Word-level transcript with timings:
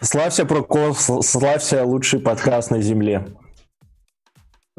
Славься 0.00 0.44
Прокол, 0.44 0.94
славься 0.94 1.84
лучший 1.84 2.20
подкаст 2.20 2.70
на 2.70 2.80
земле. 2.80 3.26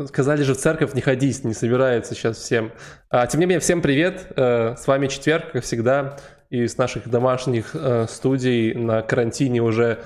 Сказали 0.05 0.43
же 0.43 0.53
в 0.53 0.57
церковь 0.57 0.93
не 0.93 1.01
ходить, 1.01 1.43
не 1.43 1.53
собирается 1.53 2.15
сейчас 2.15 2.37
всем. 2.37 2.71
А, 3.09 3.27
тем 3.27 3.39
не 3.39 3.45
менее, 3.45 3.59
всем 3.59 3.81
привет. 3.81 4.31
Э, 4.35 4.75
с 4.75 4.87
вами 4.87 5.07
четверг, 5.07 5.51
как 5.51 5.63
всегда, 5.63 6.17
из 6.49 6.77
наших 6.77 7.09
домашних 7.09 7.75
э, 7.75 8.07
студий 8.09 8.73
на 8.73 9.01
карантине 9.01 9.61
уже... 9.61 10.03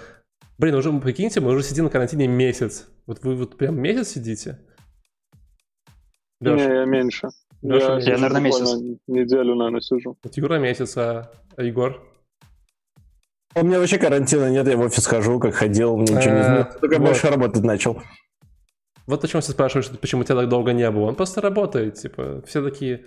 Блин, 0.57 0.75
уже, 0.75 0.91
прикиньте, 0.99 1.39
мы 1.39 1.51
уже 1.51 1.63
сидим 1.63 1.85
на 1.85 1.89
карантине 1.89 2.27
месяц. 2.27 2.87
Вот 3.05 3.23
вы 3.23 3.35
вот 3.35 3.57
прям 3.57 3.79
месяц 3.79 4.09
сидите? 4.09 4.59
Леша? 6.41 6.55
Не, 6.55 6.75
я 6.75 6.85
меньше. 6.85 7.29
Леша, 7.61 7.99
я, 7.99 8.11
я, 8.11 8.17
наверное, 8.17 8.41
месяц. 8.41 8.69
Неделю, 9.07 9.55
наверное, 9.55 9.81
сижу. 9.81 10.17
Вот 10.23 10.37
Юра 10.37 10.57
месяц, 10.57 10.97
а 10.97 11.31
Егор? 11.57 12.01
У 13.55 13.63
меня 13.63 13.79
вообще 13.79 13.97
карантина 13.97 14.49
нет, 14.49 14.67
я 14.67 14.75
в 14.75 14.81
офис 14.81 15.05
хожу, 15.05 15.39
как 15.39 15.55
ходил, 15.55 15.97
ничего 15.97 16.15
не 16.17 16.43
знаю. 16.43 16.67
Только 16.81 16.99
больше 16.99 17.27
работать 17.27 17.63
начал. 17.63 18.01
Вот 19.07 19.21
почему 19.21 19.41
все 19.41 19.51
спрашивают, 19.51 19.99
почему 19.99 20.23
тебя 20.23 20.35
так 20.35 20.49
долго 20.49 20.73
не 20.73 20.89
было. 20.91 21.05
Он 21.05 21.15
просто 21.15 21.39
работает, 21.39 21.95
типа, 21.95 22.41
все 22.47 22.63
такие, 22.63 23.05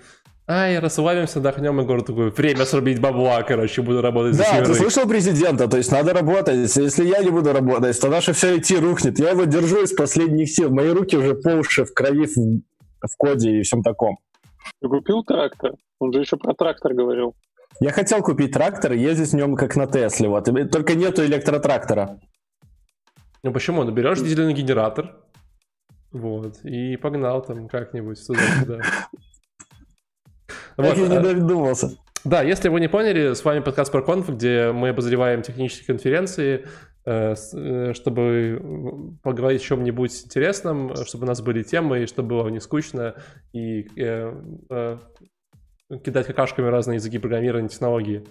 ай, 0.48 0.79
расслабимся, 0.79 1.41
отдохнем, 1.41 1.80
и 1.80 1.84
город 1.84 2.07
такой, 2.07 2.30
время 2.30 2.65
срубить 2.65 3.01
бабла, 3.01 3.43
короче, 3.43 3.83
буду 3.83 4.01
работать 4.01 4.34
за 4.34 4.45
Да, 4.45 4.65
ты 4.65 4.74
слышал 4.74 5.07
президента, 5.09 5.69
то 5.69 5.77
есть 5.77 5.91
надо 5.93 6.15
работать, 6.15 6.74
если 6.77 7.05
я 7.05 7.19
не 7.19 7.30
буду 7.30 7.52
работать, 7.52 8.01
то 8.01 8.09
наше 8.09 8.33
все 8.33 8.57
идти 8.57 8.77
рухнет. 8.77 9.19
Я 9.19 9.30
его 9.30 9.45
держу 9.45 9.83
из 9.83 9.93
последних 9.93 10.51
сил, 10.51 10.71
мои 10.71 10.88
руки 10.88 11.16
уже 11.16 11.35
по 11.35 11.51
уши 11.51 11.85
в 11.85 11.93
крови, 11.93 12.27
в, 12.27 13.07
в 13.07 13.16
коде 13.19 13.59
и 13.59 13.62
всем 13.62 13.83
таком. 13.83 14.19
Ты 14.80 14.88
купил 14.88 15.24
трактор? 15.24 15.73
Он 15.99 16.12
же 16.12 16.21
еще 16.21 16.37
про 16.37 16.55
трактор 16.55 16.95
говорил. 16.95 17.35
Я 17.80 17.92
хотел 17.92 18.23
купить 18.23 18.52
трактор 18.52 18.92
и 18.92 18.98
ездить 18.98 19.30
в 19.30 19.37
нем 19.37 19.55
как 19.55 19.77
на 19.77 19.87
Тесле, 19.87 20.28
вот. 20.28 20.48
Только 20.70 20.95
нету 20.95 21.24
электротрактора. 21.24 22.18
Ну 23.42 23.52
почему? 23.52 23.84
Ну 23.84 23.92
берешь 23.92 24.18
дизельный 24.18 24.52
генератор, 24.52 25.14
вот, 26.10 26.65
и 26.65 26.96
погнал 26.96 27.43
там 27.43 27.68
как-нибудь 27.68 28.18
сюда-сюда. 28.18 28.80
Вот, 30.76 30.96
я 30.96 31.09
не 31.09 31.16
э, 31.16 31.35
додумался. 31.35 31.98
Да, 32.24 32.43
если 32.43 32.68
вы 32.68 32.80
не 32.80 32.88
поняли, 32.88 33.35
с 33.35 33.45
вами 33.45 33.60
подкаст 33.60 33.92
про 33.92 34.02
конф, 34.02 34.29
где 34.29 34.73
мы 34.73 34.90
обозреваем 34.90 35.42
технические 35.42 35.87
конференции, 35.87 36.66
э, 37.04 37.35
э, 37.52 37.92
чтобы 37.95 39.18
поговорить 39.23 39.60
о 39.60 39.65
чем-нибудь 39.65 40.24
интересном, 40.24 40.95
чтобы 41.04 41.24
у 41.24 41.26
нас 41.26 41.42
были 41.42 41.63
темы, 41.63 42.02
и 42.02 42.07
чтобы 42.07 42.29
было 42.29 42.48
не 42.48 42.60
скучно, 42.60 43.16
и 43.52 43.88
кидать 46.05 46.27
какашками 46.27 46.69
разные 46.69 46.97
языки 46.97 47.19
программирования, 47.19 47.69
технологии. 47.69 48.27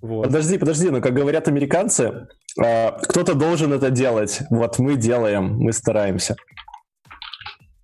Вот. 0.00 0.26
Подожди, 0.26 0.58
подожди, 0.58 0.90
но 0.90 1.00
как 1.00 1.14
говорят 1.14 1.48
американцы, 1.48 2.28
кто-то 2.56 3.34
должен 3.34 3.72
это 3.72 3.90
делать. 3.90 4.40
Вот 4.50 4.78
мы 4.78 4.96
делаем, 4.96 5.56
мы 5.56 5.72
стараемся. 5.72 6.36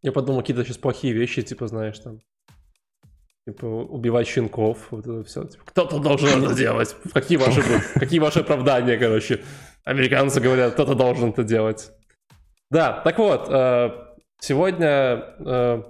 Я 0.03 0.13
подумал, 0.13 0.41
какие-то 0.41 0.65
сейчас 0.65 0.79
плохие 0.79 1.13
вещи, 1.13 1.43
типа, 1.43 1.67
знаешь, 1.67 1.99
там, 1.99 2.21
типа, 3.47 3.67
убивать 3.67 4.27
щенков, 4.27 4.89
вот 4.91 5.07
это 5.07 5.25
все. 5.25 5.45
Типа, 5.45 5.65
кто-то 5.67 5.99
должен 5.99 6.43
это 6.43 6.55
делать. 6.55 6.97
Какие 7.13 7.37
ваши, 7.37 7.63
какие 7.95 8.19
ваши 8.19 8.41
оправдания, 8.41 8.97
короче? 8.97 9.43
Американцы 9.85 10.41
говорят, 10.41 10.73
кто-то 10.73 10.95
должен 10.95 11.31
это 11.31 11.43
делать. 11.43 11.91
Да, 12.71 13.01
так 13.05 13.19
вот, 13.19 13.49
э, 13.51 13.91
сегодня 14.41 15.25
э, 15.39 15.83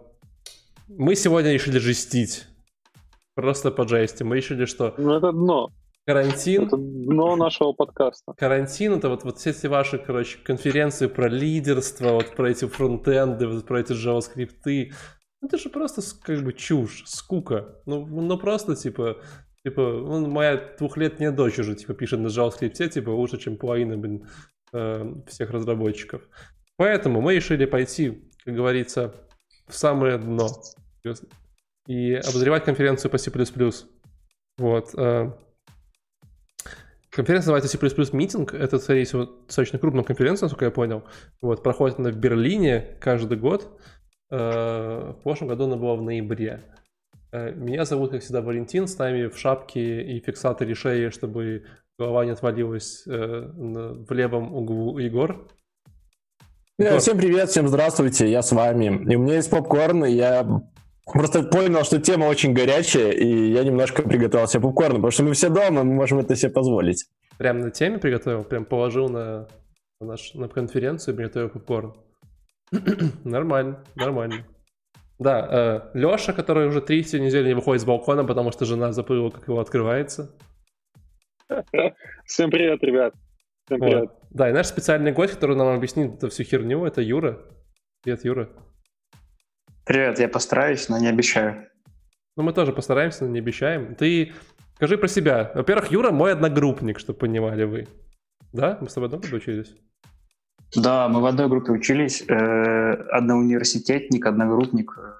мы 0.89 1.14
сегодня 1.14 1.53
решили 1.53 1.78
жестить. 1.78 2.47
Просто 3.41 3.70
по 3.70 3.88
жести. 3.88 4.22
Мы 4.22 4.36
решили, 4.36 4.66
что... 4.66 4.94
Ну, 4.98 5.16
это 5.16 5.33
дно. 5.33 5.70
Карантин. 6.06 6.66
Это 6.66 6.77
дно 6.77 7.36
нашего 7.36 7.72
подкаста. 7.72 8.34
Карантин 8.36 8.92
это 8.92 9.08
вот, 9.08 9.24
вот 9.24 9.38
все 9.38 9.48
эти 9.48 9.66
ваши, 9.66 9.96
короче, 9.96 10.36
конференции 10.44 11.06
про 11.06 11.27
лидерство, 11.27 12.11
вот 12.11 12.36
про 12.36 12.50
эти 12.50 12.66
фронтенды, 12.66 13.46
вот 13.46 13.66
про 13.66 13.80
эти 13.80 13.92
JavaScript. 13.92 14.92
Ну, 15.41 15.48
это 15.48 15.56
же 15.56 15.70
просто 15.70 16.02
как 16.22 16.42
бы 16.44 16.52
чушь, 16.52 17.05
скука. 17.06 17.80
Ну, 17.86 18.05
ну 18.05 18.36
просто 18.36 18.77
типа, 18.77 19.17
типа, 19.64 19.80
ну, 19.80 20.27
моя 20.27 20.61
двухлетняя 20.78 21.33
дочь 21.33 21.58
уже 21.58 21.74
типа 21.74 21.95
пишет 21.95 22.20
на 22.20 22.27
JavaScript, 22.27 22.89
типа 22.90 23.08
лучше, 23.08 23.39
чем 23.39 23.57
половина, 23.57 23.96
блин, 23.96 24.28
э, 24.74 25.14
всех 25.28 25.48
разработчиков. 25.48 26.28
Поэтому 26.77 27.22
мы 27.22 27.36
решили 27.36 27.64
пойти, 27.64 28.22
как 28.45 28.55
говорится, 28.55 29.14
в 29.67 29.74
самое 29.74 30.18
дно 30.18 30.48
и 31.86 32.14
обозревать 32.14 32.64
конференцию 32.64 33.11
по 33.11 33.18
C++. 33.18 33.30
Вот. 34.58 34.95
Э, 34.96 35.33
Конференция 37.11 37.52
называется 37.52 37.68
C++ 37.68 37.79
Meeting. 37.79 38.57
Это, 38.57 38.79
скорее 38.79 39.05
всего, 39.05 39.24
достаточно 39.24 39.79
крупная 39.79 40.05
конференция, 40.05 40.46
насколько 40.46 40.67
я 40.67 40.70
понял. 40.70 41.02
Вот, 41.42 41.63
проходит 41.63 41.98
она 41.98 42.11
в 42.11 42.17
Берлине 42.17 42.96
каждый 43.01 43.39
год. 43.39 43.80
Э, 44.30 45.14
в 45.19 45.23
прошлом 45.23 45.48
году 45.48 45.64
она 45.64 45.77
была 45.77 45.96
в 45.96 46.02
ноябре. 46.02 46.63
Э, 47.33 47.52
меня 47.52 47.85
зовут, 47.85 48.13
как 48.13 48.23
всегда, 48.23 48.42
Валентин. 48.42 48.86
С 48.86 48.96
нами 48.98 49.27
в 49.27 49.36
шапке 49.39 50.02
и 50.02 50.20
фиксаторе 50.20 50.74
шеи, 50.74 51.08
чтобы 51.08 51.64
голова 51.98 52.24
не 52.24 52.30
отвалилась 52.30 53.02
в 53.07 54.13
левом 54.13 54.55
углу 54.55 54.98
Егор. 54.98 55.48
Всем 56.98 57.19
привет, 57.19 57.51
всем 57.51 57.69
здравствуйте, 57.69 58.30
я 58.30 58.40
с 58.40 58.52
вами. 58.52 59.13
И 59.13 59.17
у 59.17 59.20
меня 59.20 59.35
есть 59.35 59.51
попкорн, 59.51 60.07
и 60.07 60.13
я 60.13 60.63
Просто 61.12 61.42
понял, 61.42 61.84
что 61.84 62.00
тема 62.00 62.26
очень 62.26 62.52
горячая, 62.52 63.10
и 63.10 63.52
я 63.52 63.64
немножко 63.64 64.02
приготовил 64.02 64.46
себе 64.46 64.62
попкорн, 64.62 64.96
потому 64.96 65.10
что 65.10 65.22
мы 65.24 65.32
все 65.32 65.48
дома, 65.48 65.82
мы 65.82 65.94
можем 65.94 66.18
это 66.18 66.36
себе 66.36 66.52
позволить. 66.52 67.06
Прям 67.38 67.60
на 67.60 67.70
теме 67.70 67.98
приготовил? 67.98 68.44
Прям 68.44 68.64
положил 68.64 69.08
на, 69.08 69.48
на, 70.00 70.06
наш, 70.06 70.34
на 70.34 70.48
конференцию 70.48 71.14
и 71.14 71.16
приготовил 71.16 71.48
попкорн? 71.48 71.94
нормально, 73.24 73.82
нормально. 73.96 74.46
Да, 75.18 75.90
э, 75.94 75.98
Леша, 75.98 76.32
который 76.32 76.68
уже 76.68 76.80
третью 76.80 77.22
неделю 77.22 77.48
не 77.48 77.54
выходит 77.54 77.82
с 77.82 77.84
балкона, 77.84 78.24
потому 78.24 78.52
что 78.52 78.64
жена 78.64 78.92
забыла, 78.92 79.30
как 79.30 79.48
его 79.48 79.60
открывается. 79.60 80.34
Всем 82.24 82.50
привет, 82.50 82.82
ребят. 82.82 83.14
Всем 83.66 83.80
привет. 83.80 84.00
Вот. 84.00 84.18
Да, 84.30 84.48
и 84.48 84.52
наш 84.52 84.66
специальный 84.66 85.12
гость, 85.12 85.34
который 85.34 85.56
нам 85.56 85.68
объяснит 85.74 86.14
эту 86.14 86.30
всю 86.30 86.44
херню, 86.44 86.84
это 86.84 87.02
Юра. 87.02 87.38
Привет, 88.02 88.24
Юра. 88.24 88.48
Привет, 89.90 90.20
я 90.20 90.28
постараюсь, 90.28 90.89
но 90.89 90.98
не 90.98 91.08
обещаю. 91.08 91.67
Ну, 92.36 92.45
мы 92.45 92.52
тоже 92.52 92.73
постараемся, 92.73 93.24
но 93.24 93.30
не 93.33 93.40
обещаем. 93.40 93.96
Ты 93.96 94.33
скажи 94.77 94.96
про 94.96 95.08
себя. 95.08 95.51
Во-первых, 95.52 95.90
Юра 95.90 96.12
мой 96.12 96.30
одногруппник, 96.33 97.01
чтобы 97.01 97.18
понимали 97.18 97.64
вы. 97.64 97.89
Да? 98.52 98.78
Мы 98.80 98.89
с 98.89 98.92
тобой 98.95 99.08
одной 99.08 99.20
группе 99.20 99.39
учились? 99.39 99.74
Да, 100.77 101.08
мы 101.08 101.20
в 101.20 101.27
одной 101.27 101.48
группе 101.48 101.73
учились. 101.73 102.23
Э, 102.28 102.92
одноуниверситетник, 103.11 104.27
одногруппник. 104.27 104.96
Э, 104.96 105.14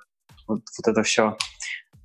вот, 0.47 0.61
вот 0.79 0.87
это 0.87 1.03
все. 1.03 1.37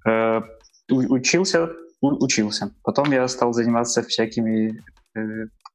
Э, 0.04 0.42
учился, 0.90 1.70
учился. 2.02 2.72
Потом 2.82 3.12
я 3.12 3.28
стал 3.28 3.54
заниматься 3.54 4.02
всякими... 4.02 4.82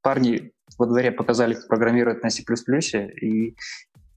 Парни 0.02 0.50
во 0.76 0.86
дворе 0.86 1.12
показали, 1.12 1.54
как 1.54 1.68
программировать 1.68 2.24
на 2.24 2.30
C++, 2.30 2.42
и 3.22 3.54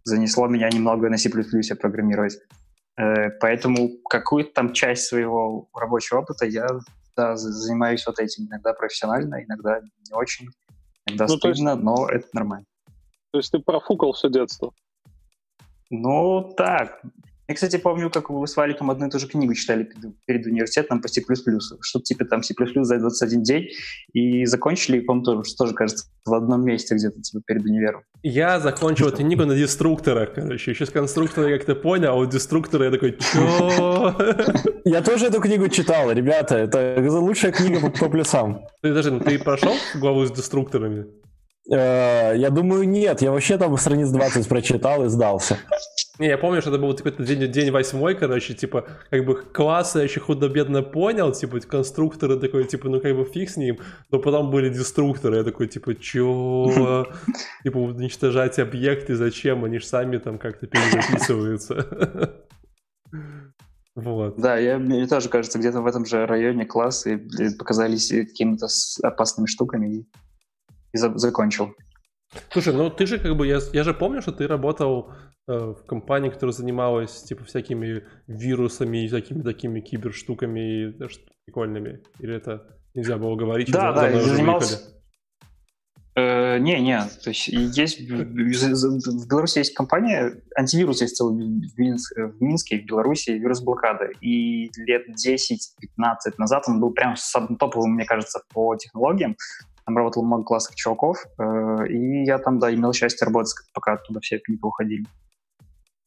занесло 0.05 0.47
меня 0.47 0.69
немного 0.69 1.07
на 1.09 1.17
C++ 1.17 1.29
программировать. 1.29 2.39
Э, 2.97 3.29
поэтому 3.39 3.89
какую-то 4.09 4.53
там 4.53 4.73
часть 4.73 5.07
своего 5.07 5.67
рабочего 5.73 6.19
опыта 6.19 6.45
я 6.45 6.67
да, 7.15 7.35
занимаюсь 7.35 8.05
вот 8.05 8.19
этим. 8.19 8.47
Иногда 8.47 8.73
профессионально, 8.73 9.43
иногда 9.43 9.81
не 9.81 10.13
очень. 10.13 10.49
Иногда 11.05 11.25
ну, 11.27 11.37
стыдно, 11.37 11.69
есть, 11.69 11.83
но 11.83 12.07
это 12.07 12.27
нормально. 12.33 12.65
То 13.31 13.39
есть 13.39 13.51
ты 13.51 13.59
профукал 13.59 14.13
все 14.13 14.29
детство? 14.29 14.71
Ну, 15.89 16.53
так. 16.55 17.01
Я, 17.47 17.55
кстати, 17.55 17.75
помню, 17.77 18.09
как 18.09 18.29
вы 18.29 18.47
с 18.47 18.55
Валиком 18.55 18.89
одну 18.89 19.07
и 19.07 19.09
ту 19.09 19.19
же 19.19 19.27
книгу 19.27 19.53
читали 19.53 19.89
перед 20.25 20.45
университетом 20.45 21.01
по 21.01 21.09
C++, 21.09 21.21
что-то 21.21 22.03
типа 22.05 22.25
там 22.25 22.41
C++ 22.41 22.53
за 22.83 22.99
21 22.99 23.43
день, 23.43 23.67
и 24.13 24.45
закончили, 24.45 25.01
по-моему, 25.01 25.25
тоже, 25.25 25.55
тоже, 25.55 25.73
кажется, 25.73 26.05
в 26.25 26.33
одном 26.33 26.63
месте 26.63 26.95
где-то 26.95 27.21
типа 27.21 27.43
перед 27.45 27.63
универом. 27.63 28.03
Я 28.21 28.61
закончил 28.61 29.09
эту 29.09 29.17
книгу 29.17 29.45
на 29.45 29.55
деструкторах, 29.55 30.33
короче. 30.33 30.71
Еще 30.71 30.85
с 30.85 30.89
конструктора 30.89 31.49
я 31.49 31.57
как-то 31.57 31.75
понял, 31.75 32.11
а 32.11 32.15
вот 32.15 32.29
деструктора 32.29 32.85
я 32.85 32.91
такой, 32.91 33.17
чё? 33.19 34.15
Я 34.85 35.01
тоже 35.01 35.27
эту 35.27 35.39
книгу 35.39 35.69
читал, 35.69 36.11
ребята, 36.11 36.57
это 36.57 36.97
лучшая 36.99 37.53
книга 37.53 37.89
по 37.89 38.09
плюсам. 38.09 38.65
Ты 38.81 38.93
даже, 38.93 39.17
ты 39.21 39.39
прошел 39.39 39.73
главу 39.95 40.25
с 40.25 40.31
деструкторами? 40.31 41.05
Э, 41.71 42.33
я 42.35 42.49
думаю, 42.49 42.87
нет. 42.87 43.21
Я 43.21 43.31
вообще 43.31 43.57
там 43.57 43.77
страниц 43.77 44.09
20 44.09 44.47
прочитал 44.47 45.05
и 45.05 45.09
сдался. 45.09 45.57
Не, 46.19 46.27
я 46.27 46.37
помню, 46.37 46.61
что 46.61 46.69
это 46.69 46.79
был 46.79 46.95
какой-то 46.95 47.23
день, 47.23 47.51
день 47.51 47.71
восьмой, 47.71 48.13
короче, 48.13 48.53
типа, 48.53 48.87
как 49.09 49.25
бы 49.25 49.35
классы 49.35 49.97
я 49.97 50.03
еще 50.03 50.19
худо-бедно 50.19 50.83
понял, 50.83 51.31
типа, 51.31 51.59
конструкторы 51.61 52.39
такой, 52.39 52.65
типа, 52.65 52.87
ну 52.87 53.01
как 53.01 53.15
бы 53.15 53.25
фиг 53.25 53.49
с 53.49 53.57
ним, 53.57 53.79
но 54.11 54.19
потом 54.19 54.51
были 54.51 54.69
деструкторы, 54.69 55.37
я 55.37 55.43
такой, 55.43 55.67
типа, 55.67 55.95
чё? 55.95 57.07
Типа, 57.63 57.77
уничтожать 57.77 58.59
объекты, 58.59 59.15
зачем? 59.15 59.65
Они 59.65 59.79
же 59.79 59.85
сами 59.87 60.17
там 60.17 60.37
как-то 60.37 60.67
перезаписываются. 60.67 62.35
Вот. 63.95 64.37
Да, 64.37 64.57
я, 64.57 64.79
мне 64.79 65.05
тоже 65.05 65.29
кажется, 65.29 65.59
где-то 65.59 65.81
в 65.81 65.85
этом 65.85 66.03
же 66.07 66.25
районе 66.25 66.65
классы 66.65 67.27
показались 67.59 68.09
какими-то 68.09 68.65
опасными 69.03 69.45
штуками. 69.45 70.05
и 70.93 70.97
за- 70.97 71.15
закончил. 71.15 71.75
Слушай, 72.51 72.73
ну 72.73 72.89
ты 72.89 73.05
же 73.05 73.19
как 73.19 73.37
бы, 73.37 73.45
я, 73.45 73.59
я 73.71 73.83
же 73.83 73.93
помню, 73.93 74.23
что 74.23 74.31
ты 74.31 74.47
работал 74.47 75.11
в 75.47 75.85
компании, 75.85 76.29
которая 76.29 76.53
занималась 76.53 77.23
типа 77.23 77.43
всякими 77.43 78.03
вирусами 78.27 79.03
и 79.03 79.07
всякими 79.07 79.41
такими 79.41 79.81
киберштуками 79.81 80.59
и, 80.59 81.03
э, 81.03 81.07
прикольными. 81.45 82.01
Или 82.19 82.35
это 82.35 82.79
нельзя 82.93 83.17
было 83.17 83.35
говорить? 83.35 83.71
Да, 83.71 83.91
да, 83.91 84.09
я 84.09 84.21
занимался... 84.21 84.79
Э, 86.15 86.59
не, 86.59 86.79
не, 86.79 86.99
то 87.23 87.31
есть 87.31 87.47
есть 87.47 87.99
в, 88.01 89.27
Беларуси 89.27 89.57
есть 89.57 89.73
компания, 89.73 90.43
антивирус 90.55 91.01
есть 91.01 91.15
целый 91.15 91.35
в, 91.35 91.79
Минск- 91.79 92.15
в 92.15 92.41
Минске, 92.41 92.79
в 92.79 92.85
Беларуси, 92.85 93.31
вирус 93.31 93.61
блокады. 93.61 94.11
И 94.21 94.69
лет 94.77 95.07
10-15 95.09 95.57
назад 96.37 96.65
он 96.67 96.79
был 96.79 96.91
прям 96.91 97.15
самым 97.15 97.57
топовым, 97.57 97.95
мне 97.95 98.05
кажется, 98.05 98.41
по 98.53 98.75
технологиям. 98.75 99.35
Там 99.85 99.97
работало 99.97 100.23
много 100.23 100.43
классных 100.43 100.75
чуваков, 100.75 101.17
э, 101.39 101.87
и 101.89 102.25
я 102.25 102.37
там, 102.37 102.59
да, 102.59 102.73
имел 102.73 102.93
счастье 102.93 103.25
работать, 103.25 103.55
пока 103.73 103.93
оттуда 103.93 104.19
все 104.21 104.39
не 104.47 104.57
поуходили. 104.57 105.05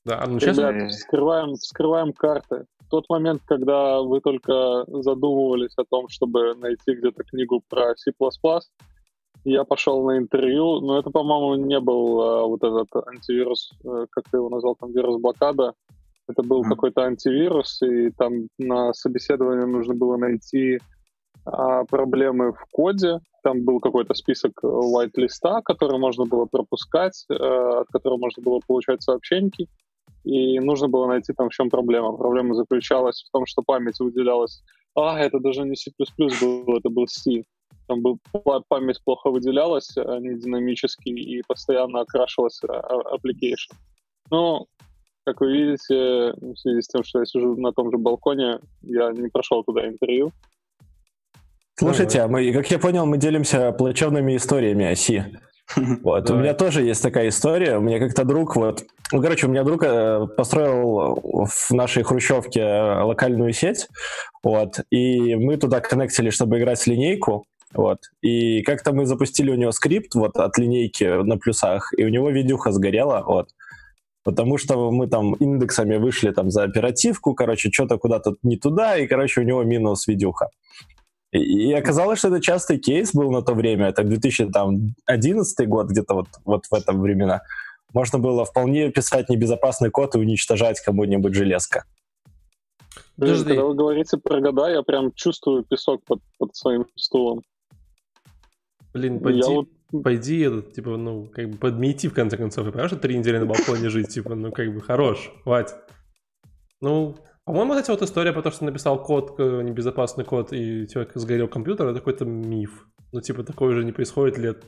Да, 0.07 0.25
ну 0.25 0.39
сейчас... 0.39 0.57
Ребят, 0.57 0.91
вскрываем, 0.93 1.55
вскрываем 1.57 2.13
карты. 2.13 2.67
В 2.79 2.89
тот 2.89 3.09
момент, 3.09 3.43
когда 3.45 4.01
вы 4.01 4.21
только 4.21 4.85
задумывались 4.87 5.75
о 5.77 5.85
том, 5.85 6.09
чтобы 6.09 6.55
найти 6.55 6.95
где-то 6.95 7.25
книгу 7.25 7.61
про 7.69 7.97
C++, 7.97 8.13
я 9.43 9.65
пошел 9.65 10.05
на 10.05 10.19
интервью, 10.19 10.81
но 10.81 10.99
это, 10.99 11.11
по-моему, 11.11 11.67
не 11.67 11.81
был 11.81 12.21
а, 12.21 12.47
вот 12.47 12.63
этот 12.63 12.89
антивирус, 13.09 13.73
э, 13.85 14.07
как 14.11 14.25
ты 14.31 14.37
его 14.37 14.49
назвал, 14.49 14.77
там 14.77 14.93
вирус 14.93 15.21
блокада. 15.21 15.73
Это 16.29 16.43
был 16.43 16.61
Мгм. 16.61 16.71
какой-то 16.71 17.03
антивирус, 17.03 17.83
и 17.83 18.11
там 18.11 18.49
на 18.59 18.93
собеседовании 18.93 19.65
нужно 19.65 19.95
было 19.95 20.17
найти 20.17 20.79
а, 21.45 21.85
проблемы 21.85 22.53
в 22.53 22.65
коде. 22.73 23.19
Там 23.43 23.65
был 23.65 23.81
какой-то 23.81 24.15
список 24.15 24.53
э, 24.63 24.67
white-листа, 24.67 25.63
который 25.63 25.99
можно 25.99 26.27
было 26.27 26.47
пропускать, 26.47 27.25
э, 27.29 27.35
от 27.35 27.89
которого 27.89 28.19
можно 28.19 28.43
было 28.43 28.61
получать 28.67 29.03
сообщеньки. 29.03 29.69
И 30.27 30.59
нужно 30.59 30.89
было 30.89 31.07
найти 31.07 31.33
там 31.33 31.49
в 31.49 31.53
чем 31.53 31.71
проблема. 31.71 32.17
Проблема 32.17 32.55
заключалась 32.55 33.23
в 33.23 33.31
том, 33.31 33.47
что 33.47 33.63
память 33.63 34.01
выделялась. 34.01 34.61
А, 34.97 35.21
это 35.21 35.39
даже 35.39 35.63
не 35.63 35.77
C++ 35.77 35.93
был, 36.41 36.77
это 36.77 36.91
был 36.91 37.07
C. 37.07 37.45
Там 37.87 38.03
был, 38.03 38.19
па- 38.33 38.63
память 38.67 39.01
плохо 39.05 39.31
выделялась, 39.31 39.97
а 39.97 40.19
не 40.19 40.37
динамически, 40.37 41.11
и 41.11 41.43
постоянно 41.47 42.01
окрашивалась 42.01 42.61
а, 42.69 42.73
а, 42.73 43.17
application. 43.17 43.77
Ну, 44.33 44.67
как 45.25 45.41
вы 45.41 45.53
видите, 45.53 46.35
в 46.41 46.57
связи 46.57 46.83
с 46.83 46.89
тем, 46.89 47.05
что 47.05 47.21
я 47.21 47.25
сижу 47.25 47.55
на 47.57 47.73
том 47.73 47.93
же 47.93 47.99
балконе, 47.99 48.59
я 48.83 49.13
не 49.13 49.29
прошел 49.29 49.63
туда 49.63 49.87
интервью. 49.87 50.33
Слушайте, 51.79 52.23
а 52.23 52.27
мы, 52.27 52.53
как 52.53 52.69
я 52.73 52.81
понял, 52.81 53.07
мы 53.07 53.17
делимся 53.17 53.71
плачевными 53.71 54.35
историями 54.37 54.87
оси. 54.87 55.25
Вот. 56.03 56.25
У 56.25 56.27
Давай. 56.27 56.43
меня 56.43 56.55
тоже 56.55 56.83
есть 56.83 57.03
такая 57.03 57.29
история. 57.29 57.79
У 57.79 57.81
меня 57.81 57.99
как-то 57.99 58.25
друг 58.25 58.57
вот... 58.57 58.85
Ну, 59.13 59.23
короче, 59.23 59.47
у 59.47 59.51
меня 59.51 59.65
друг 59.65 59.83
э, 59.85 60.27
построил 60.37 61.47
в 61.47 61.71
нашей 61.71 62.03
хрущевке 62.03 62.61
э, 62.61 63.03
локальную 63.03 63.53
сеть, 63.53 63.89
вот, 64.43 64.81
и 64.91 65.37
мы 65.37 65.57
туда 65.59 65.81
коннектили, 65.81 66.31
чтобы 66.31 66.59
играть 66.59 66.81
в 66.81 66.87
линейку, 66.89 67.45
вот, 67.73 67.99
и 68.21 68.63
как-то 68.63 68.93
мы 68.93 69.07
запустили 69.07 69.53
у 69.53 69.55
него 69.55 69.71
скрипт 69.71 70.17
вот 70.17 70.37
от 70.37 70.59
линейки 70.59 71.23
на 71.23 71.39
плюсах, 71.39 71.93
и 71.97 72.05
у 72.05 72.09
него 72.09 72.31
видюха 72.31 72.73
сгорела, 72.73 73.23
вот, 73.25 73.51
потому 74.25 74.59
что 74.59 74.91
мы 74.91 75.07
там 75.07 75.35
индексами 75.35 75.99
вышли 75.99 76.33
там 76.33 76.51
за 76.51 76.65
оперативку, 76.65 77.35
короче, 77.35 77.71
что-то 77.73 77.97
куда-то 77.97 78.35
не 78.43 78.57
туда, 78.57 78.99
и, 78.99 79.07
короче, 79.07 79.41
у 79.41 79.45
него 79.45 79.63
минус 79.63 80.09
видюха. 80.09 80.49
И, 81.33 81.73
оказалось, 81.73 82.21
что 82.21 82.29
это 82.29 82.41
частый 82.41 82.79
кейс 82.79 83.13
был 83.13 83.31
на 83.31 83.43
то 83.43 83.55
время, 83.55 83.89
это 83.89 84.05
2011 84.05 85.69
год, 85.69 85.89
где-то 85.89 86.15
вот, 86.15 86.29
вот 86.45 86.67
в 86.67 86.75
это 86.75 86.93
времена. 86.93 87.43
Можно 87.93 88.19
было 88.19 88.45
вполне 88.45 88.91
писать 88.91 89.29
небезопасный 89.29 89.91
код 89.91 90.15
и 90.15 90.19
уничтожать 90.19 90.81
кому-нибудь 90.81 91.35
железко. 91.35 91.85
Блин, 93.17 93.33
Подожди. 93.33 93.49
Когда 93.49 93.65
вы 93.65 93.75
говорите 93.75 94.17
про 94.19 94.41
года, 94.41 94.69
я 94.69 94.83
прям 94.83 95.13
чувствую 95.13 95.65
песок 95.65 96.05
под, 96.05 96.21
под 96.39 96.55
своим 96.55 96.87
стулом. 96.97 97.43
Блин, 98.93 99.21
пойди, 99.21 99.41
Я 99.41 99.49
вот 99.49 99.69
пойди, 100.03 100.41
этот, 100.41 100.75
типа, 100.75 100.97
ну, 100.97 101.29
как 101.35 101.51
бы 101.51 101.57
подмети, 101.59 102.09
в 102.09 102.15
конце 102.15 102.37
концов. 102.37 102.67
Я 102.67 102.73
понимаю, 102.73 102.89
что 102.89 102.99
три 102.99 103.19
недели 103.19 103.39
на 103.39 103.47
балконе 103.47 103.91
жить, 103.91 104.09
типа, 104.09 104.35
ну, 104.35 104.53
как 104.53 104.75
бы, 104.75 104.81
хорош, 104.81 105.31
хватит. 105.45 105.77
Ну, 106.81 107.17
по-моему, 107.47 107.75
вот 107.75 107.81
эта 107.81 107.93
вот 107.93 108.03
история 108.03 108.33
про 108.33 108.43
то, 108.43 108.51
что 108.51 108.65
написал 108.65 109.01
код, 109.01 109.37
э, 109.39 109.63
небезопасный 109.63 110.25
код, 110.25 110.53
и 110.53 110.87
тебя 110.87 111.07
сгорел 111.15 111.47
компьютер, 111.47 111.87
это 111.87 112.01
какой-то 112.01 112.25
миф. 112.25 112.87
Ну, 113.13 113.21
типа, 113.21 113.45
такое 113.45 113.71
уже 113.71 113.85
не 113.85 113.93
происходит 113.93 114.37
лет 114.37 114.65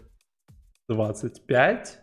25? 0.89 1.99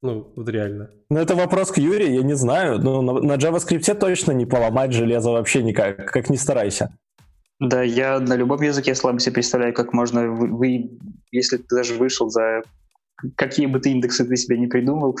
Ну, 0.00 0.32
вот 0.34 0.48
реально. 0.48 0.90
Ну, 1.10 1.18
это 1.18 1.36
вопрос 1.36 1.70
к 1.70 1.78
Юре, 1.78 2.14
я 2.14 2.22
не 2.22 2.34
знаю. 2.34 2.78
Ну, 2.80 3.02
на, 3.02 3.20
на 3.20 3.34
JavaScript 3.34 3.94
точно 3.94 4.32
не 4.32 4.46
поломать 4.46 4.92
железо 4.92 5.30
вообще 5.30 5.62
никак, 5.62 6.10
как 6.10 6.30
ни 6.30 6.36
старайся. 6.36 6.96
Да, 7.60 7.82
я 7.82 8.18
на 8.18 8.34
любом 8.34 8.62
языке 8.62 8.94
слабо 8.94 9.20
себе 9.20 9.34
представляю, 9.34 9.74
как 9.74 9.92
можно, 9.92 10.26
вы, 10.26 10.48
вы- 10.48 10.98
если 11.30 11.58
ты 11.58 11.76
даже 11.76 11.94
вышел 11.94 12.30
за 12.30 12.62
какие 13.36 13.66
бы 13.66 13.78
ты 13.78 13.90
индексы 13.90 14.24
ты 14.24 14.36
себе 14.36 14.58
не 14.58 14.66
придумал, 14.66 15.16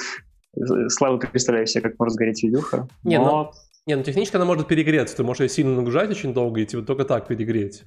э, 0.56 0.88
слабо 0.88 1.18
представляю 1.18 1.66
себе, 1.66 1.82
как 1.82 1.98
может 1.98 2.14
сгореть 2.14 2.42
видюха. 2.42 2.88
Не, 3.04 3.18
но 3.18 3.52
Не, 3.86 3.96
ну 3.96 4.02
технически 4.02 4.36
она 4.36 4.44
может 4.44 4.68
перегреться, 4.68 5.16
ты 5.16 5.24
можешь 5.24 5.40
ее 5.40 5.48
сильно 5.48 5.74
нагружать 5.74 6.10
очень 6.10 6.32
долго 6.32 6.60
и 6.60 6.66
типа 6.66 6.82
только 6.82 7.04
так 7.04 7.26
перегреть. 7.26 7.84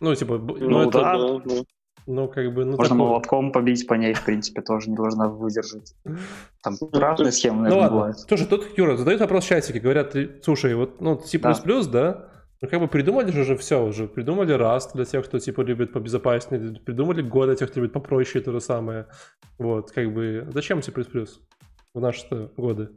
Ну, 0.00 0.14
типа, 0.14 0.38
ну, 0.38 0.56
Ну 0.58 0.80
это, 0.88 0.98
да. 1.00 1.18
да, 1.18 1.38
да. 1.44 1.54
ну, 2.06 2.28
как 2.28 2.52
бы, 2.54 2.64
ну, 2.64 2.72
можно 2.76 2.84
такое. 2.84 2.98
молотком 2.98 3.50
побить 3.50 3.86
по 3.86 3.94
ней, 3.94 4.12
в 4.12 4.24
принципе, 4.24 4.60
тоже 4.60 4.90
не 4.90 4.96
должна 4.96 5.28
выдержать. 5.28 5.94
Там 6.62 6.74
Ну, 6.80 6.90
разные 6.92 7.32
схемы, 7.32 7.56
Ну 7.56 7.62
наверное, 7.62 7.80
ладно. 7.82 7.96
бывают. 7.96 8.18
Слушай, 8.20 8.46
тут 8.46 8.76
Юра 8.78 8.96
задают 8.96 9.20
вопрос 9.22 9.44
в 9.44 9.48
чатике, 9.48 9.80
говорят, 9.80 10.10
ты- 10.10 10.38
слушай, 10.42 10.74
вот, 10.74 11.00
ну, 11.00 11.18
C++, 11.18 11.38
да. 11.38 12.28
Ну, 12.62 12.68
как 12.68 12.80
бы 12.80 12.88
придумали 12.88 13.30
же 13.32 13.40
уже 13.42 13.56
все 13.56 13.84
уже. 13.84 14.06
Придумали 14.06 14.54
Rust 14.54 14.90
для 14.94 15.04
тех, 15.04 15.26
кто, 15.26 15.38
типа, 15.38 15.60
любит 15.62 15.92
побезопаснее. 15.92 16.74
Придумали 16.84 17.22
Go 17.24 17.44
для 17.46 17.54
тех, 17.54 17.70
кто 17.70 17.80
любит 17.80 17.92
попроще 17.92 18.42
то 18.44 18.52
же 18.52 18.60
самое. 18.60 19.06
Вот, 19.58 19.90
как 19.90 20.12
бы, 20.14 20.46
зачем 20.52 20.82
C++ 20.82 20.90
в 20.92 22.00
наши 22.00 22.50
годы? 22.56 22.90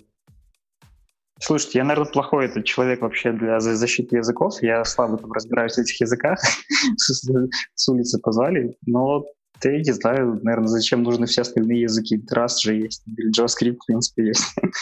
Слушайте, 1.42 1.80
я, 1.80 1.86
наверное, 1.86 2.12
плохой 2.12 2.46
этот 2.46 2.66
человек 2.66 3.02
вообще 3.02 3.32
для 3.32 3.60
за- 3.60 3.76
защиты 3.76 4.18
языков. 4.18 4.62
Я 4.62 4.84
слабо 4.84 5.18
там 5.18 5.32
разбираюсь 5.32 5.76
в 5.76 5.80
этих 5.80 6.00
языках. 6.02 6.40
С 6.98 7.90
улицы 7.90 8.20
позвали. 8.20 8.76
Но 8.86 9.26
я 9.64 9.78
не 9.78 9.92
знаю, 9.92 10.40
наверное, 10.44 10.68
зачем 10.68 11.04
нужны 11.04 11.26
все 11.26 11.42
остальные 11.42 11.82
языки. 11.82 12.22
Rust 12.34 12.60
же 12.62 12.76
есть, 12.76 13.04
или 13.08 13.32
JavaScript, 13.32 13.78
в 13.82 13.86
принципе, 13.86 14.28
есть. 14.28 14.44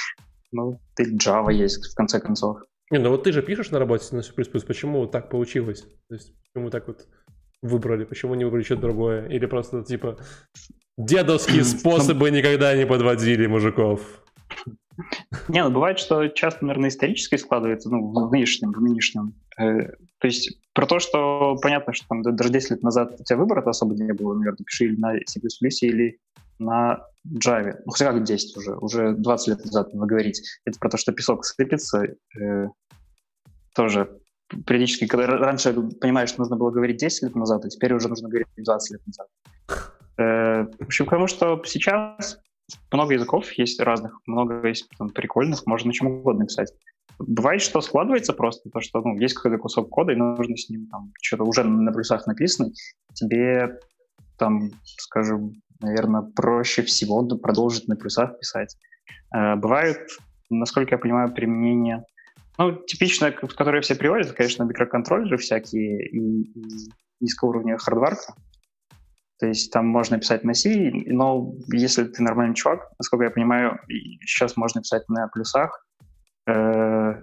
Ну, 0.54 0.80
или 0.98 1.18
Java 1.18 1.52
есть, 1.52 1.92
в 1.92 1.94
конце 1.94 2.22
концов. 2.22 2.60
Не, 2.90 3.00
ну 3.00 3.10
вот 3.10 3.24
ты 3.24 3.34
же 3.34 3.42
пишешь 3.42 3.70
на 3.70 3.80
работе 3.80 4.16
на 4.16 4.22
C++, 4.22 4.32
почему 4.32 5.06
так 5.06 5.30
получилось? 5.30 5.82
То 6.08 6.16
есть, 6.16 6.32
почему 6.54 6.70
так 6.70 6.88
вот 6.88 7.06
выбрали? 7.62 8.06
Почему 8.06 8.34
не 8.34 8.46
выбрали 8.46 8.64
что-то 8.64 8.84
другое? 8.84 9.28
Или 9.28 9.46
просто, 9.46 9.84
типа, 9.84 10.18
дедовские 10.98 11.64
способы 11.66 12.32
никогда 12.32 12.74
не 12.78 12.86
подводили 12.86 13.46
мужиков? 13.46 14.24
Не, 15.48 15.64
ну 15.64 15.72
бывает, 15.72 16.00
что 16.00 16.28
часто, 16.28 16.66
наверное, 16.66 16.90
исторически 16.90 17.36
складывается, 17.36 17.90
ну, 17.90 18.12
в 18.12 18.32
нынешнем, 18.32 18.72
в 18.72 18.82
нынешнем. 18.82 19.36
Э, 19.60 19.92
то 20.20 20.28
есть 20.28 20.60
про 20.74 20.86
то, 20.86 21.00
что 21.00 21.56
понятно, 21.62 21.94
что 21.94 22.08
там 22.08 22.22
даже 22.22 22.50
10 22.50 22.72
лет 22.72 22.84
назад 22.84 23.16
у 23.20 23.24
тебя 23.24 23.38
выбора 23.38 23.68
особо 23.68 23.96
не 23.96 24.14
было, 24.14 24.34
наверное, 24.34 24.64
пиши 24.66 24.86
или 24.86 25.00
на 25.00 25.14
C++ 25.26 25.40
или 25.82 26.20
на 26.60 27.06
Java. 27.28 27.76
Ну, 27.86 27.92
хотя 27.92 28.12
как 28.12 28.24
10 28.24 28.58
уже, 28.58 28.76
уже 28.78 29.14
20 29.14 29.48
лет 29.48 29.66
назад 29.66 29.94
надо 29.94 30.08
говорить. 30.08 30.42
Это 30.66 30.80
про 30.80 30.90
то, 30.90 30.98
что 30.98 31.12
песок 31.12 31.46
сыпется, 31.46 32.16
э, 32.40 32.68
тоже 33.76 34.10
периодически, 34.66 35.08
когда 35.08 35.28
раньше 35.28 35.74
понимаешь, 35.74 36.30
что 36.30 36.40
нужно 36.40 36.56
было 36.56 36.72
говорить 36.72 36.98
10 36.98 37.24
лет 37.24 37.36
назад, 37.36 37.66
а 37.66 37.70
теперь 37.70 37.94
уже 37.94 38.08
нужно 38.08 38.30
говорить 38.30 38.48
20 38.56 38.92
лет 38.92 39.02
назад. 39.06 39.28
Э, 40.18 40.64
в 40.80 40.86
общем, 40.86 41.06
потому 41.06 41.28
что 41.28 41.62
сейчас 41.66 42.40
много 42.92 43.14
языков 43.14 43.52
есть 43.54 43.80
разных, 43.80 44.20
много 44.26 44.68
есть 44.68 44.90
там, 44.98 45.10
прикольных, 45.10 45.66
можно 45.66 45.88
на 45.88 45.94
чем 45.94 46.08
угодно 46.08 46.46
писать. 46.46 46.74
Бывает, 47.20 47.62
что 47.62 47.82
складывается 47.82 48.34
просто, 48.34 48.70
то, 48.70 48.80
что 48.82 49.02
ну, 49.02 49.18
есть 49.18 49.34
какой-то 49.34 49.58
кусок 49.58 49.90
кода, 49.90 50.12
и 50.12 50.16
нужно 50.16 50.56
с 50.56 50.70
ним 50.70 50.88
там, 50.88 51.12
что-то 51.22 51.46
уже 51.46 51.64
на 51.64 51.92
плюсах 51.92 52.28
написано, 52.28 52.72
тебе 53.14 53.80
там, 54.38 54.70
скажем, 54.84 55.62
наверное, 55.82 56.22
проще 56.22 56.84
всего 56.84 57.26
продолжить 57.38 57.88
на 57.88 57.96
плюсах 57.96 58.38
писать. 58.40 58.76
Э, 59.34 59.56
бывают, 59.56 59.98
насколько 60.50 60.96
я 60.96 61.00
понимаю, 61.00 61.34
применение 61.34 62.04
ну, 62.58 62.74
типичное, 62.74 63.32
к- 63.32 63.48
которое 63.56 63.82
все 63.82 63.96
приводят, 63.96 64.32
конечно, 64.34 64.64
микроконтроллеры 64.64 65.38
всякие 65.38 66.08
и, 66.08 66.42
и 66.42 66.92
низкого 67.20 67.50
уровня 67.50 67.78
хардварка. 67.78 68.34
То 69.40 69.48
есть 69.48 69.72
там 69.72 69.88
можно 69.88 70.18
писать 70.18 70.44
на 70.44 70.54
C, 70.54 70.92
но 71.06 71.54
если 71.72 72.06
ты 72.06 72.24
нормальный 72.24 72.56
чувак, 72.56 72.90
насколько 72.98 73.26
я 73.26 73.32
понимаю, 73.32 73.80
сейчас 74.22 74.58
можно 74.58 74.82
писать 74.82 75.08
на 75.10 75.28
плюсах 75.28 75.86
э, 76.48 77.22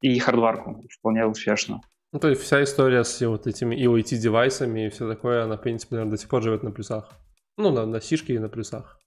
и 0.00 0.18
хардварку 0.18 0.82
вполне 0.98 1.26
успешно. 1.26 1.80
Ну, 2.12 2.18
то 2.18 2.28
есть 2.28 2.42
вся 2.42 2.62
история 2.62 3.04
с 3.04 3.20
вот 3.20 3.46
этими 3.46 3.76
IoT-девайсами 3.76 4.86
и 4.86 4.88
все 4.88 5.08
такое, 5.08 5.44
она, 5.44 5.56
в 5.56 5.60
принципе, 5.60 5.96
наверное, 5.96 6.12
до 6.12 6.20
сих 6.20 6.28
пор 6.28 6.42
живет 6.42 6.62
на 6.62 6.70
плюсах. 6.70 7.12
Ну, 7.58 7.70
на, 7.70 7.86
на 7.86 8.00
сишке 8.00 8.34
и 8.34 8.38
на 8.38 8.48
плюсах. 8.48 8.98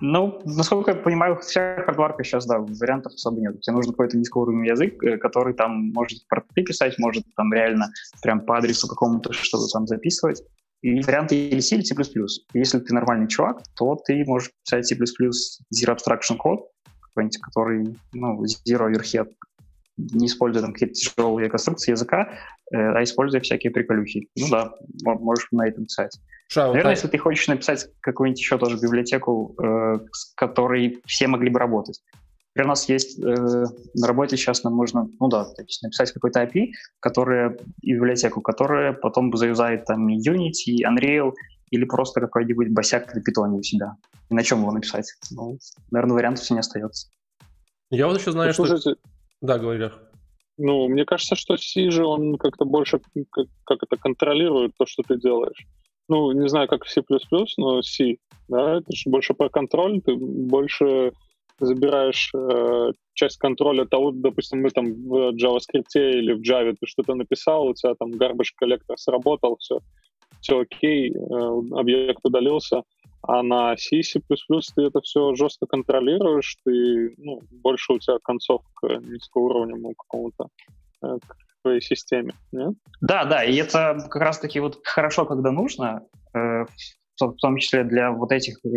Ну, 0.00 0.40
насколько 0.44 0.90
я 0.90 0.96
понимаю, 0.96 1.38
вся 1.38 1.82
хардварка 1.84 2.24
сейчас, 2.24 2.44
да, 2.46 2.58
вариантов 2.58 3.12
особо 3.14 3.40
нет. 3.40 3.60
Тебе 3.60 3.76
нужен 3.76 3.92
какой-то 3.92 4.18
низкоуровневый 4.18 4.68
язык, 4.68 5.02
э, 5.02 5.16
который 5.16 5.54
там 5.54 5.92
может 5.92 6.26
прототип 6.28 6.66
писать, 6.66 6.98
может 6.98 7.24
там 7.36 7.52
реально 7.52 7.86
прям 8.20 8.40
по 8.40 8.58
адресу 8.58 8.88
какому-то 8.88 9.32
что-то 9.32 9.66
там 9.72 9.86
записывать. 9.86 10.42
И 10.82 11.00
варианты 11.00 11.36
или 11.36 11.60
C, 11.60 11.76
или 11.76 11.82
C++. 11.82 11.94
Если 12.54 12.78
ты 12.80 12.92
нормальный 12.92 13.28
чувак, 13.28 13.62
то 13.76 13.96
ты 14.04 14.24
можешь 14.26 14.50
писать 14.64 14.86
C++ 14.86 14.96
Zero 14.96 15.96
Abstraction 15.96 16.36
код, 16.36 16.68
какой-нибудь, 17.00 17.38
который, 17.38 17.96
ну, 18.12 18.44
Zero 18.44 18.90
Overhead, 18.90 19.30
не 19.96 20.26
используя 20.26 20.62
там 20.62 20.72
какие-то 20.72 20.94
тяжелые 20.94 21.48
конструкции 21.48 21.92
языка, 21.92 22.32
э, 22.72 22.76
а 22.76 23.02
используя 23.02 23.40
всякие 23.40 23.70
приколюхи. 23.70 24.28
Ну 24.36 24.48
да, 24.50 24.74
можешь 25.04 25.48
на 25.52 25.68
этом 25.68 25.84
писать. 25.84 26.18
Ша, 26.48 26.66
Наверное, 26.66 26.84
вот 26.84 26.90
если 26.90 27.08
ты 27.08 27.18
хочешь 27.18 27.48
написать 27.48 27.88
какую-нибудь 28.00 28.40
еще 28.40 28.58
тоже 28.58 28.78
библиотеку, 28.78 29.54
э, 29.62 29.98
с 30.12 30.34
которой 30.34 31.00
все 31.06 31.26
могли 31.28 31.50
бы 31.50 31.58
работать. 31.58 32.02
Например, 32.54 32.66
у 32.66 32.72
нас 32.72 32.88
есть 32.88 33.18
э, 33.18 33.64
на 33.94 34.06
работе 34.06 34.36
сейчас 34.36 34.62
нам 34.62 34.76
нужно, 34.76 35.08
ну 35.18 35.28
да, 35.28 35.44
то 35.44 35.62
есть 35.62 35.82
написать 35.82 36.12
какой-то 36.12 36.42
API, 36.42 36.72
которая, 37.00 37.56
и 37.80 37.94
библиотеку, 37.94 38.42
которая 38.42 38.92
потом 38.92 39.34
заюзает 39.34 39.86
там 39.86 40.06
и 40.10 40.18
Unity, 40.18 40.66
и 40.66 40.84
Unreal, 40.84 41.32
или 41.70 41.84
просто 41.86 42.20
какой-нибудь 42.20 42.68
босяк 42.68 43.14
на 43.14 43.22
питоне 43.22 43.56
у 43.56 43.62
себя. 43.62 43.96
И 44.28 44.34
на 44.34 44.42
чем 44.42 44.60
его 44.60 44.70
написать? 44.70 45.06
Ну, 45.30 45.58
наверное, 45.90 46.14
вариантов 46.14 46.44
все 46.44 46.52
не 46.52 46.60
остается. 46.60 47.08
Я 47.90 48.06
вот 48.06 48.20
еще 48.20 48.32
знаю, 48.32 48.48
ну, 48.48 48.52
что... 48.52 48.66
Слушайте, 48.66 49.00
да, 49.40 49.58
говори, 49.58 49.78
Лех. 49.78 49.98
Ну, 50.58 50.88
мне 50.88 51.06
кажется, 51.06 51.34
что 51.34 51.56
C 51.56 51.90
же 51.90 52.04
он 52.04 52.36
как-то 52.36 52.66
больше 52.66 53.00
как, 53.30 53.46
как 53.64 53.82
это 53.82 53.96
контролирует 53.96 54.72
то, 54.76 54.84
что 54.84 55.02
ты 55.02 55.18
делаешь. 55.18 55.66
Ну, 56.08 56.32
не 56.32 56.48
знаю, 56.48 56.68
как 56.68 56.84
в 56.84 56.90
C++, 56.90 57.02
но 57.56 57.82
C, 57.82 58.16
да, 58.48 58.78
это 58.78 58.94
же 58.94 59.08
больше 59.08 59.32
про 59.32 59.48
контроль, 59.48 60.02
ты 60.02 60.14
больше 60.14 61.12
забираешь 61.60 62.30
э, 62.34 62.92
часть 63.14 63.38
контроля 63.38 63.84
того, 63.84 64.10
допустим, 64.12 64.62
мы 64.62 64.70
там 64.70 64.86
в 64.92 65.34
JavaScript 65.34 65.94
или 65.94 66.32
в 66.32 66.40
Java 66.40 66.74
ты 66.78 66.86
что-то 66.86 67.14
написал, 67.14 67.66
у 67.66 67.74
тебя 67.74 67.94
там 67.94 68.10
garbage 68.10 68.52
коллектор 68.56 68.96
сработал, 68.98 69.56
все, 69.58 69.78
все 70.40 70.60
окей, 70.60 71.12
э, 71.12 71.78
объект 71.78 72.20
удалился, 72.24 72.82
а 73.22 73.42
на 73.42 73.76
C, 73.76 74.00
ты 74.02 74.82
это 74.82 75.00
все 75.00 75.34
жестко 75.34 75.66
контролируешь, 75.66 76.56
ты, 76.64 77.14
ну, 77.18 77.40
больше 77.50 77.92
у 77.92 77.98
тебя 77.98 78.18
концов 78.22 78.62
к 78.74 78.88
низкоуровневому 78.88 79.94
какому-то 79.94 80.48
э, 81.02 81.18
к 81.26 81.36
твоей 81.62 81.80
системе. 81.80 82.34
Нет? 82.50 82.74
Да, 83.00 83.24
да, 83.24 83.44
и 83.44 83.54
это 83.56 83.98
как 84.10 84.22
раз-таки 84.22 84.58
вот 84.58 84.80
хорошо, 84.84 85.24
когда 85.24 85.52
нужно, 85.52 86.04
э, 86.34 86.64
в 87.20 87.36
том 87.36 87.56
числе 87.58 87.84
для 87.84 88.10
вот 88.10 88.32
этих, 88.32 88.58
э, 88.64 88.70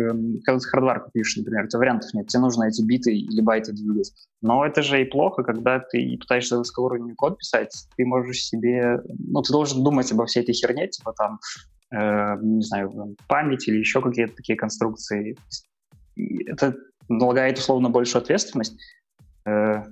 когда 0.44 0.58
ты 0.58 0.68
хардварку 0.68 1.10
пишешь, 1.12 1.36
например, 1.36 1.64
у 1.64 1.68
тебя 1.68 1.78
вариантов 1.78 2.12
нет, 2.14 2.28
тебе 2.28 2.40
нужно 2.40 2.64
эти 2.64 2.82
биты 2.82 3.12
или 3.14 3.40
байты 3.40 3.72
двигать. 3.72 4.12
Но 4.42 4.64
это 4.64 4.82
же 4.82 5.00
и 5.00 5.04
плохо, 5.04 5.42
когда 5.42 5.80
ты 5.80 6.16
пытаешься 6.20 6.58
высокоуровневый 6.58 7.14
код 7.14 7.38
писать, 7.38 7.72
ты 7.96 8.04
можешь 8.04 8.44
себе, 8.44 9.00
ну, 9.18 9.42
ты 9.42 9.52
должен 9.52 9.82
думать 9.82 10.10
обо 10.12 10.26
всей 10.26 10.42
этой 10.42 10.54
херне, 10.54 10.88
типа 10.88 11.12
там, 11.16 11.40
э, 11.92 12.36
не 12.40 12.62
знаю, 12.62 13.16
память 13.28 13.66
или 13.68 13.78
еще 13.78 14.00
какие-то 14.00 14.34
такие 14.36 14.56
конструкции. 14.56 15.36
Это 16.46 16.76
налагает 17.08 17.58
условно 17.58 17.90
большую 17.90 18.22
ответственность. 18.22 18.76
Э, 19.46 19.82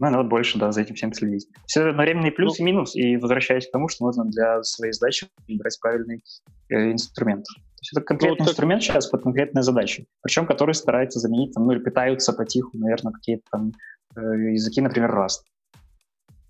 ну, 0.00 0.08
надо 0.08 0.22
больше, 0.22 0.58
да, 0.58 0.72
за 0.72 0.80
этим 0.80 0.94
всем 0.94 1.12
следить. 1.12 1.46
Все 1.66 1.90
одновременный 1.90 2.32
плюс 2.32 2.58
ну, 2.58 2.64
и 2.64 2.66
минус, 2.66 2.96
и 2.96 3.16
возвращаясь 3.18 3.68
к 3.68 3.72
тому, 3.72 3.88
что 3.88 4.06
нужно 4.06 4.24
для 4.24 4.62
своей 4.62 4.92
задачи 4.92 5.26
выбирать 5.46 5.78
правильный 5.80 6.24
э, 6.70 6.92
инструмент. 6.92 7.44
То 7.80 7.84
есть 7.84 7.92
это 7.96 8.02
конкретный 8.02 8.44
ну, 8.44 8.50
инструмент 8.50 8.82
так... 8.82 8.92
сейчас 8.92 9.06
под 9.06 9.22
конкретные 9.22 9.62
задачи, 9.62 10.06
причем 10.20 10.46
который 10.46 10.74
старается 10.74 11.18
заменить, 11.18 11.54
там, 11.54 11.64
ну, 11.64 11.72
или 11.72 11.78
пытаются 11.78 12.34
потиху, 12.34 12.76
наверное, 12.76 13.12
какие-то 13.12 13.42
там 13.50 13.72
э, 14.16 14.52
языки, 14.52 14.82
например, 14.82 15.10
Rust. 15.10 15.40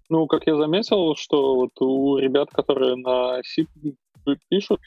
Ну, 0.09 0.27
как 0.27 0.49
я 0.49 0.57
заметил, 0.57 1.15
что 1.15 1.55
вот 1.55 1.71
у 1.81 2.19
ребят, 2.19 2.51
которые 2.51 2.97
на 2.97 3.41
C 3.45 3.65
пишут, 4.49 4.81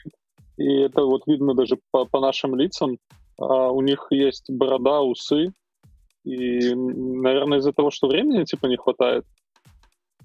и 0.58 0.80
это 0.82 1.02
вот 1.02 1.26
видно 1.26 1.54
даже 1.54 1.78
по, 1.90 2.04
по 2.04 2.20
нашим 2.20 2.54
лицам, 2.56 2.98
а 3.38 3.70
у 3.70 3.80
них 3.80 4.08
есть 4.10 4.50
борода, 4.50 5.00
усы, 5.00 5.50
и, 6.24 6.74
наверное, 6.74 7.58
из-за 7.58 7.72
того, 7.72 7.90
что 7.90 8.08
времени 8.08 8.44
типа 8.44 8.66
не 8.66 8.76
хватает. 8.76 9.24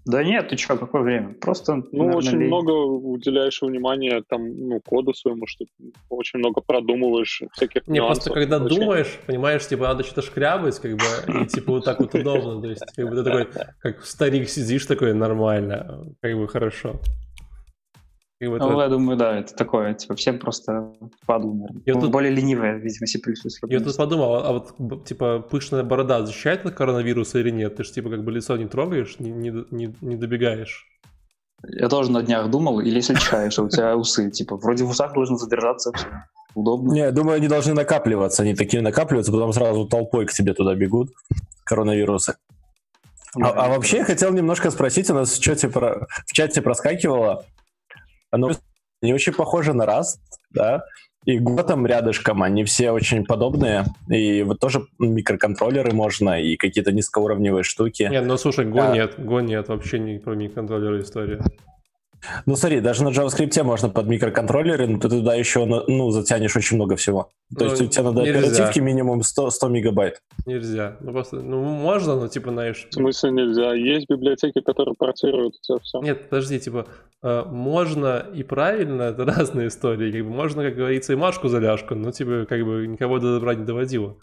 Да 0.06 0.24
нет, 0.24 0.50
ты 0.50 0.58
что, 0.58 0.78
какое 0.78 1.02
время? 1.02 1.34
Просто, 1.34 1.76
Ну, 1.76 1.84
наверное, 1.92 2.18
очень 2.18 2.38
лень. 2.40 2.48
много 2.48 2.72
уделяешь 2.72 3.62
внимания 3.62 4.24
там, 4.28 4.48
ну, 4.48 4.80
коду 4.82 5.14
своему, 5.14 5.46
что 5.46 5.66
очень 6.10 6.40
много 6.40 6.62
продумываешь 6.62 7.44
всяких 7.54 7.88
Не, 7.88 8.00
просто 8.00 8.32
когда 8.32 8.58
очень... 8.58 8.80
думаешь, 8.80 9.20
понимаешь, 9.28 9.68
типа, 9.68 9.84
надо 9.84 10.04
что-то 10.04 10.22
шкрябать, 10.22 10.80
как 10.80 10.92
бы, 10.94 11.42
и 11.44 11.46
типа 11.48 11.74
вот 11.74 11.86
так 11.86 12.00
вот 12.00 12.16
удобно, 12.16 12.62
то 12.62 12.70
есть, 12.70 12.84
как 12.96 13.10
бы 13.10 13.16
ты 13.16 13.24
такой, 13.24 13.48
как 13.80 14.06
старик 14.06 14.50
сидишь 14.50 14.86
такой, 14.86 15.14
нормально, 15.14 16.06
как 16.22 16.36
бы 16.38 16.48
хорошо. 16.48 17.00
И 18.40 18.48
вот 18.48 18.62
ну, 18.62 18.72
это... 18.72 18.82
я 18.84 18.88
думаю, 18.88 19.18
да, 19.18 19.38
это 19.40 19.54
такое, 19.54 19.94
типа, 19.94 20.16
всем 20.16 20.40
просто 20.40 20.94
падло, 21.26 21.54
наверное. 21.54 21.82
Я 21.86 21.96
ну, 21.96 22.02
тут... 22.02 22.12
Более 22.12 22.32
ленивая, 22.32 22.78
видимо, 22.78 23.06
C++. 23.06 23.20
Я 23.68 23.80
тут 23.82 23.98
подумал, 23.98 24.36
а 24.36 24.54
вот, 24.54 25.06
типа, 25.06 25.40
пышная 25.40 25.84
борода 25.84 26.26
защищает 26.26 26.66
от 26.66 26.74
коронавируса 26.74 27.40
или 27.40 27.50
нет? 27.50 27.76
Ты 27.76 27.84
же, 27.84 27.92
типа, 27.92 28.10
как 28.10 28.24
бы 28.24 28.32
лицо 28.32 28.56
не 28.56 28.66
трогаешь, 28.66 29.20
не, 29.20 29.32
не, 29.32 29.66
не, 29.72 29.94
не 30.00 30.16
добегаешь. 30.16 30.88
Я 31.64 31.90
тоже 31.90 32.12
на 32.12 32.24
днях 32.24 32.50
думал, 32.50 32.80
или 32.80 32.96
если 32.96 33.16
чихаешь, 33.16 33.60
а 33.60 33.64
у 33.64 33.70
тебя 33.70 33.98
усы, 33.98 34.32
типа, 34.32 34.56
вроде 34.56 34.86
в 34.86 34.90
усах 34.90 35.14
должны 35.14 35.38
задержаться 35.38 35.92
все. 35.94 36.08
Удобно. 36.56 36.94
Не, 36.94 37.12
думаю, 37.12 37.36
они 37.36 37.50
должны 37.50 37.74
накапливаться, 37.74 38.44
они 38.44 38.56
такие 38.56 38.82
накапливаются, 38.82 39.34
потом 39.34 39.52
сразу 39.52 39.86
толпой 39.86 40.26
к 40.26 40.32
тебе 40.32 40.54
туда 40.54 40.76
бегут, 40.76 41.10
коронавирусы. 41.66 42.38
А, 43.36 43.50
а 43.50 43.70
вообще 43.70 43.98
я 43.98 44.06
хотел 44.06 44.32
немножко 44.32 44.72
спросить, 44.72 45.10
у 45.10 45.14
нас 45.14 45.38
в 45.38 45.42
чате, 45.42 45.68
про, 45.68 46.08
в 46.26 46.34
чате 46.34 46.62
проскакивало, 46.62 47.46
оно 48.32 48.52
не 49.02 49.14
очень 49.14 49.34
похоже 49.34 49.74
на 49.74 49.84
Rust, 49.84 50.20
да, 50.52 50.84
и 51.26 51.38
Gotham 51.38 51.86
рядышком, 51.86 52.44
они 52.44 52.64
все 52.64 52.92
очень 52.92 53.26
подобные, 53.26 53.86
и 54.10 54.44
вот 54.44 54.60
тоже 54.60 54.86
микроконтроллеры 55.00 55.94
можно, 55.94 56.42
и 56.42 56.56
какие-то 56.56 56.92
низкоуровневые 56.92 57.64
штуки. 57.64 58.08
Нет, 58.10 58.26
ну 58.26 58.38
слушай, 58.38 58.66
Go 58.66 58.92
а... 58.92 58.94
нет, 58.94 59.16
Go 59.18 59.42
нет, 59.42 59.68
вообще 59.68 60.00
не 60.00 60.18
про 60.18 60.36
микроконтроллеры 60.36 61.02
история. 61.02 61.42
Ну 62.46 62.56
смотри, 62.56 62.82
даже 62.82 63.04
на 63.04 63.10
JavaScript 63.10 63.64
можно 63.64 63.90
под 63.90 64.08
микроконтроллеры, 64.08 64.88
но 64.88 65.00
ты 65.00 65.10
туда 65.10 65.36
еще 65.36 65.66
ну, 65.66 66.12
затянешь 66.12 66.56
очень 66.56 66.76
много 66.76 66.96
всего. 66.96 67.30
То 67.58 67.66
ну, 67.66 67.72
есть 67.72 67.82
у 67.82 67.88
тебя 67.88 68.04
надо 68.04 68.22
нельзя. 68.22 68.40
оперативки 68.40 68.80
минимум 68.80 69.24
100, 69.24 69.50
100 69.50 69.68
мегабайт. 69.70 70.22
Нельзя. 70.46 70.98
Ну 71.02 71.12
просто, 71.12 71.38
ну 71.38 71.64
можно, 71.64 72.16
но 72.16 72.28
типа, 72.28 72.52
знаешь... 72.52 72.88
В 72.90 72.94
смысле 72.94 73.32
нельзя? 73.32 73.74
Есть 73.74 74.10
библиотеки, 74.10 74.62
которые 74.62 74.96
портируют 74.96 75.56
это 75.64 75.82
все. 75.82 76.02
Нет, 76.02 76.30
подожди, 76.30 76.60
типа, 76.60 76.88
э, 77.24 77.44
можно 77.46 78.26
и 78.34 78.44
правильно, 78.44 79.04
это 79.04 79.26
разные 79.26 79.70
истории. 79.70 80.12
Как 80.12 80.24
бы 80.24 80.30
можно, 80.30 80.64
как 80.64 80.76
говорится, 80.76 81.14
и 81.14 81.16
Машку 81.16 81.48
заляжку, 81.48 81.96
но 81.96 82.12
типа, 82.12 82.46
как 82.48 82.64
бы 82.66 82.88
никого 82.88 83.20
до 83.20 83.36
добра 83.36 83.56
не 83.56 83.66
доводило. 83.66 84.18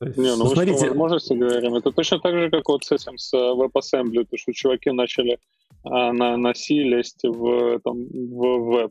Не, 0.00 0.34
ну, 0.34 0.44
ну 0.44 0.46
смотрите, 0.46 0.88
возможности 0.88 1.34
говорим. 1.34 1.74
Это 1.74 1.90
точно 1.90 2.20
так 2.20 2.34
же, 2.34 2.50
как 2.50 2.66
вот 2.68 2.84
с 2.84 2.92
этим 2.92 3.18
с 3.18 3.34
WebAssembly, 3.34 4.26
то 4.30 4.36
что 4.36 4.52
чуваки 4.52 4.90
начали 4.90 5.38
на, 5.84 6.36
на 6.36 6.54
C 6.54 6.74
лезть 6.74 7.24
в, 7.24 7.80
там, 7.80 8.06
в 8.06 8.58
веб. 8.70 8.90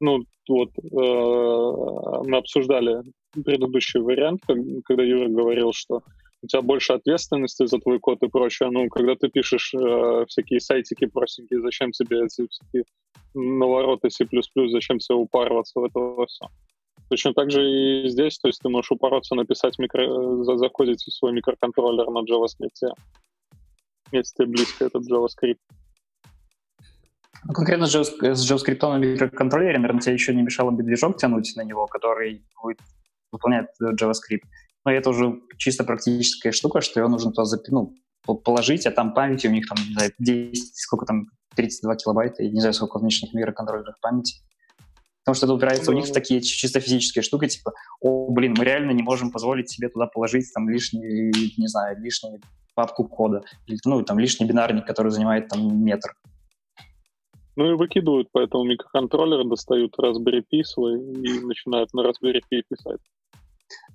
Ну, 0.00 0.24
вот 0.48 0.70
э, 0.78 2.28
мы 2.28 2.36
обсуждали 2.36 3.02
предыдущий 3.44 4.00
вариант, 4.00 4.42
когда 4.84 5.02
Юра 5.02 5.28
говорил, 5.28 5.72
что 5.72 6.02
у 6.42 6.46
тебя 6.46 6.62
больше 6.62 6.92
ответственности 6.92 7.66
за 7.66 7.78
твой 7.78 7.98
код 7.98 8.22
и 8.22 8.28
прочее. 8.28 8.70
Ну, 8.70 8.88
когда 8.88 9.14
ты 9.14 9.28
пишешь 9.28 9.72
э, 9.74 10.24
всякие 10.28 10.60
сайтики 10.60 11.06
простенькие, 11.06 11.62
зачем 11.62 11.90
тебе 11.92 12.24
эти 12.24 12.46
всякие 12.48 12.84
навороты 13.32 14.10
C++, 14.10 14.26
зачем 14.70 14.98
тебе 14.98 15.16
упарываться 15.16 15.80
в 15.80 15.84
это 15.84 16.26
все? 16.26 16.46
Точно 17.08 17.32
так 17.32 17.50
же 17.50 17.62
и 17.64 18.08
здесь, 18.08 18.38
то 18.38 18.48
есть 18.48 18.60
ты 18.60 18.68
можешь 18.68 18.90
упороться 18.90 19.34
написать, 19.34 19.78
микро... 19.78 20.44
закодить 20.56 21.00
свой 21.00 21.32
микроконтроллер 21.32 22.10
на 22.10 22.22
JavaScript, 22.24 22.92
если 24.12 24.34
тебе 24.36 24.46
близко 24.46 24.84
этот 24.84 25.10
JavaScript. 25.10 25.58
Ну, 27.46 27.52
конкретно 27.52 27.86
с 27.86 27.94
JavaScript 27.94 28.80
на 28.80 28.98
микроконтроллере, 28.98 29.78
наверное, 29.78 30.00
тебе 30.00 30.14
еще 30.14 30.34
не 30.34 30.42
мешало 30.42 30.70
бы 30.70 30.82
движок 30.82 31.18
тянуть 31.18 31.52
на 31.56 31.62
него, 31.62 31.86
который 31.86 32.44
будет 32.62 32.78
выполнять 33.30 33.66
JavaScript. 33.82 34.42
Но 34.84 34.92
это 34.92 35.10
уже 35.10 35.40
чисто 35.58 35.84
практическая 35.84 36.52
штука, 36.52 36.80
что 36.80 37.00
его 37.00 37.08
нужно 37.08 37.32
туда 37.32 37.56
ну, 37.68 37.94
положить, 38.26 38.86
а 38.86 38.90
там 38.90 39.14
памяти 39.14 39.46
у 39.46 39.50
них 39.50 39.66
там, 39.68 39.78
не 39.86 39.94
знаю, 39.94 40.12
10, 40.18 40.76
сколько 40.76 41.06
там, 41.06 41.26
32 41.54 41.96
килобайта, 41.96 42.42
и 42.42 42.50
не 42.50 42.60
знаю, 42.60 42.74
сколько 42.74 42.98
в 42.98 43.02
нынешних 43.02 43.34
микроконтроллерах 43.34 44.00
памяти. 44.00 44.36
Потому 45.24 45.36
что 45.36 45.46
это 45.46 45.54
упирается 45.54 45.90
у 45.90 45.94
них 45.94 46.04
в 46.04 46.12
такие 46.12 46.42
чисто 46.42 46.80
физические 46.80 47.22
штуки, 47.22 47.48
типа, 47.48 47.72
о, 48.00 48.30
блин, 48.30 48.54
мы 48.58 48.64
реально 48.64 48.90
не 48.90 49.02
можем 49.02 49.30
позволить 49.30 49.70
себе 49.70 49.88
туда 49.88 50.06
положить 50.06 50.52
там 50.54 50.68
лишний, 50.68 51.32
не 51.56 51.66
знаю, 51.66 51.98
лишний 51.98 52.40
папку 52.74 53.04
кода, 53.04 53.42
или, 53.66 53.78
ну, 53.86 54.02
там, 54.02 54.18
лишний 54.18 54.46
бинарник, 54.46 54.86
который 54.86 55.10
занимает 55.10 55.48
там 55.48 55.82
метр. 55.82 56.14
Ну 57.56 57.70
и 57.70 57.74
выкидывают, 57.74 58.28
поэтому 58.32 58.64
микроконтроллеры 58.64 59.44
достают 59.44 59.94
Raspberry 59.98 60.42
Pi 60.42 60.64
свой 60.64 60.98
и 60.98 61.40
начинают 61.40 61.92
на 61.94 62.00
Raspberry 62.00 62.40
Pi 62.50 62.62
писать. 62.68 63.00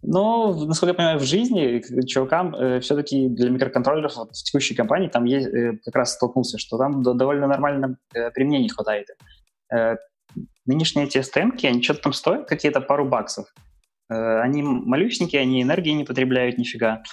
Ну, 0.02 0.66
насколько 0.66 0.92
я 0.92 0.94
понимаю, 0.96 1.20
в 1.20 1.24
жизни 1.24 1.82
чувакам 2.06 2.56
э, 2.56 2.80
все-таки 2.80 3.28
для 3.28 3.50
микроконтроллеров 3.50 4.16
вот, 4.16 4.30
в 4.30 4.44
текущей 4.44 4.76
компании 4.76 5.10
там 5.10 5.26
есть, 5.26 5.48
э, 5.48 5.78
как 5.84 5.96
раз 5.96 6.14
столкнулся, 6.14 6.58
что 6.58 6.78
там 6.78 7.04
довольно 7.04 7.48
нормально 7.48 7.98
э, 8.14 8.32
применений 8.32 8.70
хватает. 8.70 9.08
Э, 9.74 9.98
нынешние 10.66 11.06
эти 11.06 11.18
STM, 11.18 11.52
они 11.64 11.84
что-то 11.84 12.02
там 12.02 12.14
стоят, 12.14 12.48
какие-то 12.48 12.82
пару 12.82 13.06
баксов. 13.06 13.48
Э, 14.10 14.40
они 14.42 14.64
малюсенькие, 14.64 15.42
они 15.42 15.62
энергии 15.62 15.92
не 15.92 16.06
потребляют 16.06 16.58
нифига. 16.58 17.04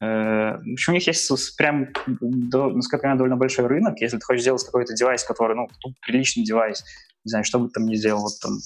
Э, 0.00 0.56
в 0.56 0.72
общем, 0.72 0.92
у 0.92 0.94
них 0.94 1.06
есть 1.06 1.56
прям, 1.56 1.88
насколько 2.20 3.06
я 3.06 3.14
довольно 3.14 3.36
большой 3.36 3.66
рынок. 3.66 4.00
Если 4.00 4.16
ты 4.16 4.24
хочешь 4.24 4.42
сделать 4.42 4.64
какой-то 4.64 4.94
девайс, 4.94 5.24
который, 5.24 5.56
ну, 5.56 5.68
приличный 6.06 6.44
девайс, 6.44 6.82
не 7.24 7.30
знаю, 7.30 7.44
что 7.44 7.58
бы 7.58 7.68
ты 7.68 7.74
там 7.74 7.86
ни 7.86 7.96
сделал, 7.96 8.22
вот 8.22 8.32
там 8.40 8.58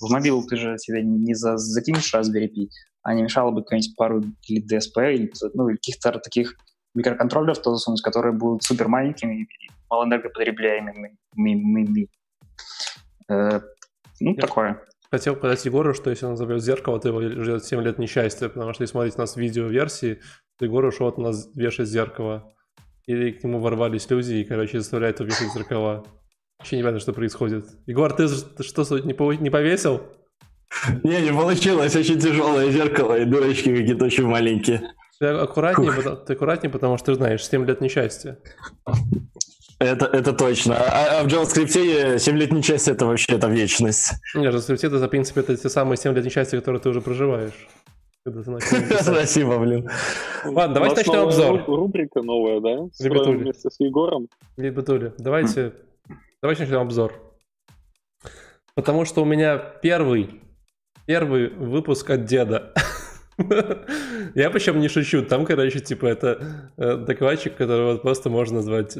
в 0.00 0.10
мобилу 0.10 0.42
ты 0.44 0.56
же 0.56 0.78
себе 0.78 1.02
не 1.02 1.34
за, 1.34 1.56
закинешь 1.56 2.12
Raspberry 2.12 2.48
Pi, 2.48 2.68
а 3.02 3.14
не 3.14 3.22
мешало 3.22 3.52
бы 3.52 3.62
какую-нибудь 3.62 3.96
пару 3.96 4.22
или 4.48 4.62
DSP, 4.62 5.14
или, 5.14 5.32
ну, 5.54 5.68
или 5.68 5.76
каких-то 5.76 6.12
таких 6.18 6.56
микроконтроллеров 6.94 7.58
тоже 7.58 7.76
засунуть, 7.76 8.02
которые 8.02 8.32
будут 8.32 8.64
супер 8.64 8.88
маленькими 8.88 9.42
и 9.42 9.48
малоэнергопотребляемыми. 9.88 11.16
Э, 13.28 13.60
ну, 14.20 14.34
Я 14.34 14.40
такое. 14.40 14.82
Хотел 15.10 15.36
сказать 15.36 15.64
Егору, 15.64 15.94
что 15.94 16.10
если 16.10 16.26
он 16.26 16.32
назовет 16.32 16.62
зеркало, 16.62 17.00
то 17.00 17.08
его 17.08 17.22
ждет 17.22 17.64
7 17.64 17.80
лет 17.82 17.98
несчастья, 17.98 18.48
потому 18.48 18.72
что 18.74 18.82
если 18.82 18.92
смотреть 18.92 19.16
у 19.16 19.20
нас 19.20 19.36
видео-версии, 19.36 20.20
то 20.60 20.66
Егор 20.66 20.84
ушел 20.84 21.08
от 21.08 21.16
нас 21.16 21.48
вешать 21.54 21.88
зеркало. 21.88 22.52
Или 23.06 23.32
к 23.32 23.42
нему 23.42 23.60
ворвались 23.60 24.08
люди 24.10 24.34
и, 24.34 24.44
короче, 24.44 24.80
заставляют 24.80 25.18
его 25.18 25.28
вешать 25.30 25.52
зеркала. 25.54 26.04
Вообще 26.58 26.76
не 26.76 26.82
понятно, 26.82 27.00
что 27.00 27.14
происходит. 27.14 27.64
Егор, 27.86 28.12
ты 28.12 28.28
что, 28.28 28.98
не 28.98 29.50
повесил? 29.50 30.02
Не, 31.02 31.22
не 31.22 31.32
получилось. 31.32 31.96
Очень 31.96 32.20
тяжелое 32.20 32.70
зеркало 32.70 33.18
и 33.18 33.24
дурочки 33.24 33.74
какие-то 33.74 34.04
очень 34.04 34.26
маленькие. 34.26 34.82
Ты 35.18 35.28
аккуратнее, 35.28 35.92
потому, 35.92 36.16
ты 36.16 36.34
аккуратнее, 36.34 36.70
потому 36.70 36.98
что 36.98 37.06
ты 37.06 37.14
знаешь, 37.14 37.42
7 37.42 37.64
лет 37.66 37.80
несчастья. 37.80 38.38
Это, 39.78 40.04
это 40.04 40.34
точно. 40.34 40.76
А, 40.76 41.20
а 41.20 41.24
в 41.24 41.26
JavaScript 41.26 42.18
7 42.18 42.36
лет 42.36 42.52
несчастья 42.52 42.92
это 42.92 43.06
вообще 43.06 43.32
это 43.32 43.48
вечность. 43.48 44.12
Нет, 44.34 44.52
в 44.52 44.56
JavaScript 44.58 44.86
это, 44.86 45.06
в 45.06 45.08
принципе, 45.08 45.40
это 45.40 45.56
те 45.56 45.70
самые 45.70 45.96
7 45.96 46.14
лет 46.14 46.24
несчастья, 46.26 46.58
которые 46.58 46.82
ты 46.82 46.90
уже 46.90 47.00
проживаешь. 47.00 47.66
Спасибо, 49.00 49.58
блин. 49.58 49.88
Ладно, 50.44 50.74
давайте 50.74 50.96
начнем 50.96 51.20
обзор. 51.20 51.64
Рубрика 51.66 52.22
новая, 52.22 52.60
да? 52.60 52.88
Ребятули. 52.98 53.38
Вместе 53.38 53.70
с 53.70 53.80
Егором. 53.80 54.28
Ребятули, 54.56 55.12
давайте, 55.18 55.72
давайте 56.42 56.62
начнем 56.62 56.80
обзор. 56.80 57.12
Потому 58.74 59.04
что 59.04 59.22
у 59.22 59.24
меня 59.24 59.58
первый 59.58 60.40
Первый 61.10 61.48
выпуск 61.48 62.08
от 62.10 62.24
деда. 62.24 62.72
Я 64.36 64.48
причем 64.50 64.78
не 64.78 64.86
шучу, 64.86 65.24
там, 65.24 65.44
короче, 65.44 65.80
типа, 65.80 66.06
это 66.06 66.70
э, 66.76 66.98
докладчик, 66.98 67.56
которого 67.56 67.96
просто 67.96 68.30
можно 68.30 68.58
назвать 68.58 68.96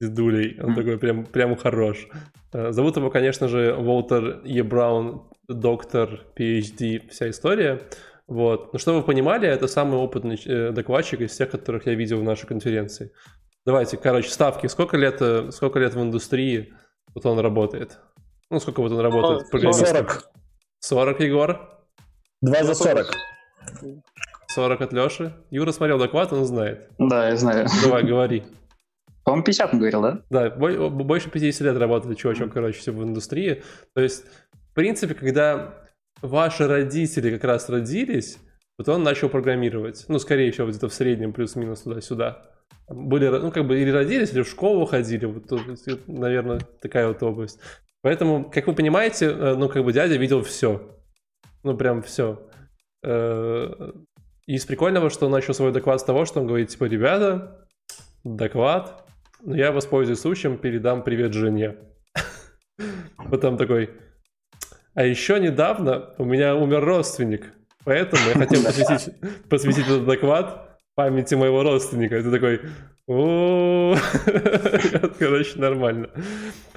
дедулей. 0.00 0.56
Он 0.62 0.76
такой 0.76 0.98
прям, 0.98 1.24
прям 1.24 1.56
хорош. 1.56 2.06
Э, 2.52 2.70
зовут 2.70 2.96
его, 2.96 3.10
конечно 3.10 3.48
же, 3.48 3.74
Уолтер 3.74 4.42
Е. 4.44 4.62
Браун, 4.62 5.22
доктор, 5.48 6.20
PhD, 6.38 7.08
вся 7.08 7.28
история. 7.28 7.80
Вот. 8.28 8.72
Но 8.72 8.78
чтобы 8.78 8.98
вы 8.98 9.04
понимали, 9.04 9.48
это 9.48 9.66
самый 9.66 9.98
опытный 9.98 10.40
э, 10.44 10.70
докладчик 10.70 11.20
из 11.20 11.34
тех, 11.34 11.50
которых 11.50 11.86
я 11.86 11.94
видел 11.94 12.20
в 12.20 12.22
нашей 12.22 12.46
конференции. 12.46 13.10
Давайте, 13.66 13.96
короче, 13.96 14.30
ставки. 14.30 14.66
Сколько 14.66 14.96
лет, 14.96 15.20
сколько 15.52 15.78
лет 15.78 15.94
в 15.94 16.00
индустрии 16.00 16.72
вот 17.14 17.26
он 17.26 17.38
работает? 17.40 17.98
Ну, 18.50 18.60
сколько 18.60 18.80
вот 18.80 18.92
он 18.92 19.00
работает? 19.00 19.46
40. 19.48 20.30
40, 20.80 21.20
Егор? 21.20 21.78
2 22.42 22.64
за 22.64 22.74
40. 22.74 23.06
40 24.54 24.80
от 24.80 24.92
Леши. 24.92 25.34
Юра 25.50 25.72
смотрел 25.72 25.98
доклад, 25.98 26.32
он 26.32 26.44
знает. 26.44 26.88
Да, 26.98 27.28
я 27.28 27.36
знаю. 27.36 27.66
Давай, 27.82 28.04
говори. 28.04 28.44
По-моему, 29.24 29.44
50 29.44 29.74
он 29.74 29.78
говорил, 29.78 30.02
да? 30.02 30.22
Да, 30.30 30.50
больше 30.50 31.30
50 31.30 31.60
лет 31.60 31.76
работает 31.76 32.16
чувачок, 32.16 32.52
короче, 32.52 32.78
все 32.78 32.92
в 32.92 33.02
индустрии. 33.02 33.62
То 33.94 34.00
есть, 34.00 34.24
в 34.52 34.74
принципе, 34.74 35.14
когда 35.14 35.74
ваши 36.22 36.66
родители 36.66 37.30
как 37.30 37.44
раз 37.44 37.68
родились, 37.68 38.38
вот 38.78 38.88
он 38.88 39.02
начал 39.02 39.28
программировать. 39.28 40.04
Ну, 40.08 40.18
скорее 40.18 40.52
всего, 40.52 40.68
где-то 40.68 40.88
в 40.88 40.94
среднем 40.94 41.32
плюс-минус 41.32 41.82
туда-сюда. 41.82 42.42
Были, 42.88 43.28
ну, 43.28 43.50
как 43.50 43.66
бы 43.66 43.80
или 43.80 43.90
родились, 43.90 44.32
или 44.32 44.42
в 44.42 44.48
школу 44.48 44.86
ходили. 44.86 45.26
Вот, 45.26 45.50
наверное, 46.06 46.60
такая 46.80 47.08
вот 47.08 47.22
область. 47.22 47.60
Поэтому, 48.02 48.48
как 48.48 48.66
вы 48.66 48.74
понимаете, 48.74 49.26
э, 49.26 49.54
ну, 49.56 49.68
как 49.68 49.84
бы 49.84 49.92
дядя 49.92 50.16
видел 50.16 50.42
все. 50.42 50.96
Ну, 51.64 51.76
прям 51.76 52.02
все. 52.02 52.48
Э, 53.02 53.92
и 54.46 54.54
из 54.54 54.64
прикольного, 54.64 55.10
что 55.10 55.26
он 55.26 55.32
начал 55.32 55.54
свой 55.54 55.72
доклад 55.72 56.00
с 56.00 56.04
того, 56.04 56.24
что 56.24 56.40
он 56.40 56.46
говорит, 56.46 56.68
типа, 56.70 56.84
ребята, 56.84 57.66
доклад, 58.24 59.06
но 59.42 59.56
я 59.56 59.72
воспользуюсь 59.72 60.20
случаем, 60.20 60.56
передам 60.56 61.02
привет 61.02 61.32
жене. 61.32 61.76
Потом 63.30 63.56
такой, 63.56 63.90
а 64.98 65.04
еще 65.04 65.38
недавно 65.38 66.10
у 66.18 66.24
меня 66.24 66.56
умер 66.56 66.84
родственник, 66.84 67.52
поэтому 67.84 68.20
я 68.30 68.34
хотел 68.34 68.64
посвятить, 68.66 69.14
посвятить 69.48 69.86
этот 69.86 70.04
доклад 70.06 70.76
памяти 70.96 71.36
моего 71.36 71.62
родственника. 71.62 72.16
Это 72.16 72.32
такой, 72.32 72.62
Короче, 75.20 75.56
нормально. 75.56 76.10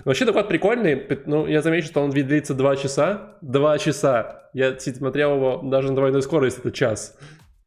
Вообще 0.06 0.26
доклад 0.26 0.48
прикольный. 0.50 1.04
Ну, 1.26 1.48
я 1.48 1.64
замечу, 1.64 1.88
что 1.88 2.02
он 2.02 2.12
длится 2.12 2.54
2 2.54 2.76
часа. 2.76 3.38
2 3.42 3.78
часа. 3.80 4.52
Я 4.54 4.80
смотрел 4.80 5.38
его 5.38 5.62
даже 5.64 5.88
на 5.88 5.96
двойной 5.96 6.22
скорости, 6.22 6.60
это 6.60 6.72
час. 6.72 7.18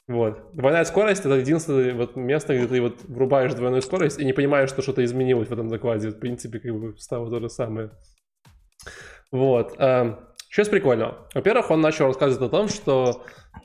Вот. 0.07 0.38
Двойная 0.53 0.85
скорость— 0.85 1.25
это 1.27 1.35
единственное 1.35 1.95
вот 1.95 2.14
место, 2.14 2.57
где 2.57 2.69
ты 2.69 2.81
вот 2.81 3.03
врубаешь 3.09 3.55
двойную 3.55 3.83
скорость 3.83 4.21
и 4.21 4.25
не 4.25 4.33
понимаешь, 4.33 4.69
что 4.69 4.83
что-то 4.83 5.05
изменилось 5.05 5.49
в 5.49 5.53
этом 5.53 5.69
докладе. 5.69 6.11
В 6.11 6.21
принципе, 6.21 6.61
как 6.61 6.73
бы 6.79 6.97
стало 6.97 7.29
то 7.29 7.40
же 7.40 7.51
самое. 7.51 7.90
Вот. 9.33 9.75
Эм, 9.79 10.21
что 10.55 10.62
из 10.62 10.69
прикольного? 10.69 11.27
Во-первых, 11.35 11.73
он 11.73 11.81
начал 11.81 12.07
рассказывать 12.07 12.40
о 12.47 12.49
том, 12.49 12.69
что 12.69 13.25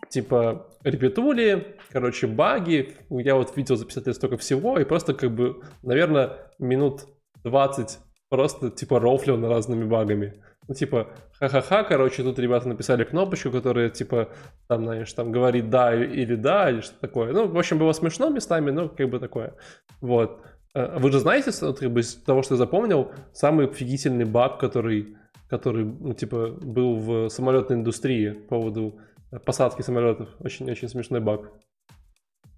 типа 0.09 0.65
репетули, 0.83 1.75
короче, 1.91 2.25
баги. 2.25 2.95
Я 3.11 3.35
вот 3.35 3.55
видел 3.55 3.75
за 3.75 3.85
50 3.85 4.07
лет 4.07 4.15
столько 4.15 4.37
всего, 4.37 4.79
и 4.79 4.85
просто 4.85 5.13
как 5.13 5.29
бы, 5.29 5.61
наверное, 5.83 6.51
минут 6.57 7.01
20 7.43 7.99
просто 8.29 8.71
типа 8.71 8.99
рофлил 8.99 9.37
на 9.37 9.49
разными 9.49 9.83
багами. 9.83 10.41
Ну, 10.67 10.73
типа, 10.73 11.09
ха-ха-ха, 11.39 11.83
короче, 11.83 12.23
тут 12.23 12.39
ребята 12.39 12.67
написали 12.67 13.03
кнопочку, 13.03 13.51
которая, 13.51 13.91
типа, 13.91 14.29
там, 14.67 14.85
знаешь, 14.85 15.13
там, 15.13 15.31
говорит 15.31 15.69
да 15.69 15.93
или 15.93 16.33
да, 16.33 16.71
или 16.71 16.81
что 16.81 16.99
такое. 16.99 17.33
Ну, 17.33 17.49
в 17.49 17.59
общем, 17.59 17.77
было 17.77 17.91
смешно 17.91 18.29
местами, 18.29 18.71
но 18.71 18.89
как 18.89 19.11
бы 19.11 19.19
такое. 19.19 19.53
Вот. 20.01 20.41
А 20.73 20.97
вы 20.97 21.11
же 21.11 21.19
знаете, 21.19 21.51
как 21.51 21.91
бы, 21.91 21.99
из 21.99 22.15
того, 22.15 22.41
что 22.41 22.55
я 22.55 22.57
запомнил, 22.57 23.11
самый 23.31 23.67
офигительный 23.67 24.25
баг, 24.25 24.59
который, 24.59 25.18
который, 25.49 25.85
ну, 25.85 26.13
типа, 26.13 26.49
был 26.61 26.95
в 26.97 27.29
самолетной 27.29 27.77
индустрии 27.77 28.31
по 28.31 28.59
поводу 28.59 28.99
посадки 29.45 29.81
самолетов. 29.81 30.29
Очень-очень 30.39 30.89
смешной 30.89 31.19
баг. 31.19 31.51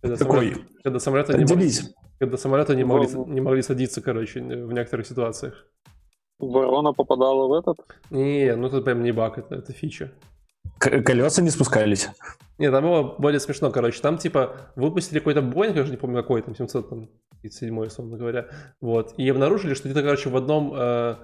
Когда 0.02 0.18
Какой? 0.18 0.52
Самолет, 0.52 0.68
когда 0.84 1.00
самолеты 1.00 1.38
не 1.38 1.46
могли, 1.46 1.72
когда 2.20 2.38
самолеты 2.38 2.76
не 2.76 2.84
могли, 2.84 3.08
не 3.28 3.42
могли 3.42 3.62
садиться, 3.62 4.02
короче, 4.02 4.42
в 4.42 4.74
некоторых 4.74 5.06
ситуациях. 5.06 5.68
Ворона 6.40 6.92
попадала 6.92 7.48
в 7.48 7.54
этот? 7.54 7.78
Не, 8.10 8.56
ну 8.56 8.68
это 8.68 8.82
прям 8.82 9.04
не 9.04 9.12
баг, 9.12 9.38
это, 9.38 9.56
это 9.56 9.74
фича. 9.74 10.12
К- 10.80 11.04
колеса 11.04 11.44
не 11.44 11.52
спускались? 11.52 12.10
Нет, 12.58 12.72
там 12.72 12.84
было 12.84 13.16
более 13.18 13.40
смешно, 13.40 13.70
короче. 13.72 14.02
Там, 14.02 14.18
типа, 14.18 14.72
выпустили 14.76 15.20
какой-то 15.20 15.42
Боинг, 15.44 15.76
я 15.76 15.84
уже 15.84 15.92
не 15.92 15.98
помню 15.98 16.22
какой, 16.22 16.42
там 16.42 16.56
737, 16.56 17.80
условно 17.80 18.18
говоря. 18.18 18.48
Вот. 18.82 19.14
И 19.18 19.30
обнаружили, 19.30 19.76
что 19.76 19.88
где-то, 19.88 20.04
короче, 20.04 20.30
в 20.30 20.38
одном 20.38 20.74
э, 20.76 21.16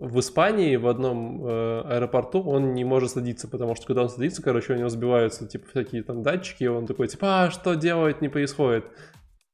в 0.00 0.18
Испании 0.20 0.76
в 0.76 0.88
одном 0.88 1.46
э, 1.46 1.82
аэропорту 1.82 2.42
он 2.42 2.72
не 2.72 2.84
может 2.84 3.10
садиться, 3.10 3.48
потому 3.48 3.74
что 3.76 3.86
когда 3.86 4.02
он 4.02 4.08
садится, 4.08 4.42
короче, 4.42 4.72
у 4.72 4.76
него 4.76 4.88
сбиваются 4.88 5.46
типа 5.46 5.68
всякие 5.68 6.02
там 6.02 6.22
датчики, 6.22 6.64
и 6.64 6.68
он 6.68 6.86
такой 6.86 7.08
типа, 7.08 7.44
а 7.44 7.50
что 7.50 7.74
делать, 7.74 8.22
не 8.22 8.30
происходит. 8.30 8.86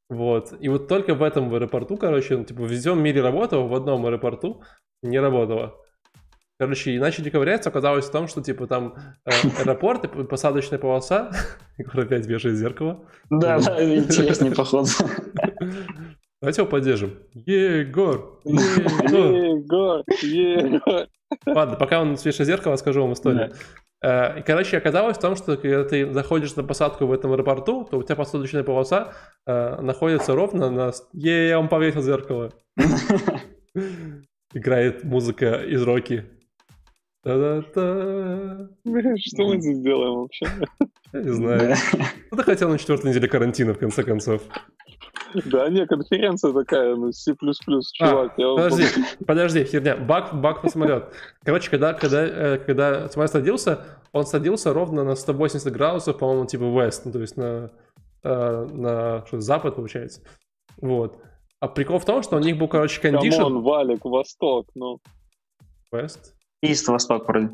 Вот. 0.08 0.54
И 0.60 0.68
вот 0.68 0.86
только 0.86 1.14
в 1.14 1.22
этом 1.24 1.52
аэропорту, 1.52 1.96
короче, 1.96 2.36
он 2.36 2.44
типа 2.44 2.62
в 2.62 2.68
всем 2.68 3.02
мире 3.02 3.22
работал, 3.22 3.66
в 3.66 3.74
одном 3.74 4.06
аэропорту 4.06 4.62
не 5.02 5.18
работало. 5.18 5.74
Короче, 6.58 6.92
и 6.92 6.98
начали 6.98 7.28
ковыряться, 7.28 7.68
оказалось 7.68 8.06
в 8.06 8.10
том, 8.10 8.28
что, 8.28 8.40
типа, 8.40 8.66
там 8.66 8.94
э, 9.26 9.30
аэропорт 9.60 10.04
и 10.06 10.24
посадочная 10.24 10.78
полоса. 10.78 11.30
Егор 11.76 12.00
опять 12.00 12.24
вешает 12.26 12.56
зеркало. 12.56 13.04
Да, 13.28 13.58
да, 13.60 13.96
интереснее, 13.96 14.54
походу. 14.54 14.88
Давайте 16.40 16.62
его 16.62 16.70
поддержим. 16.70 17.18
Егор! 17.32 18.40
Егор! 18.44 20.04
Егор! 20.22 21.06
Ладно, 21.46 21.76
пока 21.76 22.00
он 22.00 22.16
свежее 22.16 22.46
зеркало, 22.46 22.76
скажу 22.76 23.02
вам 23.02 23.14
историю. 23.14 23.52
Э, 24.02 24.38
и, 24.38 24.42
короче, 24.42 24.76
оказалось 24.76 25.16
в 25.16 25.20
том, 25.20 25.36
что 25.36 25.56
когда 25.56 25.84
ты 25.84 26.12
заходишь 26.12 26.54
на 26.56 26.62
посадку 26.62 27.06
в 27.06 27.12
этом 27.12 27.32
аэропорту, 27.32 27.84
то 27.84 27.98
у 27.98 28.02
тебя 28.02 28.16
посадочная 28.16 28.62
полоса 28.62 29.14
э, 29.46 29.80
находится 29.80 30.34
ровно 30.34 30.70
на... 30.70 30.92
Е, 31.14 31.48
я 31.48 31.58
вам 31.58 31.68
повесил 31.68 32.02
зеркало. 32.02 32.52
играет 34.56 35.04
музыка 35.04 35.62
из 35.62 35.82
Рокки. 35.82 36.24
Та-да-та. 37.22 38.68
Что 39.18 39.46
мы 39.46 39.60
здесь 39.60 39.80
делаем 39.80 40.14
вообще? 40.14 40.46
Я 41.12 41.20
не 41.20 41.30
знаю. 41.30 41.76
Кто-то 42.28 42.42
хотел 42.42 42.68
на 42.70 42.78
четвертой 42.78 43.10
неделе 43.10 43.28
карантина, 43.28 43.74
в 43.74 43.78
конце 43.78 44.02
концов. 44.02 44.42
Да, 45.44 45.68
не, 45.68 45.86
конференция 45.86 46.52
такая, 46.52 46.94
ну, 46.96 47.12
C++, 47.12 47.34
чувак. 47.34 48.32
А, 48.36 48.40
я 48.40 48.48
вам 48.48 48.56
подожди, 48.56 48.84
подожди, 49.26 49.64
херня. 49.64 49.96
Баг, 49.96 50.34
баг 50.34 50.62
на 50.64 50.70
самолет. 50.70 51.12
Короче, 51.44 51.70
когда, 51.70 51.94
когда, 51.94 52.24
э, 52.24 52.58
когда 52.58 53.08
самолет 53.08 53.30
садился, 53.30 53.84
он 54.12 54.26
садился 54.26 54.72
ровно 54.72 55.04
на 55.04 55.14
180 55.14 55.70
градусов, 55.72 56.18
по-моему, 56.18 56.46
типа 56.46 56.62
west, 56.62 57.02
ну, 57.04 57.12
то 57.12 57.20
есть 57.20 57.36
на, 57.36 57.70
э, 58.22 58.66
на 58.72 59.26
что, 59.26 59.40
запад, 59.40 59.76
получается. 59.76 60.22
Вот. 60.80 61.18
А 61.60 61.68
прикол 61.68 61.98
в 61.98 62.04
том, 62.04 62.22
что 62.22 62.36
у 62.36 62.40
них 62.40 62.58
был, 62.58 62.68
короче, 62.68 63.00
condition... 63.00 63.38
Come 63.38 63.52
on, 63.52 63.62
Валик, 63.62 64.04
Восток, 64.04 64.68
ну. 64.74 65.00
West? 65.92 66.32
East, 66.62 66.88
Восток 66.88 67.28
вроде. 67.28 67.50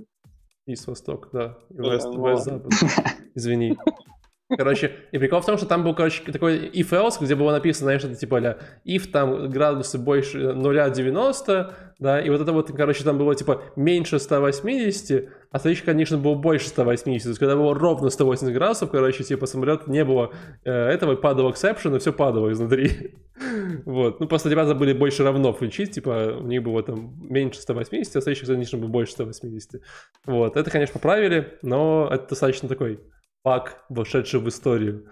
East, 0.67 0.87
Восток, 0.87 1.29
да. 1.33 1.59
West, 1.71 2.13
ну. 2.13 2.69
Извини. 3.35 3.77
Короче, 4.57 4.93
и 5.11 5.19
прикол 5.19 5.41
в 5.41 5.47
том, 5.47 5.57
что 5.57 5.67
там 5.67 5.85
был, 5.85 5.95
короче, 5.95 6.23
такой 6.31 6.69
if-else, 6.69 7.17
где 7.21 7.35
было 7.35 7.53
написано, 7.53 7.87
знаешь, 7.87 8.05
это 8.05 8.15
типа, 8.15 8.39
бля, 8.39 8.59
if 8.85 9.11
там 9.11 9.49
градусы 9.51 9.99
больше 9.99 10.39
0,90, 10.39 11.73
да, 11.99 12.21
и 12.21 12.29
вот 12.31 12.41
это 12.41 12.53
вот, 12.53 12.71
короче, 12.73 13.05
там 13.05 13.19
было, 13.19 13.35
типа, 13.35 13.63
меньше 13.77 14.19
180, 14.19 15.29
а 15.51 15.59
следующий, 15.59 15.85
конечно, 15.85 16.19
был 16.19 16.35
больше 16.35 16.69
180, 16.69 17.23
то 17.23 17.29
есть, 17.31 17.39
когда 17.39 17.57
было 17.57 17.75
ровно 17.75 18.11
180 18.11 18.55
градусов, 18.55 18.91
короче, 18.91 19.25
типа, 19.25 19.47
самолет 19.47 19.87
не 19.87 20.05
было 20.05 20.33
э, 20.65 20.71
этого, 20.71 21.17
падал 21.17 21.51
exception, 21.51 21.97
и 21.97 21.99
все 21.99 22.13
падало 22.13 22.53
изнутри. 22.53 23.15
вот, 23.85 24.21
ну, 24.21 24.27
просто 24.27 24.49
ребята 24.51 24.75
были 24.75 24.93
больше 24.93 25.23
равно 25.25 25.53
включить, 25.53 25.93
типа, 25.93 26.39
у 26.41 26.47
них 26.47 26.63
было 26.63 26.83
там 26.83 27.15
меньше 27.21 27.61
180, 27.61 28.17
а 28.17 28.21
следующий, 28.21 28.47
конечно, 28.47 28.79
был 28.79 28.89
больше 28.89 29.13
180. 29.13 29.81
Вот, 30.27 30.57
это, 30.57 30.71
конечно, 30.71 30.95
поправили, 30.95 31.59
но 31.63 32.09
это 32.11 32.29
достаточно 32.31 32.69
такой 32.69 33.01
баг, 33.45 33.85
вошедший 33.89 34.41
в 34.41 34.49
историю. 34.49 35.09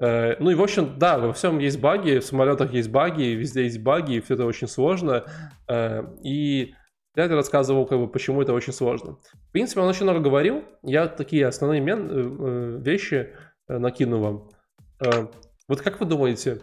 Э, 0.00 0.36
Ну 0.40 0.50
и, 0.50 0.54
в 0.54 0.62
общем, 0.62 0.98
да, 0.98 1.18
во 1.18 1.32
всем 1.32 1.58
есть 1.58 1.80
баги, 1.80 2.18
в 2.18 2.24
самолетах 2.24 2.72
есть 2.72 2.90
баги, 2.90 3.22
везде 3.34 3.64
есть 3.64 3.82
баги, 3.82 4.14
и 4.14 4.20
все 4.20 4.34
это 4.34 4.44
очень 4.46 4.68
сложно. 4.68 5.24
Э, 5.68 6.02
И 6.22 6.74
я 7.16 7.24
это 7.24 7.34
рассказывал, 7.34 7.86
как 7.86 7.98
бы, 7.98 8.08
почему 8.08 8.42
это 8.42 8.52
очень 8.52 8.72
сложно. 8.72 9.18
В 9.48 9.52
принципе, 9.52 9.80
он 9.80 9.88
очень 9.88 10.04
много 10.04 10.20
говорил. 10.20 10.62
Я 10.82 11.08
такие 11.08 11.46
основные 11.46 11.80
мен- 11.80 12.08
э, 12.10 12.78
вещи 12.82 13.34
накину 13.68 14.18
вам. 14.20 14.48
Вот 15.68 15.82
как 15.82 16.00
вы 16.00 16.06
думаете, 16.06 16.62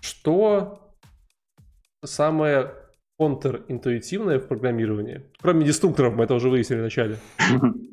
что 0.00 0.94
самое 2.04 2.70
контринтуитивное 3.18 4.38
в 4.38 4.46
программировании? 4.48 5.22
Кроме 5.40 5.64
деструкторов, 5.64 6.14
мы 6.14 6.24
это 6.24 6.34
уже 6.34 6.48
выяснили 6.48 6.80
в 6.80 6.82
начале. 6.84 7.16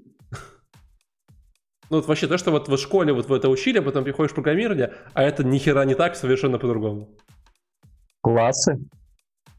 Ну 1.90 1.98
вот 1.98 2.08
вообще 2.08 2.28
то, 2.28 2.38
что 2.38 2.52
вот 2.52 2.68
в 2.68 2.78
школе 2.78 3.14
вот 3.14 3.28
в 3.28 3.34
это 3.34 3.50
учили, 3.50 3.80
а 3.80 3.82
потом 3.82 4.04
приходишь 4.04 4.32
в 4.32 4.36
программирование, 4.36 4.94
а 5.14 5.24
это 5.24 5.44
ни 5.44 5.58
хера 5.58 5.86
не 5.86 5.96
так, 5.96 6.16
совершенно 6.16 6.60
по-другому. 6.60 7.10
Классы. 8.22 8.80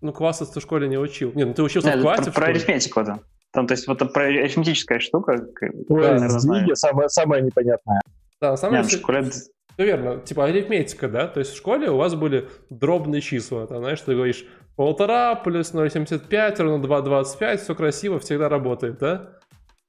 Ну, 0.01 0.13
классы 0.13 0.47
ты 0.47 0.61
в 0.61 0.63
школе 0.63 0.89
не 0.89 0.99
учил. 0.99 1.33
Не, 1.35 1.45
ну 1.45 1.55
ты 1.55 1.63
учился 1.63 1.89
Не, 1.89 1.95
в 1.95 1.99
это 1.99 2.03
классе 2.03 2.23
про, 2.25 2.31
в 2.31 2.35
про 2.35 2.47
арифметику 2.47 3.01
это. 3.01 3.21
Там, 3.53 3.67
то 3.67 3.73
есть, 3.73 3.89
вот 3.89 4.01
это 4.01 4.11
про 4.11 4.25
арифметическая 4.25 5.01
штука. 5.01 5.39
как 5.55 5.75
бы, 5.75 5.85
Ой, 5.89 6.03
я, 6.03 6.11
наверное, 6.13 6.29
знаю. 6.29 6.61
сдвиги 6.61 6.75
самое, 6.75 7.09
самое 7.09 7.43
непонятное. 7.43 8.01
Да, 8.41 8.53
на 8.53 8.57
самом 8.57 8.83
деле, 8.83 8.99
школе 8.99 9.23
все 9.25 9.51
верно. 9.85 10.21
Типа 10.21 10.45
арифметика, 10.45 11.09
да? 11.09 11.27
То 11.27 11.41
есть 11.41 11.53
в 11.53 11.57
школе 11.57 11.91
у 11.91 11.97
вас 11.97 12.15
были 12.15 12.49
дробные 12.71 13.21
числа. 13.21 13.67
Там, 13.67 13.79
знаешь, 13.79 14.01
ты 14.01 14.15
говоришь 14.15 14.45
полтора 14.77 15.35
плюс 15.35 15.73
0,75 15.73 16.63
равно 16.63 16.87
2,25, 16.87 17.57
все 17.59 17.75
красиво, 17.75 18.19
всегда 18.19 18.49
работает, 18.49 18.99
да? 18.99 19.39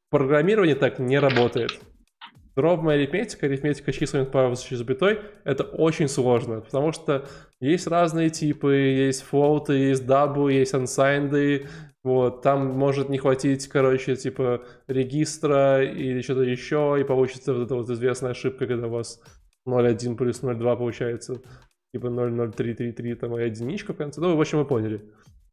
В 0.07 0.11
программировании 0.11 0.73
так 0.73 0.99
не 0.99 1.19
работает. 1.19 1.79
Дробная 2.55 2.95
арифметика, 2.95 3.45
арифметика 3.45 3.91
с 3.91 3.95
числами 3.95 4.55
с 4.55 4.69
запятой, 4.69 5.19
это 5.45 5.63
очень 5.63 6.09
сложно, 6.09 6.59
потому 6.61 6.91
что 6.91 7.25
есть 7.61 7.87
разные 7.87 8.29
типы, 8.29 8.75
есть 8.75 9.23
флоуты, 9.23 9.73
есть 9.73 10.05
дабы, 10.05 10.51
есть 10.51 10.73
unsigned, 10.73 11.67
вот, 12.03 12.41
там 12.41 12.67
может 12.67 13.09
не 13.09 13.19
хватить, 13.19 13.67
короче, 13.67 14.15
типа 14.15 14.63
регистра 14.87 15.83
или 15.83 16.21
что-то 16.21 16.41
еще, 16.41 16.97
и 16.99 17.03
получится 17.03 17.53
вот 17.53 17.63
эта 17.63 17.75
вот 17.75 17.89
известная 17.89 18.31
ошибка, 18.31 18.67
когда 18.67 18.87
у 18.87 18.91
вас 18.91 19.21
0,1 19.67 20.15
плюс 20.15 20.41
0,2 20.41 20.77
получается, 20.77 21.41
типа 21.93 22.07
0,0333, 22.07 23.15
там, 23.15 23.37
и 23.37 23.45
единичка 23.45 23.93
в 23.93 23.97
конце. 23.97 24.19
Ну, 24.19 24.35
в 24.35 24.41
общем, 24.41 24.57
вы 24.57 24.65
поняли. 24.65 25.01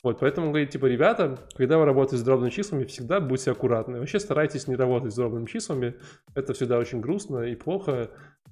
Вот, 0.04 0.20
поэтому 0.20 0.48
говорит, 0.48 0.70
типа, 0.70 0.86
ребята, 0.86 1.38
когда 1.56 1.76
вы 1.76 1.84
работаете 1.84 2.18
с 2.18 2.22
дробными 2.22 2.50
числами, 2.50 2.84
всегда 2.84 3.20
будьте 3.20 3.50
аккуратны. 3.50 3.98
Вообще 3.98 4.20
старайтесь 4.20 4.68
не 4.68 4.76
работать 4.76 5.12
с 5.12 5.16
дробными 5.16 5.46
числами. 5.46 5.96
Это 6.34 6.52
всегда 6.54 6.78
очень 6.78 7.00
грустно 7.00 7.40
и 7.40 7.56
плохо. 7.56 8.10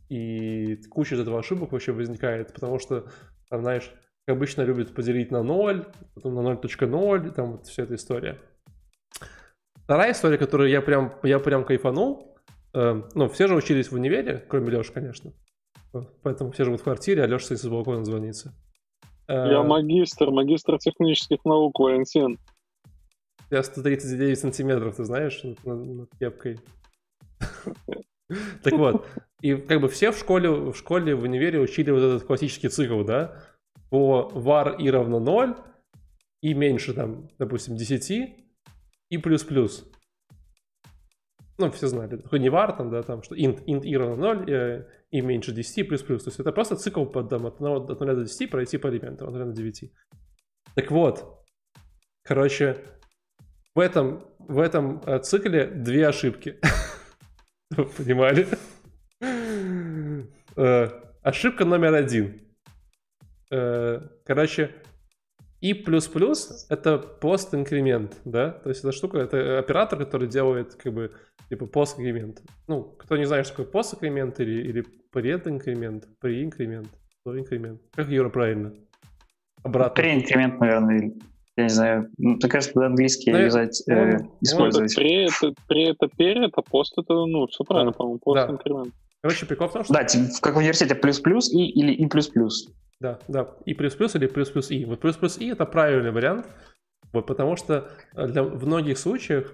И 0.09 0.76
куча 0.90 1.14
от 1.14 1.22
этого 1.22 1.38
ошибок 1.38 1.72
вообще 1.72 1.92
возникает, 1.92 2.52
потому 2.52 2.78
что, 2.78 3.06
там, 3.48 3.62
знаешь, 3.62 3.92
обычно 4.26 4.62
любят 4.62 4.94
поделить 4.94 5.30
на 5.30 5.42
0, 5.42 5.87
потом 6.14 6.35
на 6.35 6.40
0.0, 6.40 7.30
там 7.32 7.52
вот 7.52 7.66
вся 7.66 7.85
эта 7.85 7.94
история. 7.94 8.40
Вторая 9.85 10.12
история, 10.12 10.38
которую 10.38 10.68
я 10.68 10.82
прям, 10.82 11.14
я 11.22 11.38
прям 11.38 11.64
кайфанул, 11.64 12.37
э, 12.74 13.02
ну, 13.14 13.28
все 13.28 13.46
же 13.46 13.54
учились 13.54 13.90
в 13.90 13.94
универе, 13.94 14.44
кроме 14.48 14.70
Леши, 14.70 14.92
конечно. 14.92 15.32
Поэтому 16.22 16.50
все 16.50 16.64
живут 16.64 16.80
в 16.80 16.85
квартире, 16.85 17.22
а 17.22 17.26
Леша 17.26 17.56
с 17.56 17.68
балкона 17.68 18.04
звонится. 18.04 18.52
Э, 19.28 19.50
Я 19.50 19.62
магистр, 19.62 20.30
магистр 20.30 20.78
технических 20.78 21.44
наук, 21.44 21.78
Валентин. 21.78 22.38
Я 23.50 23.62
139 23.62 24.38
сантиметров, 24.38 24.96
ты 24.96 25.04
знаешь, 25.04 25.42
над, 25.42 25.64
над- 25.64 26.10
кепкой. 26.18 26.58
Так 28.64 28.72
вот, 28.72 29.06
и 29.40 29.54
как 29.54 29.80
бы 29.80 29.88
все 29.88 30.10
в 30.10 30.18
школе, 30.18 30.50
в 30.50 30.74
школе, 30.74 31.14
в 31.14 31.22
универе 31.22 31.60
учили 31.60 31.92
вот 31.92 32.00
этот 32.02 32.24
классический 32.24 32.68
цикл, 32.68 33.04
да, 33.04 33.40
по 33.88 34.32
var 34.34 34.76
и 34.82 34.90
равно 34.90 35.20
0, 35.20 35.54
и 36.42 36.52
меньше 36.52 36.92
там, 36.92 37.28
допустим, 37.38 37.76
10, 37.76 38.34
и 39.10 39.18
плюс-плюс. 39.18 39.88
Ну, 41.58 41.70
все 41.70 41.86
знали. 41.86 42.16
Такой 42.16 42.40
не 42.40 42.48
var 42.48 42.76
там, 42.76 42.90
да, 42.90 43.04
там, 43.04 43.22
что 43.22 43.36
int, 43.36 43.64
int 43.64 43.84
и 43.84 43.96
равно 43.96 44.34
0, 44.34 44.50
э, 44.50 44.88
и 45.16 45.20
меньше 45.22 45.52
10, 45.52 45.79
и 45.79 45.83
плюс-плюс. 45.83 46.24
То 46.24 46.29
есть 46.29 46.40
это 46.40 46.52
просто 46.52 46.76
цикл 46.76 47.05
под, 47.05 47.31
там, 47.31 47.46
от, 47.46 47.57
1 47.61 47.66
от 47.66 48.00
0 48.00 48.14
до 48.14 48.24
10 48.24 48.50
пройти 48.50 48.79
по 48.79 48.88
элементам, 48.88 49.29
от 49.29 49.35
0 49.35 49.46
до 49.46 49.52
9. 49.52 49.92
Так 50.74 50.90
вот, 50.90 51.44
короче, 52.22 52.76
в 53.74 53.81
этом, 53.81 54.24
в 54.38 54.59
этом 54.59 55.00
э, 55.07 55.18
цикле 55.20 55.66
две 55.66 56.09
ошибки. 56.09 56.61
Понимали? 57.96 58.46
Э, 60.57 60.88
Ошибка 61.22 61.64
номер 61.64 61.94
один. 61.94 62.40
Э, 63.50 64.00
Короче, 64.24 64.74
и 65.61 65.75
плюс-плюс 65.75 66.66
это 66.69 66.99
пост-инкремент, 66.99 68.16
да? 68.25 68.51
То 68.51 68.69
есть 68.69 68.81
эта 68.81 68.92
штука, 68.92 69.19
это 69.19 69.59
оператор, 69.59 69.99
который 69.99 70.29
делает 70.29 70.75
как 70.75 70.92
бы 70.92 71.12
типа 71.49 71.66
пост-инкремент. 71.66 72.42
Ну, 72.69 72.83
кто 72.83 73.16
не 73.16 73.25
знает, 73.25 73.47
что 73.47 73.57
такое 73.57 73.73
пост-инкремент 73.73 74.40
или, 74.40 74.62
или 74.69 74.85
пред-инкремент, 75.12 76.09
при-инкремент, 76.21 76.88
инкремент. 77.27 77.81
Как 77.95 78.09
Юра 78.09 78.29
правильно? 78.29 78.75
Обратно. 79.62 80.01
Pre-инкремент, 80.01 80.61
наверное, 80.61 80.97
или, 80.97 81.14
я 81.57 81.64
не 81.64 81.71
знаю. 81.71 82.11
Ну, 82.19 82.33
мне 82.35 82.49
кажется, 82.49 82.87
английский 82.87 83.33
ну, 83.33 83.38
э, 83.38 84.19
ну, 84.19 84.37
использовать. 84.40 84.95
Пре 84.95 85.25
это, 85.25 85.55
пре 85.66 85.90
это 85.90 86.09
перед, 86.09 86.53
а 86.57 86.62
пост 86.62 86.97
это, 86.99 87.14
ну, 87.14 87.47
все 87.47 87.64
правильно, 87.64 87.92
Да. 87.92 87.97
по-моему, 87.97 88.19
пост 88.19 88.47
Да. 88.47 88.85
Короче, 89.22 89.46
прикол 89.46 89.68
в 89.68 89.72
том, 89.72 89.85
что... 89.85 89.92
Да, 89.92 90.05
типа, 90.05 90.29
как 90.40 90.55
в 90.55 90.59
университете 90.59 90.94
плюс-плюс 90.94 91.52
и 91.52 91.66
или 91.66 91.92
и 91.92 92.07
плюс-плюс. 92.07 92.68
Да, 93.00 93.18
да, 93.29 93.48
и 93.64 93.74
плюс-плюс 93.74 94.14
или 94.14 94.26
плюс-плюс 94.26 94.70
и. 94.70 94.85
Вот 94.85 95.00
плюс-плюс 95.00 95.38
и 95.38 95.48
это 95.48 95.66
правильный 95.66 96.12
вариант, 96.12 96.46
вот, 97.12 97.26
потому 97.26 97.57
что 97.57 97.88
э, 98.14 98.26
для, 98.26 98.42
в 98.42 98.64
многих 98.66 98.98
случаях, 98.98 99.52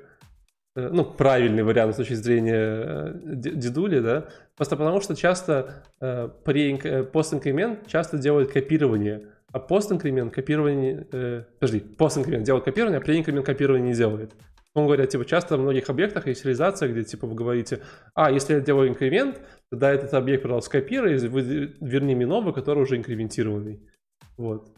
э, 0.76 0.88
ну, 0.92 1.04
правильный 1.04 1.62
вариант 1.62 1.94
с 1.94 1.96
точки 1.96 2.14
зрения 2.14 2.54
э, 2.54 3.12
дедули, 3.14 4.00
да, 4.00 4.28
просто 4.56 4.76
потому 4.76 5.00
что 5.00 5.16
часто 5.16 5.84
при 5.98 6.72
инк- 6.72 7.04
пост-инкремент 7.04 7.86
часто 7.86 8.18
делают 8.18 8.52
копирование, 8.52 9.32
а 9.52 9.58
пост-инкремент 9.58 10.32
копирование, 10.32 11.06
э, 11.12 11.44
подожди, 11.58 11.80
пост-инкремент 11.80 12.44
делает 12.44 12.64
копирование, 12.64 12.98
а 12.98 13.02
при-инкремент 13.02 13.44
копирование 13.44 13.88
не 13.88 13.94
делает. 13.94 14.32
Он 14.74 14.86
говорят, 14.86 15.10
типа, 15.10 15.24
часто 15.24 15.56
в 15.56 15.60
многих 15.60 15.90
объектах 15.90 16.26
есть 16.26 16.44
реализация, 16.44 16.88
где, 16.88 17.04
типа, 17.04 17.26
вы 17.26 17.34
говорите, 17.34 17.80
а, 18.14 18.30
если 18.30 18.54
я 18.54 18.60
делаю 18.60 18.88
инкремент, 18.88 19.40
тогда 19.70 19.92
этот 19.92 20.14
объект, 20.14 20.42
пожалуйста, 20.42 20.70
скопируй, 20.70 21.16
верни 21.16 22.14
мне 22.14 22.26
новый, 22.26 22.54
который 22.54 22.82
уже 22.82 22.96
инкрементированный. 22.96 23.82
Вот. 24.38 24.68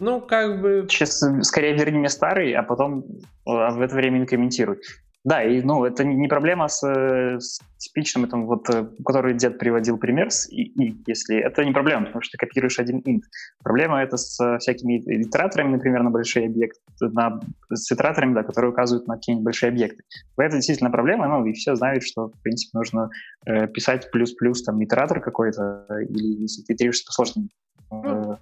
Ну, 0.00 0.20
как 0.20 0.60
бы... 0.60 0.86
Сейчас 0.88 1.22
скорее 1.42 1.74
верни 1.74 1.98
мне 1.98 2.08
старый, 2.08 2.52
а 2.54 2.62
потом 2.62 3.04
а 3.46 3.70
в 3.70 3.80
это 3.80 3.94
время 3.94 4.18
инкрементируй. 4.20 4.80
Да, 5.24 5.42
и 5.42 5.60
ну, 5.62 5.84
это 5.84 6.04
не 6.04 6.28
проблема 6.28 6.68
с, 6.68 6.80
с 6.80 7.58
типичным, 7.76 8.24
этим, 8.24 8.46
вот, 8.46 8.70
э, 8.70 8.86
который 9.04 9.34
дед 9.34 9.58
приводил 9.58 9.98
пример 9.98 10.30
с 10.30 10.48
и, 10.48 10.62
и, 10.62 10.96
если 11.06 11.38
это 11.38 11.64
не 11.64 11.72
проблема, 11.72 12.06
потому 12.06 12.22
что 12.22 12.38
ты 12.38 12.46
копируешь 12.46 12.78
один 12.78 13.00
int. 13.00 13.22
Проблема 13.62 14.00
это 14.00 14.16
с 14.16 14.58
всякими 14.58 14.98
итераторами, 14.98 15.72
например, 15.72 16.02
на 16.02 16.10
большие 16.10 16.46
объекты, 16.46 16.80
на, 17.00 17.40
с 17.72 17.90
итераторами, 17.92 18.34
да, 18.34 18.44
которые 18.44 18.70
указывают 18.70 19.08
на 19.08 19.16
какие-нибудь 19.16 19.44
большие 19.44 19.68
объекты. 19.68 20.04
Это 20.36 20.56
действительно 20.56 20.90
проблема, 20.90 21.26
ну, 21.26 21.44
и 21.44 21.52
все 21.52 21.74
знают, 21.74 22.04
что, 22.04 22.28
в 22.28 22.42
принципе, 22.42 22.78
нужно 22.78 23.10
э, 23.44 23.66
писать 23.66 24.10
плюс-плюс, 24.12 24.62
там, 24.62 24.82
итератор 24.82 25.20
какой-то, 25.20 25.84
или 26.08 26.42
если 26.42 26.62
ты 26.62 26.74
требуешь 26.74 27.02
сложным 27.04 27.50
э, 27.90 28.02
по, 28.02 28.38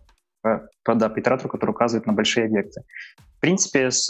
да, 0.86 1.08
по 1.08 1.20
итератору, 1.20 1.48
который 1.48 1.70
указывает 1.70 2.06
на 2.06 2.12
большие 2.12 2.46
объекты. 2.46 2.82
В 3.36 3.40
принципе, 3.40 3.90
с, 3.90 4.08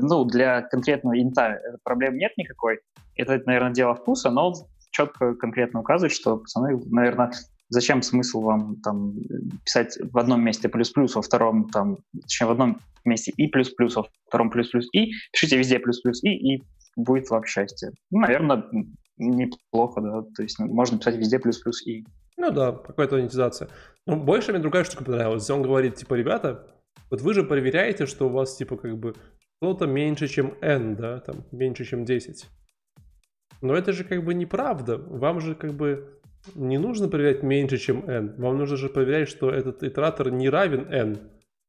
ну, 0.00 0.24
для 0.24 0.62
конкретного 0.62 1.20
инта 1.20 1.60
проблем 1.84 2.16
нет 2.16 2.32
никакой. 2.36 2.80
Это, 3.16 3.40
наверное, 3.46 3.72
дело 3.72 3.94
вкуса, 3.94 4.30
но 4.30 4.48
он 4.48 4.54
четко, 4.90 5.34
конкретно 5.34 5.80
указывает, 5.80 6.12
что, 6.12 6.38
пацаны, 6.38 6.80
наверное, 6.86 7.32
зачем 7.68 8.02
смысл 8.02 8.40
вам 8.40 8.76
там 8.82 9.14
писать 9.64 9.98
в 10.00 10.16
одном 10.18 10.42
месте 10.42 10.68
плюс-плюс, 10.68 11.14
во 11.14 11.22
втором 11.22 11.68
там, 11.68 11.98
точнее, 12.22 12.46
в 12.46 12.52
одном 12.52 12.80
месте 13.04 13.32
и 13.36 13.48
плюс-плюс, 13.48 13.96
во 13.96 14.06
втором 14.26 14.50
плюс-плюс 14.50 14.86
и, 14.92 15.12
пишите 15.32 15.58
везде 15.58 15.78
плюс-плюс 15.78 16.22
и, 16.22 16.54
и 16.54 16.62
будет 16.96 17.28
вам 17.30 17.44
счастье. 17.44 17.90
Ну, 18.10 18.20
наверное, 18.20 18.64
неплохо, 19.16 20.00
да, 20.00 20.22
то 20.34 20.42
есть 20.42 20.58
можно 20.58 20.98
писать 20.98 21.16
везде 21.16 21.38
плюс-плюс 21.38 21.86
и. 21.86 22.04
Ну 22.38 22.52
да, 22.52 22.72
какая-то 22.72 23.16
монетизация. 23.16 23.68
Ну, 24.06 24.16
больше 24.16 24.52
мне 24.52 24.60
другая 24.60 24.84
штука 24.84 25.04
понравилась. 25.04 25.50
Он 25.50 25.62
говорит, 25.62 25.96
типа, 25.96 26.14
ребята, 26.14 26.66
вот 27.10 27.20
вы 27.20 27.34
же 27.34 27.42
проверяете, 27.42 28.06
что 28.06 28.26
у 28.26 28.30
вас, 28.30 28.56
типа, 28.56 28.76
как 28.76 28.96
бы 28.96 29.14
что-то 29.60 29.86
меньше, 29.86 30.28
чем 30.28 30.54
n, 30.60 30.94
да, 30.94 31.18
там, 31.18 31.44
меньше, 31.50 31.84
чем 31.84 32.04
10. 32.04 32.46
Но 33.60 33.74
это 33.74 33.92
же 33.92 34.04
как 34.04 34.24
бы 34.24 34.34
неправда. 34.34 34.98
Вам 34.98 35.40
же 35.40 35.56
как 35.56 35.74
бы 35.74 36.20
не 36.54 36.78
нужно 36.78 37.08
проверять 37.08 37.42
меньше, 37.42 37.76
чем 37.76 38.08
n. 38.08 38.36
Вам 38.38 38.56
нужно 38.56 38.76
же 38.76 38.88
проверять, 38.88 39.28
что 39.28 39.50
этот 39.50 39.82
итератор 39.82 40.30
не 40.30 40.48
равен 40.48 40.86
n. 40.92 41.18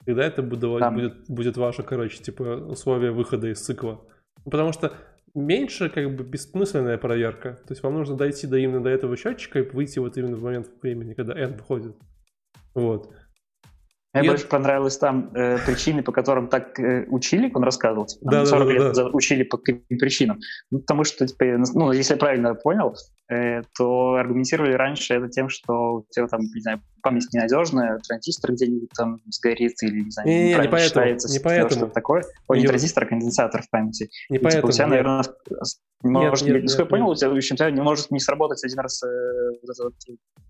Тогда 0.05 0.23
это 0.23 0.43
будет, 0.43 0.93
будет, 0.93 1.13
будет 1.27 1.57
ваше, 1.57 1.81
короче, 1.81 2.21
типа, 2.21 2.43
условие 2.43 3.11
выхода 3.11 3.47
из 3.47 3.59
цикла. 3.59 4.07
Потому 4.45 4.71
что 4.71 4.93
меньше 5.33 5.89
как 5.89 6.15
бы 6.15 6.23
бессмысленная 6.23 6.97
проверка. 6.97 7.53
То 7.67 7.71
есть 7.71 7.83
вам 7.83 7.93
нужно 7.93 8.15
дойти 8.15 8.47
до 8.47 8.57
именно 8.57 8.81
до 8.81 8.89
этого 8.89 9.15
счетчика 9.17 9.59
и 9.59 9.69
выйти 9.69 9.99
вот 9.99 10.17
именно 10.17 10.35
в 10.35 10.43
момент 10.43 10.67
времени, 10.81 11.13
когда 11.13 11.37
n 11.37 11.57
входит. 11.57 11.95
Вот. 12.73 13.13
Мне 14.13 14.23
Нет. 14.23 14.31
больше 14.31 14.47
понравилось 14.47 14.97
там 14.97 15.31
э, 15.35 15.59
причины, 15.63 16.01
по 16.01 16.11
которым 16.11 16.47
так 16.47 16.79
э, 16.79 17.05
учили, 17.09 17.51
он 17.53 17.63
рассказывал. 17.63 18.07
Типа, 18.07 18.31
да, 18.31 18.45
40 18.45 18.67
да, 18.67 18.73
лет 18.73 18.93
да. 18.95 19.07
учили 19.09 19.43
по 19.43 19.57
каким 19.57 19.83
причинам. 19.99 20.39
Ну, 20.71 20.79
потому 20.79 21.03
что, 21.03 21.27
типа, 21.27 21.45
ну, 21.75 21.91
если 21.91 22.15
я 22.15 22.19
правильно 22.19 22.55
понял, 22.55 22.95
э, 23.31 23.61
то 23.77 24.15
аргументировали 24.15 24.73
раньше 24.73 25.13
это 25.13 25.29
тем, 25.29 25.47
что 25.47 25.97
у 25.97 26.05
тебя 26.09 26.27
там, 26.27 26.41
не 26.41 26.61
знаю, 26.61 26.81
память 27.01 27.27
ненадежная, 27.33 27.99
транзистор 28.07 28.53
где-нибудь 28.53 28.89
там 28.95 29.19
сгорит 29.27 29.81
или, 29.83 30.01
не 30.01 30.11
знаю, 30.11 30.27
не, 30.27 30.35
не, 30.35 30.49
не 30.49 30.55
поэтому, 30.55 30.79
считается, 30.79 31.31
не 31.31 31.39
поэтому. 31.39 31.69
что-то 31.71 31.93
такое. 31.93 32.23
Ой, 32.47 32.61
не 32.61 32.67
транзистор, 32.67 33.03
а 33.03 33.07
конденсатор 33.07 33.61
в 33.61 33.69
памяти. 33.69 34.09
Не 34.29 34.37
и, 34.37 34.39
поэтому. 34.39 34.61
Типа, 34.61 34.69
у 34.69 34.71
тебя, 34.71 34.87
наверное, 34.87 35.23
может, 36.03 36.47
нет, 36.47 36.53
нет, 36.53 36.63
насколько 36.63 36.83
я 36.83 36.89
понял, 36.89 37.09
у 37.09 37.15
тебя, 37.15 37.29
у 37.29 37.39
тебя 37.39 37.71
не 37.71 37.81
может 37.81 38.09
не 38.09 38.19
сработать 38.19 38.63
один 38.63 38.79
раз 38.79 39.03
э, 39.03 39.07
вот 39.83 39.93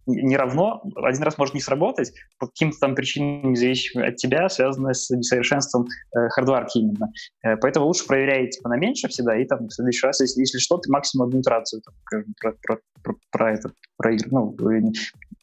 не 0.05 0.37
равно, 0.37 0.81
один 0.95 1.23
раз 1.23 1.37
может 1.37 1.53
не 1.53 1.61
сработать 1.61 2.13
по 2.39 2.47
каким-то 2.47 2.77
там 2.79 2.95
причинам, 2.95 3.55
зависящим 3.55 4.01
от 4.03 4.15
тебя, 4.15 4.49
связанные 4.49 4.93
с 4.93 5.09
несовершенством 5.09 5.87
э, 6.15 6.29
хардварки 6.29 6.79
именно. 6.79 7.11
Э, 7.43 7.57
поэтому 7.57 7.87
лучше 7.87 8.05
проверяй 8.05 8.47
типа, 8.47 8.69
на 8.69 8.77
меньше 8.77 9.07
всегда, 9.07 9.37
и 9.37 9.45
там 9.45 9.67
в 9.67 9.73
следующий 9.73 10.05
раз, 10.05 10.19
если, 10.19 10.41
если 10.41 10.57
что, 10.57 10.77
ты 10.77 10.91
максимум 10.91 11.27
одну 11.27 11.41
итерацию 11.41 11.81
там, 11.81 11.93
про, 12.39 12.53
про, 12.61 12.77
про, 13.03 13.15
про 13.31 13.53
это 13.53 13.71
про, 13.97 14.15
ну, 14.31 14.55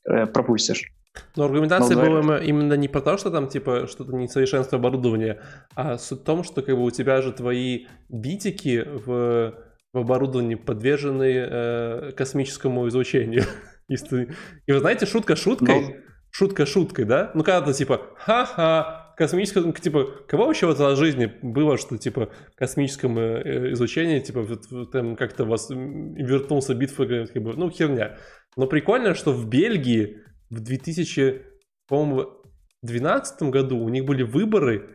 э, 0.08 0.26
пропустишь. 0.26 0.90
Но 1.36 1.44
аргументация 1.44 1.96
Но, 1.96 2.22
была 2.22 2.38
именно 2.38 2.74
не 2.74 2.88
про 2.88 3.00
то, 3.00 3.16
что 3.16 3.30
там, 3.30 3.48
типа, 3.48 3.86
что-то 3.86 4.12
несовершенство 4.12 4.78
оборудования, 4.78 5.40
а 5.74 5.98
суть 5.98 6.20
в 6.20 6.24
том, 6.24 6.44
что, 6.44 6.62
как 6.62 6.76
бы, 6.76 6.84
у 6.84 6.90
тебя 6.90 7.22
же 7.22 7.32
твои 7.32 7.86
битики 8.08 8.84
в 8.86 9.54
в 9.96 9.98
оборудовании 10.00 10.56
подвержены 10.56 11.32
э, 11.48 12.12
космическому 12.14 12.86
излучению. 12.88 13.44
И 13.88 14.72
вы 14.72 14.80
знаете, 14.80 15.06
шутка 15.06 15.36
шуткой, 15.36 15.80
Но... 15.80 15.94
шутка 16.30 16.66
шуткой, 16.66 17.06
да? 17.06 17.30
Ну, 17.34 17.42
когда-то 17.42 17.72
типа, 17.72 18.02
ха-ха, 18.16 19.14
космическое, 19.16 19.60
ну, 19.60 19.72
типа, 19.72 20.06
кого 20.28 20.46
вообще 20.46 20.66
вот 20.66 20.78
в 20.78 20.96
жизни 20.96 21.32
было, 21.40 21.78
что, 21.78 21.96
типа, 21.96 22.30
космическом 22.56 23.18
э, 23.18 23.72
излучении, 23.72 24.20
типа, 24.20 24.42
вот, 24.42 24.90
там 24.90 25.16
как-то 25.16 25.46
вас 25.46 25.70
вернулся 25.70 26.74
битва, 26.74 27.06
как 27.06 27.42
бы, 27.42 27.54
ну, 27.56 27.70
херня. 27.70 28.18
Но 28.56 28.66
прикольно, 28.66 29.14
что 29.14 29.32
в 29.32 29.48
Бельгии 29.48 30.22
в 30.50 30.60
2000, 30.60 31.42
по-моему, 31.88 32.36
2012 32.82 33.42
году 33.44 33.78
у 33.78 33.88
них 33.88 34.04
были 34.04 34.22
выборы, 34.22 34.90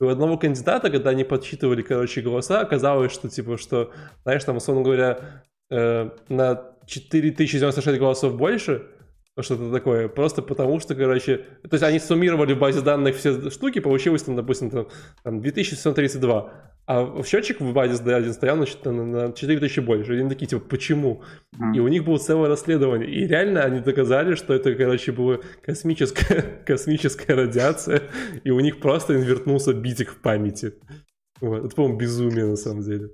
у 0.00 0.08
одного 0.08 0.36
кандидата, 0.36 0.90
когда 0.90 1.10
они 1.10 1.22
подсчитывали, 1.22 1.82
короче, 1.82 2.22
голоса, 2.22 2.60
оказалось, 2.60 3.12
что, 3.12 3.28
типа, 3.28 3.56
что, 3.56 3.92
знаешь, 4.24 4.42
там, 4.42 4.56
условно 4.56 4.82
говоря, 4.82 5.44
э, 5.70 6.10
на 6.28 6.74
4096 6.86 7.98
голосов 7.98 8.36
больше, 8.36 8.88
что-то 9.40 9.72
такое, 9.72 10.08
просто 10.08 10.42
потому 10.42 10.78
что, 10.78 10.94
короче, 10.94 11.38
то 11.62 11.72
есть 11.72 11.82
они 11.82 11.98
суммировали 11.98 12.52
в 12.52 12.58
базе 12.58 12.82
данных 12.82 13.16
все 13.16 13.50
штуки, 13.50 13.78
получилось 13.78 14.24
там, 14.24 14.36
допустим, 14.36 14.70
там, 14.70 14.88
там 15.22 15.40
2732, 15.40 16.52
а 16.86 17.22
счетчик 17.22 17.60
в 17.60 17.72
базе 17.72 18.02
D1 18.02 18.32
стоял 18.32 18.56
значит, 18.56 18.84
на, 18.84 18.92
на 18.92 19.32
4000 19.32 19.80
больше. 19.80 20.16
И 20.16 20.20
они 20.20 20.28
такие, 20.28 20.46
типа, 20.46 20.60
почему? 20.60 21.22
Mm. 21.54 21.76
И 21.76 21.80
у 21.80 21.88
них 21.88 22.04
было 22.04 22.18
целое 22.18 22.48
расследование. 22.48 23.08
И 23.08 23.26
реально 23.26 23.62
они 23.62 23.80
доказали, 23.80 24.34
что 24.34 24.52
это, 24.52 24.74
короче, 24.74 25.12
была 25.12 25.38
космическая, 25.62 26.42
космическая 26.66 27.34
радиация, 27.34 28.02
и 28.42 28.50
у 28.50 28.60
них 28.60 28.80
просто 28.80 29.14
инвертнулся 29.14 29.72
битик 29.72 30.10
в 30.10 30.20
памяти. 30.20 30.74
Вот. 31.40 31.64
Это, 31.64 31.74
по-моему, 31.74 31.98
безумие 31.98 32.46
на 32.46 32.56
самом 32.56 32.82
деле. 32.82 33.10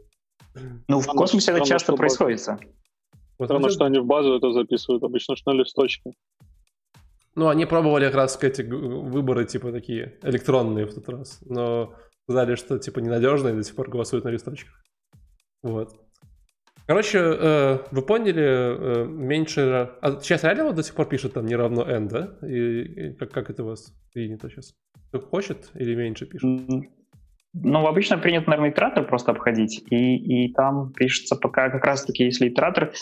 Ну, 0.88 1.00
в 1.00 1.06
космосе 1.06 1.52
это 1.52 1.64
часто 1.64 1.94
происходит. 1.94 2.40
Странно, 3.42 3.70
что 3.70 3.84
они 3.84 3.98
в 3.98 4.06
базу 4.06 4.34
это 4.34 4.52
записывают, 4.52 5.02
обычно 5.04 5.36
что 5.36 5.52
на 5.52 5.58
листочке. 5.58 6.12
Ну, 7.34 7.48
они 7.48 7.66
пробовали 7.66 8.06
как 8.06 8.16
раз 8.16 8.42
эти 8.42 8.62
выборы, 8.62 9.44
типа, 9.44 9.70
такие 9.70 10.18
электронные 10.22 10.86
в 10.86 10.94
тот 10.94 11.08
раз, 11.08 11.40
но 11.46 11.94
сказали, 12.24 12.56
что, 12.56 12.78
типа, 12.78 12.98
ненадежные, 12.98 13.54
до 13.54 13.62
сих 13.62 13.76
пор 13.76 13.88
голосуют 13.88 14.24
на 14.24 14.30
листочках. 14.30 14.74
Вот. 15.62 15.94
Короче, 16.88 17.18
э, 17.18 17.78
вы 17.90 18.02
поняли, 18.02 18.42
э, 18.42 19.04
меньше... 19.04 19.90
А 20.00 20.18
сейчас 20.20 20.42
реально 20.42 20.64
вот 20.64 20.74
до 20.74 20.82
сих 20.82 20.94
пор 20.94 21.06
пишет 21.06 21.34
там 21.34 21.46
не 21.46 21.54
равно 21.54 21.84
n, 21.84 22.08
да? 22.08 22.38
И, 22.42 22.80
и 22.82 23.12
как, 23.12 23.30
как 23.30 23.50
это 23.50 23.62
у 23.62 23.66
вас 23.66 23.92
принято 24.12 24.48
сейчас? 24.48 24.74
Кто 25.08 25.20
хочет 25.20 25.70
или 25.74 25.94
меньше 25.94 26.26
пишет? 26.26 26.48
Ну, 27.52 27.86
обычно 27.86 28.18
принято, 28.18 28.50
наверное, 28.50 28.70
итератор 28.70 29.06
просто 29.06 29.32
обходить, 29.32 29.84
и, 29.90 30.16
и 30.16 30.52
там 30.54 30.92
пишется 30.92 31.36
пока 31.36 31.70
как 31.70 31.84
раз-таки, 31.84 32.24
если 32.24 32.48
итератор 32.48 32.92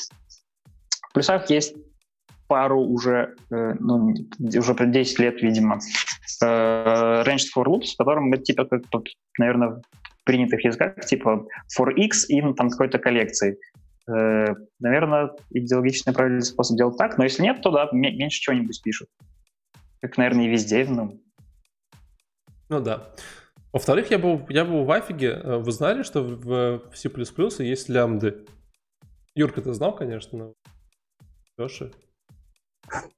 плюсах 1.16 1.48
есть 1.48 1.74
пару 2.46 2.80
уже, 2.80 3.34
э, 3.50 3.74
ну, 3.80 4.14
уже 4.38 4.74
10 4.74 5.18
лет, 5.18 5.42
видимо, 5.42 5.78
э, 6.42 6.46
ranged 7.24 7.48
for 7.56 7.64
loops, 7.64 7.94
в 7.94 7.96
котором 7.96 8.24
мы, 8.24 8.36
типа, 8.36 8.66
как 8.66 8.82
тут, 8.90 9.08
наверное, 9.38 9.68
в 9.68 10.24
принятых 10.24 10.62
языках, 10.62 11.00
типа 11.06 11.46
for 11.76 11.92
x 11.94 12.26
ну, 12.28 12.52
там 12.52 12.68
какой-то 12.68 12.98
коллекции. 12.98 13.58
Э, 14.08 14.54
наверное, 14.78 15.30
идеологичный 15.50 16.12
правильный 16.12 16.42
способ 16.42 16.76
делать 16.76 16.98
так, 16.98 17.16
но 17.16 17.24
если 17.24 17.42
нет, 17.42 17.62
то 17.62 17.70
да, 17.70 17.88
меньше 17.92 18.40
чего-нибудь 18.40 18.82
пишут. 18.82 19.08
Как, 20.02 20.18
наверное, 20.18 20.44
и 20.44 20.48
везде. 20.48 20.84
Ну, 20.84 21.18
ну 22.68 22.80
да. 22.80 23.10
Во-вторых, 23.72 24.10
я 24.10 24.18
был, 24.18 24.46
я 24.50 24.66
был 24.66 24.84
в 24.84 24.90
Афиге. 24.90 25.40
Э, 25.42 25.56
вы 25.56 25.72
знали, 25.72 26.02
что 26.02 26.20
в 26.22 26.82
C++ 26.94 27.08
есть 27.64 27.88
лямды? 27.88 28.44
Юрка, 29.34 29.62
ты 29.62 29.72
знал, 29.72 29.96
конечно, 29.96 30.38
но 30.38 30.52
Леша? 31.58 31.86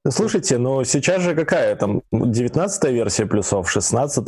Слушайте, 0.07 0.57
но 0.57 0.83
сейчас 0.83 1.21
же 1.21 1.35
какая 1.35 1.75
там 1.75 2.01
19 2.11 2.91
версия 2.91 3.25
плюсов, 3.25 3.69
16 3.69 4.25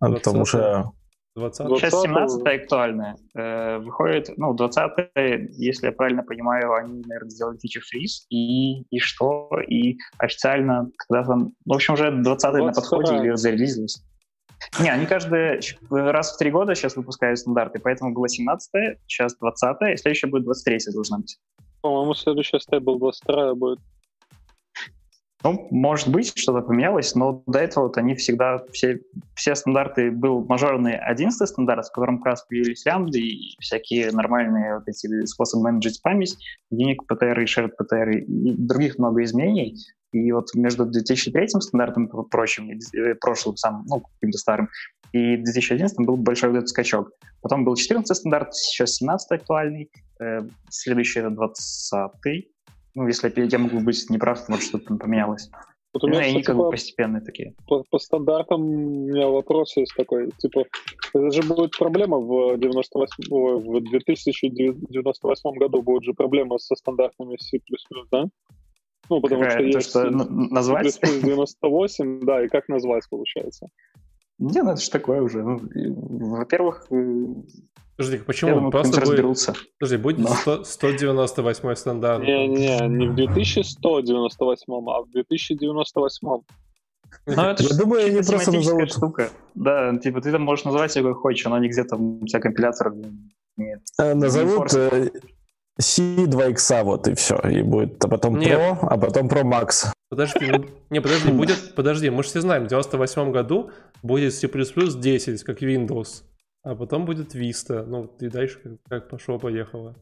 потому 0.00 0.44
что 0.44 0.92
20 1.38 1.78
Сейчас 1.78 2.02
17 2.02 2.46
актуальная. 2.46 3.16
Э, 3.34 3.78
выходит, 3.78 4.30
ну, 4.36 4.54
20 4.54 5.10
если 5.56 5.86
я 5.86 5.92
правильно 5.92 6.22
понимаю, 6.22 6.74
они, 6.74 7.02
наверное, 7.06 7.30
сделали 7.30 7.58
фичу 7.58 7.80
фриз, 7.80 8.26
и, 8.28 8.82
и 8.82 8.98
что? 8.98 9.50
И 9.68 9.98
официально, 10.18 10.90
когда 10.96 11.24
там, 11.24 11.52
в 11.64 11.72
общем, 11.72 11.94
уже 11.94 12.10
20 12.10 12.54
на 12.54 12.72
подходе 12.72 13.16
или 13.16 13.36
зарелизилось. 13.36 14.02
Не, 14.80 14.90
они 14.90 15.06
каждый 15.06 15.60
раз 15.90 16.34
в 16.34 16.38
три 16.38 16.50
года 16.50 16.74
сейчас 16.74 16.96
выпускают 16.96 17.38
стандарты, 17.38 17.78
поэтому 17.78 18.12
было 18.12 18.28
17 18.28 18.98
сейчас 19.06 19.36
20 19.36 19.76
и 19.92 19.96
следующая 19.96 20.26
будет 20.26 20.44
23 20.44 20.92
должна 20.92 21.18
быть. 21.18 21.38
По-моему, 21.80 22.14
следующая 22.14 22.80
был 22.80 22.98
22 22.98 23.54
будет. 23.54 23.78
Ну, 25.44 25.68
может 25.70 26.08
быть, 26.08 26.36
что-то 26.36 26.62
поменялось, 26.62 27.14
но 27.14 27.44
до 27.46 27.60
этого 27.60 27.84
вот 27.84 27.96
они 27.96 28.16
всегда, 28.16 28.58
все, 28.72 29.00
все 29.36 29.54
стандарты, 29.54 30.10
был 30.10 30.44
мажорный 30.44 30.96
11 30.96 31.48
стандарт, 31.48 31.86
в 31.86 31.92
котором 31.92 32.18
как 32.18 32.26
раз 32.26 32.42
появились 32.42 32.84
лямбды 32.84 33.20
и 33.20 33.56
всякие 33.60 34.10
нормальные 34.10 34.78
вот 34.78 34.88
эти 34.88 35.24
способы 35.26 35.64
менеджить 35.64 36.02
память, 36.02 36.36
Unique 36.72 37.06
PTR 37.08 37.40
и 37.40 37.44
Shared 37.44 37.70
PTR 37.80 38.14
и 38.14 38.52
других 38.56 38.98
много 38.98 39.22
изменений. 39.22 39.76
И 40.12 40.32
вот 40.32 40.54
между 40.54 40.86
2003 40.86 41.48
стандартом 41.60 42.08
прочим, 42.30 42.70
э, 42.70 43.14
прошлым, 43.14 43.56
сам, 43.56 43.84
ну, 43.88 44.00
каким-то 44.00 44.38
старым, 44.38 44.68
и 45.12 45.36
2011 45.36 45.98
был 46.06 46.16
большой 46.16 46.50
вот 46.50 46.58
этот 46.58 46.68
скачок. 46.68 47.10
Потом 47.42 47.64
был 47.64 47.76
14 47.76 48.16
стандарт, 48.16 48.54
сейчас 48.54 48.96
17 48.96 49.32
актуальный, 49.32 49.90
э, 50.20 50.40
следующий 50.70 51.20
это 51.20 51.30
20 51.30 52.48
ну, 52.94 53.06
если 53.06 53.32
я 53.36 53.58
могу 53.58 53.78
быть 53.78 54.10
неправ, 54.10 54.48
может, 54.48 54.64
что-то 54.64 54.96
поменялось. 54.96 55.50
Вот 55.94 56.04
у 56.04 56.08
меня, 56.08 56.20
ну, 56.20 56.26
они 56.26 56.42
как 56.42 56.56
бы 56.56 56.70
постепенные 56.70 57.22
такие. 57.22 57.54
По, 57.66 57.84
по 57.90 57.98
стандартам 57.98 58.60
у 58.60 59.06
меня 59.06 59.28
вопрос 59.28 59.76
есть 59.76 59.94
такой. 59.96 60.30
Типа, 60.38 60.64
это 61.14 61.30
же 61.30 61.42
будет 61.42 61.70
проблема 61.78 62.18
в, 62.18 62.58
98, 62.58 63.30
в 63.30 63.80
2098 63.80 65.58
году 65.58 65.82
будет 65.82 66.04
же 66.04 66.12
проблема 66.12 66.58
со 66.58 66.74
стандартами 66.74 67.36
C++, 67.40 67.58
да? 68.10 68.26
Ну, 69.10 69.20
потому 69.20 69.42
Какая, 69.42 69.58
что 69.58 69.78
есть 69.78 69.90
что, 69.90 70.10
назвать? 70.10 70.92
C++ 70.92 71.00
98, 71.22 72.20
да, 72.24 72.44
и 72.44 72.48
как 72.48 72.68
назвать, 72.68 73.08
получается? 73.08 73.68
Не, 74.38 74.62
ну 74.62 74.72
это 74.72 74.80
же 74.80 74.90
такое 74.90 75.22
уже. 75.22 75.42
Ну, 75.42 75.58
во-первых, 76.36 76.86
Подожди, 77.98 78.18
почему? 78.18 78.54
думаю, 78.54 78.70
Просто 78.70 79.00
будет... 79.00 79.08
разберутся. 79.08 79.54
Подожди, 79.80 79.96
будет 79.96 80.18
Но. 80.18 80.28
100, 80.28 80.64
198 80.64 81.74
стандарт. 81.74 82.22
Не-не, 82.22 82.86
не 82.86 83.08
в 83.08 83.14
2198, 83.16 84.72
а 84.72 85.02
в 85.02 85.10
2098. 85.10 86.28
Ну, 86.28 87.42
это 87.42 87.62
Я 87.62 87.76
думаю, 87.76 88.06
они 88.06 88.20
просто 88.22 88.52
назовут... 88.52 88.92
штука. 88.92 89.30
Да, 89.56 89.96
типа 89.98 90.20
ты 90.20 90.30
там 90.30 90.42
можешь 90.42 90.64
называть 90.64 90.94
его 90.94 91.08
как 91.08 91.22
хочешь, 91.22 91.44
но 91.46 91.58
не 91.58 91.68
где-то 91.68 91.96
у 91.96 92.24
тебя 92.24 92.38
компилятор 92.40 92.94
нет. 93.56 93.80
А, 93.98 94.14
назовут 94.14 94.72
э, 95.78 95.82
C2X, 95.82 96.82
вот 96.82 97.08
и 97.08 97.14
все. 97.14 97.38
И 97.48 97.62
будет 97.62 98.04
а 98.04 98.08
потом 98.08 98.38
нет. 98.38 98.58
Pro, 98.58 98.78
а 98.82 98.98
потом 98.98 99.28
Pro 99.28 99.42
Max. 99.42 99.92
Подожди, 100.10 100.46
ну, 100.46 100.64
не, 100.90 101.00
подожди, 101.00 101.30
будет, 101.32 101.74
подожди, 101.74 102.10
мы 102.10 102.22
же 102.22 102.30
все 102.30 102.40
знаем, 102.40 102.64
в 102.64 102.68
98 102.68 103.30
году 103.32 103.70
будет 104.02 104.34
C++ 104.34 104.48
10, 104.48 105.44
как 105.44 105.62
Windows 105.62 106.22
а 106.68 106.74
потом 106.74 107.04
будет 107.04 107.34
Vista. 107.34 107.84
Ну, 107.86 108.14
и 108.20 108.28
дальше 108.28 108.58
как, 108.62 108.72
как 108.88 109.08
пошло-поехало. 109.08 109.94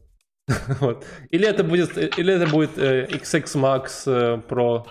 вот. 0.79 1.05
Или 1.29 1.47
это 1.47 1.63
будет, 1.63 1.97
или 1.97 2.33
это 2.33 2.47
будет 2.47 2.77
э, 2.77 3.07
XX 3.09 3.43
Max 3.55 4.03
э, 4.05 4.41
Pro 4.49 4.85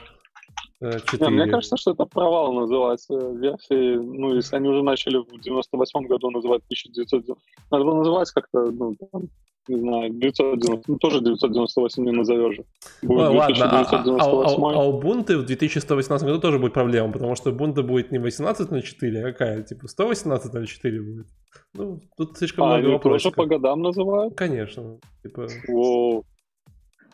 4. 0.92 1.18
Э, 1.20 1.30
Не, 1.30 1.36
мне 1.36 1.50
кажется, 1.50 1.76
что 1.76 1.92
это 1.92 2.04
провал 2.04 2.52
называется 2.52 3.14
версии. 3.14 3.96
Ну, 3.96 4.34
если 4.34 4.56
они 4.56 4.68
уже 4.68 4.82
начали 4.82 5.18
в 5.18 5.40
98 5.40 6.06
году 6.06 6.30
называть 6.30 6.62
1990. 6.64 7.34
Надо 7.70 7.84
было 7.84 7.98
называть 7.98 8.30
как-то, 8.30 8.70
ну, 8.70 8.96
там, 9.12 9.28
не 9.68 9.80
знаю, 9.80 10.10
990, 10.10 10.84
ну, 10.86 10.98
тоже 10.98 11.20
998 11.20 12.04
не 12.04 12.12
назовешь. 12.12 12.58
Будет 13.02 13.28
ну, 13.28 13.34
ладно, 13.34 13.64
а, 13.64 13.80
а, 13.80 14.04
а, 14.18 14.80
а 14.80 14.88
у 14.88 15.00
Ubuntu 15.00 15.38
в 15.38 15.46
2118 15.46 16.26
году 16.26 16.40
тоже 16.40 16.58
будет 16.58 16.72
проблема, 16.72 17.12
потому 17.12 17.34
что 17.34 17.50
Ubuntu 17.50 17.82
будет 17.82 18.12
не 18.12 18.18
18.04, 18.18 19.18
а 19.18 19.32
какая? 19.32 19.62
Типа 19.62 19.86
118.04 19.86 21.00
будет. 21.00 21.26
Ну, 21.74 22.00
тут 22.16 22.36
слишком 22.38 22.64
а, 22.64 22.78
много 22.78 22.92
вопросов. 22.94 23.34
тоже 23.34 23.34
по 23.34 23.46
годам 23.46 23.82
называют? 23.82 24.36
Конечно. 24.36 24.98
Типа... 25.22 25.48
Воу. 25.68 26.24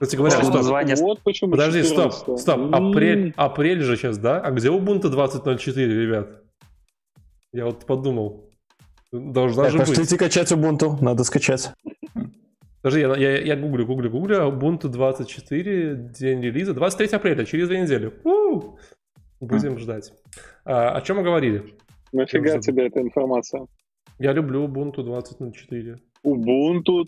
Кстати 0.03 0.17
говоря, 0.17 0.37
стоп. 0.37 0.55
Название... 0.55 0.97
Вот 0.97 1.21
почему 1.21 1.53
Подожди, 1.53 1.85
14. 1.85 2.19
стоп, 2.19 2.38
стоп. 2.41 2.75
Апрель, 2.75 3.33
апрель 3.37 3.83
же 3.83 3.97
сейчас, 3.97 4.19
да? 4.19 4.41
А 4.41 4.51
где 4.51 4.69
Ubuntu 4.69 5.03
20.04, 5.03 5.75
ребят? 5.77 6.43
Я 7.53 7.67
вот 7.67 7.87
подумал. 7.87 8.51
Должна 9.12 9.65
так, 9.65 9.73
же 9.73 9.79
пошлите 9.79 10.01
быть. 10.01 10.19
качать 10.19 10.51
Ubuntu, 10.51 11.01
надо 11.01 11.23
скачать. 11.23 11.71
Подожди, 12.83 13.01
я, 13.01 13.15
я, 13.15 13.38
я 13.43 13.57
гуглю, 13.57 13.87
гуглю, 13.87 14.11
гуглю. 14.11 14.49
Ubuntu 14.49 14.88
24, 14.88 15.95
день 16.19 16.43
релиза, 16.43 16.75
23 16.75 17.07
апреля, 17.17 17.45
через 17.45 17.69
две 17.69 17.83
недели. 17.83 18.12
У-у-у. 18.25 18.79
Будем 19.38 19.79
ждать. 19.79 20.12
А, 20.65 20.97
о 20.97 21.01
чем 21.03 21.19
мы 21.19 21.23
говорили? 21.23 21.77
Нафига 22.11 22.59
тебе 22.59 22.88
эта 22.88 23.01
информация? 23.01 23.69
Я 24.19 24.33
люблю 24.33 24.65
Ubuntu 24.67 24.97
20.04. 24.97 25.97
Ubuntu? 26.25 27.05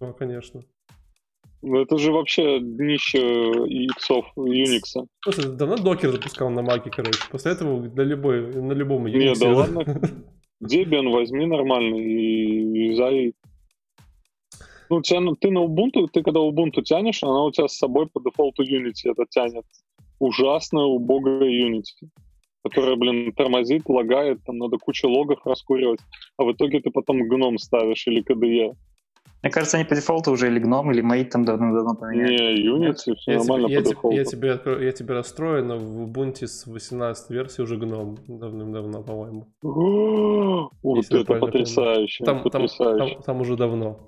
Да, 0.00 0.12
конечно. 0.14 0.62
Ну 1.62 1.80
это 1.80 1.98
же 1.98 2.12
вообще 2.12 2.60
днище 2.60 3.18
иксов, 3.66 4.26
Unix. 4.36 5.06
Слушай, 5.22 5.56
давно 5.56 5.76
докер 5.76 6.12
запускал 6.12 6.50
на 6.50 6.62
маке, 6.62 6.90
короче. 6.90 7.18
После 7.30 7.52
этого 7.52 7.82
для 7.88 8.04
любой, 8.04 8.54
на 8.54 8.72
любом 8.72 9.06
Unix. 9.06 9.18
Не, 9.18 9.34
да 9.34 9.48
ладно. 9.48 9.80
Debian 10.62 11.10
возьми 11.10 11.46
нормальный 11.46 12.00
и 12.00 12.88
юзай. 12.90 13.34
Ну, 14.90 15.02
тебя, 15.02 15.20
ты 15.40 15.50
на 15.50 15.64
Ubuntu, 15.64 16.08
ты 16.12 16.22
когда 16.22 16.40
Ubuntu 16.40 16.82
тянешь, 16.82 17.22
она 17.22 17.44
у 17.44 17.50
тебя 17.50 17.68
с 17.68 17.76
собой 17.76 18.06
по 18.06 18.20
дефолту 18.20 18.62
Unity 18.62 19.10
это 19.10 19.24
тянет. 19.28 19.64
Ужасно 20.18 20.84
убогая 20.84 21.48
Unity 21.48 22.08
которая, 22.62 22.96
блин, 22.96 23.32
тормозит, 23.32 23.88
лагает, 23.88 24.42
там 24.44 24.58
надо 24.58 24.78
кучу 24.78 25.08
логов 25.08 25.40
раскуривать, 25.44 26.00
а 26.36 26.44
в 26.44 26.52
итоге 26.52 26.80
ты 26.80 26.90
потом 26.90 27.28
гном 27.28 27.58
ставишь 27.58 28.06
или 28.06 28.22
KDE. 28.22 28.74
Мне 29.42 29.52
кажется, 29.52 29.76
они 29.76 29.86
по 29.86 29.94
дефолту 29.94 30.32
уже 30.32 30.48
или 30.48 30.58
гном, 30.58 30.90
или 30.90 31.02
Mate 31.02 31.30
там 31.30 31.44
давно-давно 31.44 31.94
поменяли. 31.94 32.60
Не, 32.60 32.68
Unity, 32.68 33.14
все 33.14 33.32
я 33.32 33.38
нормально 33.38 33.68
тебе, 33.68 33.76
по 33.76 33.82
я 33.82 33.90
дефолту. 33.90 34.16
Я 34.16 34.24
тебе, 34.24 34.84
я 34.86 34.92
тебе 34.92 35.14
расстрою, 35.14 35.64
но 35.64 35.78
в 35.78 36.08
Ubuntu 36.08 36.46
с 36.46 36.66
18 36.66 37.30
версии 37.30 37.62
уже 37.62 37.76
гном 37.76 38.18
давным-давно, 38.26 39.02
по-моему. 39.02 39.48
Вот 39.62 41.04
это 41.10 41.34
потрясающе, 41.34 42.24
там, 42.24 42.42
потрясающе. 42.42 42.98
Там, 43.04 43.14
там, 43.14 43.22
там 43.22 43.40
уже 43.40 43.56
давно. 43.56 44.06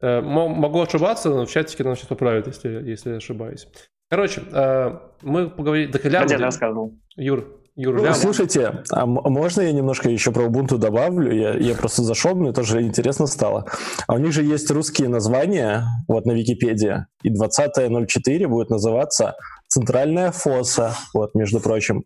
Э, 0.00 0.20
могу 0.20 0.80
ошибаться, 0.80 1.30
но 1.30 1.46
в 1.46 1.50
чатике 1.50 1.84
нам 1.84 1.96
сейчас 1.96 2.08
поправят, 2.08 2.46
если, 2.46 2.68
если 2.68 3.12
ошибаюсь. 3.12 3.66
Короче, 4.08 4.42
э, 4.52 4.98
мы 5.22 5.48
поговорили... 5.50 5.90
Лян, 6.04 6.28
я 6.28 6.38
рассказывал. 6.38 6.98
Юр, 7.16 7.60
Юр, 7.76 8.02
ну, 8.02 8.14
слушайте, 8.14 8.82
а 8.90 9.06
можно 9.06 9.62
я 9.62 9.72
немножко 9.72 10.10
еще 10.10 10.32
про 10.32 10.44
Ubuntu 10.44 10.76
добавлю? 10.76 11.32
Я, 11.32 11.54
я 11.54 11.74
просто 11.74 12.02
зашел, 12.02 12.34
мне 12.34 12.52
тоже 12.52 12.82
интересно 12.82 13.26
стало. 13.26 13.66
А 14.06 14.14
у 14.14 14.18
них 14.18 14.32
же 14.32 14.42
есть 14.42 14.70
русские 14.70 15.08
названия, 15.08 15.84
вот 16.08 16.26
на 16.26 16.32
Википедии, 16.32 17.06
и 17.22 17.30
20.04 17.30 18.46
будет 18.48 18.70
называться 18.70 19.36
«Центральная 19.68 20.32
фоса», 20.32 20.94
вот, 21.14 21.34
между 21.34 21.60
прочим. 21.60 22.04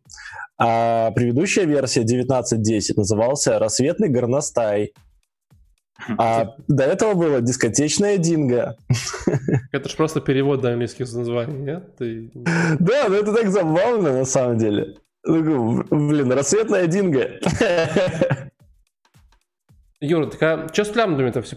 А 0.59 1.11
предыдущая 1.12 1.64
версия 1.64 2.03
19.10 2.03 2.94
назывался 2.96 3.59
«Рассветный 3.59 4.09
горностай». 4.09 4.92
А 6.18 6.57
до 6.68 6.85
этого 6.85 7.14
было 7.14 7.40
дискотечная 7.40 8.18
динго. 8.18 8.77
Это 9.72 9.88
же 9.88 9.96
просто 9.96 10.20
перевод 10.20 10.62
на 10.62 10.72
английских 10.72 11.11
названий, 11.12 11.59
нет? 11.59 11.96
Ты... 11.96 12.31
Да, 12.79 13.09
но 13.09 13.14
это 13.14 13.33
так 13.33 13.50
забавно 13.50 14.12
на 14.12 14.24
самом 14.24 14.59
деле. 14.59 14.96
Блин, 15.26 16.32
рассветная 16.32 16.87
динго. 16.87 17.40
Юра, 20.00 20.26
так 20.26 20.42
а 20.42 20.68
что 20.72 20.84
с 20.84 20.94
лямбдами-то 20.94 21.40
в 21.40 21.48
C++? 21.48 21.56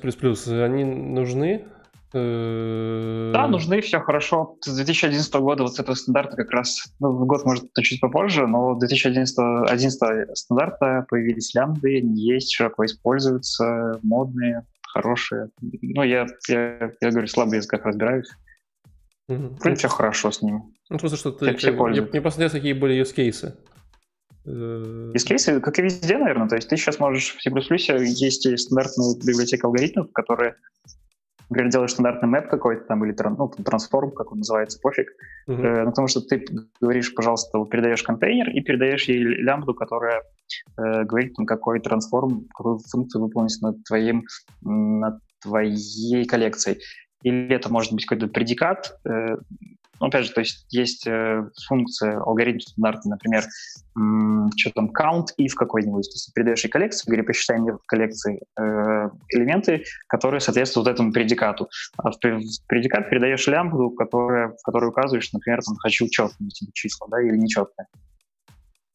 Они 0.63 0.85
нужны? 0.85 1.65
Э, 2.13 3.31
да, 3.33 3.47
нужны, 3.47 3.81
все 3.81 3.99
хорошо. 3.99 4.55
С 4.61 4.73
2011 4.73 5.33
года 5.35 5.63
вот 5.63 5.75
с 5.75 5.79
этого 5.79 5.95
стандарта 5.95 6.37
как 6.37 6.51
раз, 6.51 6.93
ну, 6.99 7.25
год, 7.25 7.45
может, 7.45 7.65
чуть 7.81 7.99
попозже, 7.99 8.47
но 8.47 8.75
2011 8.75 9.37
11 9.69 10.37
стандарта 10.37 11.05
появились 11.09 11.53
лямбды, 11.53 11.97
они 11.97 12.15
есть, 12.15 12.53
широко 12.53 12.85
используются, 12.85 13.99
модные, 14.03 14.65
хорошие. 14.83 15.49
Ну, 15.61 16.03
я, 16.03 16.25
я, 16.47 16.91
я 17.01 17.09
говорю, 17.11 17.27
слабо 17.27 17.49
в 17.49 17.55
языках 17.55 17.83
разбираюсь. 17.85 18.29
Mm-hmm. 19.29 19.57
Вроде 19.59 19.75
все 19.75 19.89
хорошо 19.89 20.31
с 20.31 20.41
ними. 20.41 20.61
Ну, 20.89 20.97
просто 20.97 21.17
что 21.17 21.31
ты... 21.31 21.55
Все 21.55 21.71
мне, 21.71 22.01
мне 22.01 22.21
просто 22.21 22.39
интересно, 22.39 22.59
какие 22.59 22.73
были 22.73 23.01
use 23.01 23.15
cases. 23.15 23.53
Э, 24.45 25.11
use 25.13 25.27
cases, 25.27 25.59
как 25.59 25.79
и 25.79 25.81
везде, 25.81 26.17
наверное. 26.17 26.47
То 26.47 26.55
есть 26.55 26.69
ты 26.69 26.77
сейчас 26.77 26.99
можешь 26.99 27.35
в 27.35 27.41
C++ 27.41 27.49
есть 27.49 28.59
стандартная 28.59 29.15
библиотека 29.15 29.67
алгоритмов, 29.67 30.11
которые 30.13 30.55
например, 31.49 31.71
делаешь 31.71 31.91
стандартный 31.91 32.29
мэп 32.29 32.49
какой-то 32.49 32.83
там 32.85 33.05
или 33.05 33.15
ну, 33.23 33.49
трансформ, 33.63 34.11
как 34.11 34.31
он 34.31 34.39
называется, 34.39 34.79
пофиг. 34.81 35.07
Uh-huh. 35.47 35.61
Э, 35.61 35.83
ну, 35.83 35.89
потому 35.89 36.07
что 36.07 36.21
ты 36.21 36.45
говоришь, 36.81 37.13
пожалуйста, 37.13 37.63
передаешь 37.65 38.03
контейнер 38.03 38.49
и 38.49 38.61
передаешь 38.61 39.05
ей 39.05 39.23
лямбду, 39.23 39.73
которая 39.73 40.23
э, 40.77 41.03
говорит, 41.03 41.35
там, 41.35 41.45
какой 41.45 41.79
трансформ, 41.79 42.45
какую 42.53 42.79
функцию 42.79 43.21
выполнить 43.23 43.57
над, 43.61 43.83
твоим, 43.83 44.25
над 44.61 45.19
твоей 45.41 46.25
коллекцией. 46.25 46.81
Или 47.23 47.55
это 47.55 47.71
может 47.71 47.93
быть 47.93 48.05
какой-то 48.05 48.27
предикат, 48.31 48.97
э, 49.05 49.37
опять 49.99 50.25
же, 50.25 50.33
то 50.33 50.41
есть 50.41 50.65
есть 50.69 51.07
э, 51.07 51.43
функция 51.67 52.19
алгоритм 52.19 52.59
стандартный, 52.59 53.11
например, 53.11 53.45
м, 53.97 54.49
что 54.55 54.71
там, 54.71 54.91
count 54.91 55.27
if 55.39 55.53
какой-нибудь. 55.55 56.03
То 56.03 56.13
есть 56.13 56.33
передаешь 56.33 56.65
и 56.65 56.67
коллекцию, 56.67 57.11
говори, 57.11 57.25
посчитай 57.25 57.59
мне 57.59 57.73
в 57.73 57.79
коллекции 57.87 58.41
э, 58.59 59.09
элементы, 59.29 59.83
которые 60.07 60.39
соответствуют 60.39 60.87
этому 60.87 61.11
предикату. 61.11 61.69
А 61.97 62.11
в, 62.11 62.15
в 62.15 62.67
предикат 62.67 63.09
передаешь 63.09 63.47
лямбду, 63.47 63.91
которая, 63.91 64.49
в 64.49 64.61
которой 64.63 64.89
указываешь, 64.89 65.31
например, 65.33 65.61
там, 65.63 65.75
хочу 65.77 66.07
четные 66.09 66.49
типа, 66.49 66.71
числа, 66.73 67.07
да, 67.09 67.21
или 67.21 67.37
нечетные. 67.37 67.87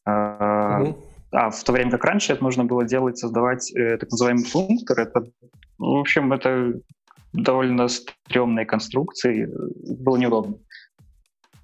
А, 0.05 0.79
Мгм. 0.79 0.97
а 1.33 1.51
в 1.51 1.63
то 1.65 1.73
время 1.73 1.91
как 1.93 2.05
раньше 2.05 2.33
это 2.33 2.43
нужно 2.43 2.65
было 2.65 2.85
делать, 2.85 3.19
создавать 3.19 3.75
э, 3.75 3.97
так 3.99 4.11
называемый 4.11 4.45
функтор, 4.45 5.01
это, 5.01 5.25
ну, 5.79 5.97
в 5.97 6.01
общем, 6.01 6.33
это 6.33 6.75
довольно 7.33 7.89
стрёмные 7.89 8.67
конструкции, 8.67 9.45
э, 9.45 9.95
было 9.99 10.17
неудобно. 10.17 10.57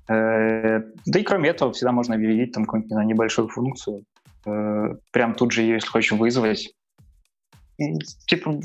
Э, 0.08 0.80
да 1.06 1.18
и 1.18 1.22
кроме 1.22 1.50
этого, 1.50 1.72
всегда 1.72 1.92
можно 1.92 2.14
объявить 2.14 2.52
там 2.52 2.64
какую-нибудь 2.64 2.92
знаю, 2.92 3.06
небольшую 3.06 3.48
функцию, 3.48 4.04
э, 4.46 4.94
прям 5.12 5.34
тут 5.34 5.52
же 5.52 5.62
ее, 5.62 5.74
если 5.74 5.88
хочешь, 5.88 6.12
вызвать. 6.12 6.72
И, 7.78 7.94
типа, 8.26 8.58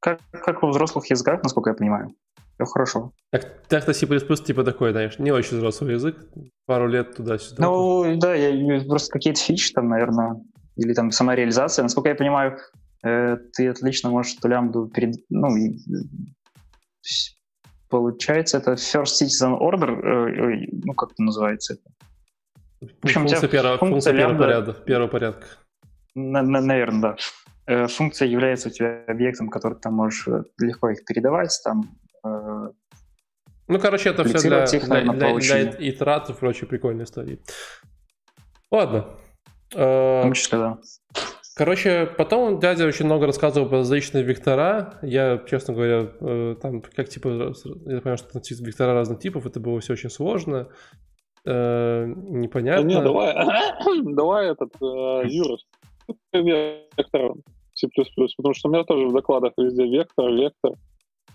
как, 0.00 0.20
как 0.30 0.62
во 0.62 0.70
взрослых 0.70 1.10
языках, 1.10 1.42
насколько 1.42 1.70
я 1.70 1.74
понимаю. 1.74 2.14
Все 2.54 2.64
хорошо. 2.64 3.12
Так, 3.30 3.66
так-то 3.68 3.92
C++ 3.92 4.06
типа 4.06 4.64
такой, 4.64 4.92
знаешь, 4.92 5.18
не 5.18 5.30
очень 5.30 5.58
взрослый 5.58 5.94
язык, 5.94 6.16
пару 6.64 6.88
лет 6.88 7.14
туда-сюда. 7.14 7.62
Ну, 7.62 8.16
да, 8.16 8.34
я, 8.34 8.80
просто 8.84 9.12
какие-то 9.12 9.40
фичи 9.40 9.72
там, 9.74 9.88
наверное, 9.88 10.40
или 10.76 10.94
там 10.94 11.10
сама 11.10 11.34
реализация. 11.34 11.82
Насколько 11.82 12.10
я 12.10 12.14
понимаю, 12.14 12.58
э, 13.04 13.36
ты 13.52 13.68
отлично 13.68 14.08
можешь 14.10 14.36
эту 14.36 14.48
лямбду 14.48 14.88
перед... 14.88 15.16
Ну, 15.28 15.48
получается, 18.00 18.58
это 18.58 18.72
First 18.72 19.22
Citizen 19.22 19.58
Order, 19.58 19.90
э, 19.90 20.66
ну, 20.84 20.92
как 20.94 21.12
это 21.12 21.22
называется 21.22 21.74
это? 21.74 21.82
В 22.80 23.04
общем, 23.04 23.22
функция, 23.22 23.48
первого, 23.48 23.78
функция, 23.78 23.90
функция 23.90 24.12
первого, 24.12 24.38
порядка, 24.38 24.72
первого 24.84 25.08
порядка. 25.08 25.46
На, 26.14 26.42
на, 26.42 26.60
наверное, 26.60 27.00
да. 27.00 27.16
Э, 27.66 27.86
функция 27.86 28.28
является 28.28 28.68
у 28.68 28.70
тебя 28.70 29.04
объектом, 29.06 29.48
который 29.48 29.78
ты 29.78 29.90
можешь 29.90 30.28
легко 30.58 30.90
их 30.90 31.04
передавать, 31.04 31.58
там, 31.64 31.84
э, 32.24 32.70
ну, 33.68 33.80
короче, 33.80 34.10
это 34.10 34.22
все 34.22 34.38
для, 34.40 34.64
их, 34.64 34.84
для, 34.84 35.00
для, 35.00 35.38
для 35.38 35.90
итераций 35.90 36.34
и 36.34 36.38
прочей 36.38 36.66
прикольной 36.66 37.04
истории. 37.04 37.40
Ладно. 38.70 39.16
В 39.72 40.20
том 40.22 40.32
числе, 40.34 40.58
да. 40.58 40.78
Короче, 41.56 42.06
потом 42.18 42.60
дядя 42.60 42.86
очень 42.86 43.06
много 43.06 43.24
рассказывал 43.24 43.66
про 43.66 43.78
различные 43.78 44.22
вектора. 44.22 44.98
Я, 45.00 45.42
честно 45.48 45.72
говоря, 45.72 46.10
э, 46.20 46.56
там 46.60 46.82
как 46.82 47.08
типа, 47.08 47.54
я 47.86 48.00
понял, 48.02 48.18
что 48.18 48.38
вектора 48.62 48.92
разных 48.92 49.20
типов, 49.20 49.46
это 49.46 49.58
было 49.58 49.80
все 49.80 49.94
очень 49.94 50.10
сложно, 50.10 50.68
непонятно. 51.46 52.82
Да 52.82 52.88
не, 52.88 53.00
давай, 53.02 53.34
давай 54.14 54.50
этот, 54.50 54.74
Юра, 54.80 55.56
вектор 56.34 57.32
C++, 57.72 57.88
потому 58.36 58.54
что 58.54 58.68
у 58.68 58.72
меня 58.72 58.84
тоже 58.84 59.06
в 59.06 59.14
докладах 59.14 59.52
везде 59.56 59.86
вектор, 59.86 60.30
вектор. 60.32 60.72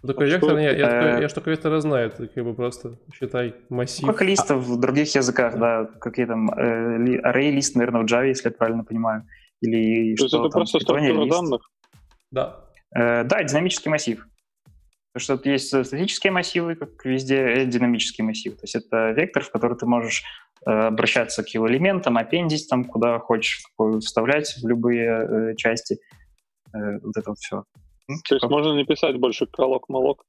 Такой 0.06 0.30
вектор, 0.30 0.58
я, 0.58 0.72
я, 0.72 0.88
такой, 0.88 1.22
я 1.22 1.28
только 1.30 1.50
вектора 1.52 1.80
знаю, 1.80 2.10
ты 2.12 2.28
как 2.28 2.44
бы 2.44 2.54
просто 2.54 2.98
считай 3.14 3.56
массив. 3.70 4.04
Сколько 4.04 4.26
листов 4.26 4.64
в 4.64 4.80
других 4.80 5.16
языках, 5.16 5.58
да, 5.58 5.86
какие 6.00 6.26
там, 6.26 6.50
э, 6.52 7.20
array 7.24 7.52
лист, 7.52 7.76
наверное, 7.76 8.02
в 8.02 8.06
Java, 8.06 8.28
если 8.28 8.50
я 8.50 8.52
правильно 8.52 8.84
понимаю, 8.84 9.28
или 9.62 10.16
То 10.16 10.26
что 10.26 10.26
есть 10.26 10.34
это 10.34 10.44
там, 10.44 10.52
просто 10.52 10.80
структура 10.80 11.26
данных? 11.26 11.62
Да. 12.32 12.66
Э, 12.96 13.24
да, 13.24 13.44
динамический 13.44 13.90
массив. 13.90 14.26
Потому 15.14 15.24
что 15.24 15.38
тут 15.38 15.46
есть 15.46 15.68
статические 15.68 16.32
массивы, 16.32 16.76
как 16.76 17.04
везде, 17.04 17.64
и 17.64 17.66
динамический 17.66 18.24
массив. 18.24 18.56
То 18.56 18.64
есть 18.64 18.76
это 18.76 19.12
вектор, 19.12 19.44
в 19.44 19.52
который 19.52 19.78
ты 19.78 19.86
можешь 19.86 20.24
э, 20.66 20.72
обращаться 20.72 21.44
к 21.44 21.50
его 21.50 21.70
элементам, 21.70 22.18
аппендить 22.18 22.68
там, 22.70 22.86
куда 22.86 23.20
хочешь, 23.20 23.62
вставлять 24.00 24.56
в 24.62 24.68
любые 24.68 25.52
э, 25.52 25.56
части. 25.56 26.00
Э, 26.74 27.00
вот 27.02 27.18
это 27.18 27.32
вот 27.32 27.40
все. 27.40 27.64
То 28.28 28.36
есть 28.36 28.50
можно 28.50 28.74
не 28.74 28.86
писать 28.86 29.18
больше 29.18 29.46
колок-молок? 29.48 30.24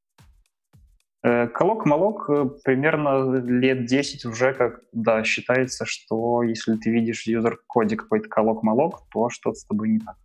Колок-молок 1.23 2.27
примерно 2.65 3.37
лет 3.37 3.87
10 3.87 4.25
уже 4.25 4.55
как, 4.55 4.81
да, 4.93 5.23
считается, 5.23 5.85
что 5.87 6.43
если 6.43 6.77
ты 6.77 6.91
видишь 6.91 7.27
юзер-коде 7.27 7.97
какой-то 7.97 8.29
колок-молок, 8.29 9.03
то 9.13 9.31
что-то 9.31 9.57
с 9.57 9.65
тобой 9.65 9.91
не 9.91 9.99
так. 10.01 10.17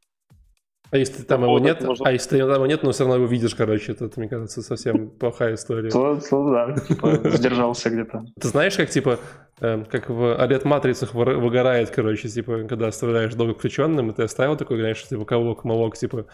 А 0.90 0.98
если 0.98 1.24
там 1.24 1.44
его 1.44 1.60
нет, 1.60 1.82
можно... 1.82 2.08
а 2.08 2.12
если 2.12 2.40
там 2.40 2.50
его 2.50 2.66
нет, 2.66 2.84
но 2.84 2.92
все 2.92 3.04
равно 3.04 3.16
его 3.16 3.26
видишь, 3.26 3.56
короче, 3.56 3.92
это, 3.92 4.10
мне 4.16 4.30
кажется, 4.30 4.62
совсем 4.62 5.10
плохая 5.20 5.56
история. 5.56 5.90
То, 5.90 6.20
то 6.30 6.52
да, 6.52 6.74
типа, 6.80 7.20
сдержался 7.36 7.90
где-то. 7.90 8.24
Ты 8.40 8.48
знаешь, 8.48 8.76
как, 8.76 8.90
типа, 8.90 9.20
э, 9.60 9.84
как 9.90 10.10
в 10.10 10.42
арет-матрицах 10.42 11.14
выгорает, 11.14 11.90
короче, 11.90 12.30
типа, 12.30 12.64
когда 12.70 12.88
оставляешь 12.88 13.34
долго 13.34 13.54
включенным, 13.54 14.12
и 14.12 14.14
ты 14.14 14.24
оставил 14.24 14.56
такой, 14.56 14.78
знаешь, 14.80 15.04
типа, 15.04 15.26
колок, 15.26 15.66
молок, 15.66 15.98
типа, 15.98 16.28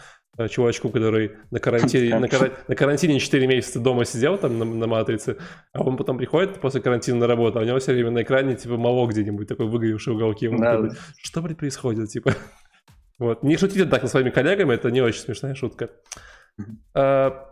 чувачку, 0.48 0.88
который 0.88 1.32
на 1.50 1.58
карантине, 1.58 2.18
на, 2.18 2.28
кар... 2.28 2.52
на 2.68 2.74
карантине 2.76 3.20
4 3.20 3.46
месяца 3.46 3.80
дома 3.80 4.04
сидел 4.04 4.38
там 4.38 4.58
на, 4.58 4.64
на 4.64 4.86
матрице, 4.86 5.36
а 5.72 5.82
он 5.82 5.96
потом 5.96 6.18
приходит 6.18 6.60
после 6.60 6.80
карантина 6.80 7.18
на 7.18 7.26
работу, 7.26 7.58
а 7.58 7.62
у 7.62 7.64
него 7.64 7.78
все 7.78 7.92
время 7.92 8.10
на 8.10 8.22
экране, 8.22 8.54
типа, 8.54 8.76
молок 8.76 9.10
где-нибудь, 9.10 9.48
такой 9.48 9.66
выгоревший 9.66 10.14
уголки. 10.14 10.48
Да, 10.48 10.76
такой, 10.76 10.90
Что, 11.22 11.42
блядь, 11.42 11.58
происходит, 11.58 12.08
типа? 12.08 12.34
Вот. 13.18 13.42
Не 13.42 13.56
шутите 13.56 13.84
так 13.84 14.02
со 14.02 14.08
своими 14.08 14.30
коллегами, 14.30 14.74
это 14.74 14.90
не 14.90 15.00
очень 15.00 15.20
смешная 15.20 15.54
шутка. 15.54 15.90
А, 16.94 17.50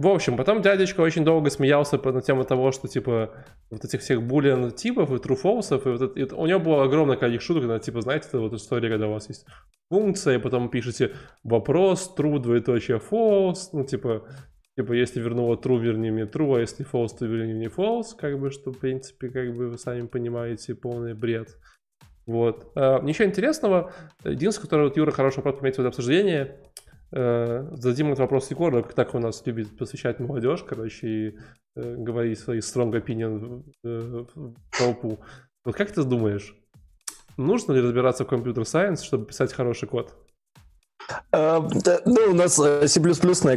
в 0.00 0.06
общем, 0.08 0.38
потом 0.38 0.62
дядечка 0.62 1.02
очень 1.02 1.24
долго 1.24 1.50
смеялся 1.50 1.98
на 1.98 2.22
тему 2.22 2.44
того, 2.44 2.72
что, 2.72 2.88
типа, 2.88 3.34
вот 3.70 3.84
этих 3.84 4.00
всех 4.00 4.22
булиан 4.22 4.70
типов 4.70 5.12
и 5.12 5.18
труфолсов, 5.18 5.86
и 5.86 5.90
вот 5.90 6.00
это, 6.00 6.18
и 6.18 6.24
у 6.24 6.46
него 6.46 6.58
было 6.58 6.84
огромное 6.84 7.18
количество 7.18 7.54
шуток, 7.54 7.68
на, 7.68 7.78
типа, 7.78 8.00
знаете, 8.00 8.28
это 8.28 8.40
вот 8.40 8.54
история, 8.54 8.88
когда 8.88 9.08
у 9.08 9.12
вас 9.12 9.28
есть 9.28 9.44
функция, 9.90 10.36
и 10.36 10.40
потом 10.40 10.70
пишете 10.70 11.12
вопрос, 11.44 12.14
true, 12.16 12.38
двоеточие, 12.38 12.98
false, 12.98 13.68
ну, 13.74 13.84
типа, 13.84 14.26
типа, 14.74 14.94
если 14.94 15.20
вернула 15.20 15.56
true, 15.56 15.78
верни 15.78 16.10
мне 16.10 16.24
true, 16.24 16.56
а 16.56 16.60
если 16.60 16.86
false, 16.90 17.18
то 17.18 17.26
верни 17.26 17.52
мне 17.52 17.66
false, 17.66 18.16
как 18.18 18.38
бы, 18.40 18.50
что, 18.50 18.72
в 18.72 18.78
принципе, 18.78 19.28
как 19.28 19.54
бы 19.54 19.68
вы 19.68 19.76
сами 19.76 20.06
понимаете, 20.06 20.74
полный 20.74 21.12
бред. 21.12 21.58
Вот. 22.30 22.70
А, 22.76 23.00
ничего 23.00 23.26
интересного. 23.26 23.92
Единственное, 24.24 24.66
которое 24.66 24.84
вот 24.84 24.96
Юра 24.96 25.10
хорошо 25.10 25.42
подметил 25.42 25.82
это 25.82 25.88
обсуждение, 25.88 26.60
э, 27.10 27.68
зададим 27.72 28.06
этот 28.06 28.20
вопрос 28.20 28.50
Егору, 28.52 28.84
как 28.84 28.94
так 28.94 29.14
у 29.16 29.18
нас 29.18 29.44
любит 29.46 29.76
посвящать 29.76 30.20
молодежь, 30.20 30.62
короче, 30.62 31.08
и 31.08 31.38
э, 31.74 31.96
говорить 31.96 32.38
свои 32.38 32.60
strong 32.60 32.92
opinion 32.92 33.64
в, 33.82 34.26
в 34.32 34.78
толпу. 34.78 35.18
Вот 35.64 35.74
как 35.74 35.90
ты 35.90 36.04
думаешь, 36.04 36.54
нужно 37.36 37.72
ли 37.72 37.80
разбираться 37.80 38.24
в 38.24 38.28
компьютер-сайенс, 38.28 39.02
чтобы 39.02 39.26
писать 39.26 39.52
хороший 39.52 39.88
код? 39.88 40.14
Да, 41.32 42.00
ну, 42.04 42.30
у 42.30 42.34
нас 42.34 42.54
C++ 42.54 43.00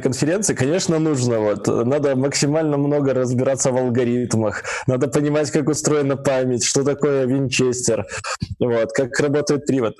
конференция, 0.01 0.55
конечно, 0.55 0.99
нужно. 0.99 1.39
Вот. 1.39 1.67
Надо 1.67 2.15
максимально 2.15 2.77
много 2.77 3.13
разбираться 3.13 3.71
в 3.71 3.77
алгоритмах. 3.77 4.63
Надо 4.87 5.07
понимать, 5.07 5.51
как 5.51 5.69
устроена 5.69 6.17
память, 6.17 6.63
что 6.63 6.83
такое 6.83 7.25
винчестер, 7.25 8.05
вот, 8.59 8.91
как 8.93 9.19
работает 9.19 9.65
привод. 9.65 9.95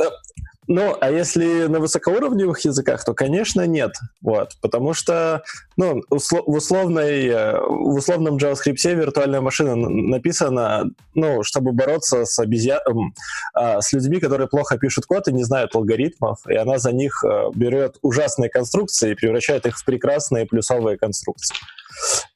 Ну, 0.67 0.95
а 0.99 1.11
если 1.11 1.67
на 1.67 1.79
высокоуровневых 1.79 2.59
языках, 2.61 3.03
то, 3.03 3.13
конечно, 3.13 3.65
нет. 3.67 3.93
Вот, 4.21 4.51
потому 4.61 4.93
что 4.93 5.43
ну, 5.77 6.01
услов, 6.09 6.43
в, 6.45 6.51
условной, 6.51 7.29
в 7.29 7.95
условном 7.97 8.37
JavaScript 8.37 8.95
виртуальная 8.95 9.41
машина 9.41 9.75
написана, 9.75 10.85
ну, 11.13 11.43
чтобы 11.43 11.71
бороться 11.71 12.25
с, 12.25 12.39
обезья... 12.39 12.81
А, 13.53 13.81
с 13.81 13.91
людьми, 13.93 14.19
которые 14.19 14.47
плохо 14.47 14.77
пишут 14.77 15.05
код 15.05 15.27
и 15.27 15.33
не 15.33 15.43
знают 15.43 15.75
алгоритмов, 15.75 16.39
и 16.47 16.55
она 16.55 16.77
за 16.77 16.91
них 16.91 17.23
э, 17.23 17.49
берет 17.53 17.97
ужасные 18.01 18.49
конструкции 18.49 19.11
и 19.11 19.15
превращает 19.15 19.65
их 19.65 19.77
в 19.77 19.85
прекрасные 19.85 20.45
плюсовые 20.45 20.97
конструкции. 20.97 21.55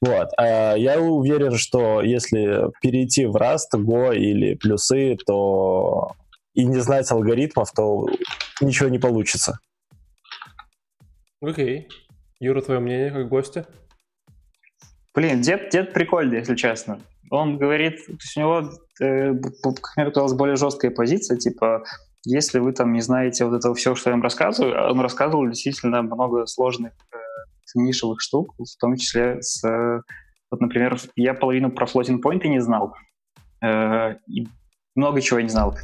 Вот. 0.00 0.28
А 0.36 0.74
я 0.74 1.00
уверен, 1.00 1.56
что 1.56 2.02
если 2.02 2.70
перейти 2.80 3.26
в 3.26 3.36
Rust, 3.36 3.74
Go 3.74 4.14
или 4.14 4.54
плюсы, 4.54 5.16
то 5.26 6.12
и 6.58 6.64
не 6.64 6.80
знать 6.80 7.08
алгоритмов, 7.12 7.70
то 7.72 8.08
ничего 8.60 8.88
не 8.88 8.98
получится. 8.98 9.60
Окей. 11.40 11.86
Okay. 11.86 11.92
Юра, 12.40 12.60
твое 12.62 12.80
мнение 12.80 13.12
как 13.12 13.28
гостя? 13.28 13.68
Блин, 15.14 15.40
дед, 15.40 15.70
дед 15.70 15.92
прикольный, 15.92 16.38
если 16.38 16.56
честно. 16.56 17.00
Он 17.30 17.58
говорит, 17.58 18.04
то 18.06 18.12
есть 18.12 18.36
у 18.36 18.40
него, 18.40 18.70
э, 19.00 19.34
как 19.62 19.96
мне 19.96 20.10
казалось, 20.10 20.32
более 20.32 20.56
жесткая 20.56 20.90
позиция, 20.90 21.36
типа, 21.38 21.84
если 22.24 22.58
вы 22.58 22.72
там 22.72 22.92
не 22.92 23.02
знаете 23.02 23.44
вот 23.44 23.54
этого 23.56 23.76
всего, 23.76 23.94
что 23.94 24.10
я 24.10 24.16
вам 24.16 24.22
рассказываю, 24.24 24.90
он 24.90 25.00
рассказывал 25.00 25.46
действительно 25.46 26.02
много 26.02 26.46
сложных 26.46 26.92
э, 27.12 27.18
нишевых 27.76 28.20
штук, 28.20 28.54
в 28.58 28.80
том 28.80 28.96
числе 28.96 29.40
с, 29.42 29.62
э, 29.64 30.00
вот, 30.50 30.60
например, 30.60 30.98
я 31.14 31.34
половину 31.34 31.70
про 31.70 31.86
floating 31.86 32.20
point 32.20 32.44
не 32.48 32.60
знал, 32.60 32.96
э, 33.62 34.16
и 34.26 34.48
много 34.96 35.20
чего 35.20 35.38
не 35.38 35.48
знал. 35.48 35.76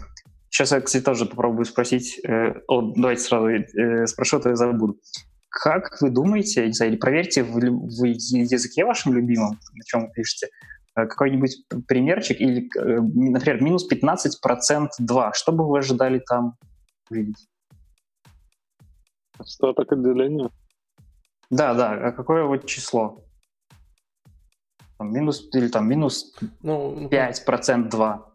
Сейчас 0.54 0.70
я, 0.70 0.80
кстати, 0.80 1.02
тоже 1.02 1.26
попробую 1.26 1.64
спросить. 1.64 2.20
Э, 2.24 2.60
о, 2.68 2.92
давайте 2.94 3.22
сразу 3.22 3.48
э, 3.48 4.06
спрошу, 4.06 4.36
а 4.36 4.40
то 4.40 4.50
я 4.50 4.54
забуду. 4.54 5.00
Как 5.48 6.00
вы 6.00 6.10
думаете, 6.10 6.64
не 6.64 6.72
знаю, 6.72 6.92
или 6.92 6.98
проверьте 6.98 7.42
в, 7.42 7.56
в 7.56 8.04
языке 8.04 8.84
вашем 8.84 9.14
любимом, 9.14 9.58
на 9.72 9.84
чем 9.84 10.02
вы 10.02 10.12
пишете, 10.12 10.50
э, 10.94 11.06
какой-нибудь 11.06 11.66
примерчик 11.88 12.40
или, 12.40 12.70
например, 12.76 13.64
минус 13.64 13.88
15% 13.90 14.90
2. 14.96 15.32
Что 15.32 15.50
бы 15.50 15.68
вы 15.68 15.78
ожидали 15.78 16.20
там 16.20 16.56
увидеть? 17.10 17.48
Остаток 19.36 19.90
отделения? 19.90 20.50
Да, 21.50 21.74
да. 21.74 21.94
А 21.94 22.12
какое 22.12 22.44
вот 22.44 22.64
число? 22.66 23.24
Там, 24.98 25.12
минус 25.12 25.48
или 25.52 25.66
там 25.66 25.88
минус 25.88 26.32
ну, 26.62 27.08
5% 27.08 27.76
ну, 27.76 27.88
2. 27.88 28.33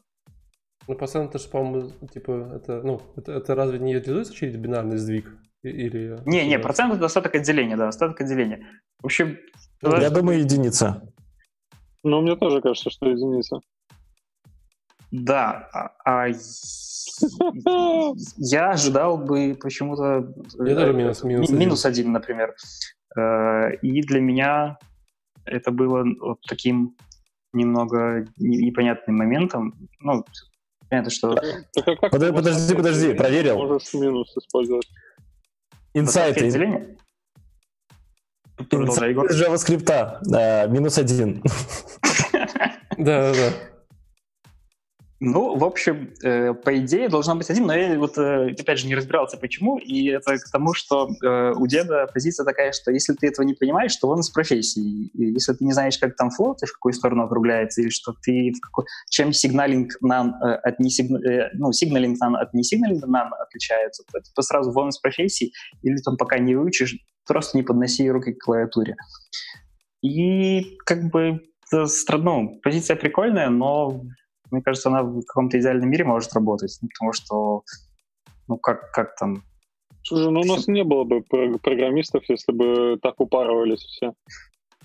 Ну, 0.89 0.95
процент, 0.95 1.29
это 1.29 1.37
же, 1.37 1.47
по-моему, 1.49 1.91
типа, 2.11 2.51
это, 2.55 2.81
ну, 2.81 2.99
это, 3.15 3.33
это 3.33 3.53
разве 3.53 3.77
не 3.77 3.93
реализуется 3.93 4.33
через 4.33 4.55
бинарный 4.55 4.97
сдвиг? 4.97 5.37
Или... 5.61 6.17
Не, 6.25 6.47
не, 6.47 6.57
процент 6.57 6.95
это 6.95 7.05
остаток 7.05 7.35
отделения, 7.35 7.77
да, 7.77 7.89
остаток 7.89 8.19
отделения. 8.21 8.65
В 8.99 9.05
общем... 9.05 9.37
Ну, 9.83 9.95
я 10.01 10.09
думаю, 10.09 10.39
единица. 10.39 11.03
Ну, 12.03 12.21
мне 12.21 12.35
тоже 12.35 12.59
кажется, 12.61 12.89
что 12.89 13.07
единица. 13.07 13.59
Да, 15.11 15.69
а, 15.71 15.91
а 16.05 16.27
я 18.37 18.71
ожидал 18.71 19.19
бы 19.19 19.55
почему-то... 19.61 20.33
Я 20.57 20.73
даже 20.73 20.93
минус, 20.93 21.23
минус, 21.23 21.51
минус 21.51 21.85
один, 21.85 22.13
например. 22.13 22.55
Э, 23.15 23.75
и 23.83 24.01
для 24.01 24.21
меня 24.21 24.79
это 25.45 25.69
было 25.69 26.03
вот 26.19 26.39
таким 26.47 26.95
немного 27.53 28.25
непонятным 28.37 29.17
моментом. 29.17 29.75
Ну, 29.99 30.25
понятно, 30.89 31.11
что... 31.11 31.35
Так, 31.35 31.87
а 31.87 31.95
как 31.95 32.11
подожди, 32.11 32.35
подожди, 32.35 32.75
подожди, 32.75 33.13
проверил. 33.13 33.55
Можешь 33.57 33.93
минус 33.93 34.35
использовать. 34.35 34.87
Инсайты. 35.93 36.47
Инсайты 36.47 36.97
JavaScript. 38.59 39.89
Э, 40.35 40.67
минус 40.67 40.97
один. 40.97 41.43
Да, 42.97 43.31
да, 43.31 43.33
да. 43.33 43.53
Ну, 45.21 45.57
в 45.57 45.65
общем, 45.65 46.13
э, 46.23 46.53
по 46.53 46.77
идее 46.77 47.09
должно 47.09 47.35
быть 47.35 47.49
один, 47.49 47.65
но 47.65 47.75
я 47.75 47.99
вот, 47.99 48.17
э, 48.17 48.51
опять 48.57 48.79
же, 48.79 48.87
не 48.87 48.95
разбирался, 48.95 49.35
почему, 49.35 49.77
и 49.77 50.07
это 50.07 50.37
к 50.37 50.49
тому, 50.49 50.73
что 50.73 51.09
э, 51.21 51.51
у 51.57 51.67
деда 51.67 52.07
позиция 52.13 52.45
такая, 52.45 52.71
что 52.71 52.91
если 52.91 53.13
ты 53.13 53.27
этого 53.27 53.45
не 53.45 53.53
понимаешь, 53.53 53.93
то 53.97 54.07
он 54.07 54.21
из 54.21 54.29
профессии. 54.29 55.07
И 55.07 55.33
если 55.33 55.51
ты 55.53 55.65
не 55.65 55.73
знаешь, 55.73 55.97
как 55.97 56.15
там 56.15 56.29
флот, 56.29 56.63
и 56.63 56.65
в 56.65 56.71
какую 56.71 56.93
сторону 56.93 57.23
округляется, 57.23 57.81
или 57.81 57.89
что 57.89 58.13
ты 58.21 58.53
в 58.55 58.61
какой... 58.61 58.85
чем 59.09 59.33
сигналинг 59.33 59.91
нам 59.99 60.35
э, 60.41 60.53
от 60.53 60.79
не 60.79 60.89
сигна... 60.89 61.19
э, 61.19 61.49
ну, 61.53 61.73
сигналинг 61.73 62.17
нам 62.21 62.35
от 62.35 62.53
не 62.53 62.63
сигналинга 62.63 63.07
нам 63.07 63.33
отличается, 63.33 64.03
то, 64.09 64.19
то 64.33 64.41
сразу 64.41 64.71
вон 64.71 64.87
из 64.87 64.99
профессии, 64.99 65.51
или 65.83 65.97
там 65.97 66.15
пока 66.15 66.39
не 66.39 66.55
выучишь, 66.55 66.95
просто 67.27 67.57
не 67.57 67.63
подноси 67.63 68.09
руки 68.09 68.31
к 68.31 68.41
клавиатуре. 68.41 68.95
И 70.01 70.77
как 70.85 71.11
бы 71.11 71.41
ну, 71.73 72.59
позиция 72.63 72.95
прикольная, 72.95 73.49
но 73.49 74.01
мне 74.51 74.61
кажется, 74.61 74.89
она 74.89 75.03
в 75.03 75.21
каком-то 75.25 75.59
идеальном 75.59 75.89
мире 75.89 76.05
может 76.05 76.33
работать, 76.33 76.77
ну, 76.81 76.89
потому 76.89 77.13
что, 77.13 77.63
ну, 78.47 78.57
как, 78.57 78.91
как 78.91 79.15
там... 79.15 79.43
Слушай, 80.03 80.31
ну 80.31 80.41
у 80.41 80.45
нас 80.45 80.67
не 80.67 80.83
было 80.83 81.03
бы 81.03 81.21
программистов, 81.21 82.23
если 82.29 82.51
бы 82.51 82.97
так 83.01 83.19
упарывались 83.19 83.81
все. 83.81 84.13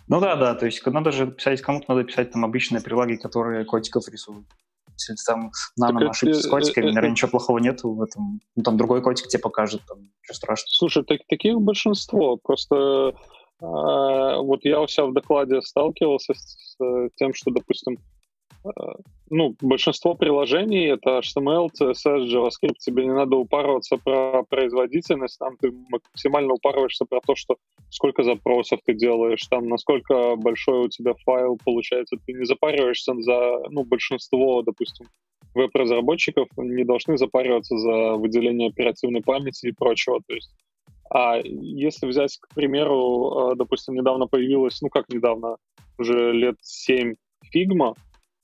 Ну 0.06 0.20
да, 0.20 0.36
да, 0.36 0.54
то 0.54 0.66
есть 0.66 0.84
надо 0.86 1.12
же 1.12 1.30
писать, 1.30 1.62
кому-то 1.62 1.86
надо 1.88 2.04
писать 2.04 2.32
там 2.32 2.44
обычные 2.44 2.82
прилаги, 2.82 3.16
которые 3.16 3.64
котиков 3.64 4.08
рисуют. 4.08 4.46
Если 4.96 5.14
там 5.26 5.50
нано 5.76 6.10
ошибся 6.10 6.42
с 6.42 6.46
котиками, 6.46 6.86
наверное, 6.86 7.10
ничего 7.10 7.30
плохого 7.30 7.58
нету 7.58 7.92
в 7.92 8.02
этом. 8.02 8.40
Ну, 8.54 8.62
там 8.62 8.76
другой 8.76 9.02
котик 9.02 9.26
тебе 9.28 9.40
покажет, 9.40 9.82
там, 9.88 9.98
ничего 9.98 10.34
страшного. 10.34 10.70
Слушай, 10.70 11.04
так, 11.04 11.20
таких 11.28 11.60
большинство. 11.60 12.36
Просто 12.36 13.14
э, 13.14 13.14
вот 13.60 14.60
я 14.64 14.80
у 14.80 14.86
себя 14.86 15.06
в 15.06 15.12
докладе 15.12 15.62
сталкивался 15.62 16.34
с, 16.34 16.76
с 16.76 17.10
тем, 17.16 17.34
что, 17.34 17.50
допустим, 17.50 17.98
ну, 19.30 19.56
большинство 19.60 20.14
приложений 20.14 20.94
это 20.94 21.18
HTML, 21.18 21.68
CSS, 21.78 22.26
JavaScript. 22.28 22.78
Тебе 22.78 23.04
не 23.04 23.12
надо 23.12 23.36
упарываться 23.36 23.96
про 23.96 24.42
производительность, 24.44 25.38
там 25.38 25.56
ты 25.56 25.72
максимально 25.90 26.54
упарываешься 26.54 27.04
про 27.04 27.20
то, 27.20 27.34
что 27.34 27.56
сколько 27.90 28.22
запросов 28.22 28.80
ты 28.84 28.94
делаешь, 28.94 29.46
там 29.48 29.68
насколько 29.68 30.36
большой 30.36 30.86
у 30.86 30.88
тебя 30.88 31.14
файл 31.24 31.58
получается. 31.64 32.16
Ты 32.26 32.32
не 32.32 32.44
запариваешься 32.44 33.14
за, 33.18 33.68
ну, 33.70 33.84
большинство, 33.84 34.62
допустим, 34.62 35.06
веб-разработчиков 35.54 36.48
не 36.56 36.84
должны 36.84 37.16
запариваться 37.16 37.76
за 37.78 38.14
выделение 38.14 38.68
оперативной 38.68 39.22
памяти 39.22 39.68
и 39.68 39.72
прочего. 39.72 40.20
То 40.26 40.34
есть 40.34 40.50
а 41.10 41.40
если 41.44 42.06
взять, 42.06 42.38
к 42.38 42.54
примеру, 42.54 43.52
э, 43.52 43.56
допустим, 43.56 43.94
недавно 43.94 44.26
появилась, 44.26 44.80
ну 44.82 44.88
как 44.88 45.08
недавно, 45.08 45.58
уже 45.98 46.32
лет 46.32 46.56
7 46.60 47.14
Figma, 47.54 47.94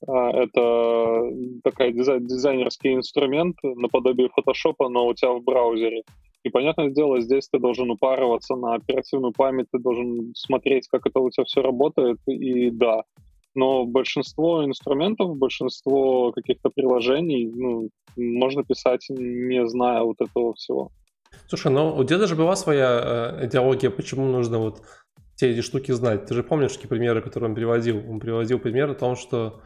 это 0.07 1.31
такой 1.63 1.93
дизайн, 1.93 2.25
дизайнерский 2.25 2.95
инструмент 2.95 3.57
наподобие 3.63 4.29
фотошопа, 4.29 4.89
но 4.89 5.07
у 5.07 5.13
тебя 5.13 5.31
в 5.31 5.43
браузере. 5.43 6.03
И, 6.43 6.49
понятное 6.49 6.89
дело, 6.89 7.21
здесь 7.21 7.47
ты 7.49 7.59
должен 7.59 7.91
упарываться 7.91 8.55
на 8.55 8.73
оперативную 8.73 9.31
память, 9.31 9.67
ты 9.71 9.79
должен 9.79 10.33
смотреть, 10.35 10.87
как 10.87 11.05
это 11.05 11.19
у 11.19 11.29
тебя 11.29 11.45
все 11.45 11.61
работает, 11.61 12.17
и 12.25 12.71
да. 12.71 13.03
Но 13.53 13.85
большинство 13.85 14.65
инструментов, 14.65 15.37
большинство 15.37 16.31
каких-то 16.31 16.69
приложений 16.69 17.51
ну, 17.53 17.89
можно 18.15 18.63
писать, 18.63 19.05
не 19.09 19.67
зная 19.67 20.01
вот 20.01 20.17
этого 20.19 20.53
всего. 20.55 20.89
Слушай, 21.47 21.71
ну 21.71 21.95
у 21.95 22.03
деда 22.03 22.27
же 22.27 22.35
была 22.35 22.55
своя 22.55 23.37
э, 23.39 23.47
идеология, 23.47 23.89
почему 23.89 24.25
нужно 24.25 24.57
вот 24.57 24.81
все 25.35 25.51
эти 25.51 25.61
штуки 25.61 25.91
знать. 25.91 26.25
Ты 26.25 26.33
же 26.33 26.43
помнишь 26.43 26.73
какие 26.73 26.87
примеры, 26.87 27.21
которые 27.21 27.49
он 27.49 27.55
приводил? 27.55 27.97
Он 28.09 28.19
приводил 28.19 28.59
пример 28.59 28.91
о 28.91 28.95
том, 28.95 29.15
что 29.15 29.61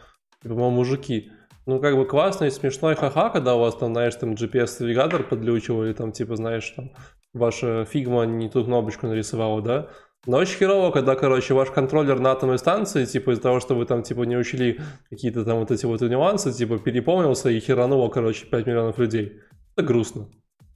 Типа, 0.46 0.54
мол, 0.54 0.70
мужики, 0.70 1.32
ну, 1.66 1.80
как 1.80 1.98
бы 1.98 2.06
классно 2.06 2.46
и 2.46 2.52
смешно 2.52 2.92
и 2.92 2.96
ха-ха, 2.96 3.32
когда 3.32 3.56
у 3.56 3.60
вас 3.62 3.76
там, 3.76 3.94
знаешь, 3.94 4.14
там 4.14 4.34
GPS-навигатор 4.34 5.24
подглючивал, 5.24 5.86
или 5.86 5.94
там, 5.94 6.12
типа, 6.12 6.36
знаешь, 6.36 6.70
там, 6.76 6.92
ваша 7.34 7.84
Figma 7.86 8.28
не 8.28 8.48
ту 8.48 8.64
кнопочку 8.64 9.08
нарисовала, 9.08 9.60
да? 9.64 9.90
Но 10.28 10.38
очень 10.38 10.60
херово, 10.60 10.92
когда, 10.92 11.16
короче, 11.16 11.56
ваш 11.56 11.72
контроллер 11.72 12.20
на 12.20 12.32
атомной 12.32 12.60
станции, 12.60 13.06
типа, 13.06 13.32
из-за 13.32 13.42
того, 13.42 13.60
что 13.60 13.74
вы 13.74 13.88
там, 13.88 14.04
типа, 14.04 14.22
не 14.22 14.38
учли 14.38 14.80
какие-то 15.10 15.44
там 15.44 15.58
вот 15.58 15.72
эти 15.72 15.88
вот 15.88 16.02
нюансы, 16.02 16.54
типа, 16.54 16.78
переполнился 16.78 17.50
и 17.50 17.60
херануло, 17.60 18.10
короче, 18.10 18.46
5 18.46 18.68
миллионов 18.68 19.00
людей. 19.00 19.40
Это 19.76 19.88
грустно. 19.88 20.28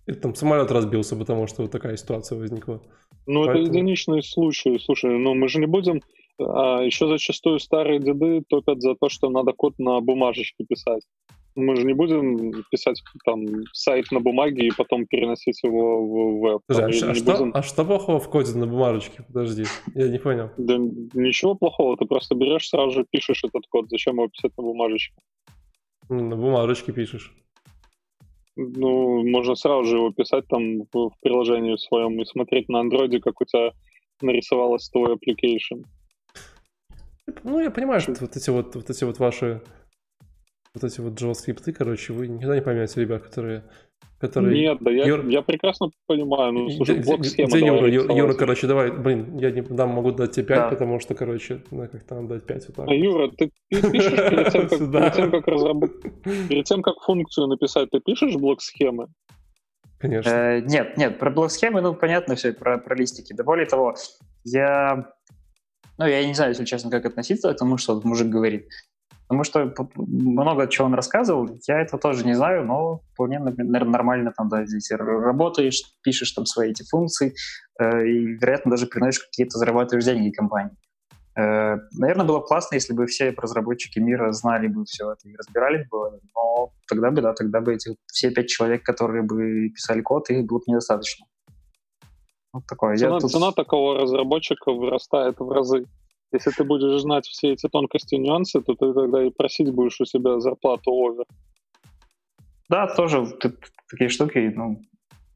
Или 0.08 0.16
там 0.16 0.34
самолет 0.34 0.72
разбился, 0.72 1.16
потому 1.16 1.46
что 1.46 1.62
вот 1.62 1.70
такая 1.70 1.96
ситуация 1.96 2.40
возникла. 2.40 2.82
Ну, 3.28 3.46
Поэтому... 3.46 3.68
это 3.68 3.72
единичный 3.72 4.24
случай. 4.24 4.80
Слушай, 4.80 5.16
ну 5.20 5.36
мы 5.36 5.48
же 5.48 5.60
не 5.60 5.68
будем 5.68 6.02
а 6.40 6.82
еще 6.82 7.08
зачастую 7.08 7.60
старые 7.60 8.00
деды 8.00 8.44
топят 8.48 8.82
за 8.82 8.96
то, 8.96 9.10
что 9.10 9.30
надо 9.30 9.54
код 9.54 9.78
на 9.78 10.00
бумажечке 10.00 10.66
писать. 10.66 11.04
Мы 11.56 11.76
же 11.76 11.86
не 11.86 11.94
будем 11.94 12.64
писать 12.72 13.02
там 13.26 13.46
сайт 13.74 14.12
на 14.12 14.20
бумаге 14.20 14.68
и 14.68 14.72
потом 14.72 15.06
переносить 15.06 15.62
его 15.64 16.06
в 16.06 16.40
веб. 16.40 16.62
Подожди, 16.68 17.06
а, 17.06 17.12
а, 17.12 17.16
что, 17.16 17.32
будем... 17.32 17.52
а 17.54 17.64
что 17.64 17.84
плохого 17.84 18.20
в 18.20 18.30
коде 18.30 18.58
на 18.58 18.68
бумажечке? 18.68 19.24
Подожди, 19.28 19.66
я 19.96 20.08
не 20.08 20.20
понял. 20.20 20.52
Да 20.58 20.78
ничего 20.78 21.56
плохого, 21.56 21.98
ты 21.98 22.06
просто 22.06 22.36
берешь 22.36 22.70
сразу 22.70 22.92
же 22.92 23.06
пишешь 23.10 23.44
этот 23.44 23.68
код. 23.68 23.90
Зачем 23.90 24.16
его 24.16 24.30
писать 24.30 24.52
на 24.58 24.64
бумажечке? 24.64 25.16
На 26.08 26.36
бумажечке 26.36 26.94
пишешь. 26.94 27.34
Ну, 28.56 29.28
можно 29.28 29.56
сразу 29.56 29.86
же 29.86 29.98
его 29.98 30.12
писать 30.12 30.48
там 30.48 30.82
в, 30.82 31.10
в 31.10 31.14
приложении 31.22 31.78
своем 31.78 32.22
и 32.22 32.26
смотреть 32.26 32.70
на 32.70 32.82
андроиде, 32.82 33.20
как 33.20 33.42
у 33.42 33.46
тебя 33.46 33.72
нарисовалось 34.22 34.90
твой 34.90 35.16
application. 35.16 35.84
Ну, 37.44 37.60
я 37.60 37.72
понимаю, 37.72 38.02
что 38.02 38.14
вот 38.20 38.36
эти 38.36 38.50
вот, 38.50 38.76
вот 38.76 38.90
эти 38.90 39.04
вот 39.04 39.20
ваши 39.20 39.62
вот 40.74 40.84
эти 40.84 41.02
вот 41.02 41.14
JavaScript, 41.14 41.72
короче, 41.74 42.14
вы 42.14 42.28
никогда 42.28 42.56
не 42.56 42.62
поймете 42.62 43.02
ребят, 43.02 43.24
которые... 43.24 43.64
которые... 44.20 44.62
Нет, 44.62 44.78
да 44.82 44.92
я, 44.92 45.06
Юр... 45.06 45.26
я 45.28 45.42
прекрасно 45.42 45.90
понимаю. 46.06 46.54
Ну, 46.54 46.70
слушай, 46.70 47.02
блок 47.04 47.26
схема. 47.26 47.50
Где 47.50 47.66
Юра? 47.66 47.90
Юра, 47.90 48.16
Юра, 48.16 48.34
короче, 48.34 48.68
давай, 48.68 48.92
блин, 48.92 49.38
я 49.38 49.52
не 49.52 49.62
дам, 49.62 49.90
могу 49.90 50.12
дать 50.12 50.32
тебе 50.32 50.46
5, 50.46 50.58
да. 50.58 50.70
потому 50.70 51.00
что, 51.00 51.16
короче, 51.16 51.64
надо 51.72 51.88
как-то 51.88 52.16
надо 52.16 52.36
дать 52.36 52.46
5 52.46 52.68
вот 52.68 52.76
так. 52.76 52.88
А, 52.88 52.94
Юра, 52.94 53.32
ты 53.32 53.52
пишешь 53.70 54.30
перед 54.30 54.52
тем, 54.52 54.68
как, 54.68 54.80
перед 54.92 55.14
тем, 55.14 55.32
как 55.32 55.48
разработать... 55.48 56.24
Перед 56.48 56.66
тем, 56.66 56.82
как 56.84 57.00
функцию 57.02 57.48
написать, 57.48 57.90
ты 57.90 58.00
пишешь 58.00 58.36
блок 58.36 58.62
схемы? 58.62 59.08
Конечно. 59.98 60.30
Э, 60.30 60.62
нет, 60.62 60.98
нет, 60.98 61.18
про 61.20 61.32
блок 61.32 61.52
схемы, 61.52 61.82
ну, 61.82 61.94
понятно 61.94 62.36
все, 62.36 62.54
про, 62.54 62.78
про 62.78 62.96
листики. 62.96 63.34
Да 63.34 63.44
более 63.44 63.66
того, 63.66 63.96
я 64.46 65.12
ну, 66.00 66.08
я 66.08 66.26
не 66.26 66.34
знаю, 66.34 66.52
если 66.52 66.64
честно, 66.64 66.90
как 66.90 67.06
относиться 67.06 67.54
к 67.54 67.58
тому, 67.58 67.78
что 67.78 68.00
мужик 68.04 68.30
говорит. 68.30 68.70
Потому 69.28 69.44
что 69.44 69.74
много 69.98 70.68
чего 70.68 70.88
он 70.88 70.94
рассказывал, 70.94 71.50
я 71.68 71.82
это 71.82 71.98
тоже 71.98 72.26
не 72.26 72.34
знаю, 72.34 72.66
но 72.66 73.02
вполне, 73.14 73.38
наверное, 73.38 73.84
нормально 73.84 74.34
там, 74.36 74.48
да, 74.50 74.66
здесь 74.66 74.90
работаешь, 74.92 75.84
пишешь 76.02 76.32
там 76.32 76.46
свои 76.46 76.72
эти 76.72 76.84
функции, 76.90 77.36
э, 77.80 78.08
и, 78.08 78.38
вероятно, 78.38 78.72
даже 78.72 78.88
приносишь 78.88 79.26
какие-то, 79.26 79.60
зарабатываешь 79.60 80.06
деньги 80.06 80.32
компании. 80.32 80.72
Э, 81.38 81.78
наверное, 81.92 82.26
было 82.26 82.40
классно, 82.40 82.76
если 82.76 82.94
бы 82.94 83.06
все 83.06 83.36
разработчики 83.38 84.00
мира 84.00 84.32
знали 84.32 84.68
бы 84.68 84.86
все 84.86 85.12
это 85.12 85.28
и 85.30 85.36
разбирались 85.36 85.88
бы, 85.90 86.20
но 86.34 86.72
тогда 86.88 87.12
бы, 87.12 87.22
да, 87.22 87.34
тогда 87.34 87.62
бы 87.62 87.74
эти 87.76 87.98
все 88.08 88.32
пять 88.32 88.48
человек, 88.48 88.84
которые 88.84 89.22
бы 89.22 89.70
писали 89.70 90.02
код, 90.02 90.30
их 90.30 90.48
было 90.48 90.58
бы 90.60 90.64
недостаточно. 90.68 91.26
Вот 92.54 92.66
такое. 92.68 92.98
Цена, 92.98 93.20
тут... 93.20 93.32
цена 93.32 93.52
такого 93.52 94.00
разработчика 94.00 94.72
вырастает 94.72 95.40
в 95.40 95.50
разы. 95.52 95.86
Если 96.32 96.52
ты 96.52 96.64
будешь 96.64 97.02
знать 97.02 97.26
все 97.26 97.54
эти 97.54 97.68
тонкости 97.68 98.16
и 98.16 98.20
нюансы, 98.20 98.62
то 98.62 98.76
ты 98.76 98.94
тогда 98.94 99.24
и 99.24 99.32
просить 99.32 99.74
будешь 99.74 100.00
у 100.00 100.06
себя 100.06 100.40
зарплату 100.40 100.92
over. 100.92 101.26
Да, 102.70 102.88
тоже 102.88 103.26
такие 103.90 104.10
штуки, 104.10 104.54
ну, 104.56 104.80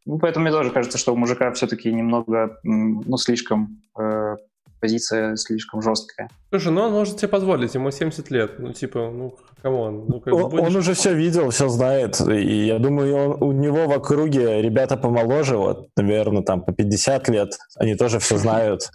ну, 0.06 0.20
поэтому 0.20 0.44
мне 0.44 0.52
тоже 0.52 0.70
кажется, 0.70 0.98
что 0.98 1.14
у 1.14 1.16
мужика 1.16 1.52
все-таки 1.54 1.92
немного, 1.92 2.60
ну, 2.64 3.18
слишком 3.18 3.82
э, 4.00 4.36
позиция 4.80 5.38
слишком 5.38 5.82
жесткая. 5.82 6.30
Слушай, 6.50 6.74
ну 6.74 6.82
он 6.82 6.92
может 6.92 7.18
себе 7.18 7.30
позволить, 7.30 7.74
ему 7.74 7.90
70 7.90 8.30
лет, 8.32 8.60
ну 8.60 8.74
типа, 8.74 9.10
ну 9.10 9.36
come 9.62 9.87
on. 9.87 10.06
Ну, 10.10 10.20
как 10.20 10.34
он, 10.34 10.50
будешь... 10.50 10.68
он 10.68 10.76
уже 10.76 10.94
все 10.94 11.14
видел, 11.14 11.50
все 11.52 11.70
знает, 11.70 12.20
и 12.20 12.66
я 12.66 12.80
думаю, 12.80 13.16
он, 13.16 13.44
у 13.44 13.52
него 13.54 13.88
в 13.88 13.92
округе 13.92 14.62
ребята 14.62 14.98
помоложе, 14.98 15.56
вот, 15.56 15.88
наверное, 15.96 16.44
там 16.44 16.62
по 16.62 16.74
50 16.74 17.30
лет, 17.30 17.58
они 17.78 17.96
тоже 17.96 18.20
все 18.20 18.38
знают, 18.38 18.90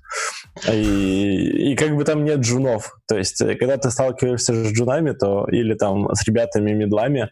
и, 0.71 1.73
и 1.73 1.75
как 1.75 1.97
бы 1.97 2.05
там 2.05 2.23
нет 2.23 2.41
джунов, 2.41 2.95
то 3.09 3.17
есть 3.17 3.41
э, 3.41 3.55
когда 3.55 3.79
ты 3.79 3.91
сталкиваешься 3.91 4.53
с 4.53 4.73
джунами, 4.73 5.13
то 5.13 5.47
или 5.51 5.73
там 5.73 6.15
с 6.15 6.23
ребятами 6.27 6.73
медлами, 6.73 7.31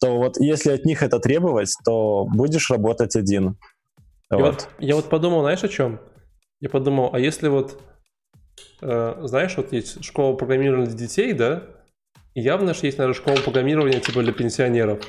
то 0.00 0.18
вот 0.18 0.36
если 0.38 0.72
от 0.72 0.84
них 0.84 1.02
это 1.02 1.18
требовать, 1.18 1.72
то 1.84 2.26
будешь 2.26 2.70
работать 2.70 3.16
один. 3.16 3.56
Вот. 4.28 4.40
вот, 4.40 4.68
я 4.78 4.96
вот 4.96 5.08
подумал, 5.08 5.40
знаешь, 5.40 5.64
о 5.64 5.68
чем? 5.68 5.98
Я 6.60 6.70
подумал, 6.70 7.10
а 7.12 7.18
если 7.18 7.48
вот, 7.48 7.80
э, 8.80 9.22
знаешь, 9.24 9.56
вот 9.56 9.72
есть 9.72 10.02
школа 10.04 10.34
программирования 10.34 10.86
для 10.86 10.96
детей, 10.96 11.32
да? 11.32 11.64
И 12.34 12.40
явно 12.40 12.74
же 12.74 12.80
есть, 12.82 12.98
наверное, 12.98 13.18
школа 13.18 13.36
программирования 13.36 14.00
типа 14.00 14.22
для 14.22 14.32
пенсионеров. 14.32 15.00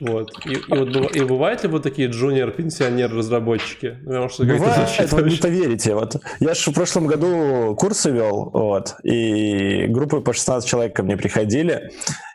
Вот. 0.00 0.30
И, 0.46 0.54
и, 0.54 0.64
вот, 0.68 1.14
и 1.14 1.24
бывают 1.24 1.62
ли 1.62 1.68
вот 1.68 1.82
такие 1.82 2.08
джуниор-пенсионер-разработчики? 2.08 3.98
Потому 4.04 4.28
что 4.30 4.44
Бывает, 4.44 5.12
вы 5.12 5.30
не 5.30 5.36
поверите. 5.36 5.94
Вот. 5.94 6.16
Я 6.40 6.54
же 6.54 6.70
в 6.70 6.74
прошлом 6.74 7.06
году 7.06 7.76
курсы 7.78 8.10
вел, 8.10 8.50
вот, 8.50 8.96
и 9.02 9.86
группы 9.88 10.20
по 10.20 10.32
16 10.32 10.68
человек 10.68 10.96
ко 10.96 11.02
мне 11.02 11.18
приходили. 11.18 11.92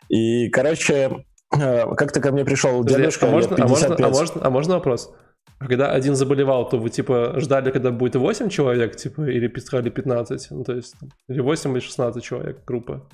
И, 0.08 0.48
короче, 0.50 1.24
э, 1.52 1.94
как-то 1.96 2.20
ко 2.20 2.30
мне 2.30 2.44
пришел 2.44 2.84
дедушка, 2.84 3.26
а 3.26 3.30
можно, 3.30 3.56
а, 3.56 3.66
можно, 3.66 3.96
а, 3.96 4.08
можно, 4.10 4.40
а 4.44 4.50
можно 4.50 4.74
вопрос? 4.74 5.10
Когда 5.58 5.90
один 5.90 6.14
заболевал, 6.14 6.68
то 6.68 6.78
вы, 6.78 6.90
типа, 6.90 7.34
ждали, 7.40 7.70
когда 7.70 7.90
будет 7.90 8.16
8 8.16 8.50
человек, 8.50 8.96
типа, 8.96 9.22
или 9.22 9.48
писали 9.48 9.90
15? 9.90 10.50
Ну, 10.50 10.64
то 10.64 10.74
есть, 10.74 10.94
или 11.28 11.40
8, 11.40 11.72
или 11.72 11.80
16 11.80 12.22
человек 12.22 12.64
группа? 12.66 13.08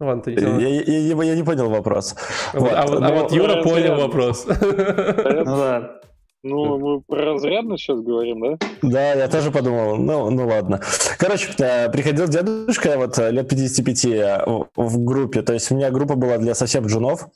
Ну, 0.00 0.06
ладно, 0.06 0.22
ты 0.22 0.34
не 0.34 0.42
я, 0.42 0.68
я, 0.68 0.98
я, 0.98 1.22
я 1.22 1.36
не 1.36 1.42
понял 1.42 1.70
вопрос. 1.70 2.14
А 2.52 2.58
вот, 2.58 2.72
а, 2.72 2.84
но... 2.84 3.06
а 3.06 3.12
вот 3.12 3.32
Юра 3.32 3.62
понял 3.62 3.96
вопрос. 3.96 4.46
Ну 4.46 5.44
да. 5.44 6.00
Ну, 6.46 6.78
мы 6.78 7.00
про 7.00 7.32
разрядно 7.32 7.78
сейчас 7.78 8.00
говорим, 8.00 8.42
да? 8.42 8.66
Да, 8.82 9.14
я 9.14 9.28
тоже 9.28 9.50
подумал, 9.50 9.96
ну, 9.96 10.28
ну 10.28 10.46
ладно. 10.46 10.78
Короче, 11.18 11.50
э, 11.58 11.90
приходил 11.90 12.28
дедушка 12.28 12.98
вот 12.98 13.18
э, 13.18 13.30
лет 13.30 13.48
55 13.48 14.04
э, 14.04 14.44
в 14.76 15.04
группе, 15.04 15.40
то 15.40 15.54
есть 15.54 15.70
у 15.70 15.74
меня 15.74 15.90
группа 15.90 16.16
была 16.16 16.36
для 16.36 16.54
совсем 16.54 16.84
джунов, 16.84 17.28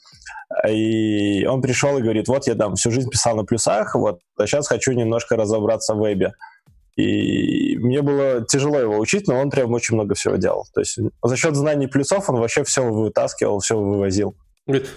и 0.69 1.47
он 1.47 1.63
пришел 1.63 1.97
и 1.97 2.03
говорит, 2.03 2.29
вот 2.29 2.47
я 2.47 2.55
там 2.55 2.75
всю 2.75 2.91
жизнь 2.91 3.09
писал 3.09 3.35
на 3.35 3.45
плюсах, 3.45 3.95
вот, 3.95 4.21
а 4.37 4.47
сейчас 4.47 4.69
хочу 4.69 4.93
немножко 4.93 5.37
разобраться 5.37 5.95
в 5.95 6.01
вебе. 6.01 6.35
И 6.97 7.79
мне 7.79 8.03
было 8.03 8.45
тяжело 8.45 8.79
его 8.79 8.99
учить, 8.99 9.27
но 9.27 9.41
он 9.41 9.49
прям 9.49 9.73
очень 9.73 9.95
много 9.95 10.17
всего 10.17 10.37
делал. 10.37 10.67
То 10.75 10.81
есть 10.81 10.99
за 11.23 11.37
счет 11.37 11.57
знаний 11.57 11.87
плюсов 11.87 12.29
он 12.29 12.41
вообще 12.41 12.63
все 12.65 12.83
вытаскивал, 12.83 13.61
все 13.61 13.79
вывозил. 13.79 14.35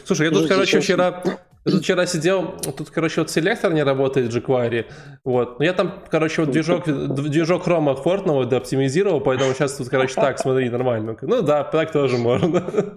Слушай, 0.04 0.28
я 0.28 0.32
тут, 0.34 0.50
короче, 0.50 0.82
вчера 0.82 1.24
я 1.66 1.72
тут 1.72 1.82
вчера 1.84 2.06
сидел, 2.06 2.56
тут, 2.78 2.90
короче, 2.90 3.22
вот 3.22 3.30
селектор 3.30 3.74
не 3.74 3.84
работает 3.84 4.34
jQuery, 4.34 4.86
вот. 5.24 5.60
Но 5.60 5.66
я 5.66 5.74
там, 5.74 6.04
короче, 6.10 6.42
вот 6.42 6.52
движок, 6.52 6.86
движок 6.86 7.68
Chrome 7.68 8.04
Fortnite 8.04 8.46
да, 8.46 8.58
оптимизировал, 8.58 9.22
поэтому 9.22 9.54
сейчас 9.54 9.78
тут, 9.78 9.90
короче, 9.90 10.16
так, 10.16 10.40
смотри, 10.40 10.70
нормально. 10.70 11.16
Ну 11.22 11.42
да, 11.42 11.64
так 11.64 11.92
тоже 11.92 12.18
можно. 12.18 12.94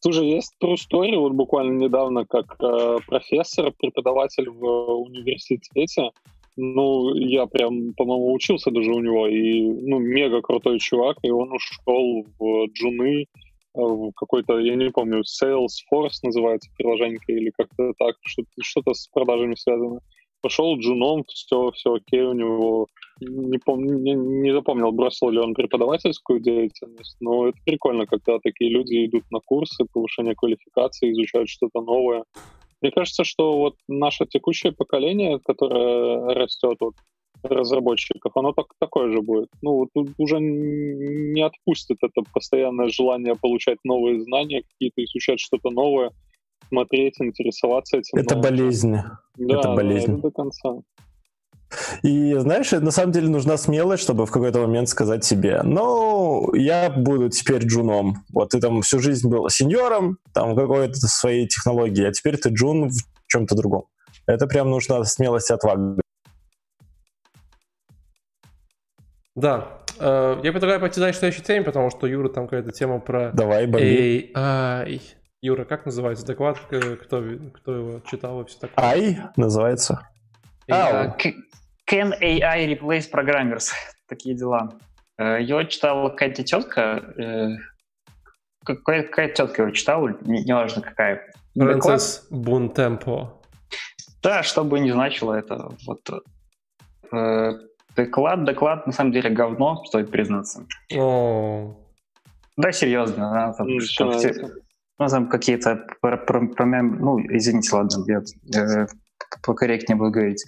Слушай, 0.00 0.28
есть 0.28 0.54
true 0.62 0.76
story, 0.76 1.16
вот 1.16 1.32
буквально 1.32 1.82
недавно, 1.82 2.24
как 2.26 2.54
э, 2.60 2.98
профессор, 3.08 3.72
преподаватель 3.76 4.48
в 4.48 4.64
университете, 4.64 6.10
ну, 6.56 7.14
я 7.14 7.46
прям, 7.46 7.92
по-моему, 7.94 8.32
учился 8.32 8.70
даже 8.70 8.90
у 8.90 9.00
него, 9.00 9.26
и, 9.26 9.62
ну, 9.62 9.98
мега 9.98 10.42
крутой 10.42 10.78
чувак, 10.78 11.18
и 11.22 11.30
он 11.30 11.52
ушел 11.52 12.24
в 12.38 12.66
джуны, 12.72 13.26
в 13.34 13.45
какой-то, 14.16 14.58
я 14.58 14.74
не 14.74 14.90
помню, 14.90 15.22
Salesforce 15.22 16.18
называется 16.22 16.70
приложение 16.76 17.18
или 17.28 17.50
как-то 17.56 17.92
так, 17.98 18.16
что-то, 18.24 18.48
что-то 18.60 18.94
с 18.94 19.08
продажами 19.08 19.54
связано. 19.54 20.00
Пошел 20.42 20.78
джуном, 20.78 21.24
все, 21.28 21.70
все 21.72 21.94
окей 21.94 22.22
у 22.22 22.32
него. 22.32 22.86
Не, 23.20 23.58
помню, 23.58 23.98
не, 23.98 24.14
не 24.14 24.52
запомнил, 24.52 24.92
бросил 24.92 25.30
ли 25.30 25.38
он 25.38 25.54
преподавательскую 25.54 26.40
деятельность, 26.40 27.16
но 27.20 27.48
это 27.48 27.58
прикольно, 27.64 28.06
когда 28.06 28.38
такие 28.38 28.70
люди 28.70 29.06
идут 29.06 29.24
на 29.30 29.40
курсы 29.40 29.84
повышения 29.92 30.34
квалификации, 30.34 31.10
изучают 31.12 31.48
что-то 31.48 31.80
новое. 31.80 32.24
Мне 32.82 32.90
кажется, 32.90 33.24
что 33.24 33.58
вот 33.58 33.74
наше 33.88 34.26
текущее 34.26 34.72
поколение, 34.72 35.40
которое 35.40 36.34
растет, 36.34 36.76
вот, 36.80 36.94
разработчиков, 37.42 38.32
оно 38.36 38.52
так, 38.52 38.66
такое 38.78 39.12
же 39.12 39.22
будет. 39.22 39.48
Ну, 39.62 39.88
вот 39.94 40.06
уже 40.18 40.38
не 40.40 41.42
отпустит 41.42 41.98
это 42.02 42.22
постоянное 42.32 42.88
желание 42.88 43.34
получать 43.34 43.78
новые 43.84 44.20
знания, 44.20 44.62
какие-то 44.62 45.04
изучать 45.04 45.40
что-то 45.40 45.70
новое, 45.70 46.10
смотреть, 46.68 47.14
интересоваться 47.20 47.98
этим. 47.98 48.18
Это 48.18 48.34
новым. 48.34 48.50
болезнь. 48.50 48.96
Да, 49.36 49.58
это 49.58 49.74
болезнь. 49.74 50.16
Да, 50.16 50.22
до 50.22 50.30
конца. 50.30 50.82
И 52.02 52.34
знаешь, 52.34 52.70
на 52.70 52.90
самом 52.90 53.12
деле 53.12 53.28
нужна 53.28 53.56
смелость, 53.56 54.02
чтобы 54.02 54.26
в 54.26 54.30
какой-то 54.30 54.60
момент 54.60 54.88
сказать 54.88 55.24
себе, 55.24 55.62
ну, 55.64 56.54
я 56.54 56.90
буду 56.90 57.28
теперь 57.28 57.64
джуном. 57.64 58.24
Вот 58.32 58.50
ты 58.50 58.60
там 58.60 58.82
всю 58.82 59.00
жизнь 59.00 59.28
был 59.28 59.48
сеньором, 59.48 60.18
там 60.32 60.54
какой-то 60.54 60.94
своей 60.94 61.46
технологии, 61.48 62.06
а 62.06 62.12
теперь 62.12 62.36
ты 62.36 62.50
джун 62.50 62.90
в 62.90 63.26
чем-то 63.26 63.56
другом. 63.56 63.84
Это 64.26 64.46
прям 64.46 64.70
нужна 64.70 65.04
смелость 65.04 65.50
и 65.50 65.54
отвага. 65.54 66.00
Да. 69.36 69.82
Э, 70.00 70.40
я 70.42 70.50
предлагаю 70.50 70.80
пойти 70.80 70.98
дальше 70.98 71.18
к 71.18 71.20
следующей 71.20 71.42
теме, 71.42 71.64
потому 71.64 71.90
что 71.90 72.06
Юра 72.06 72.28
там 72.28 72.46
какая-то 72.46 72.72
тема 72.72 72.98
про 72.98 73.30
Давай, 73.32 73.66
бомби. 73.66 74.32
AI. 74.34 75.00
Юра, 75.42 75.64
как 75.64 75.84
называется 75.84 76.26
доклад? 76.26 76.58
Кто, 76.58 76.96
кто 76.96 77.74
его 77.74 78.00
читал 78.00 78.40
и 78.40 78.46
все 78.46 78.58
такое? 78.58 78.84
AI 78.84 79.16
называется. 79.36 80.08
Uh, 80.68 81.14
can 81.88 82.12
AI 82.20 82.66
replace 82.66 83.04
programmers? 83.12 83.70
Такие 84.08 84.34
дела. 84.34 84.72
Uh, 85.20 85.40
его 85.40 85.62
читала 85.64 86.08
какая-то 86.08 86.42
тетка. 86.42 87.14
Uh, 87.18 87.56
какая, 88.64 89.02
какая 89.02 89.28
тетка 89.28 89.62
его 89.62 89.70
читала, 89.72 90.16
неважно 90.22 90.80
не 90.80 90.84
какая. 90.84 91.30
Фрэнсис 91.54 92.26
Бунтемпо. 92.30 93.40
Да, 94.22 94.42
что 94.42 94.64
бы 94.64 94.80
ни 94.80 94.90
значило 94.90 95.34
это. 95.34 95.70
Вот, 95.86 96.00
Доклад, 97.96 98.44
доклад, 98.44 98.86
на 98.86 98.92
самом 98.92 99.12
деле, 99.12 99.30
говно, 99.30 99.84
стоит 99.86 100.10
признаться. 100.10 100.66
О. 100.94 101.76
Да, 102.56 102.72
серьезно. 102.72 103.32
Да, 103.32 103.52
там, 103.52 103.68
там, 103.68 103.78
все, 104.18 104.32
ну, 104.98 105.08
там 105.08 105.28
какие-то 105.28 105.86
ну, 106.02 107.18
извините, 107.28 107.74
ладно, 107.74 108.04
я 108.06 108.22
э, 108.54 108.86
покорректнее 109.42 109.96
буду 109.96 110.10
говорить. 110.10 110.44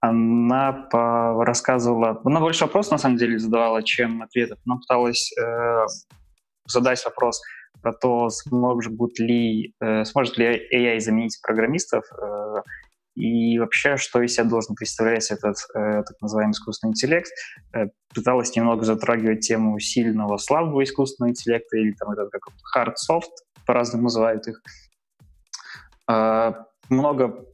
Она 0.00 0.72
по, 0.90 1.44
рассказывала, 1.44 2.20
она 2.24 2.40
больше 2.40 2.64
вопросов 2.64 2.92
на 2.92 2.98
самом 2.98 3.16
деле 3.16 3.38
задавала, 3.38 3.82
чем 3.82 4.22
ответов. 4.22 4.58
Она 4.66 4.76
пыталась 4.76 5.32
э, 5.38 5.86
задать 6.66 7.04
вопрос 7.04 7.40
про 7.80 7.92
то, 7.92 8.28
сможет 8.28 9.18
ли, 9.18 9.74
э, 9.80 10.04
сможет 10.04 10.36
ли 10.36 10.68
AI 10.74 11.00
заменить 11.00 11.38
программистов, 11.42 12.04
э, 12.20 12.62
и 13.14 13.58
вообще, 13.58 13.96
что 13.96 14.20
из 14.22 14.34
себя 14.34 14.44
должен 14.44 14.74
представлять 14.74 15.30
этот 15.30 15.56
э, 15.74 16.02
так 16.02 16.20
называемый 16.20 16.52
искусственный 16.52 16.90
интеллект. 16.90 17.30
Э, 17.72 17.86
пыталась 18.14 18.54
немного 18.56 18.84
затрагивать 18.84 19.40
тему 19.40 19.78
сильного, 19.78 20.36
слабого 20.36 20.82
искусственного 20.82 21.30
интеллекта, 21.30 21.76
или 21.76 21.92
там 21.92 22.10
этот 22.10 22.30
как 22.30 22.42
hard 22.76 22.94
soft, 22.94 23.30
по-разному 23.66 24.04
называют 24.04 24.46
их. 24.48 24.62
Э, 26.10 26.54
много 26.88 27.44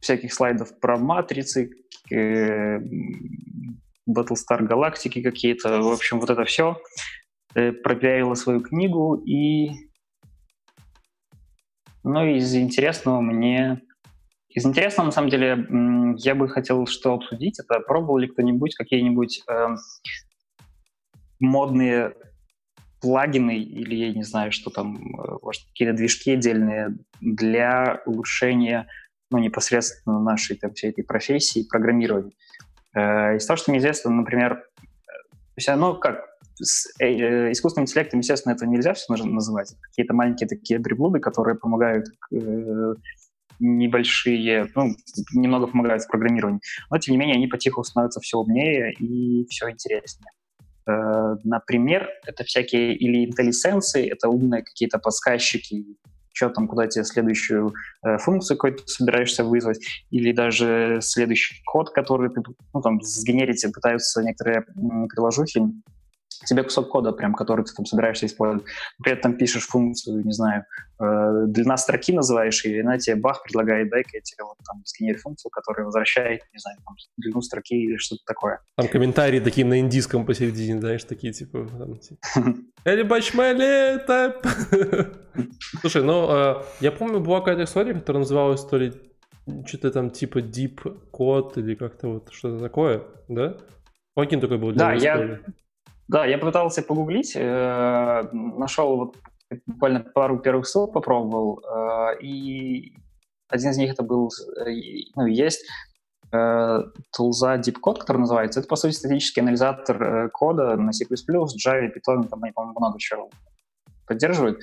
всяких 0.00 0.32
слайдов 0.32 0.78
про 0.78 0.96
матрицы, 0.96 1.70
э, 2.10 2.78
Battlestar 4.08 4.62
галактики 4.62 5.22
какие-то. 5.22 5.80
В 5.80 5.92
общем, 5.92 6.20
вот 6.20 6.30
это 6.30 6.44
все. 6.44 6.76
Э, 7.54 7.72
пропиарила 7.72 8.34
свою 8.34 8.60
книгу 8.60 9.16
и 9.16 9.70
ну, 12.04 12.24
из 12.24 12.54
интересного 12.54 13.20
мне 13.20 13.82
из 14.58 14.66
интересного, 14.66 15.06
на 15.06 15.12
самом 15.12 15.30
деле, 15.30 15.66
я 16.18 16.34
бы 16.34 16.48
хотел 16.48 16.86
что 16.86 17.14
обсудить, 17.14 17.60
это 17.60 17.80
пробовал 17.80 18.18
ли 18.18 18.28
кто-нибудь 18.28 18.74
какие-нибудь 18.74 19.42
э, 19.48 19.68
модные 21.38 22.14
плагины 23.00 23.56
или, 23.56 23.94
я 23.94 24.12
не 24.12 24.24
знаю, 24.24 24.50
что 24.50 24.70
там, 24.70 24.96
э, 24.96 25.38
может, 25.42 25.62
какие-то 25.68 25.96
движки 25.96 26.32
отдельные 26.32 26.96
для 27.20 28.02
улучшения 28.04 28.88
ну, 29.30 29.38
непосредственно 29.38 30.20
нашей 30.20 30.56
там, 30.56 30.72
всей 30.74 30.90
этой 30.90 31.04
профессии 31.04 31.66
программирования. 31.68 32.32
Э, 32.94 33.36
из 33.36 33.46
того, 33.46 33.56
что 33.56 33.70
мне 33.70 33.78
известно, 33.78 34.10
например, 34.10 34.64
ну, 35.76 35.94
как, 35.94 36.24
с 36.56 36.88
э, 37.00 37.52
искусственным 37.52 37.84
интеллектом, 37.84 38.20
естественно, 38.20 38.54
это 38.54 38.66
нельзя 38.66 38.94
все 38.94 39.14
называть. 39.14 39.76
Какие-то 39.82 40.14
маленькие 40.14 40.48
такие 40.48 40.80
приблуды, 40.80 41.20
которые 41.20 41.56
помогают 41.56 42.06
э, 42.32 42.94
небольшие, 43.60 44.68
ну, 44.74 44.94
немного 45.32 45.66
помогают 45.66 46.02
в 46.02 46.08
программировании. 46.08 46.60
Но, 46.90 46.98
тем 46.98 47.12
не 47.12 47.18
менее, 47.18 47.36
они 47.36 47.46
потихоньку 47.46 47.84
становятся 47.84 48.20
все 48.20 48.38
умнее 48.38 48.92
и 48.92 49.46
все 49.48 49.70
интереснее. 49.70 50.30
Э, 50.88 51.36
например, 51.44 52.08
это 52.26 52.44
всякие 52.44 52.94
или 52.94 53.28
IntelliSense, 53.28 54.00
это 54.00 54.28
умные 54.28 54.62
какие-то 54.62 54.98
подсказчики, 54.98 55.84
что 56.32 56.50
там, 56.50 56.68
куда 56.68 56.86
тебе 56.86 57.04
следующую 57.04 57.74
э, 58.04 58.18
функцию 58.18 58.56
какую-то 58.56 58.86
собираешься 58.86 59.44
вызвать, 59.44 59.80
или 60.10 60.32
даже 60.32 60.98
следующий 61.02 61.60
код, 61.66 61.90
который 61.90 62.30
ну, 62.72 62.80
там, 62.80 63.02
сгенерить 63.02 63.64
пытаются 63.74 64.22
некоторые 64.22 64.64
приложухи, 65.14 65.60
тебе 66.46 66.62
кусок 66.62 66.88
кода, 66.88 67.12
прям, 67.12 67.34
который 67.34 67.64
ты 67.64 67.72
там 67.74 67.86
собираешься 67.86 68.26
использовать. 68.26 68.64
При 69.02 69.12
этом 69.12 69.36
пишешь 69.36 69.66
функцию, 69.66 70.24
не 70.24 70.32
знаю, 70.32 70.64
э, 71.00 71.44
длина 71.46 71.76
строки 71.76 72.12
называешь, 72.12 72.64
и 72.64 72.80
она 72.80 72.98
тебе 72.98 73.16
бах 73.16 73.42
предлагает, 73.42 73.90
дай-ка 73.90 74.10
я 74.14 74.20
тебе 74.20 74.44
вот 74.44 74.56
там 74.66 74.82
сгенери 74.84 75.16
функцию, 75.16 75.50
которая 75.50 75.84
возвращает, 75.84 76.42
не 76.52 76.58
знаю, 76.58 76.78
там, 76.84 76.94
длину 77.16 77.40
строки 77.42 77.74
или 77.74 77.96
что-то 77.96 78.22
такое. 78.26 78.60
Там 78.76 78.88
комментарии 78.88 79.40
такие 79.40 79.66
на 79.66 79.80
индийском 79.80 80.24
посередине, 80.26 80.80
знаешь, 80.80 81.04
такие 81.04 81.32
типа... 81.32 81.66
Там, 81.66 81.98
типа 81.98 83.04
бачмалета! 83.04 84.36
Слушай, 85.80 86.02
ну, 86.02 86.28
э, 86.30 86.62
я 86.80 86.92
помню, 86.92 87.20
была 87.20 87.40
какая-то 87.40 87.64
история, 87.64 87.94
которая 87.94 88.20
называлась 88.20 88.64
то 88.64 88.76
ли 88.76 88.92
что-то 89.66 89.90
там 89.90 90.10
типа 90.10 90.38
deep 90.38 91.08
код 91.10 91.56
или 91.56 91.74
как-то 91.74 92.08
вот 92.08 92.28
что-то 92.32 92.62
такое, 92.62 93.02
да? 93.28 93.56
Каким 94.16 94.40
такой 94.40 94.58
был 94.58 94.72
Да, 94.72 94.92
я, 94.94 95.40
да, 96.08 96.24
я 96.24 96.38
попытался 96.38 96.82
погуглить, 96.82 97.36
э, 97.36 98.22
нашел 98.32 98.96
вот 98.96 99.16
буквально 99.66 100.00
пару 100.00 100.38
первых 100.38 100.66
ссылок 100.66 100.92
попробовал, 100.92 101.60
э, 101.60 102.20
и 102.22 102.94
один 103.48 103.70
из 103.70 103.76
них 103.76 103.92
это 103.92 104.02
был, 104.02 104.30
э, 104.66 104.70
ну, 105.16 105.26
есть 105.26 105.66
э, 106.32 106.78
тулза 107.14 107.56
DeepCode, 107.56 107.98
который 107.98 108.18
называется. 108.18 108.60
Это, 108.60 108.68
по 108.68 108.76
сути, 108.76 108.94
статический 108.94 109.42
анализатор 109.42 110.02
э, 110.02 110.28
кода 110.30 110.76
на 110.76 110.92
C++, 110.92 111.04
Java, 111.04 111.88
Python, 111.88 112.28
там, 112.28 112.42
они, 112.42 112.52
по-моему, 112.52 112.78
много 112.78 112.98
чего 112.98 113.30
поддерживают. 114.06 114.60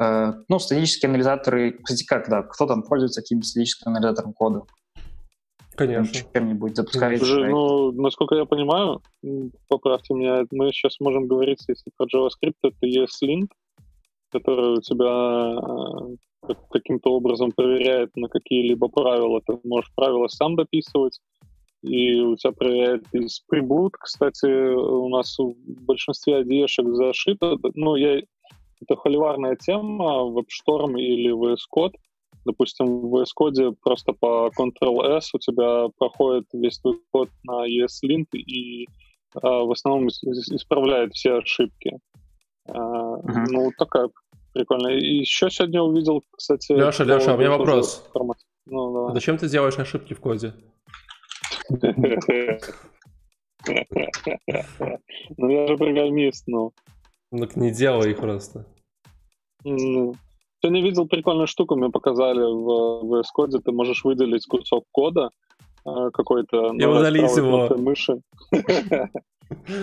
Э, 0.00 0.32
ну, 0.48 0.58
статические 0.58 1.10
анализаторы, 1.10 1.78
кстати, 1.82 2.04
как, 2.04 2.28
да, 2.28 2.42
кто 2.42 2.66
там 2.66 2.82
пользуется 2.82 3.20
каким-то 3.20 3.46
статическим 3.46 3.90
анализатором 3.90 4.32
кода? 4.32 4.62
Конечно. 5.74 6.20
Чем-нибудь 6.34 6.76
запускает. 6.76 7.22
Же, 7.22 7.46
ну, 7.48 7.92
насколько 7.92 8.34
я 8.34 8.44
понимаю, 8.44 9.00
поправьте 9.68 10.14
меня, 10.14 10.44
мы 10.50 10.70
сейчас 10.72 11.00
можем 11.00 11.26
говорить, 11.26 11.60
если 11.68 11.90
про 11.96 12.06
JavaScript, 12.06 12.56
это 12.62 12.86
ESLint, 12.86 13.48
который 14.30 14.78
у 14.78 14.80
тебя 14.80 16.16
э, 16.48 16.54
каким-то 16.70 17.10
образом 17.12 17.52
проверяет 17.52 18.14
на 18.16 18.28
какие-либо 18.28 18.88
правила. 18.88 19.40
Ты 19.46 19.58
можешь 19.64 19.92
правила 19.94 20.28
сам 20.28 20.56
дописывать, 20.56 21.20
и 21.82 22.20
у 22.20 22.36
тебя 22.36 22.52
проверяет 22.52 23.04
из 23.12 23.40
прибуд. 23.40 23.94
Кстати, 23.98 24.46
у 24.46 25.08
нас 25.08 25.38
в 25.38 25.54
большинстве 25.84 26.42
IDE-шек 26.42 26.92
зашито, 26.94 27.56
ну, 27.74 27.96
я, 27.96 28.18
это 28.18 28.96
холиварная 28.96 29.56
тема, 29.56 30.22
WebStorm 30.22 30.98
или 30.98 31.32
VS 31.32 31.60
Code, 31.74 31.94
Допустим, 32.44 33.08
в 33.08 33.24
Code 33.38 33.76
просто 33.82 34.12
по 34.12 34.50
Ctrl-S 34.58 35.34
у 35.34 35.38
тебя 35.38 35.88
проходит 35.98 36.46
весь 36.52 36.78
твой 36.78 36.98
код 37.10 37.28
на 37.44 37.66
ESLint 37.66 38.26
и 38.32 38.88
а, 39.34 39.64
в 39.64 39.70
основном 39.70 40.08
исправляет 40.08 41.14
все 41.14 41.38
ошибки. 41.38 41.98
А, 42.68 42.78
uh-huh. 42.78 43.44
Ну, 43.50 43.70
такая 43.78 44.08
прикольная. 44.52 44.98
И 44.98 45.18
еще 45.18 45.50
сегодня 45.50 45.82
увидел, 45.82 46.22
кстати... 46.36 46.72
Леша, 46.72 47.04
Леша, 47.04 47.34
у 47.34 47.38
меня 47.38 47.50
вопрос. 47.50 48.04
Ну, 48.66 49.08
да. 49.08 49.14
Зачем 49.14 49.38
ты 49.38 49.48
делаешь 49.48 49.78
ошибки 49.78 50.14
в 50.14 50.20
коде? 50.20 50.54
Ну, 55.36 55.48
я 55.48 55.68
же 55.68 55.76
программист, 55.76 56.48
ну. 56.48 56.72
Ну, 57.30 57.48
не 57.54 57.70
делай 57.70 58.10
их 58.10 58.18
просто. 58.18 58.66
Ну, 59.62 60.16
Сегодня 60.64 60.82
видел 60.82 61.08
прикольную 61.08 61.48
штуку, 61.48 61.74
мне 61.74 61.90
показали 61.90 62.40
в 62.40 63.02
VS 63.04 63.24
Code, 63.36 63.60
ты 63.64 63.72
можешь 63.72 64.04
выделить 64.04 64.46
кусок 64.46 64.84
кода 64.92 65.30
э, 65.84 66.10
какой-то, 66.12 66.72
и 66.78 66.84
удалить 66.84 67.36
его. 67.36 67.68
мыши, 67.76 68.20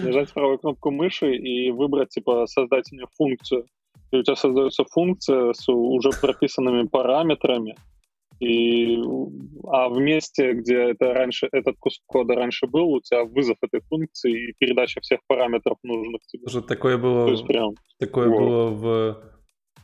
нажать 0.03 0.31
правую 0.33 0.57
кнопку 0.57 0.91
мыши 0.91 1.35
и 1.35 1.71
выбрать, 1.71 2.09
типа, 2.09 2.47
создательную 2.47 3.09
функцию. 3.17 3.65
И 4.11 4.17
у 4.17 4.23
тебя 4.23 4.37
создается 4.37 4.85
функция 4.85 5.51
с 5.51 5.67
уже 5.67 6.11
прописанными 6.21 6.87
параметрами, 6.87 7.75
и, 8.39 8.97
а 9.67 9.89
в 9.89 9.99
месте, 9.99 10.53
где 10.53 10.91
это 10.91 11.13
раньше, 11.13 11.49
этот 11.51 11.75
кусок 11.77 12.05
кода 12.05 12.35
раньше 12.35 12.67
был, 12.67 12.87
у 12.87 13.01
тебя 13.01 13.25
вызов 13.25 13.57
этой 13.61 13.81
функции 13.81 14.47
и 14.47 14.53
передача 14.57 15.01
всех 15.01 15.19
параметров 15.27 15.77
нужных 15.83 16.21
тебе. 16.27 16.45
Уже 16.45 16.61
такое 16.61 16.97
было, 16.97 17.25
То 17.25 17.31
есть 17.31 17.45
прям, 17.45 17.73
такое 17.99 18.29
вот. 18.29 18.39
было 18.39 18.67
в 18.69 19.38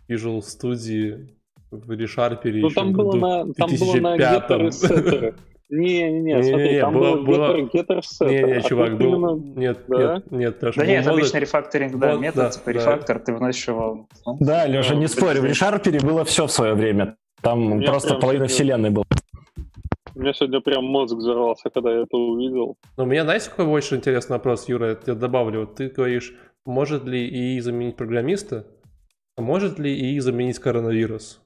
Visual 0.09 0.39
Studio 0.39 1.27
в 1.71 1.91
ReSharper 1.91 2.59
ну, 2.61 2.69
там 2.69 2.93
было 2.93 3.15
на, 3.15 3.53
там 3.53 3.69
было 3.79 3.95
на 3.95 4.17
getter 4.17 5.35
Не-не-не, 5.69 6.43
смотри, 6.49 6.79
там 6.79 6.93
было, 6.93 7.21
было 7.21 7.57
getter, 7.57 7.99
getter 7.99 8.29
Не, 8.29 8.53
не, 8.53 8.61
чувак, 8.61 8.97
был... 8.97 9.37
Нет, 9.37 9.89
нет, 9.89 10.31
нет, 10.31 10.59
Да 10.75 10.85
нет, 10.85 11.07
обычный 11.07 11.39
рефакторинг, 11.41 11.97
да, 11.97 12.15
метод, 12.15 12.53
типа 12.53 12.69
рефактор, 12.69 13.19
ты 13.19 13.33
вносишь 13.33 13.67
его... 13.67 14.07
Да, 14.39 14.67
Леша, 14.67 14.95
не 14.95 15.07
спорь, 15.07 15.39
в 15.39 15.45
ReSharper 15.45 16.05
было 16.05 16.23
все 16.23 16.47
в 16.47 16.51
свое 16.51 16.73
время. 16.73 17.17
Там 17.41 17.81
просто 17.81 18.15
половина 18.15 18.47
вселенной 18.47 18.91
была. 18.91 19.05
У 20.15 20.19
меня 20.21 20.33
сегодня 20.33 20.61
прям 20.61 20.85
мозг 20.85 21.15
взорвался, 21.15 21.69
когда 21.69 21.91
я 21.91 22.03
это 22.03 22.15
увидел. 22.15 22.77
Но 22.95 23.03
у 23.03 23.05
меня, 23.05 23.23
знаете, 23.23 23.49
какой 23.49 23.65
больше 23.65 23.97
интересный 23.97 24.37
вопрос, 24.37 24.69
Юра, 24.69 24.89
я 24.89 24.95
тебе 24.95 25.13
добавлю. 25.13 25.67
ты 25.67 25.89
говоришь, 25.89 26.33
может 26.65 27.03
ли 27.03 27.27
ИИ 27.27 27.59
заменить 27.59 27.97
программиста? 27.97 28.65
А 29.37 29.41
может 29.41 29.79
ли 29.79 29.93
ИИ 29.93 30.19
заменить 30.19 30.59
коронавирус? 30.59 31.41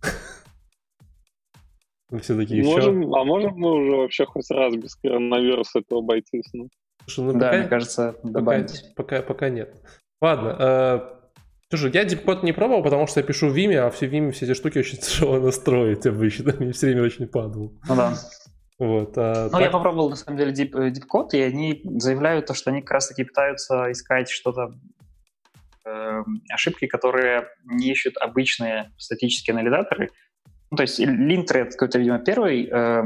Все 2.20 2.36
такие 2.36 2.62
можем, 2.62 3.12
А 3.14 3.24
можем 3.24 3.54
мы 3.56 3.72
уже 3.72 3.96
вообще 3.96 4.24
хоть 4.24 4.48
раз 4.50 4.76
без 4.76 4.94
коронавируса 4.94 5.80
этого 5.80 6.00
обойтись? 6.00 6.48
Ну? 6.52 6.68
Слушай, 7.06 7.32
ну, 7.32 7.38
да, 7.38 7.46
пока, 7.46 7.58
мне 7.58 7.68
кажется, 7.68 8.14
добавить. 8.22 8.84
Пока, 8.94 9.16
пока, 9.16 9.26
пока 9.26 9.48
нет. 9.48 9.74
Ладно. 10.20 10.56
Э, 10.58 11.00
слушай, 11.70 11.90
я 11.92 12.04
дипкод 12.04 12.44
не 12.44 12.52
пробовал, 12.52 12.84
потому 12.84 13.08
что 13.08 13.20
я 13.20 13.26
пишу 13.26 13.48
в 13.48 13.56
Vime, 13.56 13.76
а 13.76 13.90
все 13.90 14.08
в 14.08 14.12
Vime 14.12 14.30
все 14.30 14.46
эти 14.46 14.54
штуки 14.54 14.78
очень 14.78 14.98
тяжело 14.98 15.40
настроить 15.40 16.06
обычно. 16.06 16.54
Мне 16.58 16.72
все 16.72 16.86
время 16.86 17.02
очень 17.02 17.26
падал. 17.26 17.72
Ну 17.88 17.96
да. 17.96 18.14
Вот, 18.78 19.16
а, 19.16 19.44
ну, 19.44 19.50
так... 19.50 19.60
я 19.62 19.70
попробовал, 19.70 20.10
на 20.10 20.16
самом 20.16 20.36
деле, 20.36 20.52
Deep, 20.52 20.92
Deep 20.92 21.28
и 21.32 21.40
они 21.40 21.80
заявляют 21.98 22.46
то, 22.46 22.54
что 22.54 22.70
они 22.70 22.82
как 22.82 22.90
раз-таки 22.90 23.24
пытаются 23.24 23.90
искать 23.90 24.28
что-то 24.28 24.74
э, 25.86 26.22
ошибки, 26.50 26.86
которые 26.86 27.48
не 27.64 27.90
ищут 27.90 28.16
обычные 28.18 28.92
статические 28.98 29.54
анализаторы. 29.54 30.10
Ну, 30.70 30.76
то 30.76 30.82
есть 30.82 30.98
линтер— 30.98 31.56
это 31.58 31.70
какой-то, 31.72 31.98
видимо, 31.98 32.18
первый, 32.18 32.68
э, 32.70 33.02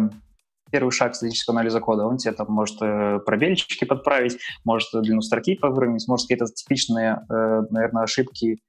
первый 0.70 0.90
шаг 0.90 1.14
статического 1.14 1.58
анализа 1.58 1.80
кода. 1.80 2.04
Он 2.06 2.16
тебе 2.16 2.32
там 2.32 2.46
может 2.48 2.80
э, 2.80 3.20
пробельчики 3.24 3.84
подправить, 3.84 4.38
может 4.64 4.88
длину 4.92 5.20
строки 5.20 5.58
выровнять, 5.60 6.08
может 6.08 6.26
какие-то 6.26 6.46
типичные, 6.46 7.20
э, 7.30 7.62
наверное, 7.70 8.04
ошибки 8.04 8.60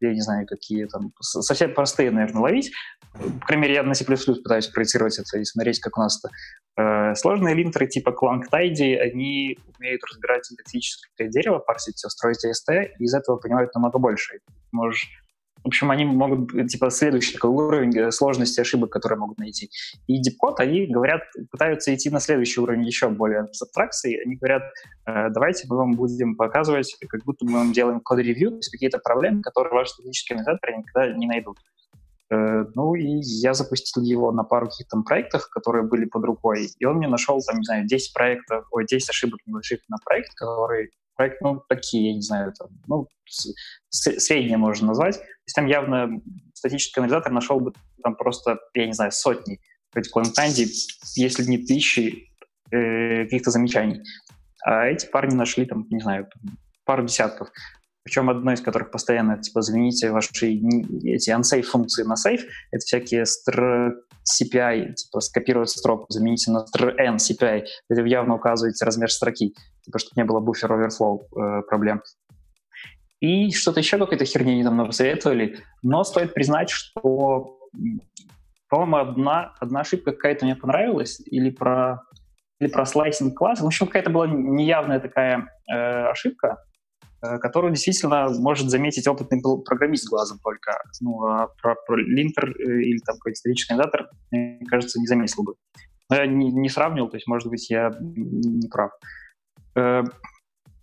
я 0.00 0.14
не 0.14 0.20
знаю, 0.20 0.46
какие 0.46 0.86
там, 0.86 1.12
совсем 1.20 1.74
простые, 1.74 2.10
наверное, 2.10 2.42
ловить. 2.42 2.72
По 3.12 3.46
крайней 3.46 3.62
мере, 3.62 3.74
я 3.74 3.82
на 3.82 3.94
C++ 3.94 4.04
пытаюсь 4.04 4.68
проецировать 4.68 5.18
это 5.18 5.38
и 5.38 5.44
смотреть, 5.44 5.80
как 5.80 5.98
у 5.98 6.00
нас 6.00 6.22
это. 6.22 6.34
Э, 6.76 7.14
сложные 7.14 7.54
линтеры 7.54 7.86
типа 7.86 8.10
Clang-Tidy, 8.10 8.96
они 8.96 9.58
умеют 9.78 10.02
разбирать 10.10 10.46
синтаксическое 10.46 11.28
дерево, 11.28 11.58
парсить 11.58 11.96
все, 11.96 12.08
строить 12.08 12.44
AST, 12.44 12.92
и 12.98 13.04
из 13.04 13.14
этого 13.14 13.36
понимают 13.36 13.74
намного 13.74 13.98
больше. 13.98 14.38
можешь 14.72 15.08
в 15.62 15.68
общем, 15.68 15.90
они 15.90 16.04
могут, 16.04 16.50
типа, 16.68 16.90
следующий 16.90 17.34
такой 17.34 17.50
уровень 17.50 17.96
э, 17.96 18.10
сложности 18.10 18.60
ошибок, 18.60 18.90
которые 18.90 19.18
могут 19.18 19.38
найти. 19.38 19.70
И 20.06 20.20
DeepCode, 20.20 20.56
они 20.58 20.86
говорят, 20.86 21.22
пытаются 21.50 21.94
идти 21.94 22.10
на 22.10 22.20
следующий 22.20 22.60
уровень 22.60 22.84
еще 22.84 23.08
более 23.08 23.46
с 23.52 23.62
абстракцией. 23.62 24.22
Они 24.24 24.36
говорят, 24.36 24.62
э, 25.06 25.28
давайте 25.30 25.66
мы 25.68 25.76
вам 25.76 25.92
будем 25.92 26.36
показывать, 26.36 26.96
как 27.08 27.24
будто 27.24 27.44
мы 27.44 27.58
вам 27.58 27.72
делаем 27.72 28.00
код-ревью, 28.00 28.50
то 28.50 28.56
есть 28.56 28.70
какие-то 28.70 28.98
проблемы, 28.98 29.42
которые 29.42 29.72
ваши 29.74 29.92
статические 29.92 30.36
анализаторы 30.36 30.78
никогда 30.78 31.12
не 31.12 31.26
найдут. 31.26 31.58
Э, 32.30 32.64
ну 32.74 32.94
и 32.94 33.20
я 33.22 33.54
запустил 33.54 34.02
его 34.02 34.32
на 34.32 34.44
пару 34.44 34.68
каких-то 34.68 35.02
проектах, 35.02 35.50
которые 35.50 35.84
были 35.84 36.04
под 36.04 36.24
рукой, 36.24 36.68
и 36.78 36.84
он 36.84 36.96
мне 36.96 37.08
нашел, 37.08 37.40
там, 37.42 37.58
не 37.58 37.64
знаю, 37.64 37.86
10 37.86 38.14
проектов, 38.14 38.66
ой, 38.70 38.86
10 38.86 39.10
ошибок 39.10 39.40
небольших 39.46 39.80
на 39.88 39.96
проект, 40.04 40.32
который 40.34 40.90
проект, 41.20 41.42
ну, 41.42 41.62
такие, 41.68 42.08
я 42.08 42.14
не 42.14 42.22
знаю, 42.22 42.54
там, 42.58 42.68
ну, 42.86 43.06
средние 43.90 44.56
можно 44.56 44.86
назвать. 44.88 45.16
То 45.16 45.44
есть 45.44 45.54
там 45.54 45.66
явно 45.66 46.08
статический 46.54 47.00
анализатор 47.00 47.30
нашел 47.30 47.60
бы 47.60 47.74
там 48.02 48.16
просто, 48.16 48.58
я 48.72 48.86
не 48.86 48.94
знаю, 48.94 49.12
сотни. 49.12 49.60
В 49.92 50.00
Клантанде, 50.10 50.66
если 51.16 51.44
не 51.44 51.58
тысячи 51.58 52.30
э, 52.70 53.24
каких-то 53.24 53.50
замечаний. 53.50 54.00
А 54.64 54.86
эти 54.86 55.04
парни 55.10 55.34
нашли 55.34 55.66
там, 55.66 55.86
не 55.90 56.00
знаю, 56.00 56.26
пару 56.86 57.04
десятков. 57.04 57.50
Причем 58.10 58.28
одно 58.28 58.52
из 58.52 58.60
которых 58.60 58.90
постоянно, 58.90 59.40
типа, 59.40 59.62
замените 59.62 60.10
ваши 60.10 60.32
эти 60.34 61.30
unsafe 61.30 61.62
функции 61.62 62.02
на 62.02 62.14
safe. 62.14 62.40
Это 62.72 62.80
всякие 62.80 63.22
str 63.22 63.92
CPI, 64.26 64.94
типа, 64.94 65.20
скопировать 65.20 65.70
строку, 65.70 66.06
замените 66.08 66.50
на 66.50 66.64
str 66.64 66.92
n 66.98 67.16
CPI. 67.18 67.66
Это 67.88 68.02
явно 68.02 68.34
указываете 68.34 68.84
размер 68.84 69.12
строки, 69.12 69.54
типа, 69.84 70.00
чтобы 70.00 70.14
не 70.16 70.24
было 70.24 70.40
буфер 70.40 70.72
overflow 70.72 71.20
э, 71.20 71.62
проблем. 71.68 72.02
И 73.20 73.52
что-то 73.52 73.78
еще 73.78 73.96
какой-то 73.96 74.24
херни 74.24 74.54
они 74.54 74.64
там 74.64 74.76
нам 74.76 74.88
посоветовали. 74.88 75.60
Но 75.84 76.02
стоит 76.02 76.34
признать, 76.34 76.68
что, 76.68 77.60
по-моему, 78.68 78.96
одна, 78.96 79.54
одна 79.60 79.82
ошибка 79.82 80.10
какая-то 80.10 80.46
мне 80.46 80.56
понравилась, 80.56 81.22
или 81.26 81.50
про, 81.50 82.02
или 82.58 82.68
про 82.68 82.84
слайсинг 82.86 83.38
класс. 83.38 83.60
В 83.60 83.66
общем, 83.66 83.86
какая-то 83.86 84.10
была 84.10 84.26
неявная 84.26 84.98
такая 84.98 85.46
э, 85.72 86.06
ошибка, 86.08 86.58
которую 87.20 87.72
действительно 87.72 88.28
может 88.38 88.70
заметить 88.70 89.06
опытный 89.06 89.42
программист 89.64 90.08
глазом 90.08 90.38
только. 90.42 90.82
Ну, 91.00 91.26
а 91.26 91.48
про, 91.60 91.74
про 91.86 91.96
линтер 91.96 92.50
э, 92.50 92.82
или 92.82 92.98
там 92.98 93.16
какой-то 93.16 93.36
статический 93.36 93.74
анализатор, 93.74 94.08
мне 94.30 94.64
кажется, 94.68 94.98
не 94.98 95.06
заметил 95.06 95.42
бы. 95.42 95.54
Но 96.08 96.16
я 96.16 96.26
не, 96.26 96.50
не 96.50 96.68
сравнивал, 96.68 97.08
то 97.08 97.16
есть, 97.16 97.26
может 97.26 97.48
быть, 97.48 97.70
я 97.70 97.92
не 98.00 98.68
прав. 98.68 98.92
Э, 99.76 100.02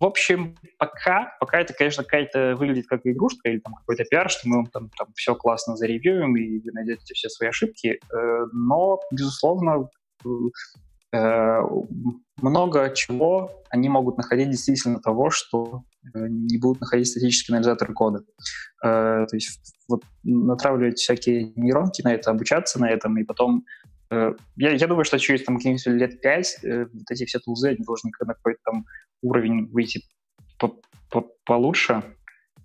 в 0.00 0.04
общем, 0.04 0.56
пока, 0.78 1.36
пока 1.40 1.60
это, 1.60 1.74
конечно, 1.74 2.04
какая-то 2.04 2.54
выглядит 2.56 2.86
как 2.86 3.00
игрушка 3.04 3.48
или 3.48 3.58
там 3.58 3.74
какой-то 3.74 4.04
пиар, 4.04 4.30
что 4.30 4.48
мы 4.48 4.64
там, 4.68 4.90
там 4.96 5.08
все 5.16 5.34
классно 5.34 5.76
заревьюем 5.76 6.36
и 6.36 6.60
вы 6.60 6.70
найдете 6.72 7.14
все 7.14 7.28
свои 7.28 7.48
ошибки, 7.48 7.98
э, 7.98 8.46
но, 8.52 9.00
безусловно, 9.10 9.88
э, 11.12 11.60
много 12.40 12.94
чего 12.94 13.50
они 13.70 13.88
могут 13.88 14.18
находить 14.18 14.50
действительно 14.50 15.00
того, 15.00 15.30
что 15.30 15.82
э, 15.82 15.87
не 16.14 16.58
будут 16.58 16.80
находить 16.80 17.08
статические 17.08 17.56
анализаторы 17.56 17.94
кода. 17.94 18.24
Э, 18.84 19.26
то 19.28 19.34
есть 19.34 19.60
вот 19.88 20.02
натравливать 20.22 20.98
всякие 20.98 21.52
нейронки 21.56 22.02
на 22.02 22.14
это, 22.14 22.30
обучаться 22.30 22.80
на 22.80 22.90
этом, 22.90 23.18
и 23.18 23.24
потом 23.24 23.64
Э, 24.10 24.32
я, 24.56 24.72
я 24.72 24.86
думаю, 24.86 25.04
что 25.04 25.18
через 25.18 25.44
там, 25.44 25.56
каких-нибудь 25.56 26.00
лет 26.00 26.20
пять 26.20 26.58
э, 26.64 26.86
вот 26.86 27.10
эти 27.10 27.24
все 27.24 27.38
тулзы 27.38 27.68
они 27.68 27.84
должны 27.84 28.10
на 28.20 28.34
какой-то 28.34 28.60
там 28.64 28.86
уровень 29.22 29.68
выйти 29.70 30.02
по 30.58 30.80
по 31.10 31.22
получше, 31.44 32.02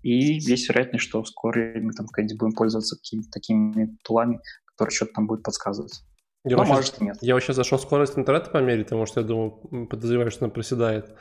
и 0.01 0.33
есть 0.33 0.67
вероятность, 0.67 1.05
что 1.05 1.23
вскоре 1.23 1.79
мы 1.81 1.93
там 1.93 2.07
будем 2.13 2.53
пользоваться 2.53 2.97
какими-то 2.97 3.29
такими 3.31 3.97
тулами, 4.03 4.39
которые 4.65 4.93
что-то 4.93 5.13
там 5.13 5.27
будут 5.27 5.43
подсказывать. 5.43 6.03
Я 6.43 6.57
Но, 6.57 6.63
вообще, 6.63 6.73
может, 6.73 7.01
нет. 7.01 7.17
Я 7.21 7.35
вообще 7.35 7.53
зашел 7.53 7.79
скорость 7.79 8.17
интернета 8.17 8.49
померить, 8.49 8.87
потому 8.87 9.05
что 9.05 9.21
я 9.21 9.25
думаю, 9.25 9.87
подозреваю, 9.87 10.29
что 10.29 10.43
она 10.43 10.53
проседает. 10.53 11.15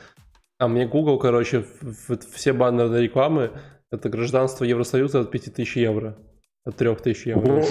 А 0.63 0.67
мне 0.69 0.85
Google, 0.85 1.19
короче, 1.19 1.65
в, 1.81 2.07
в, 2.07 2.17
все 2.31 2.53
баннерные 2.53 3.03
рекламы, 3.03 3.51
это 3.91 4.07
гражданство 4.07 4.63
Евросоюза 4.63 5.19
от 5.19 5.29
5000 5.29 5.75
евро. 5.75 6.17
От 6.63 6.77
3000 6.77 7.27
евро. 7.27 7.65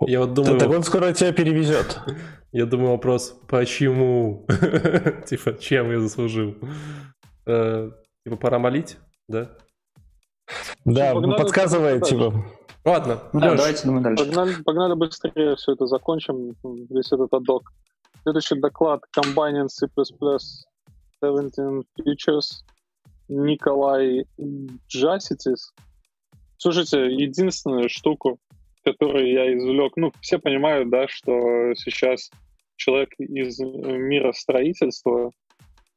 Я 0.00 0.18
вот 0.18 0.34
думаю... 0.34 0.58
Так 0.58 0.68
он 0.70 0.82
скоро 0.82 1.12
тебя 1.12 1.32
перевезет. 1.32 2.00
Я 2.52 2.66
думаю, 2.66 2.90
вопрос, 2.90 3.38
почему? 3.46 4.44
Типа, 5.26 5.54
чем 5.54 5.90
я 5.90 6.00
заслужил? 6.00 6.56
Э, 7.46 7.90
типа, 8.24 8.36
пора 8.36 8.58
молить, 8.58 8.98
да? 9.28 9.56
Да, 10.84 11.14
ну, 11.14 11.36
подсказывает, 11.36 12.04
типа. 12.04 12.44
Ладно, 12.84 13.22
да, 13.32 13.54
давайте 13.54 13.86
думаем 13.86 14.02
дальше. 14.02 14.24
Погнали, 14.26 14.62
погнали 14.64 14.94
быстрее 14.94 15.54
все 15.56 15.72
это 15.72 15.86
закончим, 15.86 16.56
весь 16.90 17.10
этот 17.12 17.32
адок. 17.32 17.72
Следующий 18.24 18.60
доклад 18.60 19.00
Combining 19.16 19.68
C++ 19.68 19.86
17 21.22 21.86
Features 22.00 22.64
Николай 23.28 24.24
Джаситис. 24.88 25.72
Слушайте, 26.56 27.06
единственную 27.06 27.88
штуку, 27.88 28.40
которую 28.84 29.30
я 29.30 29.56
извлек, 29.56 29.92
ну, 29.96 30.12
все 30.20 30.38
понимают, 30.38 30.90
да, 30.90 31.06
что 31.06 31.74
сейчас 31.74 32.28
человек 32.76 33.10
из 33.18 33.60
мира 33.60 34.32
строительства, 34.32 35.30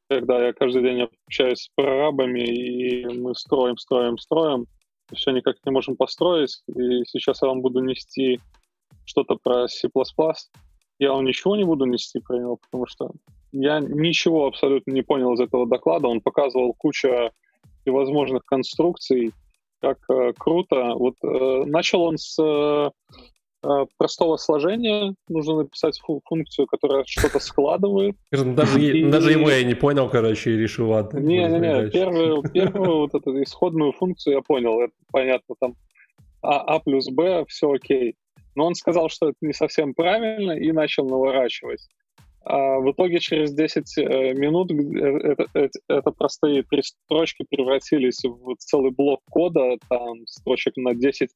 когда 0.08 0.46
я 0.46 0.52
каждый 0.52 0.82
день 0.82 1.08
общаюсь 1.26 1.62
с 1.62 1.68
прорабами, 1.74 2.40
и 2.40 3.06
мы 3.06 3.34
строим, 3.34 3.76
строим, 3.78 4.18
строим, 4.18 4.66
все 5.12 5.32
никак 5.32 5.56
не 5.64 5.72
можем 5.72 5.96
построить, 5.96 6.62
и 6.68 7.04
сейчас 7.04 7.42
я 7.42 7.48
вам 7.48 7.62
буду 7.62 7.80
нести 7.80 8.40
что-то 9.04 9.36
про 9.42 9.66
C++, 9.66 9.88
я 10.98 11.12
вам 11.12 11.24
ничего 11.24 11.56
не 11.56 11.64
буду 11.64 11.84
нести 11.84 12.20
про 12.20 12.38
него, 12.38 12.56
потому 12.56 12.86
что 12.86 13.10
я 13.52 13.80
ничего 13.80 14.46
абсолютно 14.46 14.92
не 14.92 15.02
понял 15.02 15.34
из 15.34 15.40
этого 15.40 15.66
доклада. 15.66 16.08
Он 16.08 16.20
показывал 16.20 16.74
кучу 16.74 17.30
всевозможных 17.80 18.44
конструкций, 18.44 19.32
как 19.80 19.98
э, 20.10 20.32
круто. 20.36 20.94
Вот 20.94 21.14
э, 21.22 21.64
начал 21.66 22.02
он 22.02 22.18
с 22.18 22.36
э, 22.42 22.90
э 23.64 23.86
простого 23.96 24.36
сложения. 24.36 25.14
Нужно 25.28 25.58
написать 25.58 25.98
фу- 26.00 26.22
функцию, 26.24 26.66
которая 26.66 27.04
что-то 27.06 27.38
складывает. 27.38 28.16
Даже, 28.30 28.80
и... 28.80 29.08
даже 29.10 29.32
его 29.32 29.50
я 29.50 29.62
не 29.62 29.74
понял, 29.74 30.08
короче, 30.08 30.50
и 30.50 30.56
решил, 30.56 30.90
ладно. 30.90 31.18
Не-не-не, 31.18 31.90
первую, 31.90 32.42
первую 32.50 32.98
вот 32.98 33.14
эту 33.14 33.42
исходную 33.42 33.92
функцию 33.92 34.36
я 34.36 34.42
понял. 34.42 34.80
Это 34.80 34.94
понятно, 35.12 35.54
там 35.60 35.74
а, 36.42 36.60
а 36.60 36.80
плюс 36.80 37.08
Б, 37.08 37.44
все 37.48 37.72
окей. 37.72 38.16
Но 38.54 38.66
он 38.66 38.74
сказал, 38.74 39.08
что 39.08 39.28
это 39.28 39.38
не 39.40 39.52
совсем 39.52 39.94
правильно, 39.94 40.52
и 40.52 40.72
начал 40.72 41.06
наворачивать. 41.06 41.86
А 42.48 42.78
в 42.78 42.92
итоге 42.92 43.18
через 43.18 43.52
10 43.52 43.98
э, 43.98 44.34
минут 44.34 44.70
э, 44.70 45.32
это, 45.32 45.46
это, 45.52 45.78
это 45.88 46.10
простые 46.12 46.62
три 46.62 46.80
строчки 46.82 47.44
превратились 47.50 48.22
в 48.22 48.54
целый 48.58 48.92
блок 48.92 49.20
кода, 49.28 49.76
там 49.88 50.24
строчек 50.28 50.76
на 50.76 50.92
10-15 50.94 51.26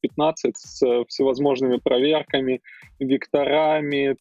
с 0.54 1.04
всевозможными 1.08 1.78
проверками, 1.78 2.60
векторами, 3.00 4.16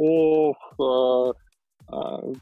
of, 0.00 0.54
э, 0.80 2.32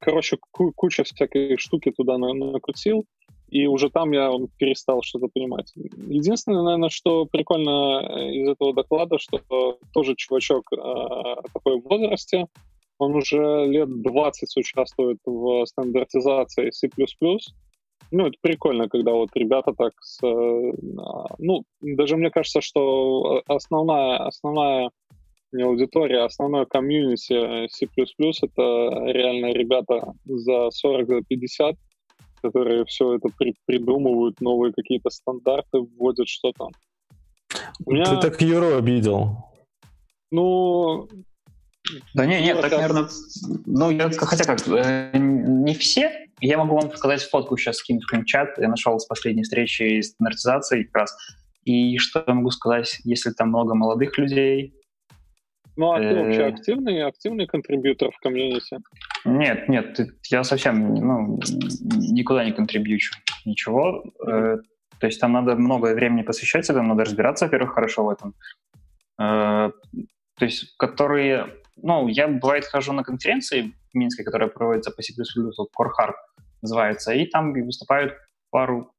короче, 0.00 0.38
куча 0.50 1.04
всякой 1.04 1.58
штуки 1.58 1.92
туда 1.96 2.18
накрутил, 2.18 3.04
и 3.50 3.68
уже 3.68 3.88
там 3.88 4.10
я 4.10 4.32
перестал 4.56 5.02
что-то 5.02 5.28
понимать. 5.28 5.72
Единственное, 5.76 6.62
наверное, 6.62 6.90
что 6.90 7.24
прикольно 7.26 8.00
из 8.32 8.48
этого 8.48 8.74
доклада, 8.74 9.18
что 9.20 9.78
тоже 9.94 10.16
чувачок 10.16 10.68
такой 10.70 11.80
в 11.80 11.84
возрасте, 11.84 12.48
он 12.98 13.14
уже 13.14 13.66
лет 13.66 14.02
20 14.02 14.56
участвует 14.56 15.18
в 15.24 15.64
стандартизации 15.66 16.70
C++. 16.70 16.88
Ну, 18.10 18.26
это 18.26 18.36
прикольно, 18.40 18.88
когда 18.88 19.12
вот 19.12 19.30
ребята 19.34 19.72
так 19.76 19.92
с... 20.00 20.22
Э, 20.24 20.72
ну, 21.38 21.62
даже 21.80 22.16
мне 22.16 22.30
кажется, 22.30 22.60
что 22.60 23.42
основная, 23.46 24.16
основная 24.18 24.90
не 25.52 25.62
аудитория, 25.62 26.24
основное 26.24 26.64
комьюнити 26.64 27.68
C++ 27.68 27.86
это 27.86 28.62
реально 29.06 29.52
ребята 29.52 30.14
за 30.24 30.70
40, 30.70 31.08
за 31.08 31.22
50, 31.22 31.76
которые 32.42 32.84
все 32.86 33.14
это 33.14 33.28
при, 33.36 33.54
придумывают, 33.66 34.40
новые 34.40 34.72
какие-то 34.72 35.10
стандарты, 35.10 35.78
вводят 35.78 36.28
что-то. 36.28 36.68
Меня... 37.86 38.04
Ты 38.04 38.30
так 38.30 38.40
Юру 38.40 38.76
обидел. 38.76 39.44
Ну, 40.30 41.08
да 42.14 42.26
не, 42.26 42.40
нет, 42.40 42.60
так, 42.60 42.72
наверное, 42.72 43.08
ну, 43.66 43.90
я, 43.90 44.10
хотя 44.10 44.44
как, 44.44 44.66
э, 44.68 45.10
не 45.18 45.74
все. 45.74 46.26
Я 46.40 46.58
могу 46.58 46.76
вам 46.76 46.94
сказать 46.94 47.22
фотку 47.22 47.56
сейчас 47.56 47.78
скинуть 47.78 48.04
в 48.04 48.24
чат. 48.24 48.58
Я 48.58 48.68
нашел 48.68 48.98
с 48.98 49.06
последней 49.06 49.42
встречи 49.42 50.00
стандартизации 50.00 50.84
как 50.84 51.02
раз. 51.02 51.16
И 51.64 51.98
что 51.98 52.24
я 52.26 52.34
могу 52.34 52.50
сказать, 52.50 53.00
если 53.04 53.30
там 53.30 53.48
много 53.48 53.74
молодых 53.74 54.16
людей? 54.18 54.74
Ну, 55.76 55.92
а 55.92 55.98
ты 55.98 56.06
э, 56.06 56.24
вообще 56.24 56.44
активный, 56.44 57.04
активный 57.04 57.46
контрибьютор 57.46 58.10
в 58.12 58.18
комьюнити? 58.20 58.78
Нет, 59.24 59.68
нет, 59.68 60.00
я 60.30 60.44
совсем 60.44 60.94
ну, 60.94 61.40
никуда 61.96 62.44
не 62.44 62.52
контрибьючу 62.52 63.14
ничего. 63.44 64.04
Mm-hmm. 64.24 64.58
То 64.98 65.06
есть 65.06 65.20
там 65.20 65.32
надо 65.32 65.54
много 65.54 65.94
времени 65.94 66.22
посвящать 66.22 66.68
этому, 66.68 66.88
надо 66.88 67.04
разбираться, 67.04 67.44
во-первых, 67.44 67.74
хорошо 67.74 68.04
в 68.04 68.10
этом. 68.10 68.34
То 69.16 69.72
есть, 70.44 70.76
которые 70.76 71.54
ну, 71.82 72.08
я, 72.08 72.28
бывает, 72.28 72.64
хожу 72.64 72.92
на 72.92 73.02
конференции 73.02 73.72
в 73.92 73.96
Минске, 73.96 74.24
которая 74.24 74.48
проводится 74.48 74.90
по 74.90 75.02
C++, 75.02 75.12
Core 75.12 75.90
Hard 75.98 76.14
называется, 76.62 77.12
и 77.12 77.26
там 77.26 77.52
выступают 77.52 78.14
пару 78.50 78.92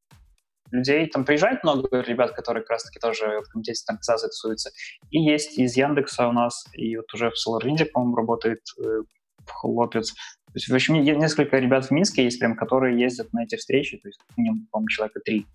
людей, 0.71 1.07
там 1.07 1.25
приезжает 1.25 1.63
много 1.63 2.01
ребят, 2.01 2.31
которые 2.31 2.61
как 2.61 2.71
раз-таки 2.71 2.99
тоже 2.99 3.41
в 3.41 3.51
комитете 3.51 3.75
стандартизации 3.75 4.27
тусуются. 4.27 4.71
И 5.09 5.19
есть 5.19 5.57
из 5.57 5.75
Яндекса 5.75 6.27
у 6.27 6.31
нас, 6.31 6.65
и 6.73 6.95
вот 6.97 7.11
уже 7.13 7.31
в 7.31 7.33
SolarWinds, 7.33 7.85
по-моему, 7.85 8.15
работает 8.15 8.61
э, 8.79 9.01
хлопец. 9.45 10.13
То 10.13 10.53
есть, 10.55 10.69
в 10.69 10.75
общем, 10.75 10.95
несколько 10.95 11.57
ребят 11.57 11.85
в 11.85 11.91
Минске 11.91 12.23
есть 12.23 12.39
прям, 12.39 12.55
которые 12.55 12.99
ездят 12.99 13.33
на 13.33 13.43
эти 13.43 13.55
встречи, 13.55 13.97
то 13.97 14.07
есть, 14.07 14.19
по-моему, 14.35 14.87
человека 14.89 15.19
три. 15.25 15.45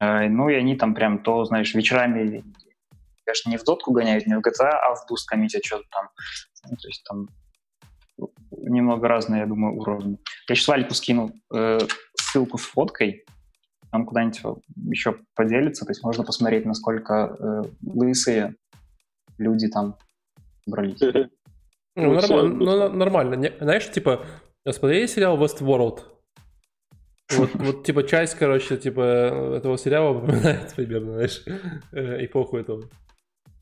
Э, 0.00 0.28
ну, 0.28 0.48
и 0.48 0.54
они 0.54 0.76
там 0.76 0.94
прям 0.94 1.22
то, 1.22 1.44
знаешь, 1.44 1.74
вечерами 1.74 2.42
конечно, 3.30 3.50
не 3.50 3.58
в 3.58 3.64
дотку 3.64 3.92
гоняют, 3.92 4.26
не 4.26 4.34
в 4.34 4.40
GTA, 4.40 4.68
а 4.68 4.94
в 4.94 5.06
Boost 5.08 5.28
коммитят 5.28 5.60
что-то 5.62 5.84
там. 5.90 6.08
Ну, 6.68 6.76
то 6.76 6.88
есть 6.88 7.04
там 7.04 7.28
немного 8.50 9.08
разные, 9.08 9.40
я 9.40 9.46
думаю, 9.46 9.76
уровни. 9.76 10.18
Я 10.48 10.54
сейчас 10.54 10.68
Валику 10.68 10.94
скину 10.94 11.32
э, 11.54 11.78
ссылку 12.14 12.58
с 12.58 12.62
фоткой, 12.62 13.24
он 13.92 14.04
куда-нибудь 14.04 14.40
еще 14.90 15.16
поделится, 15.34 15.84
то 15.84 15.92
есть 15.92 16.02
можно 16.02 16.24
посмотреть, 16.24 16.66
насколько 16.66 17.36
э, 17.38 17.62
лысые 17.82 18.56
люди 19.38 19.68
там 19.68 19.96
брались. 20.66 21.00
Ну, 21.96 22.14
нормально, 22.14 22.54
ну, 22.54 22.88
нормально. 22.88 23.34
Не, 23.34 23.52
знаешь, 23.60 23.90
типа, 23.90 24.24
смотрели 24.64 25.06
сериал 25.06 25.36
Westworld? 25.36 26.04
Вот, 27.32 27.50
вот, 27.54 27.84
типа, 27.84 28.04
часть, 28.04 28.36
короче, 28.36 28.76
типа, 28.76 29.56
этого 29.56 29.76
сериала 29.76 30.14
напоминает 30.20 30.72
примерно, 30.74 31.14
знаешь, 31.14 31.42
э, 31.92 32.24
эпоху 32.24 32.58
этого. 32.58 32.88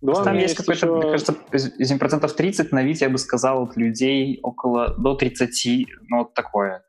Да, 0.01 0.23
там 0.23 0.39
есть 0.39 0.55
какой-то, 0.55 0.87
еще... 0.87 0.97
мне 0.97 1.11
кажется, 1.11 1.35
из 1.53 1.99
процентов 1.99 2.35
30 2.35 2.73
на 2.73 2.83
вид, 2.85 3.01
я 3.01 3.09
бы 3.09 3.19
сказал, 3.19 3.65
от 3.65 3.77
людей 3.77 4.39
около 4.43 4.95
до 4.97 5.15
30, 5.15 5.87
ну, 6.09 6.19
вот 6.19 6.35
такое. 6.35 6.85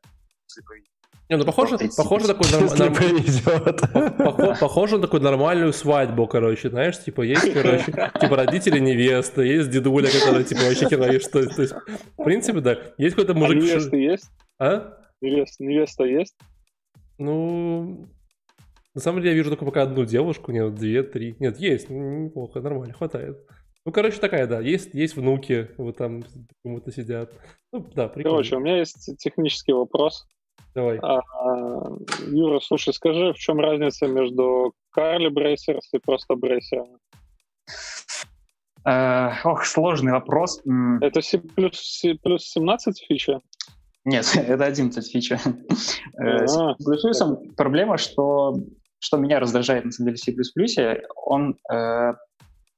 Не, 1.30 1.38
ну 1.38 1.45
похоже, 1.45 1.78
похоже 1.95 2.26
такой 2.26 2.47
норм... 2.51 2.95
похоже 4.60 4.95
на 4.95 5.03
такую 5.03 5.22
нормальную 5.22 5.74
свадьбу, 5.74 6.26
короче, 6.26 6.70
знаешь, 6.72 6.97
типа 6.99 7.22
есть, 7.22 7.53
короче, 7.53 8.12
типа 8.20 8.36
родители 8.36 8.80
невесты, 8.80 9.43
есть 9.43 9.70
дедуля, 9.70 10.10
который 10.10 10.43
типа 10.43 10.62
вообще 10.62 10.88
хера 10.89 11.20
что, 11.20 11.47
то 11.47 11.62
есть, 11.62 11.76
в 12.18 12.24
принципе, 12.24 12.62
да, 12.62 12.78
есть 12.97 13.16
какой-то 13.16 13.36
мужик. 13.36 13.57
А 13.57 13.62
невеста 13.62 13.95
есть? 13.95 14.30
А? 14.57 14.97
Невеста, 15.22 15.64
невеста 15.64 16.03
есть? 16.05 16.36
Ну, 17.20 18.10
на 19.00 19.04
самом 19.04 19.22
деле 19.22 19.32
я 19.32 19.38
вижу 19.38 19.50
только 19.50 19.64
пока 19.64 19.84
одну 19.84 20.04
девушку, 20.04 20.52
нет, 20.52 20.76
две, 20.76 21.04
три, 21.04 21.38
нет, 21.39 21.58
есть, 21.58 21.89
неплохо, 21.89 22.60
нормально, 22.60 22.93
хватает. 22.93 23.38
Ну, 23.86 23.93
короче, 23.93 24.20
такая, 24.20 24.45
да, 24.45 24.60
есть, 24.60 24.93
есть 24.93 25.16
внуки, 25.16 25.70
вот 25.78 25.95
там 25.95 26.22
кому-то 26.66 26.91
сидят. 26.91 27.32
Ну, 27.72 27.89
да, 27.95 28.10
прикольно. 28.10 28.38
Короче, 28.38 28.58
у 28.58 28.60
меня 28.60 28.78
есть 28.78 29.18
технический 29.18 29.72
вопрос. 29.72 30.28
Давай. 30.76 31.00
А, 31.02 31.22
Юра, 32.28 32.60
слушай, 32.60 32.93
скажи, 32.93 33.32
в 33.32 33.38
чем 33.38 33.62
разница 33.62 34.06
между 34.06 34.74
Карли 34.91 35.30
Брейсерс 35.30 35.93
и 35.93 36.00
просто 36.00 36.36
брейсерами? 36.36 36.97
Э, 38.86 39.30
ох, 39.45 39.66
сложный 39.66 40.12
вопрос. 40.12 40.62
Это 41.00 41.22
C 41.22 41.38
плюс, 41.38 41.80
C 41.80 42.16
плюс 42.16 42.43
17 42.50 43.06
фича? 43.08 43.39
Нет, 44.04 44.26
это 44.36 44.66
11 44.66 45.10
фича. 45.10 45.39
Э, 46.22 46.47
с 46.47 46.84
плюсом 46.84 47.38
проблема, 47.56 47.97
что, 47.97 48.56
что 49.00 49.18
меня 49.18 49.39
раздражает 49.39 49.86
на 49.86 49.91
самом 49.91 50.14
деле 50.14 50.18
C++, 50.18 51.04
он 51.16 51.58
э, 51.72 52.14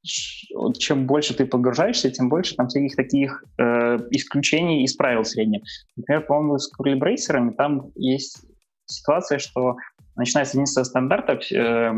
чем 0.03 1.05
больше 1.05 1.35
ты 1.35 1.45
погружаешься, 1.45 2.09
тем 2.09 2.29
больше 2.29 2.55
там 2.55 2.67
всяких 2.67 2.95
таких 2.95 3.43
э, 3.59 3.97
исключений 4.11 4.83
из 4.83 4.95
правил 4.95 5.23
средних. 5.23 5.63
Например, 5.95 6.25
по-моему, 6.25 6.57
с 6.57 6.67
курлибрейсерами 6.69 7.51
там 7.51 7.91
есть 7.95 8.41
ситуация, 8.85 9.37
что 9.37 9.75
начиная 10.15 10.45
с 10.45 10.53
единственного 10.53 10.85
стандарта 10.85 11.33
э, 11.33 11.91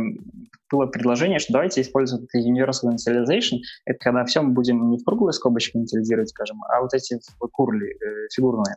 было 0.69 0.85
предложение, 0.87 1.39
что 1.39 1.53
давайте 1.53 1.81
использовать 1.81 2.27
Universal 2.35 2.93
Initialization. 2.93 3.59
Это 3.85 3.99
когда 3.99 4.25
все 4.25 4.41
мы 4.41 4.51
будем 4.53 4.89
не 4.89 4.97
в 4.97 5.03
круглые 5.03 5.33
скобочки 5.33 5.77
инициализировать, 5.77 6.29
скажем, 6.29 6.61
а 6.63 6.81
вот 6.81 6.93
эти 6.93 7.19
курли 7.51 7.89
э, 7.89 8.27
фигурные. 8.33 8.75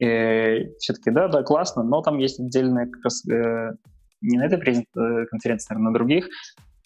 И 0.00 0.70
все-таки, 0.78 1.10
да, 1.10 1.28
да, 1.28 1.42
классно, 1.42 1.82
но 1.82 2.00
там 2.02 2.18
есть 2.18 2.40
отдельная 2.40 2.86
как 2.86 3.04
раз 3.04 3.26
э, 3.28 3.72
не 4.20 4.38
на 4.38 4.46
этой 4.46 4.58
э, 4.58 5.26
конференции, 5.26 5.72
наверное, 5.72 5.90
на 5.90 5.94
других, 5.94 6.28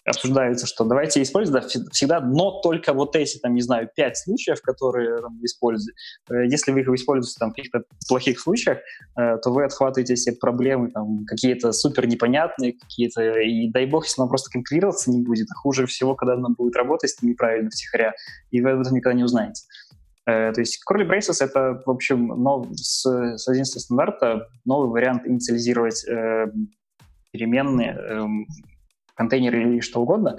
обсуждается, 0.05 0.67
что 0.67 0.85
давайте 0.85 1.21
использовать 1.21 1.75
всегда, 1.91 2.21
но 2.21 2.61
только 2.61 2.93
вот 2.93 3.15
эти, 3.15 3.39
там, 3.39 3.55
не 3.55 3.61
знаю, 3.61 3.89
пять 3.93 4.17
случаев, 4.17 4.61
которые 4.61 5.19
там, 5.19 5.39
используете. 5.43 5.97
Э, 6.29 6.45
если 6.45 6.71
вы 6.71 6.81
их 6.81 6.87
используете 6.89 7.37
там, 7.39 7.51
в 7.51 7.55
каких-то 7.55 7.83
плохих 8.07 8.39
случаях, 8.39 8.79
э, 9.17 9.37
то 9.41 9.51
вы 9.51 9.65
отхватываете 9.65 10.15
все 10.15 10.31
проблемы, 10.31 10.91
там, 10.91 11.25
какие-то 11.25 11.71
супер 11.71 12.07
непонятные, 12.07 12.73
какие-то, 12.73 13.39
и 13.39 13.69
дай 13.71 13.87
бог, 13.87 14.05
если 14.05 14.21
она 14.21 14.29
просто 14.29 14.51
компилироваться 14.51 15.09
не 15.09 15.23
будет, 15.23 15.47
а 15.51 15.55
хуже 15.55 15.87
всего, 15.87 16.15
когда 16.15 16.35
она 16.35 16.49
будет 16.49 16.75
работать 16.75 17.15
неправильно 17.21 17.71
втихаря, 17.71 18.13
и 18.51 18.61
вы 18.61 18.71
об 18.71 18.81
этом 18.81 18.93
никогда 18.93 19.17
не 19.17 19.23
узнаете. 19.23 19.63
То 20.25 20.55
есть 20.57 20.81
Curly 20.89 21.07
Braces— 21.07 21.37
это, 21.39 21.83
в 21.85 21.89
общем, 21.89 22.29
нов, 22.29 22.67
с, 22.73 23.05
с 23.05 23.47
11 23.47 23.79
стандарта 23.79 24.47
новый 24.65 24.89
вариант 24.89 25.27
инициализировать 25.27 26.03
переменные, 27.35 27.97
э, 27.97 28.25
контейнеры 29.15 29.61
или 29.61 29.79
что 29.81 30.01
угодно, 30.01 30.37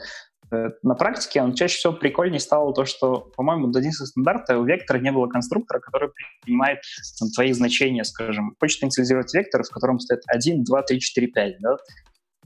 э, 0.50 0.70
на 0.82 0.94
практике 0.94 1.42
он 1.42 1.54
чаще 1.54 1.76
всего 1.76 1.92
прикольнее 1.92 2.40
стало 2.40 2.72
то, 2.72 2.84
что, 2.84 3.30
по-моему, 3.36 3.68
до 3.68 3.80
11 3.80 4.06
стандарта 4.06 4.58
у 4.58 4.64
вектора 4.64 4.98
не 4.98 5.12
было 5.12 5.26
конструктора, 5.26 5.80
который 5.80 6.10
принимает 6.44 6.78
там, 7.18 7.28
твои 7.30 7.52
значения, 7.52 8.04
скажем. 8.04 8.54
Хочет 8.58 8.84
инициализировать 8.84 9.34
вектор, 9.34 9.62
в 9.62 9.70
котором 9.70 9.98
стоит 9.98 10.22
1, 10.26 10.64
2, 10.64 10.82
3, 10.82 11.00
4, 11.00 11.26
5, 11.26 11.56
да? 11.60 11.76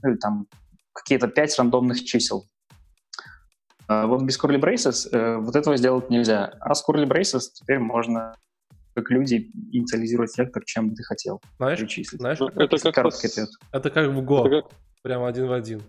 Ну, 0.03 0.09
или 0.09 0.17
там 0.17 0.47
какие-то 0.93 1.27
5 1.27 1.59
рандомных 1.59 2.03
чисел. 2.03 2.45
А 3.87 4.07
вот 4.07 4.23
без 4.23 4.39
curly 4.39 4.59
braces 4.59 5.07
э, 5.11 5.37
вот 5.37 5.55
этого 5.55 5.77
сделать 5.77 6.09
нельзя. 6.09 6.53
А 6.59 6.73
с 6.73 6.83
curly 6.87 7.05
braces 7.05 7.51
теперь 7.53 7.79
можно 7.79 8.35
как 8.93 9.09
люди 9.09 9.51
инициализировать 9.71 10.37
вектор, 10.37 10.63
чем 10.65 10.89
бы 10.89 10.95
ты 10.95 11.03
хотел. 11.03 11.41
Знаешь, 11.57 11.79
знаешь 12.11 12.39
ну, 12.39 12.47
это, 12.47 12.77
как 12.77 12.95
короткий 12.95 13.27
ответ. 13.27 13.49
Это 13.71 13.89
как 13.89 14.09
в 14.09 14.19
Go, 14.19 14.47
это 14.47 14.61
как... 14.61 14.71
прямо 15.01 15.27
один 15.27 15.47
в 15.47 15.53
один. 15.53 15.81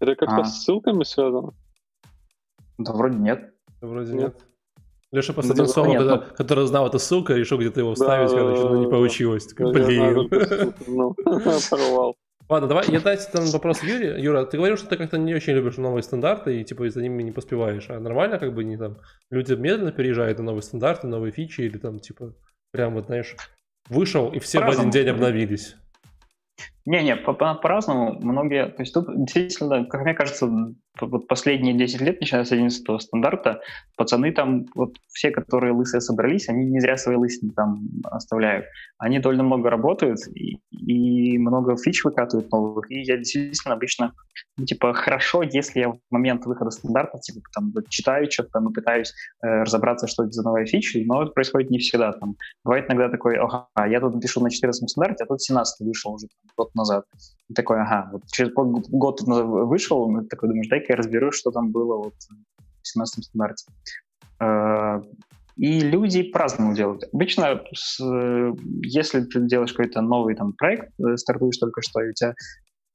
Это 0.00 0.14
как-то 0.14 0.42
а. 0.42 0.44
с 0.44 0.62
ссылками 0.62 1.02
связано? 1.04 1.52
Да 2.78 2.92
вроде 2.92 3.18
нет. 3.18 3.52
Да, 3.80 3.88
вроде 3.88 4.12
нет. 4.12 4.22
нет. 4.22 4.44
Леша 5.10 5.32
просто 5.32 5.54
один 5.54 5.66
слово, 5.68 5.94
когда, 5.94 6.16
ну... 6.16 6.22
который 6.36 6.66
знал 6.66 6.86
эту 6.86 6.98
ссылку, 6.98 7.32
решил 7.32 7.58
где-то 7.58 7.80
его 7.80 7.94
вставить, 7.94 8.30
да, 8.30 8.36
короче, 8.36 8.62
но 8.62 8.76
не 8.76 8.90
получилось. 8.90 9.46
Да, 9.54 9.70
Блин. 9.70 10.28
Ну, 10.86 11.14
порвал. 11.70 12.16
Ладно, 12.48 12.66
давай, 12.66 12.86
я 12.88 13.00
дать 13.00 13.30
там 13.30 13.44
вопрос 13.46 13.82
Юре. 13.82 14.20
Юра, 14.22 14.44
ты 14.46 14.56
говорил, 14.56 14.78
что 14.78 14.88
ты 14.88 14.96
как-то 14.96 15.18
не 15.18 15.34
очень 15.34 15.52
любишь 15.52 15.76
новые 15.76 16.02
стандарты 16.02 16.60
и 16.60 16.64
типа 16.64 16.88
за 16.88 17.02
ними 17.02 17.22
не 17.22 17.30
поспеваешь. 17.30 17.90
А 17.90 18.00
нормально 18.00 18.38
как 18.38 18.54
бы 18.54 18.64
не 18.64 18.78
там 18.78 18.96
люди 19.30 19.52
медленно 19.52 19.92
переезжают 19.92 20.38
на 20.38 20.44
новые 20.44 20.62
стандарты, 20.62 21.06
новые 21.06 21.30
фичи 21.30 21.60
или 21.60 21.76
там 21.76 21.98
типа 21.98 22.34
прям 22.72 22.94
вот, 22.94 23.06
знаешь, 23.06 23.36
вышел 23.90 24.32
и 24.32 24.38
все 24.38 24.60
в 24.60 24.68
один 24.68 24.90
день 24.90 25.08
обновились. 25.08 25.76
Не-не, 26.86 27.16
по-разному. 27.16 28.18
Многие, 28.20 28.70
то 28.70 28.82
есть 28.82 28.94
тут 28.94 29.06
действительно, 29.14 29.84
как 29.84 30.00
мне 30.02 30.14
кажется, 30.14 30.48
вот 31.00 31.28
последние 31.28 31.74
10 31.74 32.00
лет, 32.00 32.20
начиная 32.20 32.44
с 32.44 32.52
11 32.52 33.02
стандарта, 33.02 33.60
пацаны 33.96 34.32
там, 34.32 34.66
вот 34.74 34.96
все, 35.08 35.30
которые 35.30 35.72
лысые 35.72 36.00
собрались, 36.00 36.48
они 36.48 36.64
не 36.64 36.80
зря 36.80 36.96
свои 36.96 37.16
лысины 37.16 37.52
там 37.52 37.80
оставляют. 38.04 38.66
Они 38.98 39.18
довольно 39.18 39.42
много 39.42 39.70
работают 39.70 40.18
и, 40.34 40.58
и 40.70 41.38
много 41.38 41.76
фич 41.76 42.04
выкатывают 42.04 42.50
новых. 42.50 42.90
И 42.90 43.00
я 43.00 43.16
действительно 43.16 43.74
обычно, 43.74 44.12
ну, 44.56 44.64
типа, 44.64 44.92
хорошо, 44.94 45.42
если 45.42 45.80
я 45.80 45.90
в 45.90 45.98
момент 46.10 46.46
выхода 46.46 46.70
стандарта, 46.70 47.18
типа, 47.18 47.40
там, 47.54 47.72
вот, 47.74 47.88
читаю 47.88 48.30
что-то 48.30 48.50
там 48.50 48.70
и 48.70 48.72
пытаюсь 48.72 49.12
э, 49.42 49.62
разобраться, 49.62 50.06
что 50.06 50.24
это 50.24 50.32
за 50.32 50.42
новая 50.42 50.66
фича, 50.66 50.98
но 51.04 51.22
это 51.22 51.32
происходит 51.32 51.70
не 51.70 51.78
всегда. 51.78 52.12
Там, 52.12 52.36
бывает 52.64 52.86
иногда 52.88 53.08
такой, 53.08 53.36
ага, 53.36 53.68
я 53.86 54.00
тут 54.00 54.20
пишу 54.20 54.40
на 54.40 54.50
14 54.50 54.88
стандарте, 54.88 55.24
а 55.24 55.26
тут 55.26 55.40
17 55.40 55.86
вышел 55.86 56.12
уже 56.12 56.26
год 56.56 56.74
назад. 56.74 57.04
И 57.48 57.54
такой, 57.54 57.80
ага, 57.80 58.08
вот 58.12 58.22
через 58.30 58.52
год 58.52 59.20
вышел, 59.22 60.18
и 60.18 60.28
такой 60.28 60.48
думаешь, 60.48 60.68
дай-ка 60.68 60.87
я 60.88 60.96
разберусь, 60.96 61.36
что 61.36 61.50
там 61.50 61.70
было 61.70 61.96
вот 61.96 62.14
в 62.82 62.88
17 62.88 63.24
стандарте. 63.24 63.66
Э, 64.40 65.00
и 65.56 65.80
люди 65.80 66.22
по-разному 66.22 66.74
делают. 66.74 67.04
Обычно, 67.12 67.62
если 68.82 69.22
ты 69.22 69.40
делаешь 69.40 69.72
какой-то 69.72 70.00
новый 70.00 70.34
там, 70.36 70.52
проект, 70.52 70.92
э, 71.00 71.16
стартуешь 71.16 71.58
только 71.58 71.82
что, 71.82 72.00
и 72.00 72.10
у 72.10 72.12
тебя 72.12 72.34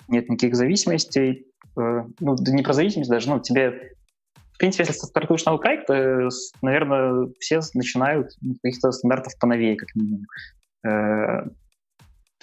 нет 0.07 0.29
никаких 0.29 0.55
зависимостей, 0.55 1.47
э, 1.77 2.03
ну, 2.19 2.35
не 2.39 2.63
про 2.63 2.73
зависимость 2.73 3.09
даже, 3.09 3.29
ну, 3.29 3.39
тебе 3.39 3.91
в 4.53 4.57
принципе, 4.59 4.83
если 4.83 5.07
стартуешь 5.07 5.45
новый 5.45 5.59
проект, 5.59 5.89
наверное, 6.61 7.27
все 7.39 7.59
начинают 7.73 8.29
каких-то 8.61 8.91
стандартов 8.91 9.33
поновее, 9.39 9.75
как 9.75 9.89
минимум. 9.95 10.25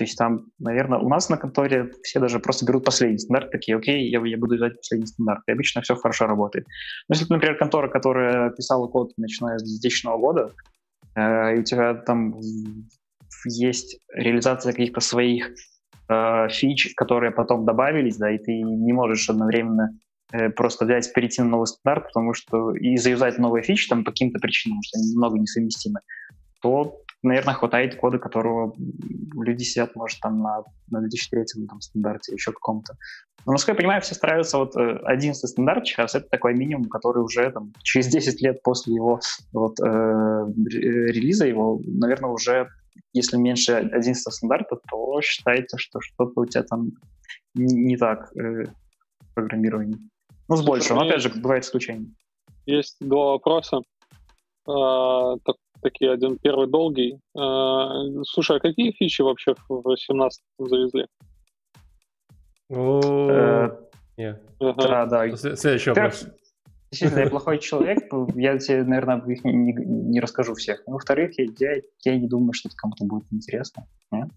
То 0.01 0.05
есть 0.05 0.17
там, 0.17 0.47
наверное, 0.59 0.99
у 0.99 1.11
нас 1.11 1.29
на 1.29 1.37
конторе 1.37 1.91
все 2.03 2.21
даже 2.21 2.39
просто 2.39 2.65
берут 2.65 2.87
последний 2.87 3.19
стандарт, 3.19 3.51
такие, 3.51 3.77
окей, 3.77 4.09
я, 4.09 4.19
я 4.25 4.39
буду 4.39 4.55
взять 4.55 4.77
последний 4.77 5.07
стандарт. 5.07 5.43
И 5.47 5.53
обычно 5.53 5.83
все 5.83 5.95
хорошо 5.95 6.27
работает. 6.27 6.67
Но 7.07 7.17
если, 7.17 7.31
например, 7.31 7.59
контора, 7.59 7.89
которая 7.89 8.49
писала 8.49 8.87
код 8.87 9.13
начиная 9.19 9.59
с 9.59 9.63
2000 9.63 10.19
года, 10.19 10.53
э, 11.17 11.55
и 11.55 11.59
у 11.61 11.63
тебя 11.65 11.93
там 11.93 12.35
есть 13.45 13.99
реализация 14.15 14.73
каких-то 14.73 15.01
своих 15.01 15.51
э, 16.09 16.49
фич, 16.49 16.95
которые 16.97 17.31
потом 17.31 17.67
добавились, 17.67 18.17
да, 18.17 18.31
и 18.31 18.39
ты 18.39 18.53
не 18.53 18.95
можешь 18.95 19.29
одновременно 19.29 19.91
э, 20.33 20.49
просто 20.49 20.87
взять, 20.87 21.13
перейти 21.13 21.43
на 21.43 21.51
новый 21.51 21.67
стандарт, 21.67 22.07
потому 22.07 22.33
что 22.33 22.75
и 22.75 22.97
заюзать 22.97 23.37
новые 23.37 23.63
фичи 23.63 23.87
там 23.87 24.03
по 24.03 24.13
каким-то 24.13 24.39
причинам, 24.39 24.79
что 24.83 24.99
они 24.99 25.11
немного 25.11 25.39
несовместимы, 25.39 26.01
то 26.63 27.03
наверное, 27.23 27.55
хватает 27.55 27.97
кода, 27.97 28.18
которого 28.18 28.75
люди 29.35 29.62
сидят, 29.62 29.95
может, 29.97 30.21
там 30.21 30.41
на, 30.41 30.64
на 30.91 31.01
2003 31.01 31.66
там, 31.68 31.81
стандарте, 31.81 32.33
еще 32.33 32.53
каком-то. 32.53 32.97
Но, 33.47 33.53
насколько 33.53 33.73
я 33.73 33.77
понимаю, 33.77 34.03
все 34.03 34.14
стараются, 34.14 34.59
вот 34.59 34.77
11 34.77 35.43
э, 35.43 35.47
стандарт 35.47 35.87
сейчас, 35.87 36.14
это 36.14 36.29
такой 36.29 36.55
минимум, 36.55 36.85
который 36.85 37.23
уже 37.23 37.51
там, 37.51 37.73
через 37.83 38.09
10 38.09 38.41
лет 38.43 38.62
после 38.62 38.95
его 38.95 39.21
вот, 39.53 39.81
э, 39.81 39.85
релиза, 40.66 41.47
его, 41.47 41.81
наверное, 41.85 42.31
уже, 42.31 42.68
если 43.12 43.37
меньше 43.37 43.73
11 43.73 44.33
стандарта, 44.33 44.79
то 44.91 45.21
считается, 45.23 45.79
что 45.79 46.01
что-то 46.01 46.41
у 46.41 46.47
тебя 46.47 46.64
там 46.64 46.91
не, 47.55 47.97
так 47.97 48.31
э, 48.37 48.66
программирование. 49.35 49.99
Ну, 50.49 50.57
с 50.57 50.64
большим, 50.64 50.97
но 50.97 51.07
опять 51.07 51.23
же, 51.23 51.31
бывает 51.31 51.64
исключение. 51.64 52.11
Есть 52.66 52.97
два 53.01 53.33
вопроса. 53.33 53.81
А, 54.66 55.37
так, 55.39 55.57
такие, 55.81 56.12
один 56.12 56.39
первый 56.39 56.68
долгий. 56.68 57.18
А, 57.37 58.03
слушай, 58.24 58.57
а 58.57 58.61
какие 58.61 58.93
фичи 58.93 59.22
вообще 59.22 59.55
в 59.68 59.97
17 59.97 60.43
завезли? 60.59 61.07
Э, 62.70 63.70
да, 64.59 65.07
да. 65.07 65.37
Следующий 65.37 65.91
вопрос. 65.91 66.26
Действительно, 66.91 67.20
я 67.20 67.31
плохой 67.31 67.59
человек, 67.59 67.99
я 68.35 68.59
тебе, 68.59 68.83
наверное, 68.83 69.22
их 69.26 69.45
не, 69.45 69.53
не, 69.53 69.72
не 69.72 70.20
расскажу 70.20 70.55
всех. 70.55 70.83
Ну, 70.87 70.95
во-вторых, 70.95 71.39
я, 71.39 71.76
я 72.05 72.18
не 72.18 72.26
думаю, 72.26 72.53
что 72.53 72.68
это 72.68 72.76
кому-то 72.76 73.05
будет 73.05 73.24
интересно. 73.31 73.87
Нет? 74.11 74.28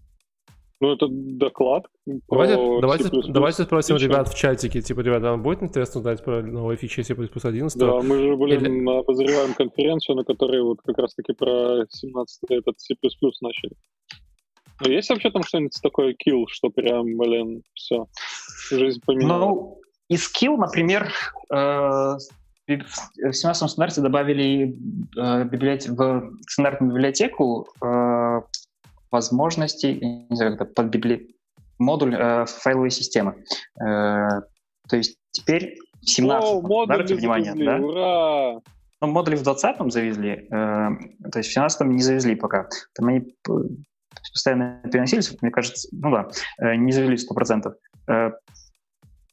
Ну, 0.84 0.92
это 0.92 1.06
доклад. 1.08 1.86
Давайте, 2.28 2.56
давайте, 2.82 3.10
давайте 3.28 3.62
спросим 3.62 3.96
фичи. 3.96 4.04
ребят 4.04 4.28
в 4.28 4.36
чатике, 4.36 4.82
типа, 4.82 5.00
ребята, 5.00 5.30
вам 5.30 5.42
будет 5.42 5.62
интересно 5.62 6.00
узнать 6.00 6.22
про 6.22 6.42
новые 6.42 6.76
фичи 6.76 7.00
C++ 7.00 7.14
11? 7.14 7.78
Да, 7.78 8.02
мы 8.02 8.18
же, 8.18 8.36
блин, 8.36 8.60
Или... 8.60 8.98
обозреваем 8.98 9.54
конференцию, 9.54 10.16
на 10.16 10.24
которой 10.24 10.60
вот 10.60 10.82
как 10.84 10.98
раз-таки 10.98 11.32
про 11.32 11.86
17 11.88 12.50
этот 12.50 12.78
C++ 12.78 12.94
начали. 13.40 13.72
Ну, 14.84 14.90
есть 14.90 15.08
вообще 15.08 15.30
там 15.30 15.42
что-нибудь 15.42 15.78
такое 15.82 16.14
kill, 16.14 16.44
что 16.48 16.68
прям, 16.68 17.16
блин, 17.16 17.62
все, 17.72 18.04
жизнь 18.70 19.00
поменяла? 19.06 19.38
Ну, 19.38 19.80
из 20.10 20.30
kill, 20.30 20.58
например, 20.58 21.10
э, 21.50 22.16
в 22.66 23.32
17 23.32 23.70
стандарте 23.70 24.02
добавили 24.02 24.76
э, 25.16 25.44
библиотек... 25.44 25.92
в 25.92 26.30
стандартную 26.46 26.92
библиотеку 26.92 27.68
э, 27.82 28.40
возможности, 29.14 29.86
не 30.30 30.36
знаю, 30.36 30.54
это, 30.54 30.64
под 30.64 30.86
библи... 30.86 31.34
модуль 31.78 32.14
э, 32.14 32.44
файловой 32.46 32.90
системы. 32.90 33.44
Э, 33.80 34.42
то 34.88 34.96
есть 34.96 35.16
теперь 35.30 35.78
в 36.02 36.10
17 36.10 36.50
О, 36.50 36.60
модули 36.60 37.14
внимание, 37.14 37.52
завезли, 37.52 37.66
да? 37.66 37.76
Ура! 37.76 38.60
Ну, 39.00 39.08
модули 39.08 39.36
в 39.36 39.42
20 39.42 39.92
завезли, 39.92 40.30
э, 40.30 40.88
то 41.32 41.38
есть 41.38 41.50
в 41.50 41.52
17 41.52 41.86
не 41.86 42.02
завезли 42.02 42.34
пока. 42.34 42.68
Там 42.94 43.08
они 43.08 43.22
постоянно 44.32 44.80
переносились, 44.90 45.36
мне 45.42 45.50
кажется, 45.50 45.88
ну 45.92 46.10
да, 46.10 46.28
э, 46.58 46.74
не 46.76 46.92
завели 46.92 47.16
100%. 47.16 47.72
Э, 48.08 48.30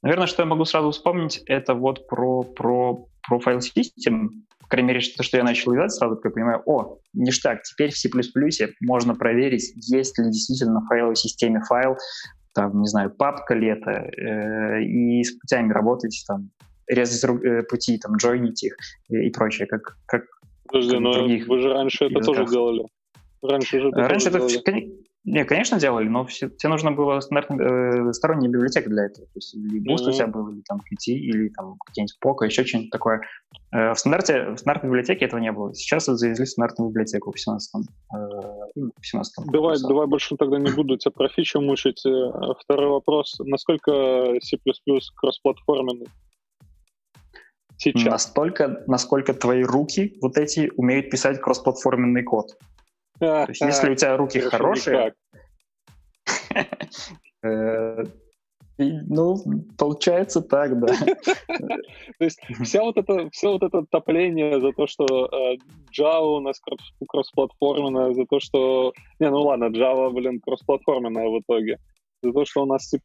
наверное, 0.04 0.28
что 0.28 0.44
я 0.44 0.46
могу 0.46 0.66
сразу 0.66 0.92
вспомнить, 0.92 1.42
это 1.48 1.74
вот 1.74 2.08
про, 2.08 2.44
про, 2.44 3.08
про 3.28 3.40
файл 3.40 3.62
систем, 3.62 4.46
крайней 4.72 4.88
мере, 4.88 5.02
то, 5.16 5.24
что 5.24 5.38
я 5.38 5.44
начал 5.44 5.74
делать, 5.74 5.92
сразу 5.92 6.20
я 6.24 6.30
понимаю, 6.32 6.62
о, 6.66 6.98
ништяк, 7.14 7.62
теперь 7.64 7.92
в 7.92 7.98
C++ 7.98 8.10
можно 8.82 9.16
проверить, 9.16 9.74
есть 9.92 10.18
ли 10.18 10.26
действительно 10.26 10.80
в 10.80 10.88
файловой 10.88 11.16
системе 11.16 11.62
файл, 11.68 11.98
там, 12.54 12.80
не 12.82 12.88
знаю, 12.88 13.12
папка 13.12 13.54
ли 13.54 13.68
это, 13.68 13.92
э, 13.92 14.84
и 14.84 15.24
с 15.24 15.34
путями 15.34 15.72
работать, 15.74 16.24
там, 16.28 16.50
резать 16.88 17.24
э, 17.24 17.64
пути, 17.64 17.98
там, 17.98 18.16
джойнить 18.16 18.64
их 18.64 18.76
и, 19.10 19.28
и 19.28 19.30
прочее, 19.32 19.68
как, 19.68 19.98
как 20.06 20.24
Подожди, 20.66 20.98
но 20.98 21.12
вы 21.26 21.60
же 21.60 21.74
раньше 21.74 22.06
это 22.06 22.22
тоже 22.22 22.46
делали. 22.46 22.86
Раньше 23.42 23.82
же 23.82 23.90
это 23.90 24.08
Раньше 24.08 24.30
это, 24.30 24.40
делали. 24.40 25.04
Не, 25.24 25.46
конечно, 25.46 25.80
делали, 25.80 26.08
но 26.08 26.26
все, 26.26 26.50
тебе 26.50 26.70
нужно 26.70 26.92
было 26.92 27.20
стандартная 27.20 28.10
э, 28.10 28.14
сторонняя 28.14 28.50
библиотека 28.50 28.90
для 28.90 29.06
этого. 29.06 29.28
То 29.28 29.36
есть 29.36 29.54
или 29.54 29.80
Boost 29.80 30.08
mm-hmm. 30.08 30.10
у 30.10 30.14
тебя 30.14 30.28
был, 30.28 30.50
или 30.50 30.62
там 30.62 30.80
QT, 30.80 31.12
или 31.12 31.50
там 31.50 31.78
какие-нибудь 31.86 32.18
Poco, 32.26 32.46
еще 32.46 32.66
что-нибудь 32.66 32.90
такое. 32.90 33.22
Э, 33.72 33.94
в 33.94 34.00
стандарте, 34.00 34.50
в 34.50 34.58
стандартной 34.58 34.90
библиотеке 34.90 35.26
этого 35.26 35.40
не 35.40 35.52
было. 35.52 35.76
Сейчас 35.76 36.06
завезли 36.06 36.48
стандартную 36.48 36.90
библиотеку 36.90 37.32
в 37.32 37.40
17 37.40 37.88
э, 38.16 38.18
17 39.04 39.46
Давай, 39.52 39.78
давай 39.80 40.08
больше 40.08 40.36
тогда 40.38 40.58
не 40.58 40.72
буду 40.72 40.98
тебя 40.98 41.12
про 41.12 41.30
фичу 41.30 41.62
мучить. 41.62 42.04
Э, 42.04 42.56
второй 42.60 42.90
вопрос. 42.90 43.36
Насколько 43.42 44.40
C++ 44.42 44.58
кроссплатформенный? 45.16 46.08
Сейчас. 47.78 48.06
Настолько, 48.06 48.84
насколько 48.88 49.34
твои 49.34 49.64
руки 49.64 50.18
вот 50.22 50.38
эти 50.38 50.72
умеют 50.78 51.10
писать 51.10 51.40
кроссплатформенный 51.42 52.24
код. 52.24 52.58
То 53.46 53.46
есть, 53.50 53.62
если 53.62 53.92
у 53.92 53.96
тебя 53.96 54.18
руки 54.18 54.40
хорошие, 54.40 55.14
э, 57.44 58.04
ну, 58.80 59.38
получается 59.78 60.42
так, 60.42 60.80
да. 60.80 60.88
То 62.18 62.26
есть 62.26 62.40
вся 62.64 62.82
вот 62.82 62.98
это, 62.98 63.30
все 63.30 63.52
вот 63.52 63.62
это 63.62 63.86
топление 63.92 64.60
за 64.60 64.72
то, 64.72 64.88
что 64.88 65.06
э, 65.06 65.58
Java 65.96 66.38
у 66.38 66.40
нас 66.40 66.60
кроссплатформенная, 67.08 68.14
за 68.14 68.26
то, 68.26 68.40
что... 68.40 68.94
Не, 69.20 69.30
ну 69.30 69.42
ладно, 69.42 69.66
Java, 69.66 70.12
блин, 70.12 70.40
кроссплатформенная 70.40 71.30
в 71.30 71.42
итоге. 71.42 71.78
За 72.24 72.32
то, 72.32 72.44
что 72.46 72.64
у 72.64 72.66
нас 72.66 72.90
C++ 72.90 72.98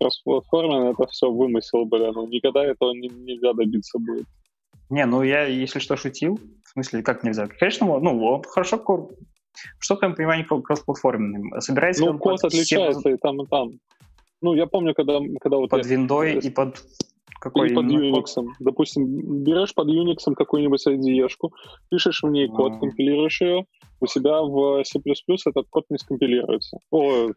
кроссплатформенная, 0.00 0.94
это 0.94 1.06
все 1.06 1.30
вымысел, 1.30 1.84
блин. 1.84 2.12
Ну, 2.14 2.26
никогда 2.26 2.64
этого 2.64 2.92
не, 2.92 3.08
нельзя 3.08 3.52
добиться 3.52 4.00
будет. 4.00 4.26
Не, 4.88 5.06
ну 5.06 5.22
я, 5.22 5.44
если 5.44 5.78
что, 5.78 5.96
шутил. 5.96 6.40
В 6.64 6.70
смысле, 6.70 7.02
как 7.02 7.22
нельзя? 7.22 7.46
Конечно, 7.46 7.86
ну, 8.00 8.42
хорошо 8.48 8.78
что 9.78 9.96
в 9.96 9.98
твоем 9.98 10.14
понимании 10.14 10.44
кроссплатформенным? 10.44 11.60
Собирается 11.60 12.04
ну, 12.04 12.18
код 12.18 12.44
отличается 12.44 13.08
и 13.10 13.16
там, 13.16 13.42
и 13.42 13.46
там. 13.46 13.70
Ну, 14.42 14.54
я 14.54 14.66
помню, 14.66 14.94
когда, 14.94 15.20
когда 15.40 15.58
вот... 15.58 15.70
Под 15.70 15.84
я... 15.84 15.90
виндой 15.90 16.38
и 16.38 16.50
под 16.50 16.82
какой 17.40 17.70
и 17.70 17.74
под 17.74 17.86
Unix. 17.86 18.26
Допустим, 18.60 19.42
берешь 19.42 19.74
под 19.74 19.88
Unix 19.88 20.18
какую-нибудь 20.34 20.86
IDE-шку, 20.86 21.50
пишешь 21.88 22.22
в 22.22 22.28
ней 22.28 22.46
mm. 22.46 22.54
код, 22.54 22.78
компилируешь 22.78 23.40
ее, 23.40 23.64
у 24.00 24.06
себя 24.06 24.42
в 24.42 24.84
C++ 24.84 24.98
этот 25.46 25.66
код 25.68 25.84
не 25.90 25.98
скомпилируется. 25.98 26.78
О, 26.90 27.28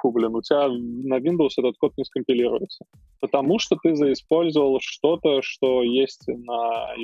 фу, 0.00 0.10
блин, 0.12 0.34
у 0.34 0.42
тебя 0.42 0.68
на 0.68 1.18
Windows 1.18 1.50
этот 1.58 1.76
код 1.78 1.92
не 1.96 2.04
скомпилируется. 2.04 2.84
Потому 3.20 3.58
что 3.58 3.76
ты 3.82 3.94
заиспользовал 3.94 4.78
что-то, 4.80 5.42
что 5.42 5.82
есть 5.82 6.26
на 6.26 6.94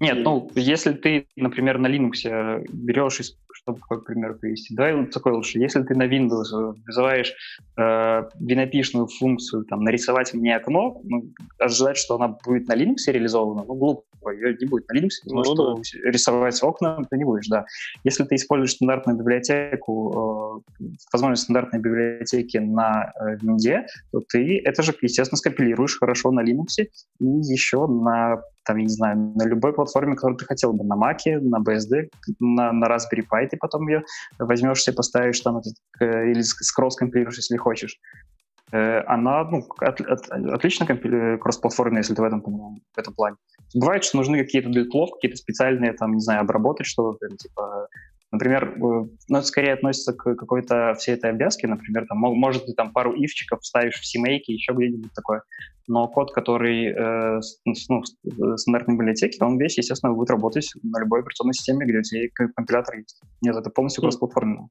нет, 0.00 0.18
ну, 0.18 0.50
если 0.54 0.92
ты, 0.92 1.26
например, 1.36 1.78
на 1.78 1.88
Linux 1.88 2.64
берешь, 2.68 3.20
чтобы 3.52 3.80
какой 3.80 4.02
пример 4.02 4.34
привести, 4.34 4.74
давай 4.74 5.06
такой 5.06 5.32
лучше. 5.32 5.58
Если 5.58 5.82
ты 5.82 5.94
на 5.94 6.06
Windows 6.06 6.76
вызываешь 6.86 7.34
э, 7.76 8.22
винопишную 8.40 9.06
функцию, 9.06 9.64
там, 9.64 9.84
нарисовать 9.84 10.34
мне 10.34 10.56
окно, 10.56 11.00
ну, 11.04 11.32
ожидать, 11.58 11.96
что 11.96 12.16
она 12.16 12.36
будет 12.44 12.68
на 12.68 12.74
Linux 12.74 12.96
реализована, 13.06 13.64
ну, 13.66 13.74
глупо, 13.74 14.30
ее 14.30 14.56
не 14.60 14.66
будет 14.66 14.88
на 14.88 14.98
Linux, 14.98 15.10
потому 15.22 15.42
ну, 15.42 15.44
что 15.44 15.74
да. 15.76 16.10
рисовать 16.10 16.62
окна 16.62 17.02
ты 17.10 17.16
не 17.16 17.24
будешь, 17.24 17.48
да. 17.48 17.64
Если 18.04 18.24
ты 18.24 18.34
используешь 18.36 18.72
стандартную 18.72 19.18
библиотеку, 19.18 20.62
э, 20.80 20.86
возможность 21.12 21.44
стандартной 21.44 21.80
библиотеки 21.80 22.58
на 22.58 23.12
э, 23.20 23.36
Винде, 23.42 23.86
то 24.12 24.20
ты 24.28 24.60
это 24.64 24.82
же, 24.82 24.94
естественно, 25.00 25.36
скомпилируешь 25.38 25.98
хорошо 25.98 26.30
на 26.30 26.40
Linux 26.40 26.84
и 27.20 27.24
еще 27.24 27.86
на 27.86 28.42
там, 28.68 28.76
я 28.76 28.82
не 28.82 28.90
знаю, 28.90 29.32
на 29.34 29.46
любой 29.46 29.72
платформе, 29.72 30.14
которую 30.14 30.36
ты 30.36 30.44
хотел 30.44 30.74
бы, 30.74 30.84
на 30.84 30.94
Mac, 30.94 31.18
на 31.24 31.58
BSD, 31.58 32.10
на, 32.38 32.70
на 32.70 32.86
Raspberry 32.86 33.24
Pi 33.30 33.37
ты 33.46 33.56
потом 33.56 33.86
ее 33.88 34.02
возьмешь 34.38 34.82
себе, 34.82 34.96
поставишь 34.96 35.40
там 35.40 35.58
этот, 35.58 35.74
э, 36.00 36.30
или 36.30 36.40
скролл 36.42 36.90
скомпилируешь, 36.90 37.36
если 37.36 37.56
хочешь. 37.56 37.98
Э, 38.70 39.02
она 39.06 39.44
ну, 39.44 39.66
от, 39.78 40.00
от, 40.00 40.28
отлично 40.30 40.86
компили- 40.86 41.38
кроссплатформенная, 41.38 42.00
если 42.00 42.14
ты 42.14 42.22
в 42.22 42.24
этом, 42.24 42.40
в 42.40 42.98
этом 42.98 43.14
плане. 43.14 43.36
Бывает, 43.74 44.04
что 44.04 44.18
нужны 44.18 44.38
какие-то 44.38 44.68
для 44.68 44.84
какие-то 44.84 45.36
специальные, 45.36 45.92
там, 45.94 46.12
не 46.14 46.20
знаю, 46.20 46.40
обработать 46.40 46.86
что-то, 46.86 47.28
типа 47.28 47.88
Например, 48.30 48.74
э, 48.74 48.78
ну, 48.80 49.38
это 49.38 49.46
скорее 49.46 49.72
относится 49.72 50.12
к 50.12 50.34
какой-то 50.34 50.94
всей 50.98 51.14
этой 51.14 51.30
обвязке, 51.30 51.66
например, 51.66 52.06
там, 52.06 52.18
может, 52.18 52.66
ты 52.66 52.74
там 52.74 52.92
пару 52.92 53.14
ивчиков 53.14 53.64
ставишь 53.64 54.00
в 54.00 54.04
CMake, 54.04 54.42
еще 54.48 54.72
где-нибудь 54.72 55.12
такое, 55.14 55.42
но 55.86 56.06
код, 56.08 56.32
который 56.32 56.88
э, 56.88 57.40
ну, 57.64 57.72
в 57.72 58.04
ну, 58.24 58.56
стандартной 58.56 58.96
библиотеке, 58.96 59.42
он 59.42 59.58
весь, 59.58 59.78
естественно, 59.78 60.12
будет 60.12 60.30
работать 60.30 60.70
на 60.82 61.00
любой 61.00 61.20
операционной 61.20 61.54
системе, 61.54 61.86
где 61.86 61.98
у 61.98 62.02
тебя 62.02 62.28
компилятор 62.54 62.96
есть. 62.96 63.20
Нет, 63.40 63.56
это 63.56 63.70
полностью 63.70 64.02
кроссплатформенно. 64.02 64.68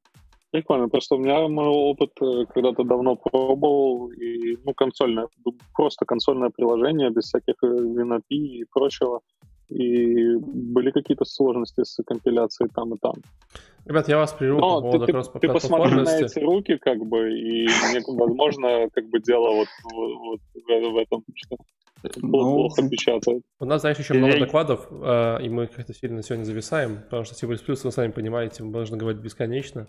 Прикольно, 0.51 0.87
просто 0.87 1.15
у 1.15 1.17
меня 1.17 1.47
мой 1.47 1.67
опыт 1.67 2.11
э, 2.21 2.45
когда-то 2.53 2.83
давно 2.83 3.15
пробовал, 3.15 4.11
и, 4.11 4.57
ну, 4.63 4.73
консольное, 4.73 5.27
просто 5.73 6.05
консольное 6.05 6.51
приложение 6.51 7.09
без 7.09 7.23
всяких 7.23 7.55
э, 7.63 8.19
и 8.29 8.63
прочего 8.71 9.21
и 9.69 10.35
были 10.37 10.91
какие-то 10.91 11.25
сложности 11.25 11.83
с 11.83 12.01
компиляцией 12.05 12.69
там 12.73 12.93
и 12.93 12.97
там. 12.97 13.15
Ребят, 13.85 14.09
я 14.09 14.17
вас 14.17 14.33
прерву 14.33 14.59
по 14.59 14.81
поводу 14.81 15.05
ты, 15.05 15.13
ты, 15.13 15.39
ты 15.39 15.47
посмотри 15.47 15.95
на 15.95 16.19
эти 16.19 16.39
руки, 16.39 16.77
как 16.77 16.99
бы, 17.05 17.31
и 17.31 17.67
мне, 17.89 18.01
возможно, 18.05 18.89
как 18.93 19.07
бы 19.09 19.19
дело 19.21 19.49
вот, 19.53 19.67
вот 19.83 20.39
в, 20.53 20.91
в 20.91 20.97
этом, 20.97 21.23
что 21.35 21.57
ну, 22.21 22.29
плохо 22.31 22.87
печатает. 22.89 23.43
У 23.59 23.65
нас, 23.65 23.81
знаешь, 23.81 23.97
еще 23.97 24.13
много 24.13 24.39
докладов, 24.39 24.87
э, 24.91 25.43
и 25.43 25.49
мы 25.49 25.67
как-то 25.67 25.93
сильно 25.93 26.21
сегодня 26.21 26.43
зависаем, 26.43 27.01
потому 27.03 27.23
что 27.23 27.35
C++, 27.35 27.47
вы 27.47 27.57
сами 27.57 28.11
понимаете, 28.11 28.63
мы 28.63 28.71
должны 28.71 28.97
говорить 28.97 29.21
бесконечно. 29.21 29.87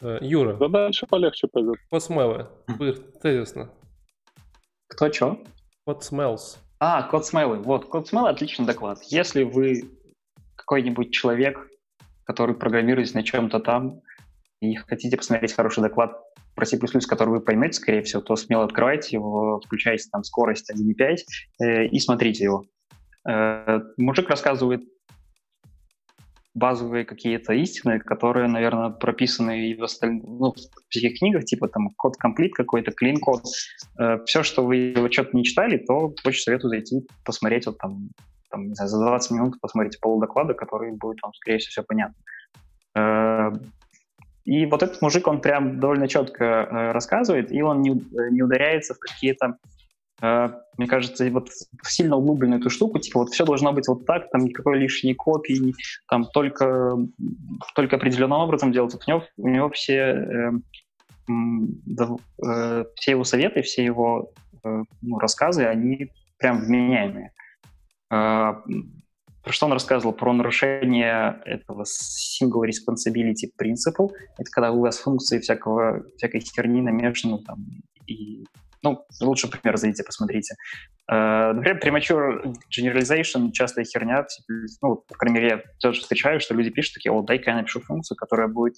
Э, 0.00 0.18
Юра. 0.20 0.56
Да 0.56 0.68
дальше 0.68 1.06
полегче 1.06 1.48
пойдет. 1.48 1.76
What 1.92 2.00
smell? 2.00 2.46
Тезисно. 3.20 3.70
Кто 4.86 5.12
что? 5.12 5.38
What 5.88 6.00
smells? 6.00 6.58
А, 6.80 7.02
код 7.02 7.26
смелы. 7.26 7.58
Вот, 7.58 7.86
код 7.86 8.08
смелы 8.08 8.30
отличный 8.30 8.66
доклад. 8.66 9.02
Если 9.04 9.42
вы 9.42 9.90
какой-нибудь 10.54 11.12
человек, 11.12 11.66
который 12.24 12.54
программирует 12.54 13.14
на 13.14 13.22
чем-то 13.22 13.58
там, 13.60 14.00
и 14.60 14.74
хотите 14.74 15.16
посмотреть 15.16 15.54
хороший 15.54 15.82
доклад 15.82 16.12
про 16.54 16.66
C++, 16.66 16.78
который 16.78 17.30
вы 17.30 17.40
поймете, 17.40 17.74
скорее 17.74 18.02
всего, 18.02 18.20
то 18.20 18.36
смело 18.36 18.64
открывайте 18.64 19.16
его, 19.16 19.60
включайте 19.64 20.08
там 20.10 20.24
скорость 20.24 20.70
1.5 20.70 21.16
э, 21.60 21.86
и 21.86 21.98
смотрите 22.00 22.44
его. 22.44 22.64
Э, 23.28 23.80
мужик 23.96 24.28
рассказывает 24.28 24.82
базовые 26.54 27.04
какие-то 27.04 27.52
истины, 27.52 28.00
которые, 28.00 28.48
наверное, 28.48 28.90
прописаны 28.90 29.68
и 29.68 29.74
в 29.74 29.84
остальных, 29.84 30.24
ну, 30.24 30.52
в 30.52 30.88
всяких 30.88 31.18
книгах, 31.18 31.44
типа 31.44 31.68
там 31.68 31.90
код 31.90 32.16
комплит 32.16 32.54
какой-то, 32.54 32.90
клин 32.92 33.18
код. 33.18 33.42
Э, 33.98 34.18
все, 34.26 34.42
что 34.42 34.64
вы 34.64 34.94
что-то 35.10 35.36
не 35.36 35.44
читали, 35.44 35.78
то 35.78 36.14
очень 36.24 36.42
советую 36.42 36.70
зайти, 36.70 37.06
посмотреть 37.24 37.66
вот 37.66 37.78
там, 37.78 38.10
там 38.50 38.68
не 38.68 38.74
знаю, 38.74 38.88
за 38.88 38.98
20 38.98 39.30
минут 39.32 39.60
посмотрите 39.60 39.98
полудоклада, 40.00 40.54
который 40.54 40.92
будет 40.92 41.18
вам, 41.22 41.32
скорее 41.34 41.58
всего, 41.58 41.70
все 41.70 41.82
понятно. 41.82 42.16
Э, 42.96 43.52
и 44.44 44.64
вот 44.64 44.82
этот 44.82 45.02
мужик, 45.02 45.26
он 45.26 45.40
прям 45.42 45.78
довольно 45.78 46.08
четко 46.08 46.44
э, 46.44 46.92
рассказывает, 46.92 47.52
и 47.52 47.60
он 47.62 47.82
не, 47.82 47.90
не 48.30 48.42
ударяется 48.42 48.94
в 48.94 48.98
какие-то 48.98 49.58
мне 50.20 50.86
кажется, 50.88 51.28
вот 51.30 51.48
сильно 51.84 52.16
углубленную 52.16 52.60
эту 52.60 52.70
штуку, 52.70 52.98
типа 52.98 53.20
вот 53.20 53.30
все 53.30 53.44
должно 53.44 53.72
быть 53.72 53.86
вот 53.88 54.04
так, 54.06 54.30
там 54.30 54.44
никакой 54.44 54.78
лишней 54.78 55.14
копии, 55.14 55.74
там 56.08 56.24
только, 56.24 56.96
только 57.74 57.96
определенным 57.96 58.40
образом 58.40 58.72
делать. 58.72 58.94
у 58.94 59.10
него, 59.10 59.24
у 59.36 59.48
него 59.48 59.70
все, 59.70 59.94
э, 59.94 60.50
э, 61.28 62.84
все 62.96 63.10
его 63.10 63.24
советы, 63.24 63.62
все 63.62 63.84
его 63.84 64.32
э, 64.64 64.82
ну, 65.02 65.18
рассказы, 65.18 65.64
они 65.66 66.10
прям 66.38 66.60
вменяемые. 66.60 67.32
Э, 68.10 68.54
про 69.48 69.52
что 69.52 69.66
он 69.66 69.72
рассказывал? 69.72 70.12
Про 70.12 70.32
нарушение 70.32 71.40
этого 71.44 71.84
single 71.84 72.64
responsibility 72.66 73.50
principle. 73.60 74.10
Это 74.36 74.50
когда 74.50 74.72
у 74.72 74.80
вас 74.80 74.98
функции 74.98 75.38
всякого, 75.38 76.04
всякой 76.16 76.40
херни 76.40 76.82
намешаны 76.82 77.42
там, 77.44 77.64
и 78.06 78.44
ну, 78.82 79.04
лучше 79.20 79.48
пример 79.48 79.76
зайдите, 79.76 80.04
посмотрите. 80.04 80.54
Uh, 81.10 81.52
например, 81.54 81.80
premature 81.82 82.54
generalization— 82.70 83.50
частая 83.52 83.84
херня. 83.84 84.26
Ну, 84.82 84.96
по 84.96 85.14
крайней 85.14 85.40
мере, 85.40 85.48
я 85.48 85.62
тоже 85.80 86.00
встречаю, 86.00 86.38
что 86.40 86.54
люди 86.54 86.70
пишут 86.70 86.94
такие, 86.94 87.12
о, 87.12 87.22
дай-ка 87.22 87.50
я 87.50 87.56
напишу 87.56 87.80
функцию, 87.80 88.16
которая 88.16 88.48
будет, 88.48 88.74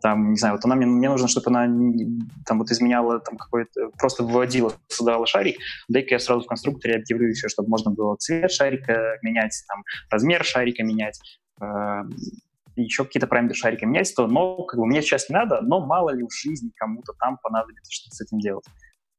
там, 0.00 0.30
не 0.30 0.36
знаю, 0.36 0.54
вот 0.54 0.64
она 0.64 0.76
мне, 0.76 0.86
мне 0.86 1.08
нужно, 1.08 1.26
чтобы 1.26 1.48
она 1.48 1.66
там 2.46 2.58
вот 2.58 2.70
изменяла 2.70 3.18
там 3.18 3.36
какой-то, 3.36 3.90
просто 3.98 4.22
выводила 4.22 4.72
сюда 4.88 5.24
шарик, 5.26 5.56
дай-ка 5.88 6.14
я 6.14 6.18
сразу 6.20 6.42
в 6.42 6.46
конструкторе 6.46 6.96
объявлю 6.96 7.28
еще, 7.28 7.48
чтобы 7.48 7.68
можно 7.68 7.90
было 7.90 8.14
цвет 8.16 8.52
шарика 8.52 9.18
менять, 9.22 9.60
там, 9.66 9.82
размер 10.10 10.44
шарика 10.44 10.84
менять, 10.84 11.20
uh, 11.60 12.04
еще 12.76 13.04
какие-то 13.04 13.26
параметры 13.26 13.56
шарика 13.56 13.86
менять, 13.86 14.12
то, 14.14 14.26
но 14.26 14.62
как 14.64 14.78
бы 14.78 14.86
мне 14.86 15.02
сейчас 15.02 15.28
не 15.28 15.34
надо, 15.34 15.60
но 15.62 15.84
мало 15.84 16.10
ли 16.10 16.24
в 16.24 16.32
жизни 16.32 16.70
кому-то 16.76 17.12
там 17.18 17.38
понадобится 17.42 17.92
что-то 17.92 18.16
с 18.16 18.20
этим 18.20 18.38
делать. 18.38 18.64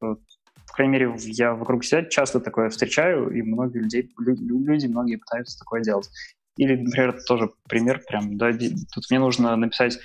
Вот, 0.10 0.20
по 0.68 0.74
крайней 0.74 0.94
мере, 0.94 1.16
я 1.18 1.54
вокруг 1.54 1.84
себя 1.84 2.06
часто 2.06 2.40
такое 2.40 2.70
встречаю, 2.70 3.30
и 3.30 3.42
многие 3.42 3.80
людей, 3.80 4.12
люди, 4.18 4.88
многие 4.88 5.16
пытаются 5.16 5.58
такое 5.58 5.82
делать. 5.82 6.10
Или, 6.58 6.76
например, 6.76 7.22
тоже 7.28 7.50
пример 7.68 8.02
прям, 8.08 8.38
да, 8.38 8.52
тут 8.52 9.10
мне 9.10 9.20
нужно 9.20 9.56
написать, 9.56 10.00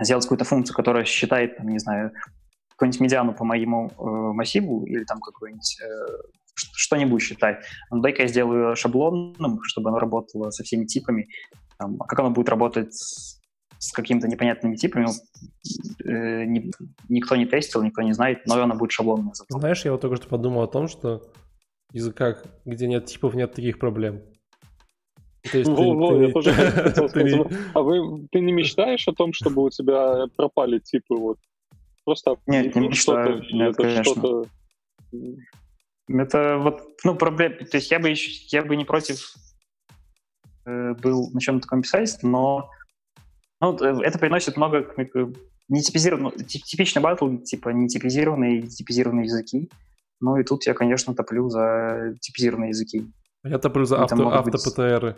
сделать 0.00 0.24
какую-то 0.24 0.44
функцию, 0.44 0.76
которая 0.76 1.04
считает, 1.04 1.56
там, 1.56 1.68
не 1.68 1.78
знаю, 1.78 2.12
какую-нибудь 2.70 3.00
медиану 3.00 3.34
по 3.34 3.44
моему 3.44 3.90
э, 3.90 4.02
массиву 4.32 4.84
или 4.86 5.04
там 5.04 5.20
какой-нибудь 5.20 5.78
э, 5.82 6.06
что-нибудь 6.54 7.22
считай. 7.22 7.58
Ну, 7.90 8.00
дай-ка 8.00 8.22
я 8.22 8.28
сделаю 8.28 8.74
шаблонным, 8.74 9.60
чтобы 9.62 9.90
оно 9.90 9.98
работало 9.98 10.50
со 10.50 10.64
всеми 10.64 10.86
типами. 10.86 11.28
Там, 11.78 11.96
а 12.00 12.06
как 12.06 12.18
оно 12.20 12.30
будет 12.30 12.48
работать 12.48 12.94
с 13.80 13.92
какими-то 13.92 14.28
непонятными 14.28 14.76
типами. 14.76 15.06
Э, 16.04 16.44
ни, 16.44 16.70
никто 17.08 17.34
не 17.34 17.46
тестил, 17.46 17.82
никто 17.82 18.02
не 18.02 18.12
знает, 18.12 18.46
но 18.46 18.62
она 18.62 18.74
будет 18.74 18.92
шаблонная. 18.92 19.32
Зато. 19.32 19.58
Знаешь, 19.58 19.84
я 19.86 19.92
вот 19.92 20.02
только 20.02 20.16
что 20.16 20.28
подумал 20.28 20.62
о 20.62 20.68
том, 20.68 20.86
что 20.86 21.22
в 21.88 21.94
языках, 21.94 22.44
где 22.66 22.86
нет 22.86 23.06
типов, 23.06 23.34
нет 23.34 23.54
таких 23.54 23.78
проблем. 23.78 24.20
То 25.50 25.56
есть 25.56 25.70
во, 25.70 25.76
ты, 25.76 25.92
во, 25.92 26.08
ты, 26.08 26.24
я 26.24 26.32
тоже 26.32 26.52
хотел 26.52 27.08
сказать. 27.08 27.46
А 27.72 27.80
вы, 27.80 28.28
ты 28.30 28.40
не 28.40 28.52
мечтаешь 28.52 29.08
о 29.08 29.14
том, 29.14 29.32
чтобы 29.32 29.64
у 29.64 29.70
тебя 29.70 30.26
пропали 30.36 30.78
типы? 30.78 31.14
Вот? 31.14 31.38
Просто 32.04 32.36
нет, 32.46 32.74
не 32.76 32.88
мечтаю. 32.88 33.42
Нет, 33.50 33.70
это 33.70 33.82
конечно. 33.82 34.04
что-то... 34.04 34.46
Это 36.06 36.58
вот, 36.58 36.82
ну, 37.04 37.14
проблема. 37.14 37.54
То 37.54 37.78
есть 37.78 37.90
я 37.90 37.98
бы, 37.98 38.12
я 38.48 38.62
бы 38.62 38.76
не 38.76 38.84
против 38.84 39.32
э, 40.66 40.92
был 40.94 41.30
на 41.30 41.40
чем-то 41.40 41.62
таком 41.62 41.80
писать, 41.80 42.18
но 42.22 42.68
ну, 43.60 43.76
э, 43.78 44.02
это 44.02 44.18
приносит 44.18 44.56
много 44.56 44.86
нетипизированных, 45.68 46.34
ну, 46.36 46.44
типичный 46.44 47.02
батл, 47.02 47.36
типа 47.38 47.70
нетипизированные 47.70 48.62
типизированные 48.62 49.26
языки. 49.26 49.70
Ну 50.20 50.36
и 50.36 50.44
тут 50.44 50.66
я, 50.66 50.74
конечно, 50.74 51.14
топлю 51.14 51.48
за 51.48 52.14
типизированные 52.20 52.70
языки. 52.70 53.06
Я 53.44 53.58
топлю 53.58 53.84
за 53.84 54.02
авто, 54.02 54.28
авто-ПТРы. 54.28 55.16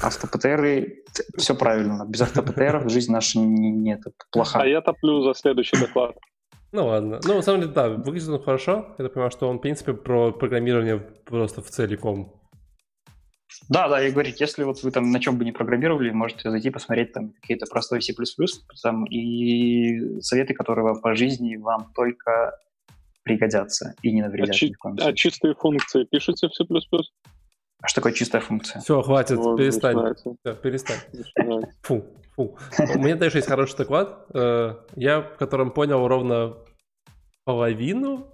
Авто-ПТРы, 0.00 1.04
все 1.36 1.54
правильно. 1.54 2.04
Без 2.08 2.22
авто-ПТР 2.22 2.88
жизнь 2.88 3.12
наша 3.12 3.38
не, 3.38 3.70
не, 3.70 3.94
это 3.94 4.10
плохая. 4.30 4.62
А 4.62 4.66
я 4.66 4.80
топлю 4.80 5.22
за 5.22 5.34
следующий 5.34 5.78
доклад. 5.78 6.16
Ну 6.72 6.86
ладно. 6.86 7.20
Ну, 7.24 7.34
на 7.34 7.42
самом 7.42 7.60
деле, 7.60 7.72
да, 7.72 7.90
выглядит 7.90 8.28
он 8.30 8.42
хорошо. 8.42 8.94
Я 8.98 9.08
понимаю, 9.10 9.30
что 9.30 9.48
он, 9.48 9.58
в 9.58 9.60
принципе, 9.60 9.92
про 9.92 10.32
программирование 10.32 10.98
просто 10.98 11.60
в 11.60 11.68
целиком. 11.68 12.41
Да, 13.68 13.88
да, 13.88 14.06
и 14.06 14.10
говорить, 14.10 14.40
если 14.40 14.64
вот 14.64 14.82
вы 14.82 14.90
там 14.90 15.10
на 15.10 15.20
чем 15.20 15.38
бы 15.38 15.44
не 15.44 15.52
программировали, 15.52 16.10
можете 16.10 16.50
зайти 16.50 16.70
посмотреть 16.70 17.12
там 17.12 17.30
какие-то 17.40 17.66
простые 17.66 18.00
C++, 18.00 18.12
там, 18.82 19.04
и 19.06 20.20
советы, 20.20 20.54
которые 20.54 20.84
вам 20.84 21.00
по 21.00 21.14
жизни 21.14 21.56
вам 21.56 21.92
только 21.94 22.58
пригодятся 23.22 23.94
и 24.02 24.12
не 24.12 24.22
навредят. 24.22 24.50
А, 24.50 24.52
чи- 24.52 24.74
а 25.00 25.12
чистые 25.12 25.54
функции 25.54 26.04
пишете 26.04 26.48
в 26.48 26.54
C++? 26.54 26.64
А 27.82 27.88
что 27.88 28.00
такое 28.00 28.12
чистая 28.12 28.40
функция? 28.40 28.80
Все, 28.80 29.02
хватит, 29.02 29.38
вот, 29.38 29.56
перестань. 29.56 30.14
Все, 30.14 30.54
перестань. 30.54 30.98
Фу, 31.82 32.04
фу. 32.36 32.56
У 32.94 32.98
меня 32.98 33.16
даже 33.16 33.38
есть 33.38 33.48
хороший 33.48 33.76
доклад, 33.76 34.26
э, 34.34 34.74
я 34.96 35.20
в 35.20 35.36
котором 35.36 35.72
понял 35.72 36.06
ровно 36.06 36.56
половину, 37.44 38.30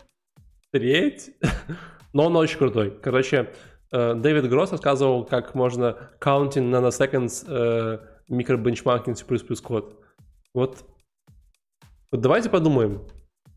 треть, 0.71 1.31
но 2.13 2.27
он 2.27 2.37
очень 2.37 2.59
крутой. 2.59 2.91
Короче, 3.03 3.51
Дэвид 3.91 4.49
Гросс 4.49 4.73
рассказывал, 4.73 5.25
как 5.25 5.55
можно 5.55 5.97
counting 6.21 6.71
nanoseconds 6.71 7.45
э, 7.47 7.99
микробенчмаркинг 8.29 9.17
C++ 9.17 9.25
код. 9.63 10.01
Вот, 10.55 10.85
вот 12.11 12.21
давайте 12.21 12.51
подумаем, 12.51 13.03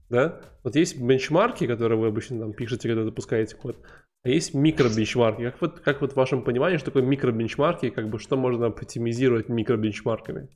да? 0.09 0.41
Вот 0.63 0.75
есть 0.75 1.01
бенчмарки, 1.01 1.67
которые 1.67 1.99
вы 1.99 2.07
обычно 2.07 2.39
там 2.39 2.53
пишете, 2.53 2.87
когда 2.87 3.03
запускаете 3.03 3.55
код, 3.55 3.77
а 4.23 4.29
есть 4.29 4.53
микробенчмарки. 4.53 5.43
Как 5.43 5.61
вот, 5.61 5.79
как 5.79 6.01
вот 6.01 6.13
в 6.13 6.15
вашем 6.15 6.43
понимании, 6.43 6.77
что 6.77 6.87
такое 6.87 7.03
микробенчмарки, 7.03 7.89
как 7.89 8.09
бы 8.09 8.19
что 8.19 8.37
можно 8.37 8.67
оптимизировать 8.67 9.49
микробенчмарками? 9.49 10.49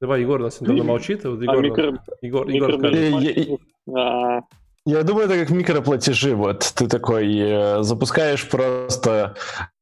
Давай, 0.00 0.22
Егор 0.22 0.40
у 0.40 0.44
нас 0.44 0.60
недавно 0.60 0.84
молчит, 0.84 1.24
вот 1.24 1.40
Егор, 1.40 1.58
а 1.58 1.60
микро... 1.60 2.04
Егор, 2.22 2.48
Егор, 2.48 2.70
Егор 2.70 2.78
скажет. 2.78 4.50
Я 4.84 5.04
думаю, 5.04 5.26
это 5.26 5.38
как 5.38 5.50
микроплатежи. 5.50 6.34
Вот 6.34 6.72
ты 6.74 6.88
такой 6.88 7.38
э, 7.38 7.82
запускаешь 7.82 8.48
просто 8.48 9.36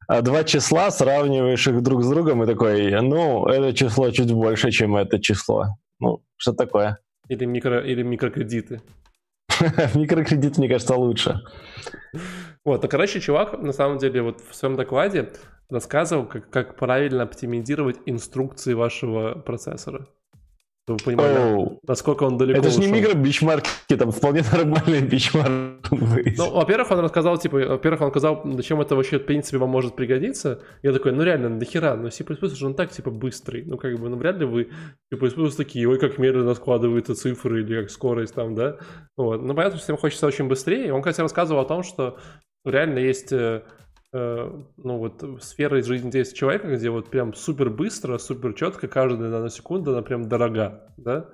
э, 0.09 0.21
два 0.21 0.45
числа, 0.45 0.91
сравниваешь 0.91 1.67
их 1.67 1.83
друг 1.83 2.03
с 2.03 2.09
другом 2.09 2.43
и 2.43 2.47
такой, 2.47 2.91
ну, 3.01 3.47
это 3.47 3.73
число 3.73 4.11
чуть 4.11 4.33
больше, 4.33 4.71
чем 4.71 4.97
это 4.97 5.19
число. 5.19 5.79
Ну, 6.01 6.23
что 6.37 6.53
такое? 6.53 6.99
Или, 7.29 7.47
микро, 7.47 7.81
или 7.81 8.03
микрокредиты. 8.03 8.83
Микрокредит, 9.95 10.59
мне 10.59 10.69
кажется, 10.69 10.97
лучше. 10.97 11.41
Вот, 12.65 12.85
а 12.85 12.89
короче, 12.89 13.21
чувак, 13.21 13.59
на 13.63 13.73
самом 13.73 13.99
деле, 13.99 14.21
вот 14.21 14.43
в 14.51 14.55
своем 14.55 14.77
докладе 14.77 15.33
рассказывал, 15.71 16.27
как, 16.27 16.51
как 16.51 16.77
правильно 16.77 17.23
оптимизировать 17.23 17.99
инструкции 18.05 18.75
вашего 18.75 19.35
процессора 19.35 20.09
чтобы 20.91 20.99
вы 20.99 21.05
понимали, 21.05 21.37
oh. 21.37 21.79
насколько 21.87 22.25
он 22.25 22.39
далеко 22.39 22.59
Это 22.59 22.71
же 22.71 22.81
не 22.81 22.89
микро-бичмарки, 22.89 23.97
там 23.97 24.11
вполне 24.11 24.43
нормальные 24.51 25.01
бичмарки. 25.11 26.35
Ну, 26.37 26.51
во-первых, 26.51 26.91
он 26.91 27.01
рассказал, 27.01 27.39
типа, 27.39 27.59
во-первых, 27.59 28.01
он 28.01 28.11
сказал, 28.11 28.43
зачем 28.45 28.81
это 28.81 28.97
вообще, 28.97 29.19
в 29.19 29.25
принципе, 29.25 29.59
вам 29.59 29.71
может 29.71 29.95
пригодиться. 29.95 30.61
Я 30.83 30.93
такой, 30.93 31.13
ну 31.13 31.23
реально, 31.23 31.49
нахера, 31.49 31.97
ну 31.97 32.11
C++ 32.11 32.25
же 32.25 32.67
он 32.67 32.75
так, 32.75 32.91
типа, 32.91 33.11
быстрый. 33.11 33.65
Ну, 33.65 33.77
как 33.77 33.99
бы, 33.99 34.09
ну, 34.09 34.17
вряд 34.17 34.39
ли 34.39 34.47
вы 34.47 34.69
C++ 35.13 35.57
такие, 35.57 35.89
ой, 35.89 35.99
как 35.99 36.19
медленно 36.19 36.55
складываются 36.55 37.15
цифры 37.15 37.63
или 37.63 37.83
как 37.83 37.91
скорость 37.91 38.35
там, 38.35 38.55
да. 38.55 38.77
Вот. 39.17 39.43
Ну, 39.43 39.55
понятно, 39.55 39.77
что 39.77 39.85
всем 39.85 39.97
хочется 39.97 40.27
очень 40.27 40.49
быстрее. 40.49 40.93
Он, 40.93 41.03
кстати, 41.03 41.21
рассказывал 41.21 41.61
о 41.61 41.67
том, 41.67 41.83
что 41.83 42.19
реально 42.65 42.99
есть 42.99 43.33
э, 43.33 43.63
ну 44.13 44.99
вот 44.99 45.23
из 45.23 45.87
жизни 45.87 46.11
действия 46.11 46.39
человека, 46.39 46.75
где 46.75 46.91
вот 46.91 47.11
прям 47.11 47.33
супер 47.33 47.71
быстро, 47.71 48.19
супер 48.19 48.55
четко, 48.55 48.89
каждая 48.89 49.31
наносекунда, 49.31 49.93
она 49.93 50.03
прям 50.03 50.29
дорога, 50.29 50.93
да? 50.97 51.27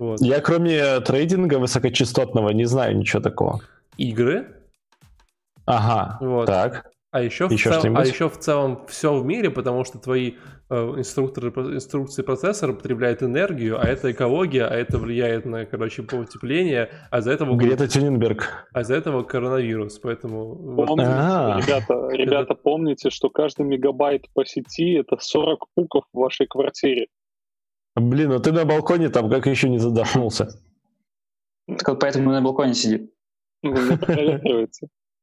Вот. 0.00 0.20
Я 0.20 0.40
кроме 0.40 1.00
трейдинга 1.00 1.58
высокочастотного 1.58 2.50
не 2.50 2.64
знаю 2.64 2.96
ничего 2.96 3.20
такого. 3.20 3.60
Игры. 3.98 4.46
Ага, 5.66 6.18
вот. 6.20 6.46
так. 6.46 6.90
А 7.10 7.22
еще, 7.22 7.46
еще, 7.48 7.70
в 7.70 7.80
цел... 7.80 7.96
а 7.96 8.04
еще 8.04 8.28
в 8.28 8.38
целом 8.38 8.86
все 8.88 9.14
в 9.14 9.24
мире, 9.24 9.48
потому 9.48 9.84
что 9.84 9.98
твои 9.98 10.34
э, 10.70 10.74
инструкторы, 10.96 11.48
инструкции 11.48 12.22
процессора 12.22 12.72
потребляют 12.72 13.22
энергию, 13.22 13.80
а 13.80 13.84
это 13.84 14.10
экология, 14.10 14.66
а 14.66 14.74
это 14.74 14.98
влияет 14.98 15.44
на, 15.44 15.66
короче, 15.66 16.02
потепление, 16.02 16.90
а 17.10 17.20
за 17.20 17.32
этого... 17.32 17.56
Грета 17.56 17.88
Тюненберг. 17.88 18.68
А 18.72 18.82
за 18.82 18.94
этого 18.94 19.22
коронавирус, 19.22 19.98
поэтому... 19.98 20.76
Помните, 20.76 21.10
а. 21.10 21.60
ребята, 21.60 22.08
ребята, 22.10 22.54
помните, 22.54 23.10
что 23.10 23.30
каждый 23.30 23.66
мегабайт 23.66 24.26
по 24.34 24.44
сети— 24.44 24.94
это 24.98 25.16
40 25.20 25.66
пуков 25.74 26.04
в 26.12 26.18
вашей 26.18 26.46
квартире. 26.46 27.08
Блин, 27.96 28.30
ну 28.30 28.40
ты 28.40 28.52
на 28.52 28.64
балконе 28.64 29.08
там 29.08 29.30
как 29.30 29.46
еще 29.46 29.68
не 29.68 29.78
задохнулся? 29.78 30.48
Так 31.66 31.88
вот 31.88 32.00
поэтому 32.00 32.32
на 32.32 32.42
балконе 32.42 32.74
сидит. 32.74 33.12
Ну. 33.62 33.76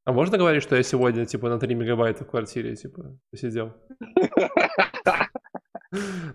А 0.04 0.12
можно 0.12 0.36
говорить, 0.36 0.64
что 0.64 0.74
я 0.74 0.82
сегодня, 0.82 1.26
типа, 1.26 1.48
на 1.48 1.60
3 1.60 1.74
мегабайта 1.76 2.24
в 2.24 2.28
квартире, 2.28 2.74
типа, 2.74 3.16
посидел? 3.30 3.72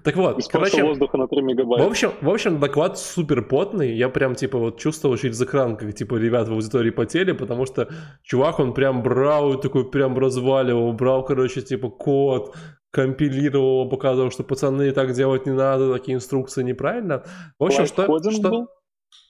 Так 0.03 0.15
вот, 0.15 0.37
короче, 0.49 0.83
воздуха 0.83 1.17
на 1.17 1.27
3 1.27 1.41
мегабайта. 1.41 1.83
В 1.83 1.89
общем, 1.89 2.11
в 2.21 2.29
общем, 2.29 2.59
доклад 2.59 2.97
супер 2.97 3.41
потный. 3.41 3.95
Я 3.95 4.09
прям, 4.09 4.35
типа, 4.35 4.57
вот 4.57 4.79
чувствовал 4.79 5.17
через 5.17 5.41
экран, 5.41 5.77
как, 5.77 5.93
типа, 5.93 6.15
ребят 6.15 6.47
в 6.47 6.53
аудитории 6.53 6.91
потели, 6.91 7.31
потому 7.31 7.65
что 7.65 7.89
чувак, 8.23 8.59
он 8.59 8.73
прям 8.73 9.01
брал 9.01 9.53
и 9.53 9.61
такой 9.61 9.89
прям 9.89 10.17
разваливал, 10.17 10.93
брал, 10.93 11.25
короче, 11.25 11.61
типа, 11.61 11.89
код, 11.89 12.55
компилировал, 12.91 13.89
показывал, 13.89 14.31
что 14.31 14.43
пацаны 14.43 14.91
так 14.91 15.13
делать 15.13 15.45
не 15.45 15.53
надо, 15.53 15.91
такие 15.93 16.15
инструкции 16.15 16.63
неправильно. 16.63 17.23
В 17.59 17.65
общем, 17.65 17.85
что... 17.85 18.03
что... 18.31 18.49
Был? 18.49 18.67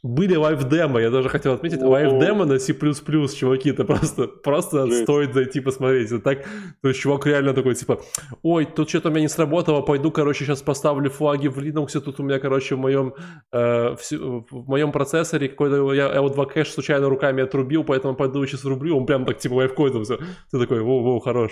Были 0.03 0.35
live 0.35 0.64
demo, 0.64 0.99
я 0.99 1.09
даже 1.09 1.27
хотел 1.27 1.53
отметить, 1.53 1.81
live 1.81 2.13
demo 2.13 2.45
на 2.45 2.59
C++, 2.59 2.73
чуваки, 2.73 3.71
это 3.71 3.83
просто, 3.83 4.27
просто 4.27 4.85
Жесть. 4.85 5.03
стоит 5.03 5.33
зайти 5.33 5.59
посмотреть. 5.59 6.11
Это 6.11 6.19
так, 6.19 6.45
то 6.81 6.87
есть 6.89 6.99
чувак 6.99 7.25
реально 7.25 7.53
такой, 7.53 7.75
типа, 7.75 7.99
ой, 8.43 8.65
тут 8.65 8.89
что-то 8.89 9.09
у 9.09 9.11
меня 9.11 9.21
не 9.21 9.27
сработало, 9.27 9.81
пойду, 9.81 10.11
короче, 10.11 10.45
сейчас 10.45 10.61
поставлю 10.61 11.09
флаги 11.09 11.47
в 11.47 11.57
Linux, 11.57 11.99
тут 11.99 12.19
у 12.19 12.23
меня, 12.23 12.39
короче, 12.39 12.75
в 12.75 12.79
моем, 12.79 13.15
э, 13.51 13.95
в, 13.95 14.45
в 14.51 14.69
моем 14.69 14.91
процессоре 14.91 15.49
какой-то, 15.49 15.93
я 15.93 16.07
L2 16.15 16.45
кэш 16.45 16.71
случайно 16.71 17.09
руками 17.09 17.43
отрубил, 17.43 17.83
поэтому 17.83 18.15
пойду 18.15 18.45
сейчас 18.45 18.65
рублю, 18.65 18.97
он 18.97 19.05
прям 19.07 19.25
так, 19.25 19.39
типа, 19.39 19.55
лайфкодом 19.55 20.03
все. 20.03 20.17
Ты 20.51 20.59
такой, 20.59 20.79
воу-воу, 20.79 21.19
хорош. 21.19 21.51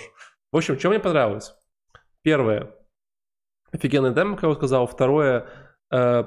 В 0.52 0.56
общем, 0.56 0.78
что 0.78 0.90
мне 0.90 1.00
понравилось? 1.00 1.52
Первое, 2.22 2.70
офигенный 3.72 4.14
демо, 4.14 4.36
как 4.36 4.50
я 4.50 4.54
сказал. 4.54 4.86
Второе, 4.86 5.46
э, 5.90 6.24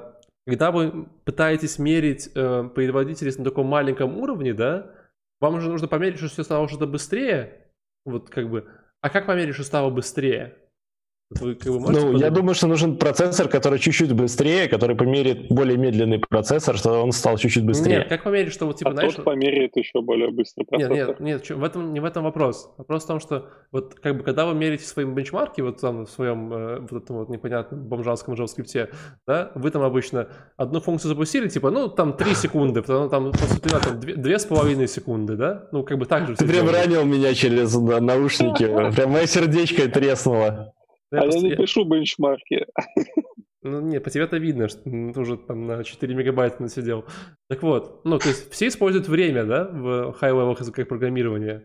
когда 0.50 0.72
вы 0.72 1.06
пытаетесь 1.24 1.78
мерить 1.78 2.28
э, 2.34 2.64
производительность 2.74 3.38
на 3.38 3.44
таком 3.44 3.66
маленьком 3.66 4.18
уровне, 4.18 4.52
да, 4.52 4.92
вам 5.40 5.54
уже 5.54 5.70
нужно 5.70 5.86
померить, 5.86 6.18
что 6.18 6.26
все 6.26 6.42
стало 6.42 6.68
что-то 6.68 6.88
быстрее, 6.88 7.68
вот 8.04 8.30
как 8.30 8.50
бы, 8.50 8.68
а 9.00 9.10
как 9.10 9.26
померить, 9.26 9.54
что 9.54 9.62
стало 9.62 9.90
быстрее? 9.90 10.58
Вы, 11.38 11.54
как 11.54 11.72
бы, 11.72 11.78
ну, 11.78 11.86
подумать? 11.86 12.22
я 12.22 12.30
думаю, 12.30 12.54
что 12.56 12.66
нужен 12.66 12.96
процессор, 12.96 13.46
который 13.46 13.78
чуть-чуть 13.78 14.12
быстрее, 14.12 14.66
который 14.66 14.96
померит 14.96 15.46
более 15.48 15.78
медленный 15.78 16.18
процессор, 16.18 16.76
чтобы 16.76 16.96
он 16.96 17.12
стал 17.12 17.38
чуть-чуть 17.38 17.64
быстрее. 17.64 17.98
Нет, 17.98 18.08
как 18.08 18.24
померить, 18.24 18.52
что 18.52 18.66
вот 18.66 18.78
типа, 18.78 18.90
а 18.90 18.94
знаешь... 18.94 19.14
тот 19.14 19.24
померяет 19.24 19.76
еще 19.76 20.02
более 20.02 20.32
быстрый 20.32 20.64
процессор. 20.64 20.92
Нет, 20.92 21.20
нет, 21.20 21.48
нет, 21.48 21.50
в 21.50 21.62
этом, 21.62 21.92
не 21.94 22.00
в 22.00 22.04
этом 22.04 22.24
вопрос. 22.24 22.74
Вопрос 22.78 23.04
в 23.04 23.06
том, 23.06 23.20
что 23.20 23.46
вот 23.70 23.94
как 23.94 24.18
бы 24.18 24.24
когда 24.24 24.44
вы 24.44 24.54
мерите 24.54 24.84
свои 24.84 25.04
бенчмарки, 25.04 25.60
вот 25.60 25.80
там 25.80 26.04
в 26.06 26.10
своем 26.10 26.52
э, 26.52 26.80
вот 26.90 27.04
этом 27.04 27.18
вот 27.18 27.28
непонятном 27.28 27.86
бомжатском 27.86 28.34
JavaScript, 28.34 28.92
да, 29.24 29.52
вы 29.54 29.70
там 29.70 29.82
обычно 29.82 30.26
одну 30.56 30.80
функцию 30.80 31.10
запустили, 31.10 31.48
типа, 31.48 31.70
ну, 31.70 31.86
там 31.86 32.16
3 32.16 32.34
секунды, 32.34 32.82
потом 32.82 33.08
там 33.08 33.30
поступила 33.30 33.78
там 33.78 34.00
2,5 34.00 34.86
секунды, 34.88 35.36
да? 35.36 35.68
Ну, 35.70 35.84
как 35.84 35.96
бы 35.96 36.06
так 36.06 36.26
же. 36.26 36.34
Ты 36.34 36.44
прям 36.44 36.68
ранил 36.68 37.04
меня 37.04 37.34
через 37.34 37.72
наушники, 37.76 38.64
прям 38.64 39.12
мое 39.12 39.26
сердечко 39.26 39.88
треснуло. 39.88 40.74
Ну, 41.10 41.20
а 41.20 41.26
я 41.26 41.40
не 41.40 41.56
пишу 41.56 41.84
бенчмарки. 41.84 42.66
Ну, 43.62 43.80
нет, 43.80 44.02
по 44.02 44.08
тебе 44.08 44.24
это 44.24 44.38
видно, 44.38 44.68
что 44.68 44.80
ты 44.84 45.20
уже 45.20 45.36
там 45.36 45.66
на 45.66 45.84
4 45.84 46.14
мегабайта 46.14 46.62
насидел. 46.62 47.04
Так 47.48 47.62
вот, 47.62 48.04
ну, 48.04 48.18
то 48.18 48.28
есть 48.28 48.50
все 48.50 48.68
используют 48.68 49.06
время, 49.06 49.44
да, 49.44 49.64
в 49.64 50.16
high-level 50.18 50.56
языках 50.58 50.88
программирования. 50.88 51.64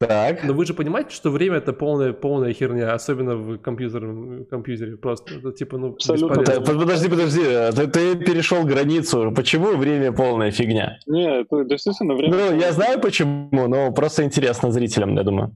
Так. 0.00 0.44
Но 0.44 0.54
вы 0.54 0.64
же 0.64 0.72
понимаете, 0.72 1.10
что 1.10 1.30
время 1.30 1.58
это 1.58 1.74
полная, 1.74 2.14
полная 2.14 2.54
херня, 2.54 2.94
особенно 2.94 3.36
в 3.36 3.58
компьютерном 3.58 4.46
компьютере. 4.46 4.96
Просто 4.96 5.34
это 5.34 5.52
типа, 5.52 5.76
ну, 5.76 5.92
Абсолютно. 5.92 6.42
Подожди, 6.42 7.08
подожди, 7.10 7.42
ты, 7.42 7.86
ты 7.86 8.16
перешел 8.16 8.64
границу. 8.64 9.30
Почему 9.36 9.76
время 9.76 10.10
полная 10.10 10.50
фигня? 10.50 10.98
Нет, 11.06 11.46
это 11.50 11.64
действительно 11.64 12.14
время. 12.14 12.34
Ну, 12.34 12.58
я 12.58 12.72
знаю 12.72 12.98
почему, 12.98 13.68
но 13.68 13.92
просто 13.92 14.24
интересно 14.24 14.72
зрителям, 14.72 15.14
я 15.16 15.22
думаю. 15.22 15.54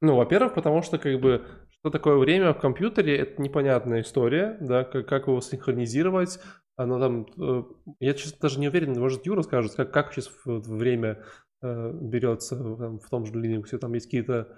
Ну, 0.00 0.16
во-первых, 0.16 0.54
потому 0.54 0.82
что 0.82 0.98
как 0.98 1.20
бы 1.20 1.42
что 1.86 1.90
такое 1.92 2.16
время 2.16 2.52
в 2.52 2.58
компьютере, 2.58 3.16
это 3.16 3.40
непонятная 3.40 4.00
история, 4.00 4.56
да, 4.60 4.82
как, 4.82 5.06
как 5.06 5.28
его 5.28 5.40
синхронизировать, 5.40 6.40
оно 6.74 6.98
там, 6.98 7.26
э, 7.38 7.62
я, 8.00 8.14
честно, 8.14 8.38
даже 8.40 8.58
не 8.58 8.66
уверен, 8.66 8.98
может, 8.98 9.24
Юра 9.24 9.42
скажет, 9.42 9.76
как, 9.76 9.92
как 9.92 10.12
сейчас 10.12 10.32
время 10.44 11.22
э, 11.62 11.92
берется 11.92 12.56
там, 12.56 12.98
в 12.98 13.08
том 13.08 13.24
же 13.24 13.34
Linux, 13.34 13.78
там 13.78 13.94
есть 13.94 14.06
какие-то 14.06 14.48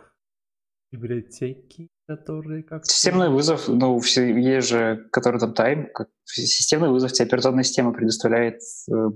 библиотеки, 0.90 1.90
которые 2.06 2.62
как 2.62 2.86
Системный 2.86 3.28
вызов, 3.28 3.68
ну, 3.68 3.98
все, 4.00 4.34
есть 4.34 4.68
же, 4.68 5.06
который 5.12 5.38
там 5.38 5.52
тайм, 5.52 5.90
как 5.92 6.09
системный 6.24 6.88
вызов 6.88 7.12
тебе 7.12 7.26
операционная 7.26 7.64
система 7.64 7.92
предоставляет 7.92 8.62
э, 8.90 9.10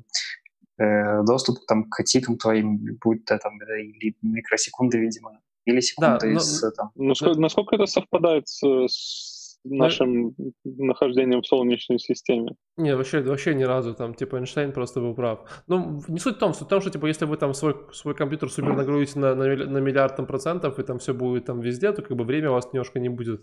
э, 0.83 1.23
доступ 1.23 1.65
там, 1.67 1.89
к 1.89 2.05
тикам 2.05 2.37
твоим, 2.37 2.99
будь 3.03 3.25
то 3.25 3.39
там, 3.39 3.55
или 3.63 4.15
микросекунды, 4.21 4.99
видимо, 4.99 5.41
или 5.65 5.81
секунды 5.81 6.19
да, 6.21 6.33
из... 6.33 6.63
Но, 6.63 6.71
там... 6.71 6.91
насколько, 6.95 7.41
насколько 7.41 7.77
это 7.77 7.87
совпадает 7.87 8.49
с, 8.49 8.63
с 8.89 9.32
нашим 9.65 10.35
но... 10.39 10.53
нахождением 10.65 11.43
в 11.43 11.47
Солнечной 11.47 11.99
системе? 11.99 12.55
Нет, 12.77 12.97
вообще, 12.97 13.21
вообще 13.21 13.55
ни 13.55 13.65
разу. 13.65 13.95
Там, 13.95 14.15
типа, 14.15 14.37
Эйнштейн 14.37 14.73
просто 14.73 15.01
был 15.01 15.15
прав. 15.15 15.41
Ну, 15.67 16.03
не 16.09 16.19
суть 16.19 16.37
в 16.37 16.39
том, 16.39 16.55
суть 16.55 16.67
в 16.67 16.71
том, 16.71 16.81
что, 16.81 16.91
типа, 16.91 17.07
если 17.07 17.25
вы 17.25 17.37
там 17.37 17.55
свой, 17.55 17.75
свой 17.93 18.15
компьютер 18.15 18.51
супер 18.51 18.75
нагрузите 18.75 19.19
на, 19.19 19.35
на, 19.35 19.45
на 19.45 19.79
миллиард 19.79 20.17
там, 20.17 20.27
процентов, 20.27 20.79
и 20.79 20.83
там 20.83 20.99
все 20.99 21.15
будет 21.15 21.45
там 21.45 21.61
везде, 21.61 21.93
то, 21.93 22.03
как 22.03 22.17
бы, 22.17 22.25
время 22.25 22.51
у 22.51 22.55
вас 22.55 22.73
немножко 22.73 22.99
не 22.99 23.09
будет 23.09 23.43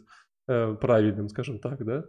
Э, 0.51 0.75
правильным, 0.81 1.29
скажем 1.29 1.59
так, 1.59 1.85
да? 1.85 2.05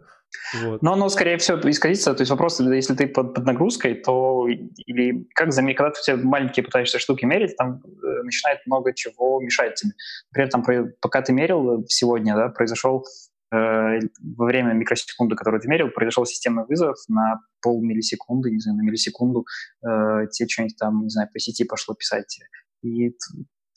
Вот. 0.63 0.81
Но 0.81 0.93
оно, 0.93 1.09
скорее 1.09 1.37
всего, 1.37 1.59
исказится. 1.69 2.15
То 2.15 2.21
есть 2.21 2.31
вопрос, 2.31 2.59
если 2.59 2.95
ты 2.95 3.07
под, 3.07 3.35
под 3.35 3.45
нагрузкой, 3.45 3.93
то 3.93 4.47
или 4.47 5.27
как 5.35 5.53
заметить, 5.53 5.77
когда 5.77 5.91
ты 5.91 5.99
у 5.99 6.03
тебя 6.03 6.27
маленькие 6.27 6.63
пытаешься 6.63 6.97
штуки 6.97 7.23
мерить, 7.23 7.55
там 7.55 7.83
э, 7.85 8.23
начинает 8.23 8.65
много 8.65 8.93
чего 8.95 9.39
мешать 9.41 9.75
тебе. 9.75 9.91
Например, 10.31 10.49
там, 10.49 10.93
пока 11.01 11.21
ты 11.21 11.33
мерил 11.33 11.85
сегодня, 11.87 12.35
да, 12.35 12.49
произошел 12.49 13.05
э, 13.05 13.30
во 13.51 14.45
время 14.45 14.73
микросекунды, 14.73 15.35
которую 15.35 15.61
ты 15.61 15.67
мерил, 15.67 15.89
произошел 15.89 16.25
системный 16.25 16.65
вызов 16.65 16.95
на 17.09 17.41
полмиллисекунды, 17.61 18.49
не 18.49 18.59
знаю, 18.59 18.77
на 18.77 18.83
миллисекунду, 18.83 19.45
э, 19.83 20.27
тебе 20.31 20.47
что-нибудь 20.47 20.77
там, 20.77 21.03
не 21.03 21.09
знаю, 21.09 21.29
по 21.31 21.39
сети 21.39 21.65
пошло 21.65 21.93
писать. 21.93 22.39
И 22.81 23.15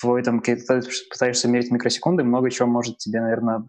твой 0.01 0.23
там, 0.23 0.41
когда 0.41 0.81
ты 0.81 0.89
пытаешься 1.11 1.49
мерить 1.49 1.71
микросекунды, 1.71 2.23
много 2.23 2.51
чего 2.51 2.69
может 2.69 2.99
тебе, 2.99 3.21
наверное, 3.21 3.67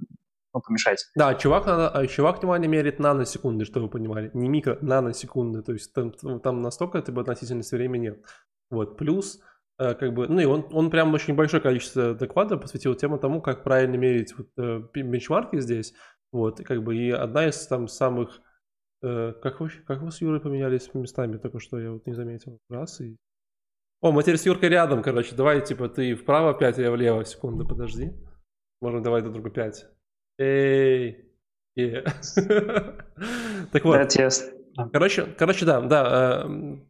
ну, 0.54 0.62
помешать. 0.62 1.06
Да, 1.16 1.36
чувак, 1.36 1.66
надо, 1.66 1.90
а 1.90 2.08
чувак 2.08 2.40
внимание 2.40 2.70
меряет 2.70 3.00
наносекунды, 3.00 3.66
чтобы 3.66 3.88
вы 3.88 3.92
понимали. 3.92 4.32
Не 4.34 4.48
микро, 4.48 4.78
наносекунды. 4.82 5.62
То 5.64 5.74
есть 5.74 5.92
там, 5.94 6.14
там 6.40 6.62
настолько 6.62 7.02
типа, 7.02 7.22
относительности 7.22 7.76
времени 7.76 8.04
нет. 8.04 8.24
Вот. 8.70 8.98
Плюс, 8.98 9.38
э, 9.38 9.40
как 9.78 10.14
бы, 10.14 10.28
ну 10.28 10.40
и 10.40 10.46
он, 10.46 10.66
он 10.72 10.90
прям 10.90 11.14
очень 11.14 11.36
большое 11.36 11.62
количество 11.62 12.14
докладов 12.14 12.62
посвятил 12.62 12.96
тему 12.96 13.18
тому, 13.18 13.42
как 13.42 13.64
правильно 13.64 13.96
мерить 13.96 14.34
вот, 14.38 14.48
э, 14.58 14.82
бенчмарки 14.94 15.60
здесь. 15.60 15.94
Вот, 16.32 16.60
и 16.60 16.64
как 16.64 16.84
бы, 16.84 16.96
и 16.96 17.12
одна 17.12 17.48
из 17.48 17.66
там 17.68 17.88
самых 17.88 18.42
э, 19.04 19.34
как 19.42 19.60
вы, 19.60 19.70
как 19.86 20.02
вы 20.02 20.12
с 20.12 20.22
Юрой 20.22 20.42
поменялись 20.42 20.94
местами, 20.94 21.38
только 21.38 21.60
что 21.60 21.80
я 21.80 21.92
вот 21.92 22.06
не 22.06 22.14
заметил. 22.14 22.60
Раз 22.70 23.02
и... 23.02 23.18
О, 24.02 24.12
мы 24.12 24.22
теперь 24.24 24.38
с 24.38 24.46
Юркой 24.46 24.70
рядом, 24.70 25.02
короче. 25.02 25.36
Давай, 25.36 25.64
типа, 25.64 25.90
ты 25.90 26.16
вправо 26.16 26.54
5, 26.54 26.80
а 26.80 26.82
я 26.82 26.92
влево. 26.92 27.26
Секунду, 27.26 27.68
подожди. 27.68 28.12
Можем 28.82 29.04
давай 29.04 29.22
друг 29.22 29.34
другу 29.34 29.50
5. 29.50 29.86
Эй. 30.40 31.32
Так 33.72 33.84
вот. 33.84 33.96
Короче, 34.92 35.26
короче, 35.38 35.66
да, 35.66 35.82
да. 35.82 36.46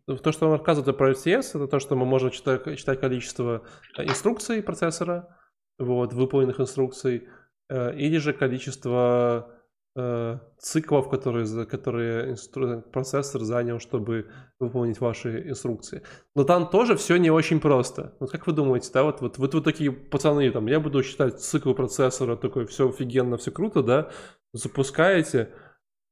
Э, 0.08 0.18
то, 0.18 0.32
что 0.32 0.48
он 0.48 0.54
рассказывает 0.54 0.98
про 0.98 1.12
FCS, 1.12 1.50
это 1.56 1.68
то, 1.68 1.80
что 1.80 1.96
мы 1.96 2.06
можем 2.06 2.32
читать, 2.32 2.78
читать 2.78 3.00
количество 3.00 3.62
инструкций 3.98 4.64
процессора, 4.64 5.38
вот, 5.78 6.14
выполненных 6.14 6.60
инструкций, 6.60 7.28
э, 7.70 7.96
или 7.96 8.18
же 8.18 8.34
количество 8.34 9.52
э, 9.96 10.40
циклов, 10.58 11.10
которые, 11.10 11.66
которые 11.66 12.32
инстру... 12.32 12.82
процессор 12.82 13.44
занял, 13.44 13.80
чтобы 13.80 14.30
выполнить 14.60 15.00
ваши 15.00 15.48
инструкции. 15.50 16.02
Но 16.34 16.44
там 16.44 16.70
тоже 16.70 16.96
все 16.96 17.18
не 17.18 17.30
очень 17.30 17.60
просто. 17.60 18.16
Вот 18.20 18.32
как 18.32 18.48
вы 18.48 18.54
думаете, 18.54 18.90
да, 18.94 19.04
вот, 19.04 19.22
вот, 19.22 19.38
вот 19.38 19.54
вы 19.54 19.62
такие 19.62 19.92
пацаны, 19.92 20.50
там, 20.52 20.66
я 20.68 20.80
буду 20.80 21.04
считать 21.04 21.40
цикл 21.40 21.74
процессора, 21.74 22.36
такой, 22.36 22.66
все 22.66 22.90
офигенно, 22.90 23.38
все 23.38 23.52
круто, 23.52 23.84
да, 23.84 24.10
запускаете, 24.54 25.52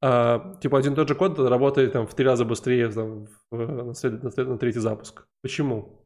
а, 0.06 0.56
типа 0.60 0.78
один 0.78 0.92
и 0.92 0.96
тот 0.96 1.08
же 1.08 1.14
код 1.14 1.38
работает 1.38 1.92
там 1.92 2.06
в 2.06 2.14
три 2.14 2.26
раза 2.26 2.44
быстрее 2.44 2.90
там, 2.90 3.26
в, 3.50 3.56
на, 3.56 3.94
след, 3.94 4.22
на, 4.22 4.30
след, 4.30 4.48
на 4.48 4.58
третий 4.58 4.80
запуск. 4.80 5.26
Почему? 5.42 6.04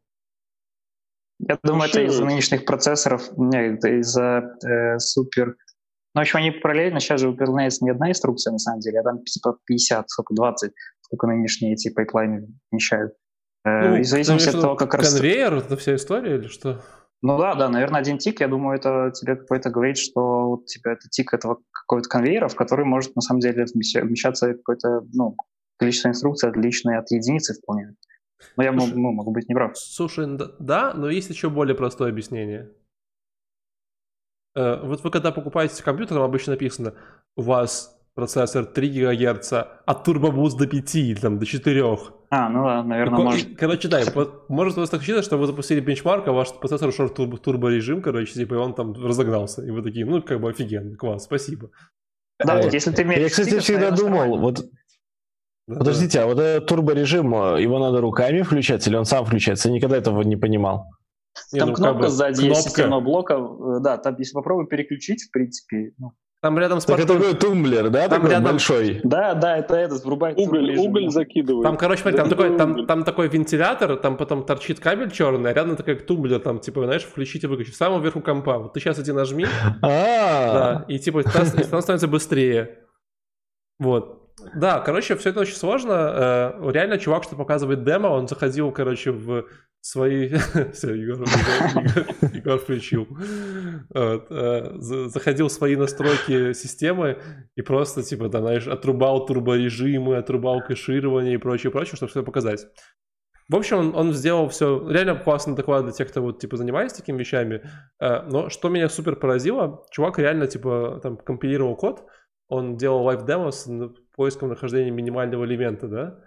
Я 1.41 1.59
думаю, 1.63 1.89
это 1.89 2.03
из-за 2.03 2.25
нынешних 2.25 2.65
процессоров, 2.65 3.37
не, 3.37 3.75
это 3.75 3.89
из-за 4.01 4.57
э, 4.65 4.99
супер 4.99 5.57
ну, 6.15 6.21
в 6.21 6.23
общем, 6.23 6.39
они 6.39 6.51
параллельно, 6.51 7.01
сейчас 7.01 7.21
же 7.21 7.29
выполняется 7.29 7.85
не 7.85 7.91
одна 7.91 8.11
инструкция, 8.11 8.53
на 8.53 8.59
самом 8.59 8.81
деле, 8.81 9.01
а 9.01 9.03
там 9.03 9.23
типа 9.25 9.59
50, 9.67 10.09
сколько, 10.11 10.35
20, 10.35 10.73
сколько 11.03 11.27
нынешние 11.27 11.75
эти 11.75 11.91
пайплайны 11.91 12.49
вмещают. 12.71 13.13
Э, 13.65 13.89
ну, 13.89 13.97
и 13.97 14.03
в 14.03 14.07
зависимости 14.07 14.49
от 14.49 14.61
того, 14.61 14.75
как 14.75 14.95
раз... 14.95 15.13
Конвейер, 15.13 15.55
это 15.55 15.77
вся 15.77 15.95
история 15.95 16.37
или 16.37 16.49
что? 16.49 16.83
Ну 17.21 17.37
да, 17.37 17.55
да, 17.55 17.69
наверное, 17.69 18.01
один 18.01 18.19
тик, 18.19 18.41
я 18.41 18.49
думаю, 18.49 18.79
это 18.79 19.11
тебе 19.13 19.35
какой-то 19.35 19.71
говорит, 19.71 19.99
что 19.99 20.51
вот 20.51 20.67
типа 20.67 20.91
это 20.91 21.09
тик 21.09 21.35
этого 21.35 21.59
какого-то 21.73 22.09
конвейера, 22.09 22.47
в 22.49 22.55
который 22.55 22.85
может 22.85 23.17
на 23.17 23.23
самом 23.23 23.41
деле 23.41 23.67
вмещаться 23.75 24.55
какое-то 24.55 25.03
ну, 25.13 25.37
количество 25.79 26.09
инструкций 26.09 26.49
отличное 26.49 26.99
от 26.99 27.11
единицы 27.11 27.55
вполне. 27.55 27.97
Но 28.57 28.63
я 28.63 28.73
слушай, 28.73 28.95
ну, 28.95 29.13
могу 29.13 29.33
быть 29.33 29.49
неправ. 29.49 29.77
Слушай, 29.77 30.27
да, 30.61 30.95
но 30.95 31.11
есть 31.11 31.29
еще 31.29 31.51
более 31.51 31.75
простое 31.75 32.11
объяснение. 32.11 32.71
Э, 34.55 34.81
вот 34.85 35.03
вы 35.03 35.11
когда 35.11 35.33
покупаете 35.33 35.83
компьютер, 35.83 36.17
там 36.17 36.25
обычно 36.25 36.53
написано, 36.53 36.95
у 37.37 37.43
вас 37.43 38.01
процессор 38.15 38.65
3 38.65 38.91
ГГц, 38.91 39.53
а 39.53 39.95
турбобуст 39.95 40.57
до 40.57 40.67
5, 40.67 41.21
там, 41.21 41.39
до 41.39 41.47
4. 41.47 41.99
А, 42.31 42.49
ну 42.51 42.65
да, 42.65 42.83
наверное, 42.83 43.11
Какой, 43.11 43.25
может. 43.25 43.57
Короче, 43.57 43.89
да, 43.89 44.03
может 44.49 44.77
у 44.77 44.81
вас 44.81 44.91
так 44.91 45.03
считать, 45.03 45.25
что 45.25 45.39
вы 45.39 45.47
запустили 45.47 45.81
бенчмарк, 45.81 46.29
а 46.29 46.33
ваш 46.33 46.53
процессор 46.53 46.89
ушел 46.89 47.07
в 47.07 47.15
турбо, 47.15 47.39
турборежим, 47.39 48.03
короче, 48.03 48.35
типа, 48.35 48.55
и 48.55 48.57
он 48.59 48.75
там 48.75 48.93
разогнался. 48.93 49.65
И 49.65 49.71
вы 49.71 49.83
такие, 49.83 50.05
ну, 50.05 50.23
как 50.23 50.41
бы 50.41 50.51
офигенно, 50.51 50.97
класс, 50.97 51.25
спасибо. 51.25 51.71
Да, 52.39 52.61
вот 52.61 52.73
если 52.73 52.93
ты 52.93 53.03
Я, 53.03 53.29
кстати, 53.29 53.59
всегда 53.61 53.91
думал, 53.91 54.39
вот 54.39 54.61
да, 55.69 55.81
Подождите, 55.81 56.19
да. 56.19 56.25
а 56.25 56.27
вот 56.29 56.39
этот 56.39 56.67
турборежим, 56.67 57.35
э, 57.35 57.63
его 57.63 57.79
надо 57.79 58.01
руками 58.01 58.41
включать 58.41 58.87
или 58.87 58.97
он 58.97 59.05
сам 59.05 59.27
включается? 59.27 59.69
Я 59.69 59.75
никогда 59.75 59.99
этого 59.99 60.23
не 60.23 60.37
понимал. 60.37 60.87
Там 61.53 61.69
ну, 61.69 61.75
кнопка 61.75 61.93
как 61.93 62.03
бы, 62.03 62.09
сзади 62.09 62.37
кнопка. 62.37 62.49
есть 62.49 62.63
система 62.63 63.01
блока. 63.01 63.35
Э, 63.35 63.81
да, 63.81 63.99
там 63.99 64.17
если 64.19 64.33
попробуй 64.33 64.67
переключить, 64.67 65.25
в 65.25 65.31
принципе, 65.31 65.93
ну, 65.99 66.13
там 66.41 66.57
рядом 66.57 66.81
с 66.81 66.85
так 66.85 67.01
это 67.01 67.15
такой 67.15 67.35
тумблер, 67.35 67.91
да, 67.91 68.09
там 68.09 68.21
такой 68.21 68.31
рядом... 68.31 68.53
большой? 68.53 69.01
Да, 69.03 69.35
да, 69.35 69.59
это 69.59 69.75
этот, 69.75 70.05
врубается. 70.05 70.41
Уголь, 70.41 70.77
уголь 70.77 71.11
закидывает. 71.11 71.65
Там, 71.65 71.77
короче, 71.77 72.03
смотри, 72.03 72.17
там 72.17 72.29
такой, 72.29 72.57
там, 72.57 72.87
там 72.87 73.03
такой 73.03 73.29
вентилятор, 73.29 73.97
там 73.97 74.17
потом 74.17 74.45
торчит 74.45 74.79
кабель 74.79 75.11
черный, 75.11 75.51
а 75.51 75.55
рядом 75.55 75.75
такой 75.75 75.97
тумблер, 75.97 76.39
там, 76.39 76.61
типа, 76.61 76.85
знаешь, 76.85 77.03
включить 77.03 77.43
и 77.43 77.49
выключить. 77.49 77.75
В 77.75 77.77
самом 77.77 78.03
верху 78.03 78.21
компа. 78.21 78.59
Вот 78.59 78.73
ты 78.73 78.79
сейчас 78.79 79.01
иди 79.01 79.11
нажми. 79.11 79.47
А. 79.83 80.53
Да, 80.53 80.85
и 80.87 81.01
типа, 81.01 81.25
там 81.25 81.45
становится 81.47 82.07
быстрее. 82.07 82.85
Вот. 83.81 84.19
Да, 84.55 84.79
короче, 84.79 85.17
все 85.17 85.31
это 85.31 85.41
очень 85.41 85.57
сложно. 85.57 85.93
Э, 85.93 86.71
реально, 86.71 86.99
чувак, 86.99 87.25
что 87.25 87.35
показывает 87.35 87.83
демо, 87.83 88.09
он 88.09 88.29
заходил, 88.29 88.71
короче, 88.71 89.11
в 89.11 89.47
свои... 89.81 90.29
Все, 90.73 90.95
Егор, 90.95 91.21
Егор, 91.23 92.35
Егор 92.35 92.59
включил. 92.59 93.07
Вот, 93.95 94.27
э, 94.31 94.73
заходил 95.09 95.49
в 95.49 95.53
свои 95.53 95.77
настройки 95.77 96.53
системы 96.53 97.19
и 97.57 97.63
просто, 97.63 98.03
типа, 98.03 98.29
там, 98.29 98.43
знаешь, 98.43 98.67
отрубал 98.67 99.27
турборежимы, 99.27 100.17
отрубал 100.17 100.63
кэширование 100.63 101.35
и 101.35 101.39
прочее, 101.39 101.71
прочее, 101.71 101.97
чтобы 101.97 102.11
все 102.11 102.23
показать. 102.23 102.67
В 103.49 103.57
общем, 103.57 103.79
он, 103.79 103.97
он 103.97 104.13
сделал 104.13 104.49
все 104.51 104.87
реально 104.91 105.15
классно 105.17 105.57
доклад 105.57 105.85
для 105.85 105.93
тех, 105.93 106.09
кто 106.11 106.21
вот, 106.21 106.39
типа, 106.39 106.57
занимается 106.59 106.99
такими 106.99 107.19
вещами. 107.19 107.63
Э, 108.01 108.23
но 108.23 108.51
что 108.51 108.69
меня 108.69 108.89
супер 108.89 109.17
поразило, 109.17 109.85
чувак 109.91 110.19
реально, 110.19 110.47
типа, 110.47 111.01
там, 111.03 111.17
компилировал 111.17 111.77
код, 111.77 112.05
он 112.49 112.77
делал 112.77 113.03
live 113.05 113.28
demo 113.28 113.51
с 113.51 113.69
поиском 114.17 114.49
нахождения 114.49 114.91
минимального 114.91 115.45
элемента, 115.45 115.87
да, 115.87 116.21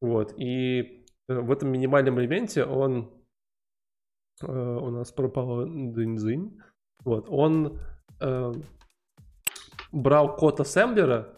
вот, 0.00 0.32
и 0.38 0.99
в 1.38 1.52
этом 1.52 1.70
минимальном 1.70 2.20
элементе 2.20 2.64
он 2.64 3.10
э, 4.42 4.46
у 4.46 4.90
нас 4.90 5.12
пропал 5.12 5.64
дынь 5.66 6.60
Вот, 7.04 7.26
он 7.28 7.78
э, 8.20 8.52
брал 9.92 10.36
код 10.36 10.60
ассемблера, 10.60 11.28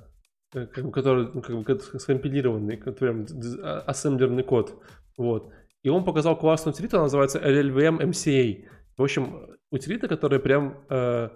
э, 0.55 0.66
который 0.66 1.31
ну, 1.35 1.43
как 1.43 1.56
бы, 1.56 1.98
скомпилированный, 1.98 2.77
прям 2.77 3.27
а, 3.62 3.81
ассемблерный 3.86 4.43
код. 4.43 4.82
Вот. 5.19 5.52
И 5.82 5.89
он 5.89 6.05
показал 6.05 6.36
классную 6.36 6.74
утилиту, 6.74 6.97
она 6.97 7.05
называется 7.05 7.39
LLVM 7.39 7.98
MCA. 7.98 8.69
В 8.97 9.02
общем, 9.02 9.48
утилита, 9.70 10.06
которая 10.06 10.39
прям 10.39 10.85
э, 10.89 11.31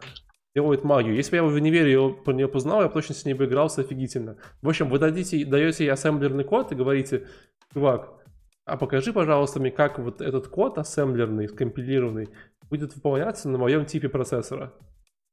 делает 0.54 0.84
магию. 0.84 1.16
Если 1.16 1.32
бы 1.32 1.36
я 1.36 1.42
в 1.42 1.52
универе 1.52 1.90
ее, 1.92 2.16
по 2.24 2.30
нее 2.30 2.48
познал, 2.48 2.80
я 2.80 2.88
бы 2.88 2.94
точно 2.94 3.14
с 3.14 3.24
ней 3.24 3.34
бы 3.34 3.44
игрался 3.44 3.80
офигительно. 3.80 4.36
В 4.62 4.68
общем, 4.68 4.88
вы 4.88 4.98
дадите, 4.98 5.44
даете 5.44 5.84
ей 5.84 5.90
ассемблерный 5.90 6.44
код 6.44 6.72
и 6.72 6.76
говорите, 6.76 7.26
чувак, 7.72 8.25
а 8.66 8.76
покажи, 8.76 9.12
пожалуйста, 9.12 9.60
мне, 9.60 9.70
как 9.70 9.98
вот 10.01 10.20
этот 10.20 10.48
код 10.48 10.76
ассемблерный, 10.76 11.48
скомпилированный, 11.48 12.28
будет 12.68 12.94
выполняться 12.97 13.48
на 13.48 13.59
моем 13.59 13.86
типе 13.86 14.09
процессора. 14.09 14.72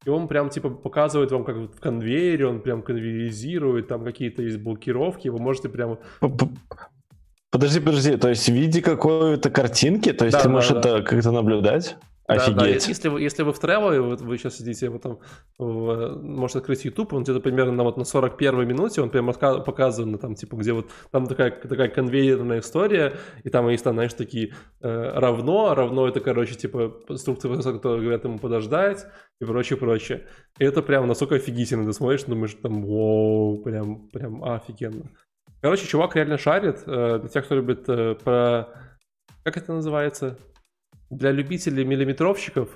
И 0.06 0.10
он 0.10 0.28
прям 0.28 0.50
типа 0.50 0.70
показывает 0.70 1.32
вам, 1.32 1.44
как 1.44 1.56
в 1.56 1.80
конвейере, 1.80 2.46
он 2.46 2.62
прям 2.62 2.84
конвейеризирует, 2.84 3.88
там 3.88 4.04
какие-то 4.04 4.44
есть 4.44 4.60
блокировки, 4.60 5.30
вы 5.30 5.40
можете 5.40 5.68
прям... 5.70 5.98
Подожди, 7.50 7.80
подожди, 7.80 8.18
то 8.18 8.30
есть 8.30 8.48
в 8.48 8.54
виде 8.54 8.82
какой-то 8.82 9.50
картинки, 9.50 10.12
то 10.12 10.26
есть 10.26 10.38
да, 10.38 10.44
ты 10.44 10.50
можешь 10.50 10.72
да. 10.72 10.80
это 10.80 11.02
как-то 11.04 11.32
наблюдать? 11.32 11.98
Офигеть. 12.26 12.56
Да, 12.56 12.64
да. 12.64 12.70
Если, 12.70 13.10
вы, 13.10 13.22
если 13.22 13.44
вы 13.44 13.52
в 13.52 13.62
Travel, 13.62 14.00
вот 14.00 14.22
вы 14.22 14.38
сейчас 14.38 14.58
сидите, 14.58 14.90
вот 14.90 15.02
там, 15.02 15.20
в, 15.58 16.16
можете 16.22 16.60
открыть 16.60 16.86
YouTube, 16.86 17.12
он 17.14 17.24
где-то 17.24 17.42
примерно 17.42 17.74
на, 17.74 17.84
вот, 17.84 17.98
на 17.98 18.06
41 18.06 18.66
минуте, 18.66 19.02
он 19.02 19.10
прямо 19.10 19.34
показан, 19.34 20.18
там, 20.18 20.36
типа, 20.36 20.56
где 20.56 20.72
вот, 20.72 20.90
там 21.12 21.28
такая, 21.28 21.52
такая 21.52 21.90
конвейерная 21.90 22.62
история, 22.62 23.18
и 23.44 23.50
там 23.50 23.68
есть, 23.68 23.84
там, 23.84 23.96
знаешь, 23.96 24.14
такие 24.14 24.54
э, 24.82 25.12
равно, 25.20 25.76
равно 25.76 26.08
это, 26.08 26.22
короче, 26.22 26.56
типа, 26.56 26.96
инструкции, 27.10 27.50
которые 27.50 28.02
говорят 28.02 28.24
ему 28.24 28.40
подождать, 28.40 29.06
и 29.42 29.46
прочее, 29.46 29.78
прочее. 29.78 30.26
И 30.60 30.64
это 30.64 30.82
прям 30.82 31.08
настолько 31.08 31.36
офигительно, 31.36 31.84
ты 31.84 31.92
смотришь, 31.92 32.24
думаешь, 32.24 32.56
там, 32.62 32.86
вау, 32.86 33.62
прям, 33.64 34.08
прям 34.10 34.44
офигенно. 34.46 35.12
Короче, 35.62 35.88
чувак 35.88 36.16
реально 36.16 36.38
шарит, 36.38 36.84
э, 36.86 37.20
для 37.20 37.28
тех, 37.28 37.44
кто 37.44 37.56
любит 37.56 37.84
э, 37.90 38.16
про... 38.16 38.70
Как 39.44 39.58
это 39.58 39.74
называется? 39.74 40.38
Для 41.18 41.32
любителей 41.32 41.86
миллиметровщиков, 41.86 42.70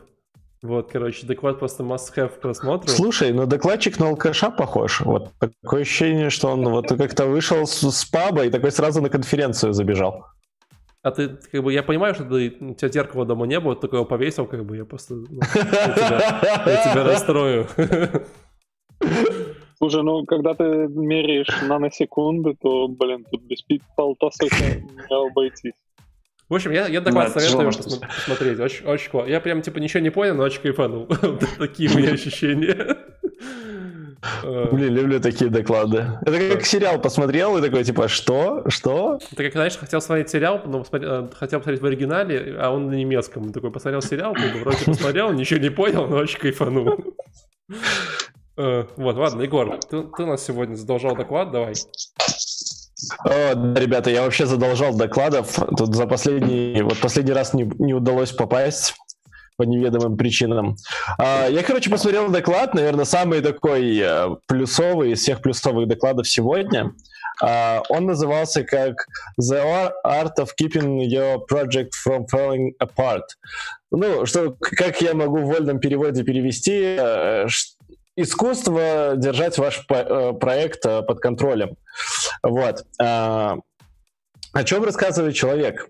вот, 0.61 0.91
короче, 0.91 1.27
доклад 1.27 1.59
просто 1.59 1.83
must-have 1.83 2.29
к 2.29 2.39
просмотру. 2.39 2.89
Слушай, 2.89 3.31
ну 3.31 3.45
докладчик 3.45 3.99
на 3.99 4.09
алкаша 4.09 4.49
похож. 4.49 5.01
Вот 5.01 5.31
такое 5.39 5.81
ощущение, 5.81 6.29
что 6.29 6.47
он 6.47 6.67
вот 6.67 6.87
как-то 6.87 7.27
вышел 7.27 7.67
с, 7.67 7.91
с 7.91 8.05
паба 8.05 8.45
и 8.45 8.49
такой 8.49 8.71
сразу 8.71 9.01
на 9.01 9.09
конференцию 9.09 9.73
забежал. 9.73 10.25
А 11.03 11.11
ты, 11.11 11.37
как 11.51 11.63
бы, 11.63 11.71
я 11.71 11.83
понимаю, 11.83 12.15
что 12.15 12.25
ты, 12.25 12.57
у 12.59 12.73
тебя 12.73 12.89
зеркала 12.89 13.25
дома 13.25 13.45
не 13.45 13.59
было, 13.59 13.75
такого 13.75 14.03
повесил, 14.03 14.45
как 14.47 14.65
бы, 14.65 14.77
я 14.77 14.83
просто, 14.83 15.13
ну, 15.13 15.39
я, 15.55 15.93
тебя, 15.93 16.63
я 16.65 16.91
тебя 16.91 17.03
расстрою. 17.03 17.67
Слушай, 19.77 20.01
ну, 20.01 20.25
когда 20.25 20.55
ты 20.55 20.63
меряешь 20.63 21.61
наносекунды, 21.61 22.55
то, 22.59 22.87
блин, 22.87 23.25
тут 23.31 23.43
без 23.43 23.63
полтосока 23.95 24.55
не 24.55 25.27
обойтись. 25.27 25.73
В 26.49 26.55
общем, 26.55 26.71
я, 26.71 26.87
я 26.87 27.01
доклад 27.01 27.33
да, 27.33 27.39
советую 27.39 27.67
посмотреть. 27.67 28.09
посмотреть. 28.15 28.59
Очень, 28.59 28.85
очень 28.85 29.09
классно. 29.11 29.29
Я 29.29 29.41
прям 29.41 29.61
типа 29.61 29.79
ничего 29.79 29.99
не 30.01 30.09
понял, 30.11 30.35
но 30.35 30.43
очень 30.43 30.61
кайфанул. 30.61 31.07
Такие 31.57 31.89
мои 31.93 32.07
ощущения. 32.07 32.97
Блин, 34.43 34.95
люблю 34.95 35.19
такие 35.19 35.49
доклады. 35.49 36.19
Это 36.25 36.49
как 36.49 36.65
сериал 36.65 36.99
посмотрел 36.99 37.57
и 37.57 37.61
такой, 37.61 37.83
типа, 37.83 38.07
что? 38.07 38.63
Что? 38.67 39.19
Ты 39.35 39.43
как, 39.43 39.53
знаешь, 39.53 39.77
хотел 39.77 40.01
смотреть 40.01 40.29
сериал, 40.29 40.61
но 40.65 40.85
э, 40.91 41.27
хотел 41.33 41.59
посмотреть 41.59 41.81
в 41.81 41.85
оригинале, 41.85 42.55
а 42.59 42.71
он 42.71 42.87
на 42.87 42.95
немецком. 42.95 43.53
Такой 43.53 43.71
посмотрел 43.71 44.01
сериал, 44.01 44.35
вроде 44.61 44.85
посмотрел, 44.85 45.31
ничего 45.33 45.59
не 45.59 45.69
понял, 45.69 46.07
но 46.07 46.17
очень 46.17 46.39
кайфанул. 46.39 47.15
Э, 48.57 48.85
вот, 48.95 49.15
ладно, 49.15 49.43
Егор, 49.43 49.77
ты, 49.77 50.01
ты 50.01 50.25
нас 50.25 50.43
сегодня 50.43 50.75
задолжал 50.75 51.15
доклад, 51.15 51.51
давай. 51.51 51.75
О, 53.23 53.53
ребята, 53.75 54.09
я 54.09 54.23
вообще 54.23 54.45
задолжал 54.45 54.95
докладов. 54.95 55.55
Тут 55.77 55.95
за 55.95 56.07
последний, 56.07 56.81
вот 56.81 56.99
последний 56.99 57.33
раз 57.33 57.53
не, 57.53 57.63
не 57.79 57.93
удалось 57.93 58.31
попасть 58.31 58.95
по 59.57 59.63
неведомым 59.63 60.17
причинам. 60.17 60.77
А, 61.17 61.47
я, 61.47 61.63
короче, 61.63 61.89
посмотрел 61.89 62.29
доклад, 62.29 62.73
наверное, 62.73 63.05
самый 63.05 63.41
такой 63.41 63.97
э, 63.99 64.35
плюсовый 64.47 65.11
из 65.11 65.21
всех 65.21 65.41
плюсовых 65.41 65.87
докладов 65.87 66.29
сегодня. 66.29 66.93
А, 67.41 67.81
он 67.89 68.05
назывался 68.05 68.63
как 68.63 69.07
The 69.39 69.91
Art 70.05 70.33
of 70.39 70.49
Keeping 70.59 71.07
Your 71.07 71.39
Project 71.51 71.89
from 72.07 72.25
Falling 72.31 72.69
Apart. 72.81 73.23
Ну, 73.91 74.25
что, 74.25 74.55
как 74.59 75.01
я 75.01 75.13
могу 75.13 75.39
в 75.39 75.47
вольном 75.47 75.79
переводе 75.79 76.23
перевести, 76.23 76.95
э, 76.99 77.47
искусство 78.15 79.13
держать 79.15 79.57
ваш 79.57 79.85
э, 79.89 80.33
проект 80.39 80.83
под 80.83 81.19
контролем. 81.19 81.77
Вот. 82.43 82.85
А, 83.01 83.57
о 84.53 84.63
чем 84.63 84.83
рассказывает 84.83 85.35
человек? 85.35 85.89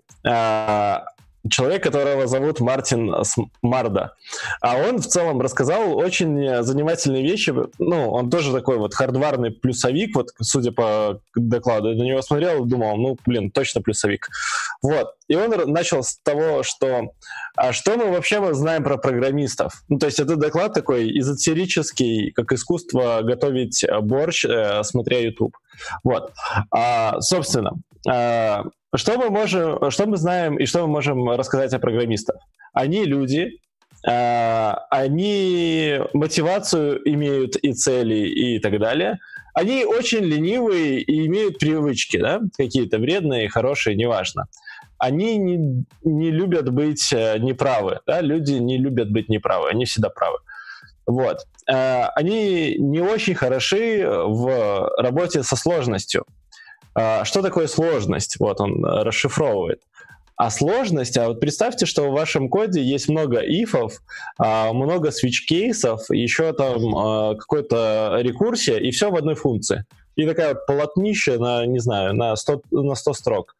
Человек, 1.50 1.82
которого 1.82 2.26
зовут 2.26 2.60
Мартин 2.60 3.14
Марда. 3.62 4.14
А 4.60 4.76
он 4.76 4.98
в 4.98 5.06
целом 5.06 5.40
рассказал 5.40 5.96
очень 5.96 6.62
занимательные 6.62 7.22
вещи. 7.22 7.54
Ну, 7.78 8.10
он 8.10 8.30
тоже 8.30 8.52
такой 8.52 8.78
вот 8.78 8.94
хардварный 8.94 9.50
плюсовик, 9.50 10.16
вот 10.16 10.30
судя 10.40 10.72
по 10.72 11.20
докладу. 11.34 11.90
Я 11.90 11.96
на 11.96 12.06
него 12.06 12.22
смотрел 12.22 12.64
и 12.64 12.68
думал, 12.68 12.96
ну, 12.96 13.16
блин, 13.26 13.50
точно 13.50 13.82
плюсовик. 13.82 14.28
Вот. 14.82 15.14
И 15.28 15.34
он 15.36 15.50
начал 15.70 16.02
с 16.02 16.18
того, 16.18 16.62
что 16.62 17.12
а 17.56 17.72
что 17.72 17.96
мы 17.96 18.10
вообще 18.10 18.54
знаем 18.54 18.84
про 18.84 18.96
программистов? 18.96 19.82
Ну, 19.88 19.98
то 19.98 20.06
есть 20.06 20.20
это 20.20 20.36
доклад 20.36 20.74
такой 20.74 21.10
эзотерический, 21.18 22.30
как 22.30 22.52
искусство 22.52 23.20
готовить 23.22 23.84
борщ, 24.02 24.44
э, 24.44 24.82
смотря 24.84 25.18
YouTube. 25.18 25.56
Вот. 26.04 26.32
А, 26.70 27.20
собственно, 27.20 27.72
а, 28.08 28.64
что 28.96 29.18
мы 29.18 29.30
можем, 29.30 29.90
что 29.90 30.06
мы 30.06 30.16
знаем 30.16 30.58
и 30.58 30.66
что 30.66 30.80
мы 30.82 30.88
можем 30.88 31.28
рассказать 31.30 31.72
о 31.74 31.78
программистах? 31.78 32.36
Они 32.72 33.04
люди, 33.04 33.60
э, 34.08 34.72
они 34.90 36.00
мотивацию 36.14 37.00
имеют 37.08 37.56
и 37.56 37.72
цели 37.72 38.28
и 38.28 38.58
так 38.60 38.78
далее. 38.78 39.18
Они 39.54 39.84
очень 39.84 40.24
ленивые 40.24 41.00
и 41.00 41.26
имеют 41.26 41.58
привычки, 41.58 42.16
да, 42.16 42.40
какие-то 42.56 42.98
вредные, 42.98 43.48
хорошие, 43.48 43.96
неважно. 43.96 44.46
Они 44.98 45.36
не, 45.36 45.84
не 46.02 46.30
любят 46.30 46.70
быть 46.70 47.12
э, 47.12 47.38
неправы, 47.38 48.00
да, 48.06 48.20
люди 48.20 48.52
не 48.52 48.78
любят 48.78 49.10
быть 49.10 49.28
неправы, 49.28 49.68
они 49.68 49.84
всегда 49.84 50.10
правы. 50.10 50.38
Вот. 51.06 51.46
Э, 51.70 52.06
они 52.14 52.76
не 52.78 53.00
очень 53.00 53.34
хороши 53.34 54.06
в 54.08 54.90
работе 54.98 55.42
со 55.42 55.56
сложностью. 55.56 56.24
А, 56.98 57.24
что 57.24 57.42
такое 57.42 57.68
сложность? 57.68 58.36
Вот 58.40 58.60
он 58.60 58.84
э, 58.84 59.02
расшифровывает. 59.02 59.82
А 60.36 60.50
сложность, 60.50 61.16
а 61.16 61.28
вот 61.28 61.40
представьте, 61.40 61.86
что 61.86 62.08
в 62.08 62.12
вашем 62.12 62.48
коде 62.48 62.80
есть 62.82 63.08
много 63.08 63.40
ифов, 63.40 64.00
а, 64.38 64.72
много 64.72 65.10
switch-кейсов, 65.10 66.00
еще 66.10 66.52
там 66.52 66.96
а, 66.96 67.34
какой-то 67.34 68.18
рекурсия, 68.20 68.78
и 68.78 68.90
все 68.90 69.10
в 69.10 69.16
одной 69.16 69.34
функции. 69.34 69.84
И 70.16 70.26
такая 70.26 70.54
полотнище 70.54 71.38
на, 71.38 71.66
не 71.66 71.78
знаю, 71.78 72.14
на 72.14 72.34
100, 72.36 72.62
на 72.70 72.94
100 72.94 73.12
строк. 73.14 73.56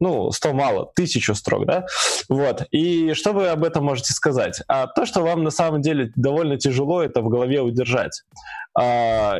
Ну, 0.00 0.30
100 0.30 0.52
мало, 0.52 0.90
тысячу 0.94 1.34
строк, 1.34 1.66
да? 1.66 1.86
Вот. 2.28 2.66
И 2.70 3.14
что 3.14 3.32
вы 3.32 3.48
об 3.48 3.64
этом 3.64 3.84
можете 3.84 4.12
сказать? 4.12 4.62
А 4.68 4.86
то, 4.86 5.06
что 5.06 5.22
вам 5.22 5.44
на 5.44 5.50
самом 5.50 5.80
деле 5.80 6.10
довольно 6.16 6.58
тяжело 6.58 7.02
это 7.02 7.22
в 7.22 7.28
голове 7.28 7.60
удержать. 7.62 8.24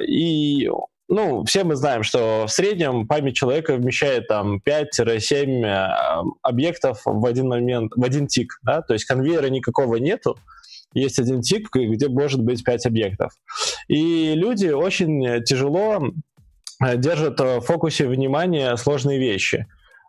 И 0.06 0.70
ну, 1.08 1.44
все 1.44 1.64
мы 1.64 1.76
знаем, 1.76 2.02
что 2.02 2.46
в 2.46 2.50
среднем 2.50 3.06
память 3.06 3.36
человека 3.36 3.76
вмещает 3.76 4.28
там 4.28 4.60
5-7 4.64 5.64
э, 5.64 6.22
объектов 6.42 7.02
в 7.04 7.26
один 7.26 7.48
момент, 7.48 7.92
в 7.94 8.02
один 8.02 8.26
тик, 8.26 8.58
да, 8.62 8.82
то 8.82 8.94
есть 8.94 9.04
конвейера 9.04 9.48
никакого 9.48 9.96
нету, 9.96 10.38
есть 10.94 11.18
один 11.18 11.42
тик, 11.42 11.68
где 11.72 12.08
может 12.08 12.42
быть 12.42 12.64
5 12.64 12.86
объектов. 12.86 13.32
И 13.88 14.34
люди 14.34 14.68
очень 14.68 15.44
тяжело 15.44 16.10
э, 16.82 16.96
держат 16.96 17.40
в 17.40 17.60
фокусе 17.60 18.06
внимания 18.06 18.76
сложные 18.76 19.18
вещи. 19.18 19.66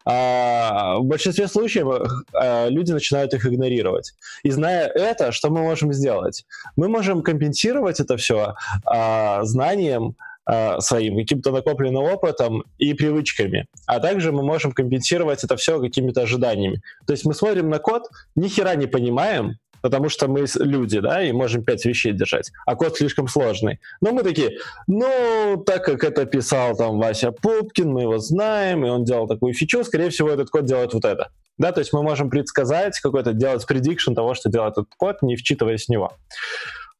А 0.07 0.99
в 0.99 1.05
большинстве 1.05 1.47
случаев 1.47 1.87
а, 2.33 2.67
люди 2.69 2.91
начинают 2.91 3.33
их 3.33 3.45
игнорировать. 3.45 4.13
И 4.43 4.51
зная 4.51 4.85
это, 4.87 5.31
что 5.31 5.49
мы 5.49 5.63
можем 5.63 5.91
сделать? 5.93 6.45
Мы 6.75 6.89
можем 6.89 7.23
компенсировать 7.23 7.99
это 7.99 8.15
все 8.17 8.53
а, 8.85 9.43
знанием, 9.43 10.09
э, 10.09 10.34
своим 10.79 11.17
каким-то 11.17 11.51
накопленным 11.51 12.03
опытом 12.03 12.63
и 12.77 12.93
привычками. 12.93 13.67
А 13.87 13.99
также 13.99 14.31
мы 14.31 14.43
можем 14.43 14.71
компенсировать 14.71 15.43
это 15.43 15.55
все 15.55 15.79
какими-то 15.79 16.21
ожиданиями. 16.21 16.81
То 17.07 17.13
есть 17.13 17.25
мы 17.25 17.33
смотрим 17.33 17.69
на 17.69 17.79
код, 17.79 18.03
ни 18.35 18.47
хера 18.47 18.75
не 18.75 18.85
понимаем, 18.85 19.57
потому 19.85 20.09
что 20.09 20.27
мы 20.27 20.45
люди, 20.55 20.99
да, 20.99 21.23
и 21.23 21.31
можем 21.31 21.63
пять 21.63 21.85
вещей 21.85 22.11
держать, 22.11 22.51
а 22.65 22.75
код 22.75 22.97
слишком 22.97 23.27
сложный. 23.27 23.79
Но 24.01 24.13
мы 24.13 24.23
такие, 24.23 24.57
ну, 24.87 25.63
так 25.63 25.85
как 25.85 26.03
это 26.03 26.25
писал 26.25 26.75
там 26.75 26.97
Вася 26.97 27.31
Пупкин, 27.31 27.89
мы 27.91 28.01
его 28.01 28.17
знаем, 28.17 28.83
и 28.83 28.89
он 28.89 29.03
делал 29.03 29.27
такую 29.27 29.53
фичу, 29.53 29.83
скорее 29.83 30.09
всего, 30.09 30.29
этот 30.29 30.49
код 30.49 30.65
делает 30.65 30.93
вот 30.95 31.05
это. 31.05 31.29
Да, 31.59 31.71
то 31.71 31.81
есть 31.81 31.93
мы 31.93 32.01
можем 32.01 32.31
предсказать 32.31 32.99
какой-то, 32.99 33.33
делать 33.33 33.65
предикшн 33.67 34.13
того, 34.13 34.33
что 34.33 34.49
делает 34.49 34.73
этот 34.73 34.89
код, 34.97 35.21
не 35.21 35.35
вчитываясь 35.35 35.85
в 35.85 35.89
него. 35.89 36.13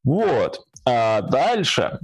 Вот. 0.03 0.61
А 0.85 1.21
дальше. 1.21 1.97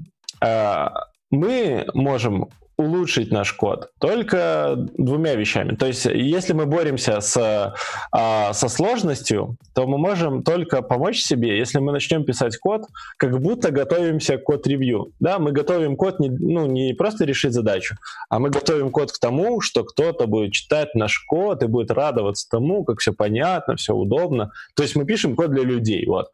А, 0.43 1.10
мы 1.31 1.87
можем 1.93 2.49
улучшить 2.81 3.31
наш 3.31 3.53
код 3.53 3.91
только 3.99 4.75
двумя 4.97 5.35
вещами. 5.35 5.75
То 5.75 5.85
есть, 5.85 6.05
если 6.05 6.53
мы 6.53 6.65
боремся 6.65 7.21
с, 7.21 7.75
а, 8.11 8.53
со 8.53 8.69
сложностью, 8.69 9.57
то 9.73 9.87
мы 9.87 9.97
можем 9.97 10.43
только 10.43 10.81
помочь 10.81 11.21
себе, 11.21 11.57
если 11.57 11.79
мы 11.79 11.91
начнем 11.91 12.23
писать 12.23 12.57
код, 12.57 12.83
как 13.17 13.39
будто 13.39 13.71
готовимся 13.71 14.37
к 14.37 14.43
код-ревью. 14.43 15.11
Да, 15.19 15.39
мы 15.39 15.51
готовим 15.51 15.95
код 15.95 16.19
не, 16.19 16.29
ну, 16.29 16.65
не 16.65 16.93
просто 16.93 17.25
решить 17.25 17.53
задачу, 17.53 17.95
а 18.29 18.39
мы 18.39 18.49
готовим 18.49 18.89
код 18.89 19.11
к 19.11 19.19
тому, 19.19 19.61
что 19.61 19.83
кто-то 19.83 20.27
будет 20.27 20.53
читать 20.53 20.95
наш 20.95 21.19
код 21.19 21.63
и 21.63 21.67
будет 21.67 21.91
радоваться 21.91 22.49
тому, 22.49 22.83
как 22.83 22.99
все 22.99 23.13
понятно, 23.13 23.75
все 23.75 23.93
удобно. 23.93 24.51
То 24.75 24.83
есть 24.83 24.95
мы 24.95 25.05
пишем 25.05 25.35
код 25.35 25.51
для 25.51 25.63
людей, 25.63 26.05
вот, 26.07 26.31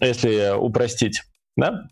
если 0.00 0.56
упростить. 0.56 1.22
Да? 1.56 1.84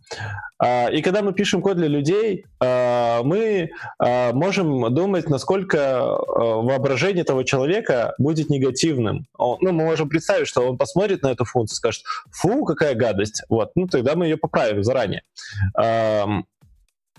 А, 0.58 0.88
и 0.88 1.02
когда 1.02 1.22
мы 1.22 1.32
пишем 1.32 1.62
код 1.62 1.76
для 1.76 1.86
людей, 1.86 2.46
а, 2.60 3.22
мы 3.22 3.70
а, 3.98 4.32
можем 4.32 4.92
думать, 4.92 5.28
насколько 5.28 6.18
воображение 6.26 7.22
этого 7.22 7.44
человека 7.44 8.14
будет 8.18 8.50
негативным. 8.50 9.26
Ну, 9.38 9.58
мы 9.60 9.72
можем 9.72 10.08
представить, 10.08 10.48
что 10.48 10.68
он 10.68 10.78
посмотрит 10.78 11.22
на 11.22 11.28
эту 11.28 11.44
функцию, 11.44 11.76
скажет, 11.76 12.02
фу, 12.30 12.64
какая 12.64 12.94
гадость. 12.94 13.44
Вот, 13.48 13.70
ну 13.74 13.86
тогда 13.86 14.16
мы 14.16 14.26
ее 14.26 14.36
поправим 14.36 14.82
заранее 14.82 15.22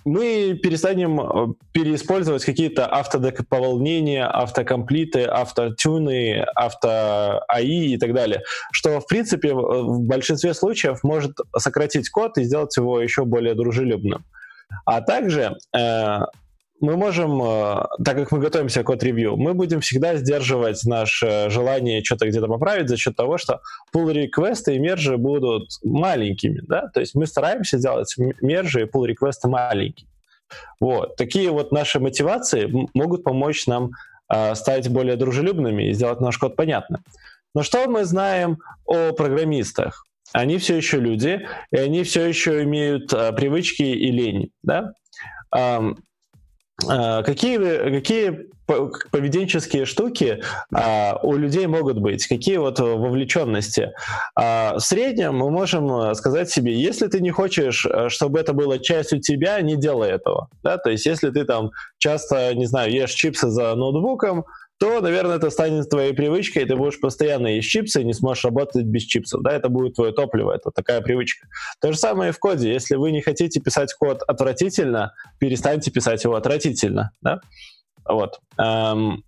мы 0.05 0.59
перестанем 0.61 1.19
э, 1.19 1.53
переиспользовать 1.71 2.43
какие-то 2.43 2.85
автодополнения, 2.87 4.27
автокомплиты, 4.27 5.23
автотюны, 5.23 6.45
авто-АИ 6.55 7.93
и 7.93 7.97
так 7.97 8.13
далее, 8.13 8.43
что, 8.71 8.99
в 8.99 9.07
принципе, 9.07 9.53
в 9.53 10.01
большинстве 10.01 10.53
случаев 10.53 11.03
может 11.03 11.37
сократить 11.57 12.09
код 12.09 12.37
и 12.37 12.43
сделать 12.43 12.75
его 12.77 13.01
еще 13.01 13.25
более 13.25 13.55
дружелюбным. 13.55 14.25
А 14.85 15.01
также 15.01 15.57
э, 15.75 16.19
мы 16.83 16.97
можем, 16.97 17.41
э, 17.41 17.85
так 18.03 18.17
как 18.17 18.33
мы 18.33 18.39
готовимся 18.39 18.83
к 18.83 18.87
код-ревью, 18.87 19.37
мы 19.37 19.53
будем 19.53 19.79
всегда 19.79 20.17
сдерживать 20.17 20.83
наше 20.83 21.49
желание 21.49 22.03
что-то 22.03 22.27
где-то 22.27 22.47
поправить 22.47 22.89
за 22.89 22.97
счет 22.97 23.15
того, 23.15 23.37
что 23.37 23.61
pull 23.95 24.11
реквесты 24.11 24.75
и 24.75 24.79
мержи 24.79 25.15
будут 25.15 25.69
маленькими, 25.81 26.59
да, 26.67 26.89
то 26.93 26.99
есть 26.99 27.15
мы 27.15 27.25
стараемся 27.25 27.77
сделать 27.77 28.13
мержи 28.41 28.81
и 28.81 28.83
pull 28.83 29.05
реквесты 29.05 29.47
маленькими. 29.47 30.09
Вот. 30.81 31.15
Такие 31.15 31.51
вот 31.51 31.71
наши 31.71 32.01
мотивации 32.01 32.69
могут 32.93 33.23
помочь 33.23 33.65
нам 33.65 33.91
э, 34.29 34.53
стать 34.53 34.89
более 34.89 35.15
дружелюбными 35.15 35.89
и 35.89 35.93
сделать 35.93 36.19
наш 36.19 36.37
код 36.37 36.57
понятным. 36.57 37.01
Но 37.55 37.63
что 37.63 37.87
мы 37.87 38.03
знаем 38.03 38.57
о 38.85 39.13
программистах? 39.13 40.05
Они 40.33 40.57
все 40.57 40.75
еще 40.75 40.99
люди, 40.99 41.47
и 41.71 41.77
они 41.77 42.03
все 42.03 42.25
еще 42.25 42.61
имеют 42.63 43.13
э, 43.13 43.31
привычки 43.31 43.83
и 43.83 44.11
лень, 44.11 44.51
да? 44.63 44.91
А, 45.49 45.93
какие, 47.23 47.57
какие 47.99 48.47
поведенческие 48.65 49.85
штуки 49.85 50.41
а, 50.73 51.19
у 51.21 51.35
людей 51.35 51.67
могут 51.67 51.99
быть, 51.99 52.25
какие 52.27 52.57
вот 52.57 52.79
вовлеченности. 52.79 53.91
А, 54.35 54.75
в 54.75 54.79
среднем 54.79 55.35
мы 55.35 55.51
можем 55.51 56.15
сказать 56.15 56.49
себе, 56.49 56.73
если 56.73 57.07
ты 57.07 57.19
не 57.19 57.31
хочешь, 57.31 57.85
чтобы 58.07 58.39
это 58.39 58.53
было 58.53 58.79
частью 58.79 59.19
тебя, 59.19 59.59
не 59.61 59.75
делай 59.75 60.11
этого. 60.11 60.47
Да? 60.63 60.77
То 60.77 60.91
есть 60.91 61.05
если 61.05 61.29
ты 61.29 61.43
там 61.43 61.71
часто, 61.97 62.55
не 62.55 62.65
знаю, 62.65 62.91
ешь 62.91 63.11
чипсы 63.11 63.49
за 63.49 63.75
ноутбуком, 63.75 64.45
то, 64.79 65.01
наверное, 65.01 65.37
это 65.37 65.49
станет 65.49 65.89
твоей 65.89 66.13
привычкой, 66.13 66.63
и 66.63 66.65
ты 66.65 66.75
будешь 66.75 66.99
постоянно 66.99 67.47
есть 67.47 67.69
чипсы 67.69 68.01
и 68.01 68.03
не 68.03 68.13
сможешь 68.13 68.43
работать 68.43 68.85
без 68.85 69.03
чипсов. 69.03 69.41
Да, 69.41 69.51
это 69.51 69.69
будет 69.69 69.95
твое 69.95 70.11
топливо, 70.11 70.51
это 70.53 70.71
такая 70.71 71.01
привычка. 71.01 71.47
То 71.79 71.91
же 71.91 71.97
самое 71.97 72.29
и 72.29 72.33
в 72.33 72.39
коде. 72.39 72.71
Если 72.71 72.95
вы 72.95 73.11
не 73.11 73.21
хотите 73.21 73.59
писать 73.59 73.93
код 73.93 74.23
отвратительно, 74.27 75.13
перестаньте 75.39 75.91
писать 75.91 76.23
его 76.23 76.35
отвратительно. 76.35 77.11
Да? 77.21 77.39
Вот. 78.05 78.39
Эм, 78.57 79.23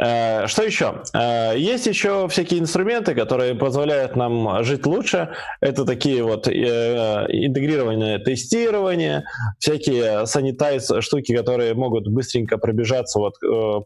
что 0.00 0.62
еще? 0.62 1.02
Э, 1.12 1.52
есть 1.56 1.86
еще 1.86 2.26
всякие 2.28 2.60
инструменты, 2.60 3.14
которые 3.14 3.54
позволяют 3.54 4.16
нам 4.16 4.64
жить 4.64 4.86
лучше. 4.86 5.34
Это 5.60 5.84
такие 5.84 6.22
вот 6.22 6.48
э, 6.48 6.52
интегрированное 7.28 8.18
тестирование, 8.18 9.24
всякие 9.58 10.26
sanitize 10.26 10.90
штуки, 11.00 11.36
которые 11.36 11.74
могут 11.74 12.08
быстренько 12.08 12.56
пробежаться 12.56 13.18
вот 13.18 13.34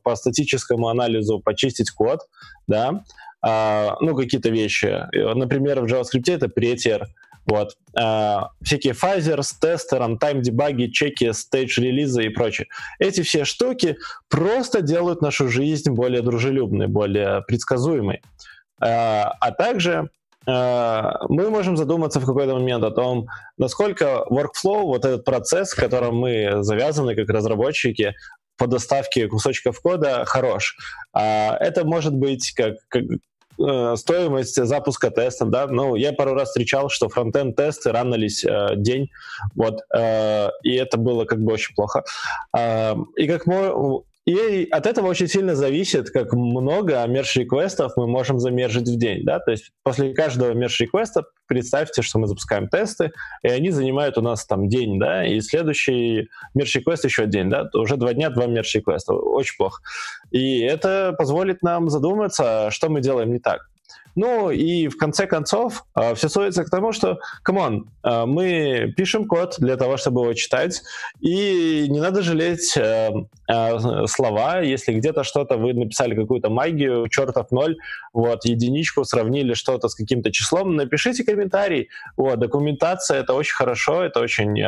по 0.03 0.17
статическому 0.17 0.89
анализу, 0.89 1.41
почистить 1.41 1.91
код, 1.91 2.21
да, 2.67 3.03
ну 3.43 4.15
какие-то 4.15 4.49
вещи. 4.49 5.07
Например, 5.13 5.81
в 5.81 5.85
JavaScript 5.85 6.33
это 6.33 6.49
Prettier, 6.49 7.09
Вот. 7.47 7.77
А, 7.99 8.51
всякие 8.63 8.93
fuzzers, 8.95 9.53
тесты, 9.53 9.99
runtime 9.99 10.43
дебаги, 10.43 10.87
чеки, 10.87 11.33
stage 11.33 11.81
релизы 11.81 12.25
и 12.25 12.29
прочее. 12.29 12.69
Эти 12.99 13.23
все 13.23 13.45
штуки 13.45 13.97
просто 14.29 14.83
делают 14.83 15.21
нашу 15.23 15.49
жизнь 15.49 15.91
более 15.91 16.23
дружелюбной, 16.23 16.87
более 16.87 17.43
предсказуемой. 17.43 18.23
А, 18.81 19.35
а 19.41 19.53
также 19.53 20.11
мы 20.47 21.49
можем 21.49 21.79
задуматься 21.79 22.21
в 22.21 22.27
какой-то 22.27 22.53
момент 22.53 22.85
о 22.85 22.91
том, 22.91 23.29
насколько 23.57 24.27
workflow, 24.31 24.83
вот 24.83 25.07
этот 25.07 25.25
процесс, 25.25 25.73
в 25.73 25.81
котором 25.81 26.17
мы 26.17 26.63
завязаны 26.63 27.15
как 27.15 27.31
разработчики, 27.31 28.15
по 28.57 28.67
доставке 28.67 29.27
кусочков 29.27 29.81
кода 29.81 30.25
хорош. 30.27 30.77
А 31.13 31.57
это 31.59 31.85
может 31.85 32.15
быть 32.15 32.53
как, 32.53 32.75
как 32.89 33.05
э, 33.59 33.97
стоимость 33.97 34.63
запуска 34.65 35.11
тестов, 35.11 35.51
да, 35.51 35.67
ну, 35.67 35.95
я 35.95 36.13
пару 36.13 36.35
раз 36.35 36.49
встречал, 36.49 36.89
что 36.89 37.09
фронтенд 37.09 37.57
тесты 37.57 37.93
ранились 37.93 38.45
э, 38.45 38.77
день, 38.77 39.11
вот, 39.55 39.81
э, 39.95 40.49
и 40.63 40.75
это 40.75 40.97
было 40.97 41.25
как 41.25 41.41
бы 41.41 41.53
очень 41.53 41.75
плохо. 41.75 42.05
Э, 42.57 42.95
и 43.17 43.27
как 43.27 43.47
мы, 43.47 44.03
и 44.27 44.67
от 44.71 44.87
этого 44.87 45.09
очень 45.09 45.29
сильно 45.29 45.55
зависит, 45.55 46.11
как 46.11 46.33
много 46.33 47.07
merge 47.07 47.38
реквестов 47.38 47.93
мы 47.97 48.07
можем 48.07 48.41
замержить 48.41 48.89
в 48.89 48.97
день. 48.97 49.23
Да? 49.25 49.39
То 49.39 49.51
есть 49.51 49.73
после 49.83 50.15
каждого 50.15 50.53
merge 50.53 50.80
реквеста 50.80 51.25
представьте, 51.47 52.01
что 52.01 52.19
мы 52.19 52.27
запускаем 52.27 52.69
тесты, 52.69 53.13
и 53.43 53.49
они 53.49 53.71
занимают 53.71 54.17
у 54.17 54.23
нас 54.23 54.47
там 54.47 54.69
день, 54.69 54.99
да, 54.99 55.27
и 55.27 55.41
следующий 55.41 56.31
merge 56.55 56.76
реквест 56.76 57.05
еще 57.05 57.27
день, 57.27 57.51
да, 57.51 57.69
уже 57.75 57.99
два 57.99 58.15
дня, 58.15 58.31
два 58.31 58.47
merge 58.47 58.70
реквеста. 58.70 59.13
Очень 59.13 59.57
плохо. 59.59 59.83
И 60.31 60.61
это 60.61 61.15
позволит 61.19 61.63
нам 61.63 61.91
задуматься, 61.91 62.71
что 62.71 62.89
мы 62.89 63.03
делаем 63.03 63.31
не 63.31 63.41
так. 63.41 63.69
Ну 64.17 64.51
и 64.51 64.89
в 64.89 64.97
конце 64.97 65.27
концов 65.27 65.85
э, 65.97 66.15
все 66.15 66.29
сводится 66.29 66.65
к 66.65 66.71
тому, 66.71 66.93
что, 66.93 67.19
come 67.43 67.70
on, 67.70 67.91
э, 68.05 68.25
мы 68.27 68.93
пишем 68.97 69.27
код 69.27 69.57
для 69.59 69.77
того, 69.77 69.97
чтобы 69.97 70.23
его 70.23 70.35
читать, 70.35 70.83
и 71.21 71.87
не 71.89 72.01
надо 72.01 72.23
жалеть 72.23 72.77
э, 72.77 73.11
слова, 74.07 74.61
если 74.61 74.93
где-то 74.93 75.25
что-то 75.25 75.57
вы 75.57 75.75
написали 75.75 76.15
какую-то 76.15 76.49
магию, 76.49 77.09
чертов 77.09 77.51
ноль, 77.51 77.77
вот, 78.13 78.45
единичку, 78.45 79.05
сравнили 79.05 79.55
что-то 79.55 79.89
с 79.89 79.95
каким-то 79.95 80.31
числом, 80.33 80.77
напишите 80.77 81.25
комментарий. 81.25 81.89
Вот, 82.17 82.39
документация— 82.39 83.21
это 83.21 83.35
очень 83.35 83.55
хорошо, 83.55 84.03
это 84.03 84.21
очень 84.21 84.63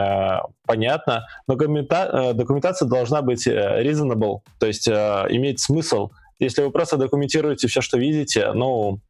понятно, 0.66 1.26
но 1.46 1.54
документация 1.54 2.88
должна 2.88 3.22
быть 3.22 3.46
reasonable, 3.46 4.40
то 4.58 4.66
есть 4.66 4.88
иметь 4.88 5.60
смысл. 5.60 6.10
Если 6.38 6.62
вы 6.62 6.70
просто 6.70 6.98
документируете 6.98 7.66
все, 7.66 7.80
что 7.80 7.96
видите, 7.98 8.52
ну, 8.52 9.00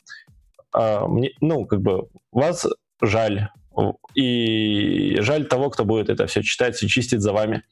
а, 0.77 1.07
мне, 1.07 1.31
ну, 1.41 1.65
как 1.65 1.81
бы, 1.81 2.09
вас 2.33 2.67
жаль. 3.01 3.49
И 4.15 5.17
жаль 5.21 5.45
того, 5.45 5.69
кто 5.69 5.85
будет 5.85 6.09
это 6.09 6.27
все 6.27 6.43
читать 6.43 6.83
и 6.83 6.89
чистить 6.89 7.21
за 7.21 7.35
вами. 7.35 7.63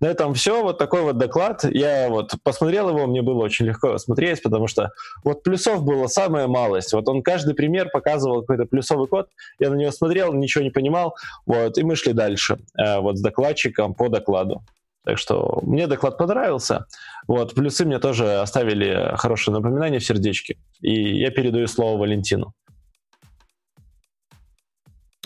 На 0.00 0.06
этом 0.06 0.34
все. 0.34 0.60
Вот 0.60 0.78
такой 0.78 1.02
вот 1.02 1.18
доклад. 1.18 1.64
Я 1.70 2.08
вот 2.08 2.32
посмотрел 2.42 2.88
его, 2.88 3.06
мне 3.06 3.22
было 3.22 3.44
очень 3.44 3.66
легко 3.66 3.96
смотреть, 3.98 4.42
потому 4.42 4.66
что 4.66 4.90
вот 5.22 5.44
плюсов 5.44 5.84
было 5.84 6.08
самая 6.08 6.48
малость. 6.48 6.92
Вот 6.92 7.08
он 7.08 7.22
каждый 7.22 7.54
пример 7.54 7.90
показывал 7.92 8.40
какой-то 8.40 8.64
плюсовый 8.64 9.06
код. 9.06 9.28
Я 9.60 9.70
на 9.70 9.76
него 9.76 9.92
смотрел, 9.92 10.32
ничего 10.32 10.64
не 10.64 10.70
понимал. 10.70 11.14
Вот, 11.46 11.78
и 11.78 11.84
мы 11.84 11.94
шли 11.94 12.12
дальше 12.12 12.58
э, 12.76 12.98
вот 12.98 13.18
с 13.18 13.20
докладчиком 13.20 13.94
по 13.94 14.08
докладу. 14.08 14.64
Так 15.04 15.18
что 15.18 15.60
мне 15.62 15.86
доклад 15.86 16.18
понравился. 16.18 16.86
Вот, 17.28 17.54
плюсы 17.54 17.84
мне 17.84 18.00
тоже 18.00 18.40
оставили 18.40 19.14
хорошее 19.16 19.56
напоминание 19.56 20.00
в 20.00 20.04
сердечке. 20.04 20.56
И 20.82 21.18
я 21.18 21.30
передаю 21.30 21.66
слово 21.66 21.98
Валентину. 21.98 22.52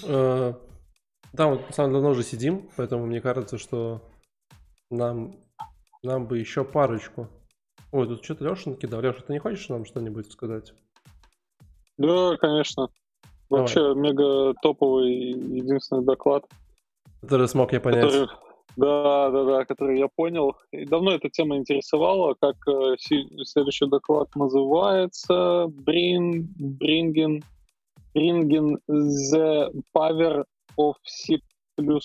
Э, 0.04 0.52
да, 1.32 1.48
вот 1.48 1.66
на 1.66 1.72
самом 1.72 1.90
деле 1.90 2.02
давно 2.02 2.10
уже 2.10 2.22
сидим, 2.22 2.68
поэтому 2.76 3.06
мне 3.06 3.20
кажется, 3.20 3.58
что 3.58 4.02
нам, 4.90 5.34
нам 6.02 6.26
бы 6.26 6.38
еще 6.38 6.64
парочку. 6.64 7.28
Ой, 7.90 8.06
тут 8.06 8.24
что-то 8.24 8.44
Леша 8.44 8.70
накидал. 8.70 9.00
Леша, 9.00 9.22
ты 9.22 9.32
не 9.32 9.38
хочешь 9.38 9.68
нам 9.68 9.84
что-нибудь 9.84 10.30
сказать? 10.30 10.72
Да, 11.96 12.36
конечно. 12.36 12.88
Вообще 13.48 13.80
Давай. 13.80 13.96
мега 13.96 14.54
топовый 14.60 15.10
единственный 15.10 16.04
доклад. 16.04 16.44
Который 17.22 17.48
смог 17.48 17.72
я 17.72 17.80
понять. 17.80 18.04
Который, 18.04 18.28
да, 18.76 19.30
да, 19.30 19.44
да, 19.44 19.64
который 19.64 19.98
я 19.98 20.08
понял. 20.08 20.54
И 20.70 20.84
давно 20.84 21.12
эта 21.12 21.30
тема 21.30 21.56
интересовала, 21.56 22.34
как 22.34 22.56
э, 22.68 22.96
следующий 22.98 23.86
доклад 23.86 24.34
называется. 24.36 25.66
Bring, 25.86 26.46
bringing, 26.58 27.42
bringing 28.14 28.76
the 28.86 29.70
power 29.94 30.44
of 30.78 30.94
C++ 31.04 31.40
to 31.78 31.98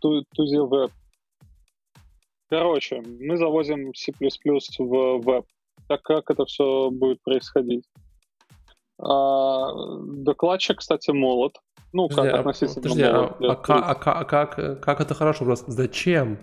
to, 0.00 0.22
to 0.36 0.44
the 0.44 0.68
web. 0.68 0.90
Короче, 2.48 3.02
мы 3.20 3.36
завозим 3.36 3.92
C++ 3.94 4.12
в 4.12 5.18
веб. 5.18 5.46
Так 5.88 6.02
как 6.02 6.30
это 6.30 6.44
все 6.44 6.90
будет 6.90 7.20
происходить? 7.22 7.84
А, 8.98 9.72
докладчик, 10.06 10.78
кстати, 10.78 11.10
молод. 11.10 11.56
Ну, 11.92 12.08
подожди, 12.08 12.30
как 12.30 12.40
относительно 12.40 12.82
подожди, 12.82 13.04
молод. 13.04 13.68
А, 13.68 13.74
а, 13.74 13.92
а, 13.92 14.20
а 14.20 14.24
как, 14.24 14.80
как 14.80 15.00
это 15.00 15.14
хорошо 15.14 15.44
просто? 15.44 15.70
Зачем? 15.70 16.38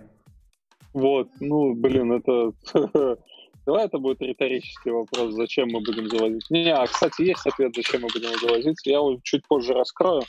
Вот, 0.92 1.28
ну, 1.40 1.74
блин, 1.74 2.12
это... 2.12 2.52
Давай 3.66 3.86
это 3.86 3.98
будет 3.98 4.20
риторический 4.20 4.90
вопрос, 4.90 5.32
зачем 5.32 5.68
мы 5.70 5.80
будем 5.80 6.08
завозить. 6.08 6.44
Не, 6.50 6.70
а, 6.74 6.86
кстати, 6.86 7.22
есть 7.22 7.46
ответ, 7.46 7.74
зачем 7.74 8.02
мы 8.02 8.08
будем 8.12 8.38
завозить. 8.38 8.76
Я 8.84 8.96
его 8.96 9.18
чуть 9.22 9.46
позже 9.48 9.72
раскрою. 9.72 10.22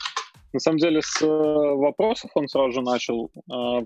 На 0.52 0.60
самом 0.60 0.78
деле, 0.78 1.02
с 1.02 1.20
э, 1.20 1.26
вопросов 1.26 2.30
он 2.34 2.48
сразу 2.48 2.72
же 2.72 2.80
начал. 2.80 3.30
А, 3.50 3.82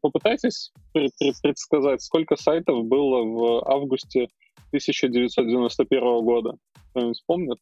попытайтесь 0.00 0.72
предсказать, 0.92 2.00
сколько 2.00 2.36
сайтов 2.36 2.84
было 2.84 3.24
в 3.24 3.68
августе 3.68 4.28
1991 4.68 6.00
года. 6.24 6.56
Кто-нибудь 6.90 7.22
помнит? 7.26 7.58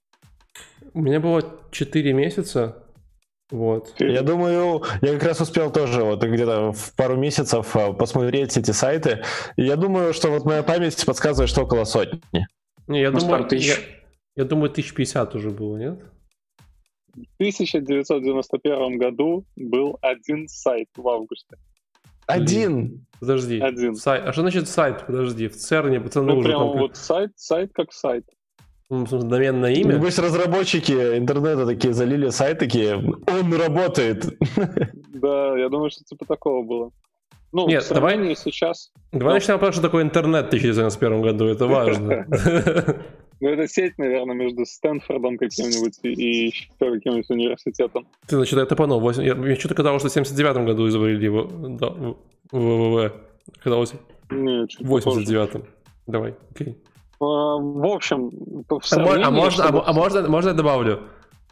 У 0.93 1.01
меня 1.01 1.21
было 1.21 1.43
4 1.71 2.13
месяца. 2.13 2.85
Вот. 3.51 3.95
Я 3.99 4.23
думаю, 4.23 4.83
я 5.03 5.13
как 5.15 5.23
раз 5.25 5.41
успел 5.41 5.71
тоже 5.71 6.03
вот 6.03 6.25
где-то 6.25 6.73
в 6.73 6.95
пару 6.97 7.17
месяцев 7.17 7.77
а, 7.77 7.93
посмотреть 7.93 8.57
эти 8.57 8.71
сайты. 8.71 9.23
И 9.57 9.65
я 9.65 9.77
думаю, 9.77 10.15
что 10.15 10.31
вот 10.31 10.45
моя 10.45 10.63
память 10.63 11.05
подсказывает, 11.05 11.51
что 11.51 11.63
около 11.63 11.85
сотни. 11.85 12.21
Не, 12.87 13.01
я, 13.01 13.11
думаю, 13.11 13.47
я, 13.51 13.75
я 14.37 14.45
думаю, 14.45 14.71
1050 14.71 15.35
уже 15.35 15.51
было, 15.51 15.77
нет? 15.77 16.01
В 17.15 17.35
1991 17.39 18.99
году 18.99 19.45
был 19.57 19.99
один 20.01 20.49
сайт 20.49 20.89
в 20.97 21.07
августе. 21.07 21.57
Один? 22.27 23.07
Подожди. 23.21 23.61
Один. 23.61 23.95
Сайт. 23.95 24.25
А 24.27 24.33
что 24.33 24.43
значит 24.43 24.69
сайт? 24.69 25.07
Подожди, 25.07 25.49
в 25.49 25.57
ЦЕРНе 25.57 26.01
пацаны 26.01 26.33
ну, 26.33 26.39
уже 26.39 26.49
прям 26.49 26.71
там... 26.73 26.79
вот 26.79 26.97
сайт, 26.97 27.33
сайт 27.37 27.71
как 27.73 27.93
сайт. 27.93 28.25
Ну, 28.91 29.07
доменное 29.07 29.73
имя? 29.73 29.95
Небось, 29.95 30.19
разработчики 30.19 30.93
интернета 30.93 31.65
такие 31.67 31.95
залили 31.95 32.29
сайт, 32.29 32.59
такие, 32.59 32.97
он 32.97 33.55
работает. 33.55 34.27
Да, 35.15 35.57
я 35.57 35.69
думаю, 35.71 35.91
что 35.91 36.05
типа 36.05 36.27
такого 36.27 36.63
было. 36.63 36.91
Ну, 37.55 37.69
Нет, 37.69 37.87
давай 37.89 38.35
сейчас. 38.35 38.91
Давай 39.13 39.35
ну. 39.35 39.35
начнем, 39.35 39.73
что 39.73 39.81
такое 39.81 40.03
интернет 40.03 40.47
в 40.47 40.51
2091 40.51 41.23
году, 41.23 41.47
это 41.47 41.67
важно. 41.67 42.27
Ну, 43.41 43.49
это 43.49 43.69
сеть, 43.69 43.99
наверное, 43.99 44.35
между 44.35 44.65
Стэнфордом 44.65 45.37
каким-нибудь 45.37 45.99
и 46.03 46.47
еще 46.47 46.69
каким-нибудь 46.79 47.29
университетом. 47.29 48.07
Ты, 48.27 48.37
значит, 48.37 48.59
это 48.59 48.75
по 48.77 48.87
новому. 48.87 49.13
Мне 49.35 49.57
что-то 49.57 49.75
казалось, 49.75 50.03
что 50.03 50.09
в 50.09 50.13
79 50.13 50.65
году 50.65 50.89
изобрели 50.89 51.23
его. 51.23 51.43
Да, 51.45 51.93
ВВВ. 52.53 53.13
Казалось, 53.63 53.93
в 54.31 54.95
89-м. 54.95 55.65
Давай, 56.07 56.37
окей. 56.53 56.79
А, 57.21 57.25
в 57.25 57.87
общем, 57.87 58.31
а, 58.71 59.27
а, 59.27 59.31
можно, 59.31 59.65
а, 59.65 59.91
а 59.91 59.93
можно, 59.93 60.29
можно 60.29 60.49
я 60.51 60.55
добавлю? 60.55 61.01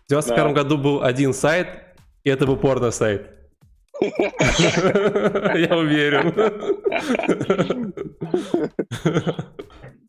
В 0.06 0.08
91 0.08 0.54
да. 0.54 0.62
году 0.62 0.78
был 0.78 1.02
один 1.02 1.34
сайт, 1.34 1.66
и 2.24 2.30
это 2.30 2.46
был 2.46 2.56
порно-сайт. 2.56 3.41
Я 4.00 5.76
уверен. 5.76 6.32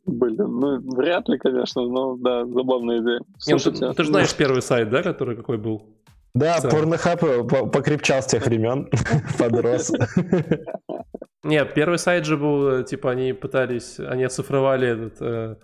Блин, 0.06 0.36
ну 0.38 0.96
вряд 0.96 1.30
ли, 1.30 1.38
конечно, 1.38 1.82
но 1.84 2.18
да, 2.18 2.46
забавная 2.46 3.02
идея. 3.02 3.22
Слушайте, 3.38 3.86
Нет, 3.86 3.92
ты, 3.92 3.98
ты 3.98 4.04
же 4.04 4.10
знаешь 4.10 4.36
первый 4.36 4.62
сайт, 4.62 4.90
да, 4.90 5.02
который 5.02 5.36
какой 5.36 5.58
был? 5.58 5.96
Да, 6.34 6.60
порнохаб 6.62 7.22
покрепчал 7.72 8.22
с 8.22 8.26
тех 8.26 8.46
времен, 8.46 8.90
подрос. 9.40 9.92
Нет, 11.44 11.74
первый 11.74 12.00
сайт 12.00 12.26
же 12.26 12.38
был, 12.38 12.84
типа, 12.84 13.12
они 13.12 13.34
пытались, 13.34 14.00
они 14.00 14.24
оцифровали 14.24 14.88
этот, 14.88 15.22
э, 15.22 15.56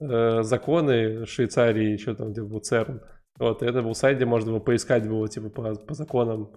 э, 0.00 0.42
законы 0.42 1.24
Швейцарии, 1.26 1.96
что 1.96 2.14
там, 2.14 2.32
где 2.32 2.42
был 2.42 2.60
ЦЕРН. 2.60 3.00
Вот, 3.38 3.62
и 3.62 3.66
это 3.66 3.82
был 3.82 3.94
сайт, 3.94 4.16
где 4.16 4.26
можно 4.26 4.52
было 4.52 4.60
поискать 4.60 5.08
было, 5.08 5.26
типа, 5.28 5.48
по, 5.48 5.74
по 5.74 5.94
законам, 5.94 6.50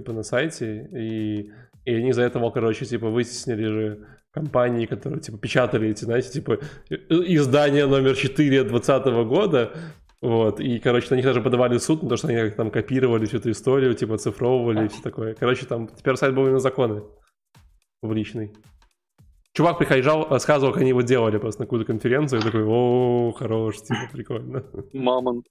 типа, 0.00 0.12
на 0.12 0.22
сайте, 0.22 0.88
и, 0.92 1.50
и 1.84 1.94
они 1.94 2.08
из-за 2.10 2.22
этого, 2.22 2.50
короче, 2.50 2.84
типа, 2.84 3.08
вытеснили 3.08 3.64
же 3.66 4.06
компании, 4.32 4.86
которые, 4.86 5.20
типа, 5.20 5.38
печатали 5.38 5.88
эти, 5.88 6.04
знаете, 6.04 6.30
типа, 6.30 6.58
издание 6.88 7.86
номер 7.86 8.16
4 8.16 8.64
2020 8.64 9.06
года, 9.28 9.72
Вот, 10.22 10.60
и, 10.60 10.78
короче, 10.78 11.06
на 11.10 11.16
них 11.16 11.24
даже 11.24 11.40
подавали 11.40 11.78
суд, 11.78 12.00
потому 12.00 12.18
что 12.18 12.28
они 12.28 12.50
там 12.50 12.70
копировали 12.70 13.24
всю 13.24 13.38
эту 13.38 13.50
историю, 13.50 13.94
типа, 13.94 14.18
цифровывали 14.18 14.84
и 14.84 14.88
все 14.88 15.02
такое. 15.02 15.34
Короче, 15.34 15.64
там 15.66 15.88
теперь 15.88 16.16
сайт 16.16 16.34
был 16.34 16.44
именно 16.44 16.60
законы 16.60 17.02
в 18.02 18.12
личный. 18.12 18.52
Чувак 19.54 19.78
приходил, 19.78 20.26
рассказывал, 20.28 20.72
как 20.72 20.82
они 20.82 20.90
его 20.90 21.02
делали 21.02 21.38
просто 21.38 21.62
на 21.62 21.66
какую-то 21.66 21.86
конференцию, 21.86 22.40
и 22.40 22.44
такой, 22.44 22.64
о, 22.64 23.32
хорош, 23.32 23.78
типа, 23.78 24.00
прикольно. 24.12 24.62
Мамонт. 24.92 25.46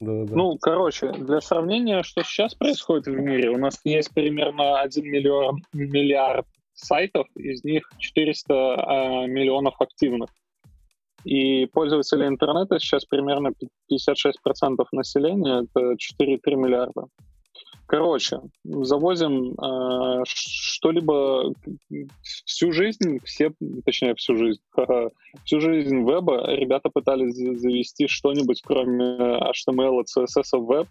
Да, 0.00 0.24
да. 0.24 0.34
Ну, 0.34 0.56
короче, 0.56 1.12
для 1.12 1.40
сравнения, 1.42 2.02
что 2.02 2.22
сейчас 2.22 2.54
происходит 2.54 3.06
в 3.06 3.12
мире, 3.12 3.50
у 3.50 3.58
нас 3.58 3.78
есть 3.84 4.12
примерно 4.14 4.80
1 4.80 5.04
миллион, 5.04 5.62
миллиард 5.74 6.46
сайтов, 6.72 7.26
из 7.36 7.62
них 7.64 7.82
400 7.98 8.54
э, 8.54 9.26
миллионов 9.26 9.74
активных. 9.78 10.30
И 11.24 11.66
пользователи 11.66 12.26
интернета 12.26 12.78
сейчас 12.78 13.04
примерно 13.04 13.52
56% 13.92 14.86
населения, 14.92 15.64
это 15.64 15.92
4,3 15.92 16.56
миллиарда. 16.56 17.04
Короче, 17.90 18.38
завозим 18.62 19.54
э, 19.54 20.22
что-либо 20.24 21.52
всю 22.22 22.70
жизнь, 22.70 23.18
все, 23.24 23.50
точнее 23.84 24.14
всю 24.14 24.36
жизнь, 24.36 24.60
всю 25.44 25.60
жизнь 25.60 26.08
веба 26.08 26.54
ребята 26.54 26.88
пытались 26.88 27.34
завести 27.34 28.06
что-нибудь 28.06 28.62
кроме 28.62 29.40
HTML 29.40 30.04
CSS 30.04 30.56
в 30.56 30.66
веб. 30.66 30.86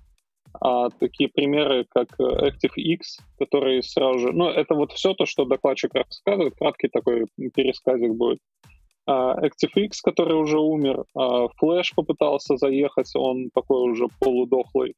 А 0.59 0.89
такие 0.89 1.30
примеры, 1.30 1.85
как 1.89 2.09
ActiveX, 2.19 3.21
который 3.38 3.81
сразу 3.81 4.19
же... 4.19 4.31
Ну, 4.34 4.49
это 4.49 4.76
вот 4.76 4.91
все 4.91 5.13
то, 5.13 5.26
что 5.26 5.45
докладчик 5.45 5.93
рассказывает, 5.93 6.55
краткий 6.57 6.89
такой 6.89 7.27
пересказик 7.55 8.13
будет. 8.13 8.39
Uh, 9.09 9.41
ActiveX, 9.41 9.91
который 10.03 10.35
уже 10.35 10.59
умер, 10.59 11.05
uh, 11.17 11.47
Flash 11.63 11.93
попытался 11.95 12.57
заехать, 12.57 13.15
он 13.15 13.51
такой 13.53 13.89
уже 13.89 14.07
полудохлый. 14.19 14.95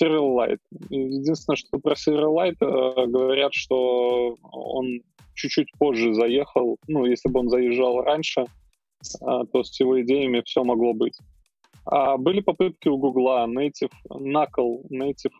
Silverlight. 0.00 0.58
Единственное, 0.90 1.56
что 1.56 1.78
про 1.78 1.94
Silverlight 1.94 2.56
э, 2.60 3.06
говорят, 3.06 3.52
что 3.54 4.36
он 4.42 5.00
чуть-чуть 5.34 5.70
позже 5.78 6.14
заехал. 6.14 6.78
Ну, 6.88 7.04
если 7.06 7.28
бы 7.28 7.40
он 7.40 7.48
заезжал 7.48 8.02
раньше, 8.02 8.42
э, 8.42 8.46
то 9.52 9.62
с 9.62 9.78
его 9.80 10.00
идеями 10.02 10.42
все 10.44 10.64
могло 10.64 10.94
быть. 10.94 11.18
А 11.86 12.16
были 12.16 12.40
попытки 12.40 12.88
у 12.88 12.96
Гугла 12.96 13.46
Native, 13.46 13.92
Knuckle, 14.10 14.82
Native, 14.90 15.34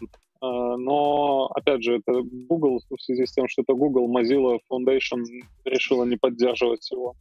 э, 0.00 0.06
но, 0.42 1.46
опять 1.54 1.82
же, 1.82 1.98
это 1.98 2.22
Google, 2.22 2.80
в 2.90 3.00
связи 3.00 3.24
с 3.24 3.32
тем, 3.32 3.48
что 3.48 3.62
это 3.62 3.74
Google, 3.74 4.08
Mozilla 4.10 4.58
Foundation 4.70 5.22
решила 5.64 6.04
не 6.04 6.16
поддерживать 6.16 6.90
его. 6.90 7.14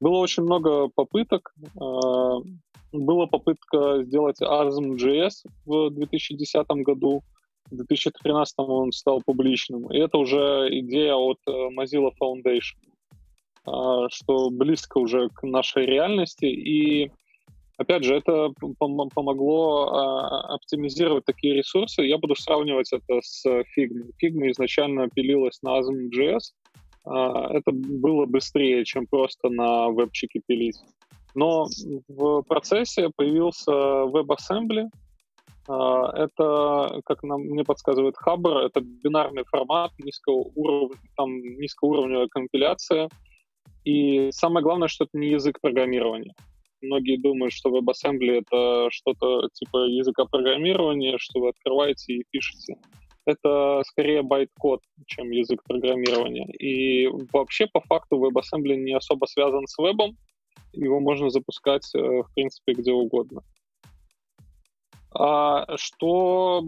Было 0.00 0.18
очень 0.18 0.44
много 0.44 0.88
попыток. 0.94 1.52
Была 2.92 3.26
попытка 3.26 4.02
сделать 4.04 4.40
ASM.js 4.40 5.48
в 5.66 5.90
2010 5.90 6.66
году. 6.84 7.22
В 7.70 7.76
2013 7.76 8.54
он 8.58 8.92
стал 8.92 9.22
публичным. 9.24 9.92
И 9.92 9.98
это 9.98 10.18
уже 10.18 10.68
идея 10.70 11.14
от 11.14 11.38
э, 11.46 11.50
Mozilla 11.50 12.10
Foundation, 12.20 12.78
э, 13.66 14.08
что 14.10 14.50
близко 14.50 14.98
уже 14.98 15.28
к 15.28 15.42
нашей 15.42 15.86
реальности. 15.86 16.46
И 16.46 17.10
Опять 17.78 18.02
же, 18.02 18.16
это 18.16 18.52
помогло 18.80 19.84
оптимизировать 20.48 21.24
такие 21.24 21.54
ресурсы. 21.54 22.02
Я 22.02 22.18
буду 22.18 22.34
сравнивать 22.34 22.92
это 22.92 23.20
с 23.22 23.46
Figma. 23.46 24.10
Figma 24.20 24.50
изначально 24.50 25.08
пилилась 25.08 25.62
на 25.62 25.78
ASM.js, 25.78 26.40
а, 27.04 27.56
это 27.56 27.70
было 27.72 28.26
быстрее, 28.26 28.84
чем 28.84 29.06
просто 29.06 29.48
на 29.48 29.88
вебчике 29.90 30.40
пилить. 30.46 30.76
Но 31.38 31.66
в 32.08 32.42
процессе 32.42 33.10
появился 33.14 33.70
WebAssembly. 33.70 34.88
А, 35.68 36.10
это, 36.16 37.00
как 37.04 37.22
нам, 37.22 37.42
мне 37.42 37.62
подсказывает 37.62 38.16
Хабр, 38.16 38.56
это 38.56 38.80
бинарный 38.80 39.44
формат, 39.44 39.92
низкого 39.98 40.50
уровня, 40.56 40.96
там 41.16 41.30
низкоуровневая 41.30 42.26
компиляция. 42.28 43.08
И 43.84 44.30
самое 44.32 44.64
главное, 44.64 44.88
что 44.88 45.04
это 45.04 45.16
не 45.16 45.28
язык 45.28 45.60
программирования. 45.60 46.34
Многие 46.82 47.18
думают, 47.18 47.52
что 47.52 47.70
WebAssembly— 47.70 48.42
это 48.44 48.88
что-то 48.90 49.48
типа 49.52 49.86
языка 49.86 50.24
программирования, 50.24 51.18
что 51.18 51.38
вы 51.38 51.50
открываете 51.50 52.14
и 52.14 52.24
пишете 52.32 52.78
это 53.28 53.82
скорее 53.84 54.22
байт-код, 54.22 54.80
чем 55.06 55.30
язык 55.30 55.62
программирования. 55.64 56.50
И 56.52 57.06
вообще, 57.30 57.66
по 57.66 57.80
факту, 57.82 58.16
WebAssembly 58.16 58.76
не 58.76 58.94
особо 58.94 59.26
связан 59.26 59.66
с 59.66 59.76
вебом. 59.76 60.16
Его 60.78 61.00
можно 61.00 61.30
запускать, 61.30 61.88
э, 61.94 61.98
в 61.98 62.28
принципе, 62.34 62.72
где 62.72 62.92
угодно. 62.92 63.42
А 65.12 65.76
что 65.76 66.64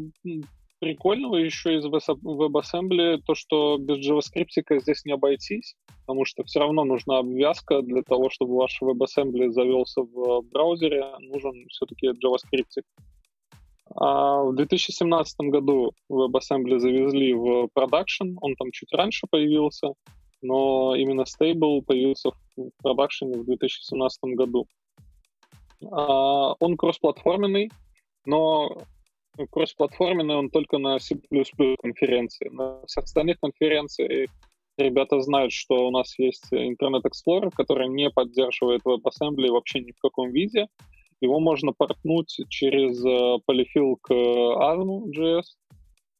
прикольного 0.80 1.36
еще 1.36 1.76
из 1.76 1.86
WebAssembly, 1.86 3.18
то, 3.24 3.34
что 3.34 3.76
без 3.78 3.98
JavaScript 3.98 4.80
здесь 4.80 5.04
не 5.04 5.12
обойтись, 5.12 5.76
потому 6.00 6.24
что 6.24 6.42
все 6.44 6.60
равно 6.60 6.84
нужна 6.84 7.18
обвязка 7.18 7.82
для 7.82 8.02
того, 8.02 8.30
чтобы 8.30 8.56
ваш 8.56 8.80
WebAssembly 8.82 9.50
завелся 9.50 10.02
в 10.02 10.42
браузере, 10.50 11.04
нужен 11.20 11.66
все-таки 11.68 12.08
JavaScript. 12.08 12.82
А 13.94 14.42
в 14.44 14.54
2017 14.54 15.36
году 15.50 15.92
WebAssembly 16.10 16.78
завезли 16.78 17.34
в 17.34 17.68
продакшн, 17.74 18.36
он 18.40 18.54
там 18.56 18.70
чуть 18.72 18.92
раньше 18.92 19.26
появился, 19.30 19.88
но 20.42 20.94
именно 20.94 21.22
Stable 21.22 21.82
появился 21.82 22.30
в 22.56 22.70
продакшене 22.82 23.38
в 23.38 23.44
2017 23.44 24.20
году. 24.34 24.66
А 25.90 26.54
он 26.60 26.76
кроссплатформенный, 26.76 27.70
но 28.26 28.76
кроссплатформенный 29.50 30.36
он 30.36 30.50
только 30.50 30.78
на 30.78 30.98
C++ 30.98 31.16
конференции. 31.82 32.48
На 32.50 32.84
всех 32.86 33.04
остальных 33.04 33.40
конференциях 33.40 34.30
ребята 34.76 35.20
знают, 35.20 35.52
что 35.52 35.86
у 35.86 35.90
нас 35.90 36.18
есть 36.18 36.52
Internet 36.52 37.02
Explorer, 37.04 37.50
который 37.54 37.88
не 37.88 38.10
поддерживает 38.10 38.82
WebAssembly 38.84 39.50
вообще 39.50 39.80
ни 39.80 39.92
в 39.92 40.00
каком 40.00 40.30
виде. 40.30 40.66
Его 41.20 41.38
можно 41.38 41.72
портнуть 41.72 42.34
через 42.48 43.04
э, 43.04 43.42
полифил 43.44 43.96
к 44.00 44.10
ARM.js, 44.10 45.44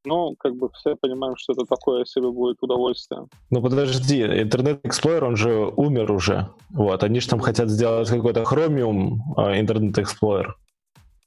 ну, 0.04 0.34
как 0.38 0.56
бы 0.56 0.70
все 0.72 0.96
понимаем, 0.96 1.36
что 1.36 1.52
это 1.52 1.64
такое 1.64 2.04
себе 2.04 2.30
будет 2.30 2.56
удовольствие. 2.60 3.26
Ну 3.50 3.62
подожди, 3.62 4.22
Internet 4.22 4.82
Explorer, 4.82 5.24
он 5.24 5.36
же 5.36 5.72
умер 5.76 6.10
уже. 6.12 6.48
Вот, 6.70 7.02
они 7.02 7.20
же 7.20 7.28
там 7.28 7.40
хотят 7.40 7.68
сделать 7.68 8.08
какой-то 8.08 8.42
Chromium 8.42 9.18
а, 9.36 9.58
Internet 9.58 9.94
Explorer. 9.94 10.52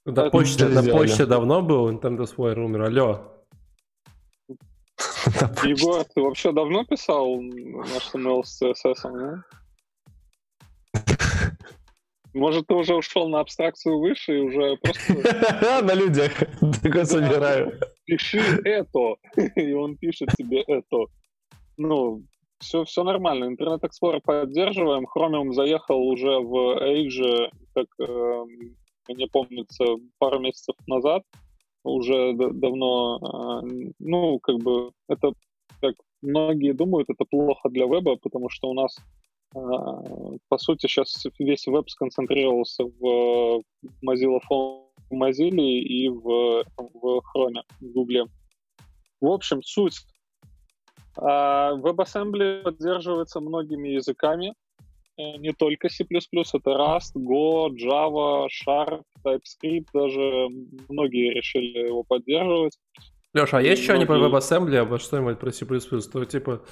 На 0.04 0.30
почте, 0.30 0.68
на 0.68 0.82
почте 0.82 1.26
давно 1.26 1.62
был 1.62 1.90
Internet 1.90 2.26
Explorer 2.26 2.64
умер, 2.64 2.82
алло. 2.82 3.20
Егор, 5.64 6.04
ты 6.04 6.20
вообще 6.20 6.52
давно 6.52 6.84
писал 6.84 7.40
наш 7.40 8.14
HTML 8.14 8.42
с 8.44 8.62
CSS, 8.62 9.10
да? 9.12 9.44
Может, 12.34 12.66
ты 12.66 12.74
уже 12.74 12.94
ушел 12.94 13.28
на 13.28 13.40
абстракцию 13.40 14.00
выше 14.00 14.36
и 14.36 14.40
уже 14.40 14.76
просто... 14.82 15.82
На 15.82 15.94
людях. 15.94 16.32
Такой 16.82 17.06
собираю. 17.06 17.78
Пиши 18.04 18.38
это. 18.64 19.16
И 19.56 19.72
он 19.72 19.96
пишет 19.96 20.30
тебе 20.36 20.62
это. 20.62 21.06
Ну, 21.76 22.22
все, 22.58 22.84
все 22.84 23.02
нормально. 23.02 23.44
Интернет 23.44 23.82
Explorer 23.82 24.20
поддерживаем. 24.20 25.06
Chromium 25.06 25.52
заехал 25.52 26.00
уже 26.00 26.38
в 26.38 26.78
Edge, 26.82 27.50
как 27.74 27.86
э, 28.00 28.44
мне 29.08 29.26
помнится, 29.28 29.84
пару 30.18 30.40
месяцев 30.40 30.76
назад. 30.86 31.22
Уже 31.82 32.32
давно, 32.34 33.62
э, 33.62 33.90
ну, 33.98 34.38
как 34.38 34.58
бы, 34.58 34.92
это, 35.08 35.32
как 35.80 35.94
многие 36.22 36.72
думают, 36.72 37.10
это 37.10 37.24
плохо 37.24 37.68
для 37.68 37.86
веба, 37.86 38.16
потому 38.16 38.48
что 38.48 38.68
у 38.68 38.74
нас 38.74 38.96
а, 39.54 40.02
по 40.48 40.58
сути, 40.58 40.86
сейчас 40.86 41.24
весь 41.38 41.66
веб 41.66 41.88
сконцентрировался 41.88 42.84
в 42.84 43.62
Mozilla 44.04 44.40
Phone, 44.50 44.83
в 45.10 45.14
Mozilla 45.14 45.60
и 45.60 46.08
в, 46.08 46.64
в 46.76 47.22
Chrome, 47.34 47.62
в 47.80 47.92
Google. 47.92 48.28
В 49.20 49.26
общем, 49.26 49.62
суть. 49.62 50.00
А, 51.16 51.74
WebAssembly 51.76 52.62
поддерживается 52.62 53.40
многими 53.40 53.88
языками, 53.88 54.54
э, 55.16 55.36
не 55.36 55.52
только 55.52 55.88
C++, 55.88 56.04
это 56.04 56.70
Rust, 56.70 57.14
Go, 57.16 57.70
Java, 57.70 58.48
Sharp, 58.48 59.02
TypeScript, 59.24 59.86
даже 59.92 60.48
многие 60.88 61.34
решили 61.34 61.86
его 61.86 62.02
поддерживать. 62.02 62.78
Леша, 63.32 63.58
а 63.58 63.62
есть 63.62 63.82
еще 63.82 63.98
не 63.98 64.06
про 64.06 64.18
WebAssembly, 64.18 64.76
а 64.76 64.98
что-нибудь 64.98 65.38
про 65.38 65.52
C++? 65.52 65.66
То 65.66 66.24
типа 66.24 66.62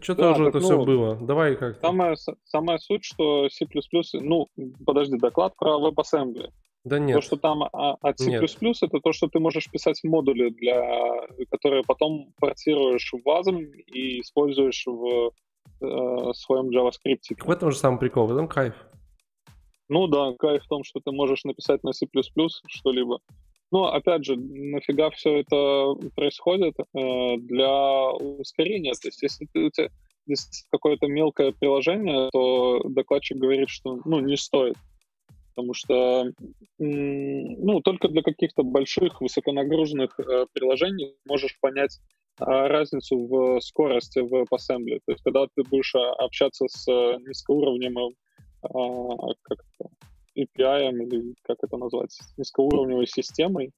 что-то 0.00 0.22
да, 0.22 0.30
уже 0.32 0.48
это 0.48 0.60
ну, 0.60 0.64
все 0.64 0.84
было. 0.84 1.16
Давай 1.16 1.56
как. 1.56 1.78
Самая, 1.80 2.16
самая 2.44 2.78
суть, 2.78 3.04
что 3.04 3.48
C++... 3.50 3.66
Ну, 4.14 4.48
подожди, 4.84 5.18
доклад 5.18 5.54
про 5.56 5.78
WebAssembly. 5.78 6.50
Да 6.84 6.98
нет. 6.98 7.16
То, 7.16 7.20
что 7.22 7.36
там 7.36 7.62
а, 7.62 7.96
от 8.02 8.18
C++, 8.18 8.30
нет. 8.30 8.42
это 8.82 9.00
то, 9.00 9.12
что 9.12 9.28
ты 9.28 9.40
можешь 9.40 9.70
писать 9.70 10.00
модули, 10.04 10.50
для, 10.50 11.26
которые 11.50 11.82
потом 11.82 12.32
портируешь 12.38 13.10
в 13.10 13.26
WASM 13.26 13.64
и 13.86 14.20
используешь 14.20 14.84
в 14.86 15.32
э, 15.80 16.32
своем 16.34 16.68
JavaScript. 16.68 17.42
В 17.42 17.50
этом 17.50 17.70
же 17.70 17.78
самый 17.78 17.98
прикол, 17.98 18.26
в 18.26 18.32
этом 18.32 18.48
кайф. 18.48 18.74
Ну 19.88 20.08
да, 20.08 20.34
кайф 20.38 20.62
в 20.62 20.68
том, 20.68 20.84
что 20.84 21.00
ты 21.00 21.10
можешь 21.10 21.44
написать 21.44 21.82
на 21.84 21.92
C++ 21.92 22.06
что-либо. 22.68 23.20
Но, 23.70 23.86
опять 23.92 24.24
же, 24.24 24.36
нафига 24.36 25.10
все 25.10 25.40
это 25.40 25.94
происходит? 26.14 26.74
Э, 26.78 27.36
для 27.38 28.10
ускорения. 28.12 28.92
То 28.92 29.08
есть, 29.08 29.22
если 29.22 29.48
ты, 29.52 29.64
у 29.64 29.70
тебя 29.70 29.88
есть 30.26 30.66
какое-то 30.70 31.06
мелкое 31.06 31.52
приложение, 31.52 32.28
то 32.30 32.82
докладчик 32.84 33.38
говорит, 33.38 33.70
что 33.70 34.00
ну, 34.04 34.20
не 34.20 34.36
стоит. 34.36 34.76
Потому 35.54 35.74
что 35.74 36.24
ну, 36.78 37.80
только 37.80 38.08
для 38.08 38.22
каких-то 38.22 38.62
больших, 38.62 39.20
высоконагруженных 39.20 40.18
э, 40.18 40.46
приложений 40.52 41.14
можешь 41.26 41.58
понять 41.60 42.00
э, 42.40 42.44
разницу 42.44 43.16
в 43.26 43.60
скорости 43.60 44.18
в 44.18 44.34
WebAssembly. 44.34 45.00
То 45.06 45.12
есть, 45.12 45.22
когда 45.22 45.46
ты 45.54 45.62
будешь 45.62 45.94
общаться 45.94 46.66
с 46.68 46.86
низкоуровневым 46.88 48.14
а, 48.62 49.34
как 49.42 49.58
API 50.36 50.90
или 50.90 51.34
как 51.42 51.58
это 51.62 51.76
назвать, 51.76 52.18
низкоуровневой 52.36 53.06
системой. 53.06 53.70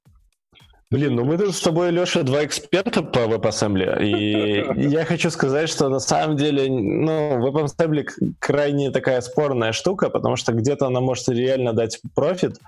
Блин, 0.89 1.17
ну 1.17 1.25
мы 1.25 1.37
тут 1.37 1.53
с 1.53 1.61
тобой, 1.61 1.91
Леша, 1.91 2.23
два 2.23 2.45
эксперта 2.45 3.03
по 3.03 3.19
WebAssembly, 3.19 4.05
и 4.05 4.89
я 4.89 5.05
хочу 5.05 5.31
сказать, 5.31 5.69
что 5.69 5.89
на 5.89 5.99
самом 5.99 6.37
деле, 6.37 6.69
ну, 6.71 7.45
WebAssembly 7.45 8.07
крайне 8.39 8.93
такая 8.93 9.21
спорная 9.21 9.73
штука, 9.73 10.11
потому 10.11 10.37
что 10.37 10.53
где-то 10.53 10.87
она 10.87 11.01
может 11.01 11.29
реально 11.29 11.73
дать 11.73 12.01
профит, 12.15 12.61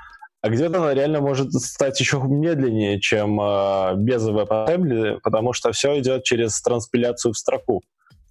а 0.42 0.48
где-то 0.48 0.78
она 0.78 0.94
реально 0.94 1.20
может 1.20 1.52
стать 1.52 2.00
еще 2.00 2.20
медленнее, 2.20 3.00
чем 3.00 3.40
э, 3.40 3.94
без 3.96 4.26
WebAssembly, 4.28 5.20
потому 5.22 5.52
что 5.52 5.70
все 5.70 5.96
идет 6.00 6.24
через 6.24 6.60
транспиляцию 6.60 7.34
в 7.34 7.38
строку. 7.38 7.82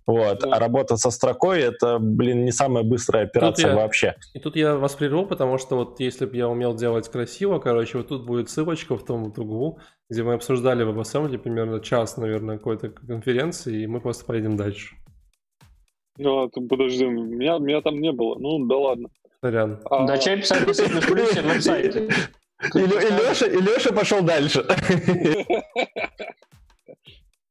Вот. 0.08 0.46
А 0.46 0.58
работа 0.58 0.96
со 0.96 1.12
строкой 1.12 1.60
это, 1.60 2.00
блин, 2.00 2.46
не 2.46 2.52
самая 2.54 2.84
быстрая 2.84 3.26
операция 3.26 3.72
я, 3.72 3.76
вообще. 3.76 4.16
И 4.34 4.40
тут 4.40 4.56
я 4.56 4.78
вас 4.78 4.96
прерву, 4.96 5.26
потому 5.26 5.58
что 5.58 5.76
вот 5.76 6.00
если 6.00 6.26
бы 6.26 6.38
я 6.38 6.48
умел 6.48 6.74
делать 6.74 7.10
красиво, 7.10 7.60
короче, 7.60 7.98
вот 7.98 8.08
тут 8.08 8.26
будет 8.26 8.50
ссылочка 8.50 8.96
в 8.96 9.04
том 9.04 9.26
вот 9.26 9.38
углу, 9.38 9.80
где 10.10 10.24
мы 10.24 10.36
обсуждали 10.36 10.84
в 10.84 10.98
WebAssembly 10.98 11.38
примерно 11.38 11.82
час, 11.82 12.16
наверное, 12.16 12.58
какой-то 12.58 12.90
конференции, 12.90 13.84
и 13.84 13.88
мы 13.88 14.00
просто 14.00 14.24
поедем 14.24 14.56
дальше. 14.56 14.96
Ну, 16.18 16.44
а 16.44 16.50
подожди, 16.50 17.06
меня, 17.06 17.58
меня 17.58 17.82
там 17.82 18.00
не 18.00 18.14
было. 18.14 18.38
Ну, 18.40 18.66
да 18.66 18.78
ладно. 18.78 19.10
Сорян. 19.42 19.82
А... 19.86 20.08
Да, 20.08 20.18
чай 20.18 20.38
писать 20.38 20.94
на 20.94 21.02
плюсе 21.02 21.42
в 21.42 21.46
веб-сайте. 21.46 22.08
И 22.74 22.80
Леша 22.80 23.94
пошел 23.94 24.22
дальше. 24.22 24.66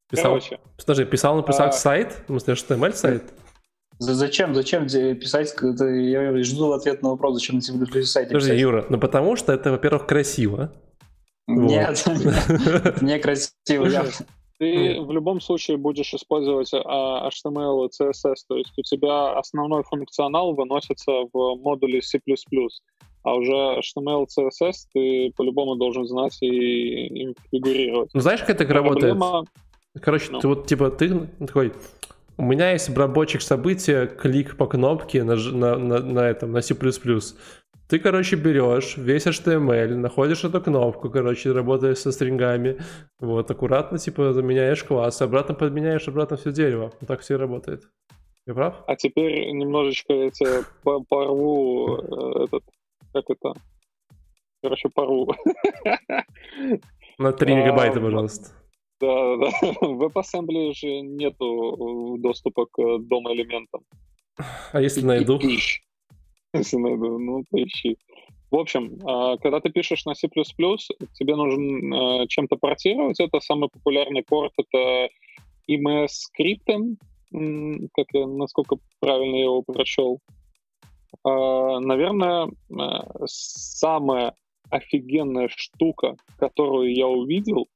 Писал, 0.09 0.25
Короче. 0.35 0.61
Подожди, 0.77 1.05
писал 1.05 1.37
написать 1.37 1.75
а... 1.75 1.77
сайт? 1.77 2.23
В 2.25 2.27
смысле, 2.27 2.55
HTML 2.55 2.93
сайт? 2.93 3.35
Зачем? 3.99 4.55
Зачем 4.55 4.87
писать? 4.87 5.55
Это, 5.55 5.87
я 5.87 6.43
жду 6.43 6.73
ответ 6.73 7.03
на 7.03 7.11
вопрос, 7.11 7.35
зачем 7.35 7.57
на 7.57 7.63
C++ 7.63 7.73
сайте 8.05 8.29
Подожди, 8.29 8.51
писать. 8.51 8.61
Юра, 8.61 8.87
ну 8.89 8.99
потому 8.99 9.37
что 9.37 9.53
это, 9.53 9.71
во-первых, 9.71 10.07
красиво. 10.07 10.73
Нет, 11.47 12.05
не 13.01 13.19
красиво. 13.19 14.05
Ты 14.59 15.01
в 15.01 15.13
любом 15.13 15.41
случае 15.41 15.77
будешь 15.77 16.15
использовать 16.15 16.71
а, 16.73 17.29
HTML 17.29 17.87
и 17.87 18.03
CSS, 18.03 18.35
то 18.49 18.57
есть 18.57 18.73
у 18.79 18.83
тебя 18.83 19.39
основной 19.39 19.83
функционал 19.83 20.55
выносится 20.55 21.13
в 21.31 21.57
модуле 21.57 22.01
C++, 22.01 22.19
а 23.23 23.35
уже 23.35 23.53
HTML, 23.53 24.25
CSS 24.27 24.73
ты 24.95 25.33
по-любому 25.37 25.77
должен 25.77 26.07
знать 26.07 26.39
и 26.41 27.07
им 27.07 27.35
фигурировать. 27.51 28.11
Ну 28.15 28.21
знаешь, 28.21 28.41
как 28.41 28.51
это 28.51 28.73
работает? 28.73 29.17
Короче, 30.03 30.31
ну. 30.31 30.41
ты 30.41 30.49
вот 30.49 30.67
типа 30.67 30.91
ты 30.91 31.29
такой, 31.39 31.73
у 32.37 32.43
меня 32.43 32.73
есть 32.73 32.89
обработчик 32.89 33.41
события, 33.41 34.07
клик 34.07 34.57
по 34.57 34.67
кнопке 34.67 35.25
на, 35.25 35.37
на, 35.37 35.77
на, 35.77 36.01
на 36.01 36.21
этом, 36.21 36.53
на 36.53 36.61
C++. 36.61 36.75
Ты, 37.89 38.01
короче, 38.01 38.35
берешь 38.35 38.97
весь 38.97 39.27
HTML, 39.27 39.95
находишь 39.95 40.43
эту 40.45 40.61
кнопку, 40.61 41.09
короче, 41.09 41.53
работаешь 41.53 41.99
со 41.99 42.11
стрингами, 42.11 42.79
вот, 43.21 43.49
аккуратно, 43.49 43.99
типа, 43.99 44.33
заменяешь 44.33 44.83
класс, 44.83 45.23
обратно 45.23 45.55
подменяешь 45.55 46.09
обратно 46.09 46.37
все 46.37 46.51
дерево. 46.51 46.93
Вот 47.01 47.07
так 47.07 47.21
все 47.21 47.35
и 47.35 47.39
работает. 47.39 47.85
Я 48.45 48.55
прав? 48.55 48.83
А 48.87 48.97
теперь 48.97 49.51
немножечко 49.53 50.13
я 50.13 50.31
тебе 50.31 50.65
порву 51.09 51.97
э, 51.99 52.45
этот, 52.45 52.65
как 53.13 53.25
это, 53.29 53.53
короче, 54.63 54.89
порву. 54.89 55.33
На 57.19 57.33
3 57.33 57.55
мегабайта, 57.55 58.01
пожалуйста. 58.01 58.51
Да, 59.01 59.37
да. 59.37 59.51
В 59.81 60.03
WebAssembly 60.03 60.75
же 60.75 61.01
нету 61.01 62.17
доступа 62.19 62.67
к 62.67 62.99
дом-элементам. 62.99 63.83
А 64.73 64.81
если 64.81 65.03
найду? 65.03 65.39
Если 66.53 66.77
найду, 66.77 67.19
ну, 67.19 67.45
поищи. 67.51 67.97
В 68.51 68.57
общем, 68.57 68.99
а, 69.05 69.37
когда 69.39 69.61
ты 69.61 69.71
пишешь 69.71 70.05
на 70.05 70.15
C++, 70.15 70.29
тебе 70.29 71.37
нужен 71.37 71.93
а, 71.93 72.27
чем-то 72.27 72.57
портировать. 72.57 73.21
Это 73.21 73.41
самый 73.41 73.69
популярный 73.69 74.23
порт, 74.23 74.53
это 74.57 75.09
EMS 75.69 76.09
скриптом, 76.09 76.97
как 77.33 78.07
я, 78.13 78.27
насколько 78.27 78.77
правильно 79.01 79.37
я 79.37 79.45
его 79.45 79.63
прочел. 79.63 80.21
А, 81.25 81.81
наверное, 81.81 82.49
самая 83.27 84.35
офигенная 84.71 85.49
штука, 85.49 86.17
которую 86.39 86.95
я 86.95 87.09
увидел, 87.09 87.69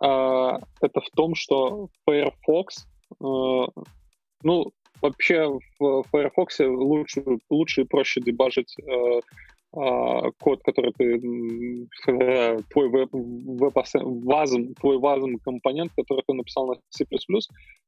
это 0.00 1.00
в 1.00 1.10
том, 1.14 1.34
что 1.34 1.88
Firefox, 2.06 2.86
э, 3.22 3.82
ну, 4.42 4.72
вообще 5.02 5.58
в 5.78 6.04
Firefox 6.10 6.60
лучше, 6.60 7.22
лучше 7.50 7.82
и 7.82 7.84
проще 7.84 8.20
дебажить 8.20 8.74
э, 8.78 9.20
а, 9.72 10.32
код, 10.40 10.62
который 10.64 10.92
ты 10.92 11.20
твой 12.70 12.88
веб, 12.88 13.10
вазом, 14.24 14.74
твой 14.74 14.98
вазом 14.98 15.38
компонент, 15.38 15.92
который 15.96 16.24
ты 16.26 16.34
написал 16.34 16.66
на 16.66 16.74
C++, 16.88 17.06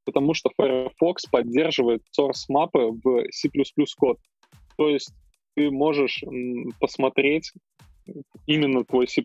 потому 0.05 0.34
что 0.34 0.51
Firefox 0.56 1.26
поддерживает 1.26 2.02
source 2.16 2.44
мапы 2.48 2.93
в 3.02 3.24
C++ 3.32 3.48
код. 3.98 4.18
То 4.76 4.89
есть 4.89 5.12
ты 5.56 5.72
можешь 5.72 6.22
посмотреть, 6.78 7.52
именно 8.47 8.85
твой 8.85 9.09
C++ 9.09 9.23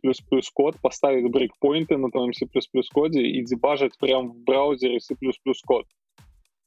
код, 0.54 0.78
поставить 0.82 1.30
брейкпоинты 1.32 1.98
на 1.98 2.10
твоем 2.12 2.34
C++ 2.34 2.46
коде 2.94 3.22
и 3.22 3.44
дебажить 3.44 3.98
прямо 4.00 4.30
в 4.30 4.38
браузере 4.38 5.00
C++ 5.00 5.16
код. 5.66 5.86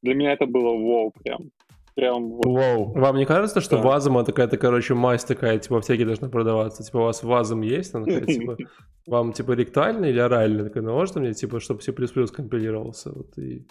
Для 0.03 0.15
меня 0.15 0.32
это 0.32 0.47
было 0.47 0.70
вау 0.70 1.12
прям. 1.23 1.51
Прям 1.95 2.31
вот. 2.31 2.47
Вау. 2.47 2.93
Вам 2.93 3.16
не 3.16 3.27
кажется, 3.27 3.61
что 3.61 3.77
да. 3.77 3.82
вазома 3.82 4.24
такая-то, 4.24 4.57
короче, 4.57 4.95
мазь 4.95 5.24
такая, 5.24 5.59
типа, 5.59 5.74
в 5.74 5.78
аптеке 5.78 6.05
должна 6.05 6.28
продаваться? 6.28 6.82
Типа, 6.82 6.99
у 6.99 7.03
вас 7.03 7.23
вазом 7.23 7.62
есть? 7.62 7.95
Она 7.95 8.07
такая, 8.07 8.27
типа, 8.27 8.57
вам, 9.07 9.32
типа, 9.32 9.53
ректально 9.53 10.07
или 10.07 10.19
орально? 10.19 10.65
Такая, 10.65 10.82
ну, 10.82 10.93
можно 10.93 11.20
мне, 11.20 11.35
типа, 11.35 11.61
чтобы 11.61 11.82
C++ 11.82 11.93
компилировался? 11.93 13.12
Вот, 13.12 13.37
и... 13.39 13.66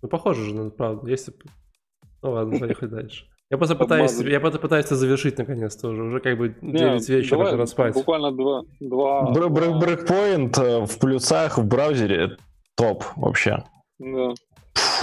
Ну, 0.00 0.08
похоже 0.08 0.44
же, 0.44 0.54
ну, 0.54 0.70
правда. 0.70 1.10
Если... 1.10 1.34
Ну, 2.22 2.30
ладно, 2.30 2.58
поехали 2.58 2.88
дальше. 2.88 3.26
Я 3.50 3.58
просто 3.58 3.74
пытаюсь, 3.74 4.16
я 4.20 4.38
просто 4.38 4.60
пытаюсь 4.60 4.86
это 4.86 4.94
завершить 4.94 5.36
наконец-то 5.36 5.88
уже. 5.88 6.02
Уже 6.04 6.20
как 6.20 6.38
бы 6.38 6.54
9 6.62 7.08
Не, 7.08 7.14
вечера, 7.16 7.38
давай, 7.38 7.52
пора 7.52 7.66
спать. 7.66 7.94
Буквально 7.94 8.30
два... 8.30 8.62
два... 8.78 9.30
Брейкпоинт 9.32 10.56
э, 10.58 10.84
в 10.86 10.98
плюсах 11.00 11.58
в 11.58 11.66
браузере 11.66 12.36
топ 12.76 13.02
вообще. 13.16 13.64
Да. 13.98 14.34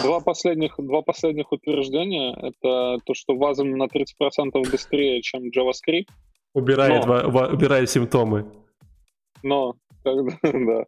Два 0.01 0.21
последних, 0.21 0.75
два 0.77 1.01
последних 1.01 1.51
утверждения— 1.51 2.33
это 2.41 2.99
то, 3.03 3.13
что 3.13 3.33
Wasm 3.33 3.75
на 3.75 3.87
30% 3.87 4.71
быстрее, 4.71 5.21
чем 5.21 5.49
JavaScript. 5.49 6.07
Убирает, 6.53 7.05
но, 7.05 7.29
в, 7.29 7.53
убирает 7.53 7.89
симптомы. 7.89 8.45
Но, 9.43 9.73
как, 10.05 10.15
да. 10.41 10.85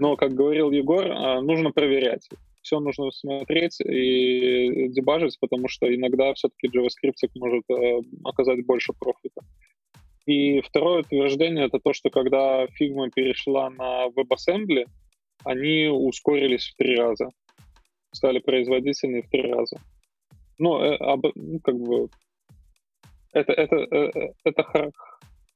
но, 0.00 0.16
как 0.16 0.32
говорил 0.32 0.72
Егор, 0.72 1.06
а, 1.08 1.40
нужно 1.40 1.70
проверять 1.70 2.28
все 2.66 2.80
нужно 2.80 3.12
смотреть 3.12 3.80
и 3.80 4.88
дебажить, 4.88 5.38
потому 5.40 5.68
что 5.68 5.92
иногда 5.94 6.34
все-таки 6.34 6.66
JavaScript 6.66 7.30
может 7.36 7.62
э, 7.70 8.00
оказать 8.24 8.66
больше 8.66 8.92
профита. 8.92 9.40
И 10.26 10.60
второе 10.62 11.02
утверждение 11.02 11.66
это 11.66 11.78
то, 11.78 11.92
что 11.92 12.10
когда 12.10 12.64
Figma 12.64 13.08
перешла 13.14 13.70
на 13.70 14.08
WebAssembly, 14.08 14.86
они 15.44 15.86
ускорились 15.86 16.66
в 16.66 16.76
три 16.76 16.96
раза, 16.96 17.30
стали 18.12 18.40
производительнее 18.40 19.22
в 19.22 19.30
три 19.30 19.42
раза. 19.42 19.80
Ну, 20.58 20.80
э, 20.80 20.98
ну 21.36 21.60
как 21.60 21.76
бы 21.76 22.08
это 23.32 23.52
это 23.52 23.76
э 23.76 24.32
это 24.42 24.90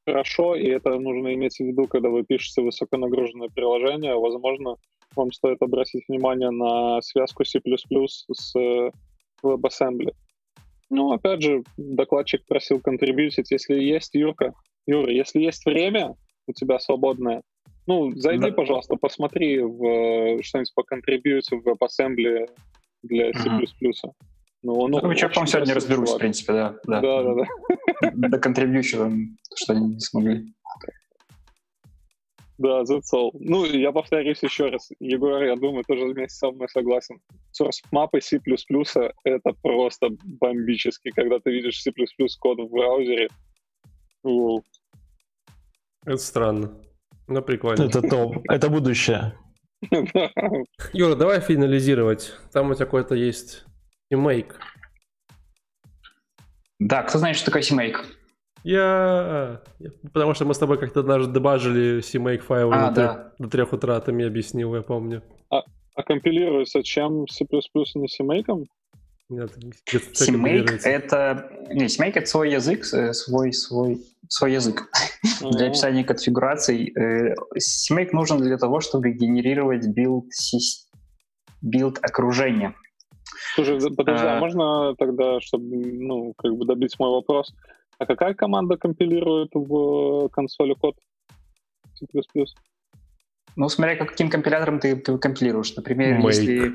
хорошо, 0.07 0.55
и 0.55 0.69
это 0.69 0.97
нужно 1.01 1.35
иметь 1.35 1.57
в 1.57 1.61
виду, 1.61 1.89
когда 1.89 2.09
вы 2.09 2.23
пишете 2.23 2.62
высоконагруженное 2.62 3.49
приложение. 3.49 4.15
Возможно, 4.15 4.77
вам 5.16 5.32
стоит 5.32 5.62
обратить 5.62 6.05
внимание 6.09 6.51
на 6.51 7.01
связку 7.03 7.45
C++ 7.45 7.61
с 7.61 8.59
э, 8.59 8.91
WebAssembly. 9.43 10.12
Ну, 10.91 11.12
опять 11.12 11.43
же, 11.43 11.62
докладчик 11.77 12.45
просил 12.47 12.81
контрибьютить. 12.81 13.51
Если 13.51 13.74
есть, 13.74 14.15
Юрка, 14.15 14.55
Юра, 14.87 15.12
если 15.12 15.41
есть 15.41 15.65
время 15.65 16.15
у 16.47 16.53
тебя 16.53 16.78
свободное, 16.78 17.43
ну, 17.87 18.12
зайди, 18.16 18.51
да. 18.51 18.53
пожалуйста, 18.53 18.97
посмотри 18.97 19.61
в, 19.61 20.43
что-нибудь 20.43 20.74
по 20.74 20.82
контрибьюте 20.82 21.57
в 21.57 21.66
WebAssembly 21.66 22.49
для 23.03 23.32
C++. 23.32 23.51
Ну, 24.62 24.89
ну, 24.89 25.01
ну 25.01 25.16
что, 25.16 25.47
сегодня 25.47 25.74
разберусь, 25.74 26.09
чувак. 26.09 26.19
в 26.19 26.20
принципе, 26.20 26.53
да. 26.53 26.77
Да, 26.87 27.01
да, 27.01 27.23
да. 27.23 27.35
да. 28.03 28.28
Доконтрибьючу 28.28 28.99
там, 28.99 29.39
что 29.55 29.73
они 29.73 29.95
не 29.95 30.01
смогли. 30.01 30.53
Да, 32.61 32.82
all. 32.82 33.31
Ну, 33.32 33.65
я 33.65 33.91
повторюсь 33.91 34.43
еще 34.43 34.69
раз. 34.69 34.91
Егор, 35.01 35.43
я 35.43 35.57
думаю, 35.57 35.82
тоже 35.82 36.05
вместе 36.05 36.37
со 36.37 36.51
мной 36.51 36.69
согласен. 36.69 37.19
Source 37.59 37.82
мапы 37.91 38.20
C++— 38.20 38.39
это 39.24 39.53
просто 39.62 40.09
бомбически, 40.24 41.11
когда 41.11 41.39
ты 41.39 41.53
видишь 41.53 41.81
C++ 41.81 41.91
код 42.39 42.59
в 42.59 42.70
браузере. 42.70 43.28
Воу. 44.23 44.62
Это 46.05 46.19
странно. 46.19 46.78
Но 47.28 47.41
прикольно. 47.41 47.85
Это 47.85 48.03
топ. 48.03 48.37
Это 48.47 48.69
будущее. 48.69 49.32
Юра, 50.93 51.15
давай 51.15 51.41
финализировать. 51.41 52.35
Там 52.53 52.70
у 52.70 52.74
тебя 52.74 52.85
какой-то 52.85 53.15
есть 53.15 53.65
CMake. 54.12 54.53
Да, 56.78 57.05
кто 57.05 57.19
знает, 57.19 57.37
что 57.37 57.47
такое 57.47 57.62
CMake? 57.62 58.05
Я... 58.62 59.61
Потому 60.12 60.35
что 60.35 60.45
мы 60.45 60.55
с 60.55 60.59
тобой 60.59 60.78
как-то 60.78 61.03
даже 61.03 61.31
дебажили 61.31 62.01
CMake 62.01 62.41
файлы 62.41 62.74
а, 62.74 62.91
до, 62.91 62.95
да. 62.95 63.32
до 63.39 63.49
3 63.49 63.62
утра, 63.62 64.01
ты 64.01 64.12
мне 64.12 64.27
объяснил, 64.27 64.74
я 64.74 64.82
помню. 64.82 65.23
А, 65.51 65.62
а 65.95 66.03
компилируется 66.03 66.82
чем 66.82 67.27
C++ 67.28 67.45
не 67.51 68.07
CMake? 68.07 68.66
Нет, 69.31 69.53
CMake 69.93 70.81
это... 70.85 71.51
Не, 71.70 71.87
CMake 71.87 72.12
это 72.16 72.27
свой 72.27 72.51
язык, 72.51 72.85
э, 72.93 73.12
свой, 73.12 73.53
свой, 73.53 74.01
свой 74.28 74.53
язык 74.53 74.91
для 75.41 75.69
описания 75.69 76.05
конфигураций. 76.05 76.93
CMake 76.93 78.09
э, 78.09 78.12
нужен 78.12 78.39
для 78.39 78.59
того, 78.59 78.81
чтобы 78.81 79.12
генерировать 79.12 79.87
build, 79.87 80.27
build 81.62 81.99
окружения. 82.03 82.74
Слушай, 83.55 83.78
подожди, 83.95 84.27
а, 84.27 84.37
а 84.37 84.41
можно 84.41 84.95
тогда, 84.97 85.41
чтобы 85.41 85.77
ну, 85.77 86.35
как 86.37 86.53
бы 86.57 86.66
добить 86.66 86.99
мой 86.99 87.11
вопрос, 87.11 87.55
а 88.01 88.07
какая 88.07 88.33
команда 88.33 88.79
компилирует 88.79 89.51
в 89.53 90.31
консоли 90.31 90.73
код 90.73 90.97
C++? 91.95 92.07
Ну, 93.57 93.69
смотря 93.69 93.95
каким 93.97 94.31
компилятором 94.31 94.81
ты, 94.81 94.97
ты 94.97 95.19
компилируешь. 95.19 95.77
Например, 95.77 96.19
make. 96.19 96.27
если... 96.29 96.75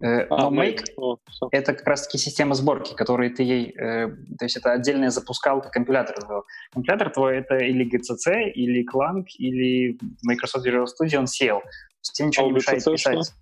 Э, 0.00 0.26
а, 0.28 0.50
ну, 0.50 0.62
Make, 0.62 0.82
О, 0.96 1.16
это 1.52 1.72
как 1.72 1.86
раз-таки 1.86 2.18
система 2.18 2.54
сборки, 2.54 2.94
которую 2.94 3.32
ты 3.32 3.44
ей... 3.44 3.70
Э, 3.78 4.08
то 4.08 4.44
есть 4.44 4.56
это 4.56 4.72
отдельная 4.72 5.10
запускалка 5.10 5.70
компилятора 5.70 6.20
твоего. 6.20 6.44
Компилятор 6.72 7.10
твой 7.10 7.38
это 7.38 7.56
или 7.56 7.86
GCC, 7.86 8.50
или 8.50 8.84
Clang, 8.84 9.24
или 9.38 9.96
Microsoft 10.24 10.66
Visual 10.66 10.84
Studio, 10.84 11.18
он 11.18 11.24
SEO. 11.26 11.60
То 11.60 11.68
есть 12.02 12.12
тебе 12.12 12.26
ничего 12.26 12.46
а 12.46 12.48
не 12.48 12.54
мешает 12.54 12.84
писать. 12.84 13.24
Что? 13.24 13.34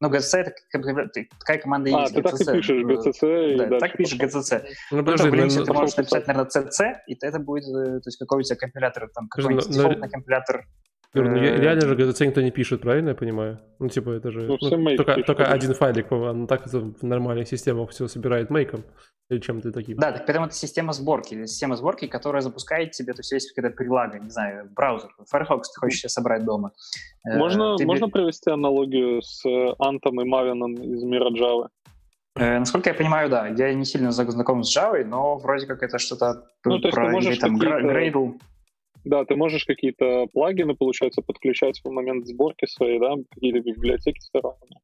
Ну, 0.00 0.08
GCC— 0.08 0.38
это 0.72 1.26
такая 1.38 1.58
команда 1.58 1.90
а, 1.94 2.00
есть. 2.00 2.12
А, 2.12 2.14
ты 2.14 2.22
так 2.22 2.40
и 2.40 2.44
пишешь 2.44 2.84
GCC. 2.84 3.68
Да, 3.68 3.78
так 3.78 3.96
пишешь 3.96 4.18
GCC. 4.18 4.64
Ну, 4.92 5.04
подожди, 5.04 5.28
ну, 5.28 5.34
Linux 5.36 5.64
ты 5.64 5.72
можешь 5.74 5.96
написать, 5.96 6.26
наверное, 6.26 6.48
CC, 6.50 6.94
и 7.06 7.18
это 7.20 7.38
будет, 7.38 7.64
э, 7.64 8.00
то 8.00 8.08
есть 8.08 8.18
какой 8.18 8.40
у 8.40 8.42
тебя 8.42 8.56
компилятор, 8.56 9.10
там, 9.14 9.28
какой-нибудь 9.28 9.68
дефолтный 9.68 10.08
компилятор. 10.08 10.66
Юр, 11.12 11.28
ну, 11.28 11.36
э, 11.36 11.56
реально 11.56 11.88
же 11.88 11.96
GCC 11.96 12.26
никто 12.26 12.40
не 12.40 12.52
пишет, 12.52 12.82
правильно 12.82 13.10
я 13.10 13.14
понимаю? 13.16 13.58
Ну, 13.80 13.88
типа, 13.88 14.10
это 14.10 14.30
же... 14.30 14.42
Ну, 14.42 14.56
ну, 14.60 14.96
только, 14.96 15.22
только 15.22 15.44
один 15.44 15.74
файлик, 15.74 16.12
он 16.12 16.46
так 16.46 16.66
в 16.66 17.02
нормальных 17.02 17.48
системах 17.48 17.90
все 17.90 18.06
собирает 18.06 18.50
мейком. 18.50 18.84
Или 19.28 19.38
чем-то 19.38 19.70
таким. 19.72 19.96
Да, 19.96 20.10
так 20.10 20.26
поэтому 20.26 20.46
это 20.46 20.54
система 20.54 20.92
сборки. 20.92 21.46
Система 21.46 21.76
сборки, 21.76 22.08
которая 22.08 22.42
запускает 22.42 22.90
тебе, 22.92 23.12
то 23.12 23.20
есть 23.20 23.30
есть 23.30 23.52
какая-то 23.52 23.76
прилага, 23.76 24.18
не 24.18 24.30
знаю, 24.30 24.68
браузер, 24.74 25.10
Firefox 25.30 25.72
ты 25.72 25.80
хочешь 25.80 26.00
себе 26.00 26.08
собрать 26.08 26.44
дома. 26.44 26.72
Э, 27.24 27.36
можно, 27.38 27.76
тебе... 27.76 27.86
можно 27.86 28.08
провести 28.08 28.50
аналогию 28.50 29.22
с 29.22 29.44
Антом 29.78 30.20
и 30.20 30.24
Мавином 30.24 30.74
из 30.74 31.02
мира 31.04 31.30
Java? 31.30 31.68
Э, 32.36 32.58
насколько 32.58 32.90
я 32.90 32.94
понимаю, 32.94 33.28
да. 33.28 33.48
Я 33.48 33.72
не 33.74 33.84
сильно 33.84 34.12
знаком 34.12 34.62
с 34.62 34.76
Java, 34.76 35.04
но 35.04 35.38
вроде 35.38 35.66
как 35.66 35.82
это 35.82 35.98
что-то 35.98 36.46
ну, 36.64 36.80
про 36.80 36.90
ты 36.90 37.00
можешь 37.10 37.34
или, 37.34 37.40
там 37.40 37.56
Gradle. 37.56 38.34
Да, 39.04 39.24
ты 39.24 39.34
можешь 39.36 39.64
какие-то 39.64 40.26
плагины, 40.32 40.74
получается, 40.74 41.22
подключать 41.22 41.80
в 41.82 41.90
момент 41.90 42.26
сборки 42.26 42.66
своей, 42.66 42.98
да, 42.98 43.14
какие-то 43.30 43.60
библиотеки 43.60 44.20
сторонние 44.20 44.80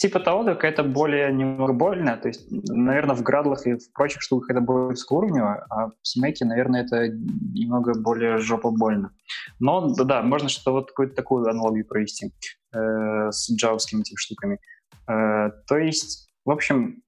типа 0.00 0.18
того, 0.18 0.44
только 0.44 0.66
это 0.66 0.82
более 0.82 1.30
немного 1.30 1.74
больно. 1.74 2.16
То 2.16 2.28
есть, 2.28 2.46
наверное, 2.50 3.14
в 3.14 3.22
градлах 3.22 3.66
и 3.66 3.74
в 3.74 3.92
прочих 3.92 4.22
штуках 4.22 4.50
это 4.50 4.60
будет 4.62 4.98
скуровнево, 4.98 5.66
а 5.68 5.88
в 5.88 5.92
семейке, 6.02 6.46
наверное, 6.46 6.84
это 6.84 7.08
немного 7.08 7.92
более 8.00 8.38
жопа 8.38 8.70
больно. 8.70 9.10
Но 9.58 9.94
да, 9.94 10.22
можно 10.22 10.48
что-то 10.48 10.72
вот 10.72 10.88
какую-то 10.88 11.14
такую 11.14 11.46
аналогию 11.46 11.86
провести 11.86 12.32
э, 12.72 13.30
с 13.30 13.54
джавскими 13.54 14.00
этими 14.00 14.16
штуками. 14.16 14.58
Э, 15.06 15.50
то 15.66 15.76
есть, 15.76 16.30
в 16.46 16.50
общем, 16.50 17.02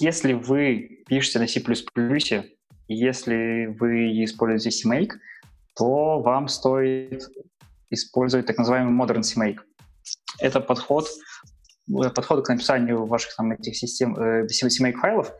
если 0.00 0.32
вы 0.32 1.04
пишете 1.06 1.38
на 1.38 1.46
C++, 1.46 1.62
если 2.88 3.76
вы 3.78 4.24
используете 4.24 4.70
CMake, 4.70 5.12
то 5.78 6.20
вам 6.20 6.48
стоит 6.48 7.28
использовать 7.90 8.46
так 8.46 8.58
называемый 8.58 8.92
Modern 8.92 9.20
CMake. 9.20 9.60
Это 10.40 10.60
подход, 10.60 11.06
Э, 11.88 12.10
подход 12.10 12.44
к 12.44 12.48
написанию 12.48 13.06
ваших 13.06 13.34
там 13.36 13.52
этих 13.52 13.76
систем, 13.76 14.16
э, 14.16 14.46
CMake 14.46 14.96
файлов 14.96 15.32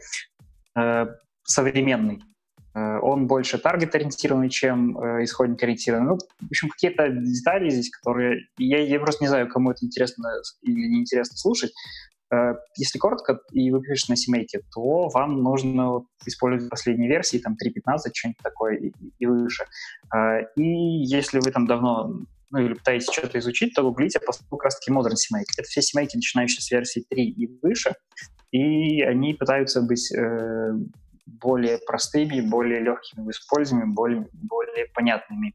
э, 0.76 1.06
современный. 1.42 2.22
Э, 2.74 2.98
он 3.00 3.26
больше 3.26 3.58
таргет-ориентированный, 3.58 4.48
чем 4.48 4.98
э, 4.98 5.24
исходник-ориентированный. 5.24 6.12
Ну, 6.12 6.18
в 6.40 6.46
общем, 6.46 6.70
какие-то 6.70 7.08
детали 7.08 7.70
здесь, 7.70 7.90
которые... 7.90 8.46
Я, 8.56 8.80
я 8.80 8.98
просто 9.00 9.24
не 9.24 9.28
знаю, 9.28 9.48
кому 9.48 9.70
это 9.70 9.84
интересно 9.84 10.28
или 10.62 10.88
неинтересно 10.88 11.36
слушать. 11.36 11.72
Э, 12.30 12.54
если 12.76 12.98
коротко, 12.98 13.40
и 13.52 13.70
вы 13.70 13.80
пишете 13.80 14.12
на 14.12 14.16
CMake, 14.16 14.62
то 14.72 15.08
вам 15.08 15.42
нужно 15.42 16.04
использовать 16.26 16.70
последние 16.70 17.08
версии, 17.08 17.38
там 17.38 17.54
3.15, 17.54 18.10
что-нибудь 18.14 18.42
такое 18.42 18.76
и, 18.76 18.92
и 19.18 19.26
выше. 19.26 19.64
Э, 20.14 20.42
и 20.56 20.62
если 20.62 21.40
вы 21.40 21.50
там 21.50 21.66
давно 21.66 22.12
ну 22.50 22.60
или 22.60 22.74
пытаетесь 22.74 23.12
что-то 23.12 23.38
изучить, 23.38 23.74
то 23.74 23.82
гуглите 23.82 24.20
по 24.20 24.32
как 24.32 24.64
раз-таки 24.64 24.90
Modern 24.90 25.14
CMake. 25.14 25.44
Это 25.58 25.68
все 25.68 25.80
CMake, 25.80 26.10
начинающие 26.14 26.60
с 26.60 26.70
версии 26.70 27.04
3 27.08 27.24
и 27.30 27.58
выше, 27.62 27.94
и 28.50 29.02
они 29.02 29.34
пытаются 29.34 29.82
быть 29.82 30.10
э, 30.14 30.72
более 31.26 31.78
простыми, 31.86 32.40
более 32.40 32.80
легкими 32.80 33.24
в 33.24 33.30
использовании, 33.30 33.92
более, 33.92 34.28
более 34.32 34.86
понятными. 34.94 35.54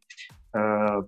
Э, 0.53 1.01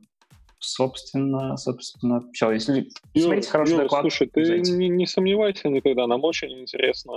собственно, 0.65 1.57
собственно, 1.57 2.21
все. 2.33 2.51
Если 2.51 2.87
Юр, 3.13 3.23
смотрите 3.23 3.49
хороший 3.49 3.71
Юр, 3.71 3.81
доклад... 3.83 4.01
Слушай, 4.01 4.27
ты 4.27 4.59
не, 4.59 4.89
не 4.89 5.07
сомневайся 5.07 5.69
никогда, 5.69 6.07
нам 6.07 6.23
очень 6.23 6.51
интересно 6.59 7.13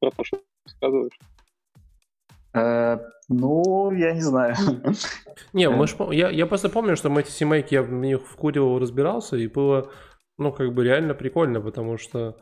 про 0.00 0.10
то, 0.10 0.24
что 0.24 0.36
ты 0.36 0.42
рассказываешь. 0.66 1.18
Э, 2.54 2.98
ну, 3.28 3.92
я 3.92 4.12
не 4.12 4.20
знаю. 4.20 4.54
Не, 5.52 5.70
мы 5.70 5.86
ж, 5.86 5.96
я, 6.10 6.30
я 6.30 6.46
просто 6.46 6.68
помню, 6.68 6.96
что 6.96 7.08
мы 7.08 7.20
эти 7.20 7.30
семейки, 7.30 7.74
я 7.74 7.82
в 7.82 7.90
них 7.90 8.26
вкуривал, 8.26 8.78
разбирался, 8.78 9.36
и 9.36 9.46
было, 9.46 9.90
ну, 10.38 10.52
как 10.52 10.74
бы 10.74 10.84
реально 10.84 11.14
прикольно, 11.14 11.60
потому 11.60 11.98
что, 11.98 12.36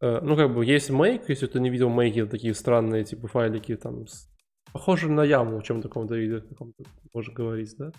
э, 0.00 0.20
ну, 0.22 0.36
как 0.36 0.52
бы 0.54 0.64
есть 0.64 0.90
мейк, 0.90 1.28
если 1.28 1.46
ты 1.46 1.60
не 1.60 1.70
видел 1.70 1.88
мейки, 1.88 2.26
такие 2.26 2.54
странные, 2.54 3.04
типа, 3.04 3.28
файлики, 3.28 3.76
там, 3.76 4.06
с, 4.06 4.28
похожи 4.72 5.08
на 5.08 5.22
яму 5.22 5.58
в 5.58 5.62
чем-то 5.62 5.88
таком-то 5.88 6.16
виде, 6.16 6.40
каком-то, 6.40 6.84
можно 7.14 7.32
говорить, 7.32 7.74
да? 7.78 7.92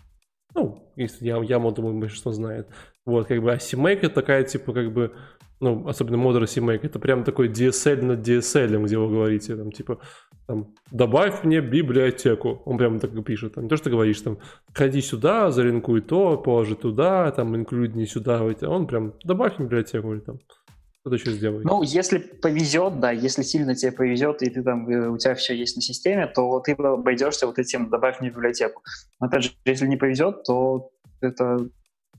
Если 0.95 1.25
я, 1.25 1.37
яму, 1.43 1.71
думаю, 1.71 1.99
большинство 1.99 2.31
знает. 2.31 2.67
Вот, 3.05 3.27
как 3.27 3.41
бы, 3.41 3.51
а 3.51 3.57
CMake 3.57 3.99
это 4.03 4.09
такая, 4.09 4.43
типа, 4.43 4.73
как 4.73 4.91
бы, 4.93 5.13
ну, 5.59 5.87
особенно 5.87 6.15
Modern 6.15 6.43
CMake, 6.43 6.81
это 6.83 6.99
прям 6.99 7.23
такой 7.23 7.49
DSL 7.49 8.03
над 8.03 8.27
DSL, 8.27 8.83
где 8.83 8.97
вы 8.97 9.09
говорите, 9.09 9.55
там, 9.55 9.71
типа, 9.71 9.99
там, 10.47 10.75
добавь 10.91 11.43
мне 11.43 11.61
библиотеку. 11.61 12.61
Он 12.65 12.77
прямо 12.77 12.99
так 12.99 13.15
и 13.15 13.23
пишет. 13.23 13.55
Там, 13.55 13.63
не 13.63 13.69
то, 13.69 13.77
что 13.77 13.85
ты 13.85 13.91
говоришь, 13.91 14.21
там, 14.21 14.39
ходи 14.73 15.01
сюда, 15.01 15.51
заринкуй 15.51 16.01
то, 16.01 16.37
положи 16.37 16.75
туда, 16.75 17.31
там, 17.31 17.55
инклюдни 17.55 18.05
сюда. 18.05 18.43
Он 18.43 18.87
прям, 18.87 19.13
добавь 19.23 19.57
библиотеку 19.57 20.13
или 20.13 20.19
там 20.19 20.39
что-то 21.03 21.15
еще 21.17 21.31
сделай. 21.31 21.63
Ну, 21.65 21.83
если 21.83 22.17
повезет, 22.17 23.01
да, 23.01 23.11
если 23.11 23.41
сильно 23.43 23.75
тебе 23.75 23.91
повезет, 23.91 24.41
и 24.41 24.49
ты 24.49 24.63
там, 24.63 24.89
э, 24.89 25.09
у 25.09 25.17
тебя 25.17 25.35
все 25.35 25.53
есть 25.53 25.75
на 25.75 25.81
системе, 25.81 26.27
то 26.27 26.61
ты 26.61 26.71
обойдешься 26.71 27.45
вот 27.45 27.59
этим 27.59 27.89
«добавь 27.89 28.21
мне 28.21 28.29
библиотеку». 28.29 28.81
Но, 29.19 29.27
опять 29.27 29.43
же, 29.43 29.51
если 29.65 29.85
не 29.85 29.97
повезет, 29.97 30.43
то 30.45 30.91
это 31.19 31.57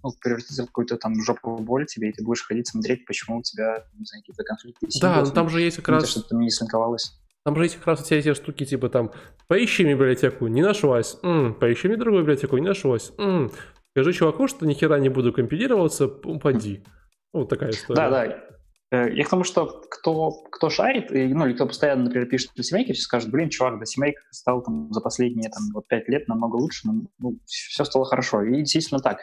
ну, 0.02 0.10
превратится 0.20 0.64
в 0.64 0.66
какую-то 0.66 0.98
там 0.98 1.14
жопу 1.22 1.56
боль 1.56 1.86
тебе, 1.86 2.10
и 2.10 2.12
ты 2.12 2.22
будешь 2.22 2.42
ходить 2.42 2.68
смотреть, 2.68 3.06
почему 3.06 3.38
у 3.38 3.42
тебя, 3.42 3.86
не 3.98 4.04
знаю, 4.04 4.22
какие-то 4.22 4.44
конфликты. 4.44 4.86
Да, 5.00 5.22
но 5.22 5.30
там 5.30 5.48
же 5.48 5.62
есть 5.62 5.78
как 5.78 5.88
раз... 5.88 6.10
Что-то 6.10 6.36
не 6.36 6.50
слинковалось. 6.50 7.18
Там 7.42 7.56
же 7.56 7.64
есть 7.64 7.76
как 7.76 7.86
раз 7.86 8.02
все 8.02 8.18
эти 8.18 8.34
штуки, 8.34 8.66
типа 8.66 8.90
там, 8.90 9.12
поищи 9.48 9.84
библиотеку, 9.84 10.46
не 10.46 10.62
нашлась, 10.62 11.16
м-м, 11.22 11.54
поищи 11.54 11.88
мне 11.88 11.96
другую 11.96 12.22
библиотеку, 12.22 12.58
не 12.58 12.68
нашлась, 12.68 13.12
м-м, 13.16 13.50
скажи 13.92 14.12
чуваку, 14.12 14.46
что 14.46 14.66
ни 14.66 14.74
хера 14.74 14.98
не 14.98 15.08
буду 15.08 15.32
компилироваться, 15.32 16.06
упади. 16.06 16.84
Вот 17.32 17.48
такая 17.48 17.70
история. 17.70 17.96
Да, 17.96 18.10
да. 18.10 18.53
Э, 18.94 19.12
я 19.12 19.24
к 19.24 19.28
тому, 19.28 19.44
что 19.44 19.66
кто, 19.90 20.30
кто 20.50 20.70
шарит, 20.70 21.10
ну, 21.10 21.46
или 21.46 21.54
кто 21.54 21.66
постоянно, 21.66 22.04
например, 22.04 22.28
пишет 22.28 22.50
для 22.54 22.64
семейки, 22.64 22.92
скажет, 22.92 23.30
блин, 23.30 23.50
чувак, 23.50 23.78
да 23.78 23.86
семейка 23.86 24.22
стал 24.30 24.62
там 24.62 24.92
за 24.92 25.00
последние 25.00 25.50
там, 25.50 25.62
вот, 25.74 25.88
пять 25.88 26.08
лет 26.08 26.28
намного 26.28 26.56
лучше, 26.56 26.82
ну, 26.84 27.06
ну, 27.18 27.38
все 27.46 27.84
стало 27.84 28.04
хорошо. 28.04 28.42
И 28.42 28.58
действительно 28.58 29.00
так. 29.00 29.18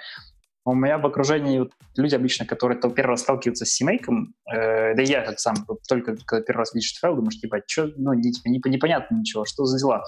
У 0.64 0.76
меня 0.76 1.00
в 1.00 1.06
окружении 1.08 1.58
вот 1.58 1.72
люди 1.98 2.14
обычно, 2.14 2.46
которые 2.46 2.80
то 2.80 2.90
первый 2.90 3.12
раз 3.12 3.22
сталкиваются 3.22 3.66
с 3.66 3.70
семейком, 3.70 4.36
э, 4.52 4.94
да 4.94 5.02
и 5.02 5.08
я 5.08 5.26
как 5.26 5.40
сам, 5.40 5.56
вот 5.68 5.80
только 5.88 6.16
когда 6.26 6.46
первый 6.46 6.60
раз 6.60 6.76
видишь 6.76 7.00
файл, 7.00 7.16
думаешь, 7.16 7.40
типа, 7.40 7.62
что, 7.66 7.92
ну, 7.96 8.14
не, 8.14 8.32
типа, 8.32 8.48
не, 8.50 8.62
непонятно 8.66 9.16
ничего, 9.16 9.46
что 9.46 9.66
за 9.66 9.80
дела, 9.80 10.04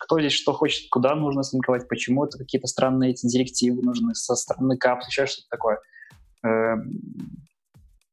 кто 0.00 0.20
здесь 0.20 0.32
что 0.32 0.52
хочет, 0.52 0.88
куда 0.90 1.14
нужно 1.14 1.42
слинковать, 1.44 1.88
почему 1.88 2.26
это 2.26 2.36
какие-то 2.36 2.66
странные 2.66 3.12
эти 3.12 3.26
директивы 3.26 3.82
нужны 3.82 4.14
со 4.14 4.34
стороны 4.34 4.76
капс, 4.76 5.06
еще 5.08 5.26
что-то 5.26 5.48
такое. 5.48 5.78
Э, 6.44 6.74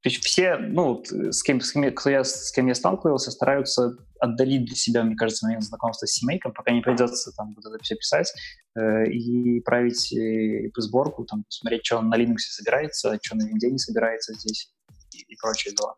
то 0.01 0.09
есть 0.09 0.23
все, 0.23 0.57
ну, 0.57 1.03
с 1.05 1.43
кем, 1.43 1.61
с 1.61 1.73
кем, 1.73 1.83
я, 1.83 2.23
с 2.23 2.51
кем 2.51 2.65
я 2.65 2.73
сталкивался, 2.73 3.29
стараются 3.29 3.95
отдалить 4.19 4.65
для 4.65 4.75
себя, 4.75 5.03
мне 5.03 5.15
кажется, 5.15 5.45
момент 5.45 5.63
знакомства 5.63 6.07
с 6.07 6.13
семейком, 6.13 6.53
пока 6.53 6.71
не 6.71 6.81
придется 6.81 7.31
там 7.37 7.53
вот 7.55 7.63
это 7.65 7.77
все 7.83 7.95
писать 7.95 8.33
э, 8.75 9.05
и 9.05 9.61
править 9.61 10.11
э, 10.11 10.71
сборку, 10.77 11.25
там, 11.25 11.45
смотреть, 11.49 11.85
что 11.85 12.01
на 12.01 12.15
Linux 12.15 12.37
собирается, 12.37 13.15
что 13.21 13.37
на 13.37 13.47
винде 13.47 13.69
не 13.69 13.77
собирается 13.77 14.33
здесь 14.33 14.73
и, 15.13 15.19
и 15.21 15.35
прочие 15.39 15.75
дела. 15.75 15.95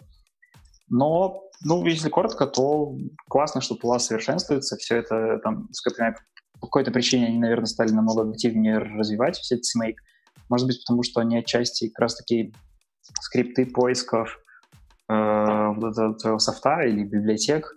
Но, 0.89 1.49
ну, 1.61 1.85
если 1.85 2.09
коротко, 2.09 2.45
то 2.45 2.97
классно, 3.30 3.61
что 3.61 3.75
Pula 3.75 3.99
совершенствуется, 3.99 4.75
все 4.75 4.97
это 4.97 5.39
там, 5.41 5.69
скажем, 5.71 6.15
по 6.59 6.67
какой-то 6.67 6.91
причине 6.91 7.27
они, 7.27 7.39
наверное, 7.39 7.67
стали 7.67 7.91
намного 7.91 8.30
активнее 8.30 8.80
развивать 8.80 9.38
все 9.38 9.55
эти 9.55 9.63
семейки. 9.63 9.99
Может 10.49 10.67
быть, 10.67 10.81
потому 10.85 11.03
что 11.03 11.21
они 11.21 11.38
отчасти 11.38 11.88
как 11.88 11.99
раз-таки 11.99 12.53
скрипты 13.21 13.65
поисков 13.65 14.39
э, 15.09 15.73
вот 15.75 15.97
этого 15.97 16.38
софта 16.39 16.81
или 16.84 17.03
библиотек 17.03 17.75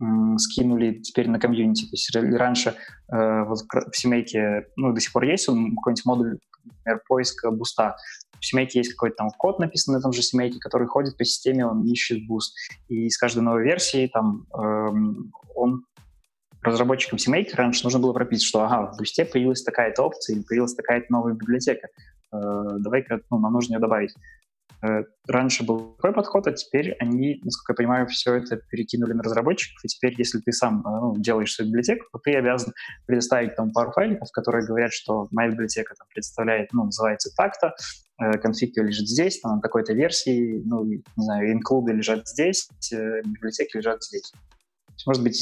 э, 0.00 0.04
скинули 0.38 1.00
теперь 1.00 1.28
на 1.28 1.38
комьюнити. 1.38 1.84
То 1.84 1.92
есть 1.92 2.14
раньше 2.14 2.74
э, 3.12 3.44
вот 3.44 3.60
в 3.60 3.96
CMake 3.96 4.46
е, 4.46 4.66
ну, 4.76 4.92
до 4.92 5.00
сих 5.00 5.12
пор 5.12 5.24
есть 5.24 5.46
какой-нибудь 5.46 6.04
модуль, 6.06 6.38
например, 6.64 7.02
поиска 7.08 7.50
Boost 7.50 7.83
а. 7.83 7.96
В 8.40 8.46
CMake 8.46 8.74
е 8.74 8.80
есть 8.80 8.92
какой-то 8.92 9.16
там 9.16 9.30
код 9.30 9.58
написан 9.58 9.94
на 9.94 10.02
том 10.02 10.12
же 10.12 10.20
CMake 10.20 10.47
е, 10.47 10.58
который 10.60 10.86
ходит 10.86 11.16
по 11.16 11.24
системе, 11.24 11.66
он 11.66 11.82
ищет 11.84 12.26
Boost. 12.26 12.54
И 12.88 13.08
с 13.08 13.16
каждой 13.16 13.42
новой 13.42 13.64
версии 13.64 14.06
там 14.06 14.46
э, 14.52 14.90
он 15.54 15.84
разработчикам 16.64 17.18
CMake 17.18 17.48
а 17.48 17.54
раньше 17.54 17.84
нужно 17.84 18.00
было 18.00 18.12
прописать, 18.12 18.44
что 18.44 18.62
ага, 18.64 18.92
в 18.92 18.96
Boost 18.96 19.19
е 19.19 19.24
появилась 19.24 19.62
такая-то 19.62 20.02
опция 20.02 20.36
или 20.36 20.42
появилась 20.42 20.74
такая-то 20.74 21.06
новая 21.10 21.34
библиотека. 21.34 21.88
Э, 22.32 22.78
давай-ка, 22.78 23.20
ну, 23.30 23.38
нам 23.38 23.52
нужно 23.52 23.74
ее 23.74 23.80
добавить. 23.80 24.14
Э, 24.84 25.04
раньше 25.26 25.64
был 25.64 25.94
такой 25.96 26.12
подход, 26.12 26.46
а 26.46 26.52
теперь 26.52 26.94
они, 27.00 27.40
насколько 27.42 27.72
я 27.72 27.76
понимаю, 27.76 28.06
все 28.08 28.34
это 28.34 28.56
перекинули 28.70 29.14
на 29.14 29.22
разработчиков, 29.22 29.82
и 29.82 29.88
теперь, 29.88 30.14
если 30.18 30.40
ты 30.40 30.52
сам 30.52 30.80
э, 30.80 30.90
ну, 30.90 31.14
делаешь 31.16 31.54
свою 31.54 31.70
библиотеку, 31.70 32.06
то 32.12 32.18
ты 32.18 32.34
обязан 32.34 32.74
предоставить 33.06 33.56
там 33.56 33.72
пару 33.72 33.92
файликов, 33.92 34.30
которые 34.32 34.66
говорят, 34.66 34.92
что 34.92 35.28
моя 35.30 35.50
библиотека 35.50 35.94
там, 35.96 36.06
представляет, 36.12 36.72
ну, 36.72 36.84
называется 36.84 37.30
так-то, 37.34 37.74
э, 38.20 38.32
конфиг 38.38 38.76
лежит 38.76 39.08
здесь, 39.08 39.40
там, 39.40 39.62
такой-то 39.62 39.94
версии, 39.94 40.62
ну, 40.66 40.84
не 40.84 41.02
знаю, 41.16 41.52
инклюды 41.52 41.92
лежат 41.92 42.28
здесь, 42.28 42.68
библиотеки 42.92 43.78
лежат 43.78 44.02
здесь. 44.02 44.32
Может 45.06 45.22
быть, 45.22 45.38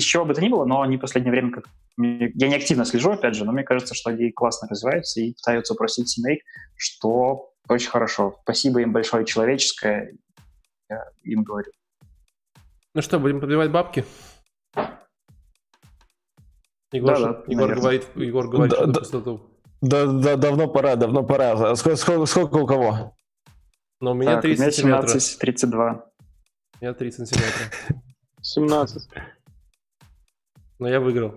чего 0.00 0.24
бы 0.24 0.34
то 0.34 0.40
ни 0.40 0.48
было, 0.48 0.64
но 0.64 0.82
они 0.82 0.96
в 0.96 1.00
последнее 1.00 1.30
время 1.30 1.52
как 1.52 1.64
я 2.00 2.48
не 2.48 2.54
активно 2.54 2.84
слежу, 2.84 3.10
опять 3.10 3.34
же, 3.34 3.44
но 3.44 3.52
мне 3.52 3.64
кажется, 3.64 3.94
что 3.94 4.10
они 4.10 4.30
классно 4.30 4.68
развиваются 4.68 5.20
и 5.20 5.34
пытаются 5.34 5.74
упростить 5.74 6.08
семейк, 6.08 6.42
что 6.76 7.52
очень 7.68 7.90
хорошо. 7.90 8.38
Спасибо 8.42 8.80
им 8.80 8.92
большое 8.92 9.24
человеческое, 9.24 10.16
я 10.88 11.04
им 11.22 11.42
говорю. 11.42 11.70
Ну 12.94 13.02
что, 13.02 13.18
будем 13.18 13.40
подбивать 13.40 13.70
бабки? 13.70 14.04
Егор, 16.90 17.18
да, 17.18 17.32
да, 17.32 17.44
Егор 17.46 17.74
говорит, 17.74 18.06
Егор 18.14 18.48
говорит, 18.48 18.70
да, 18.70 18.76
что 18.76 18.86
да, 18.86 19.00
пустоту. 19.00 19.60
Да, 19.80 20.06
да, 20.06 20.36
давно 20.36 20.68
пора, 20.68 20.96
давно 20.96 21.22
пора. 21.22 21.76
Сколько, 21.76 21.96
сколько, 21.96 22.26
сколько 22.26 22.56
у 22.56 22.66
кого? 22.66 23.14
Ну, 24.00 24.12
у 24.12 24.14
меня 24.14 24.34
так, 24.34 24.42
30 24.42 24.74
сантиметров. 24.74 25.10
17, 25.10 25.38
32. 25.38 26.10
У 26.80 26.84
меня 26.84 26.94
30 26.94 27.28
сантиметров. 27.28 27.88
17. 28.40 29.08
Но 30.78 30.88
я 30.88 31.00
выиграл. 31.00 31.34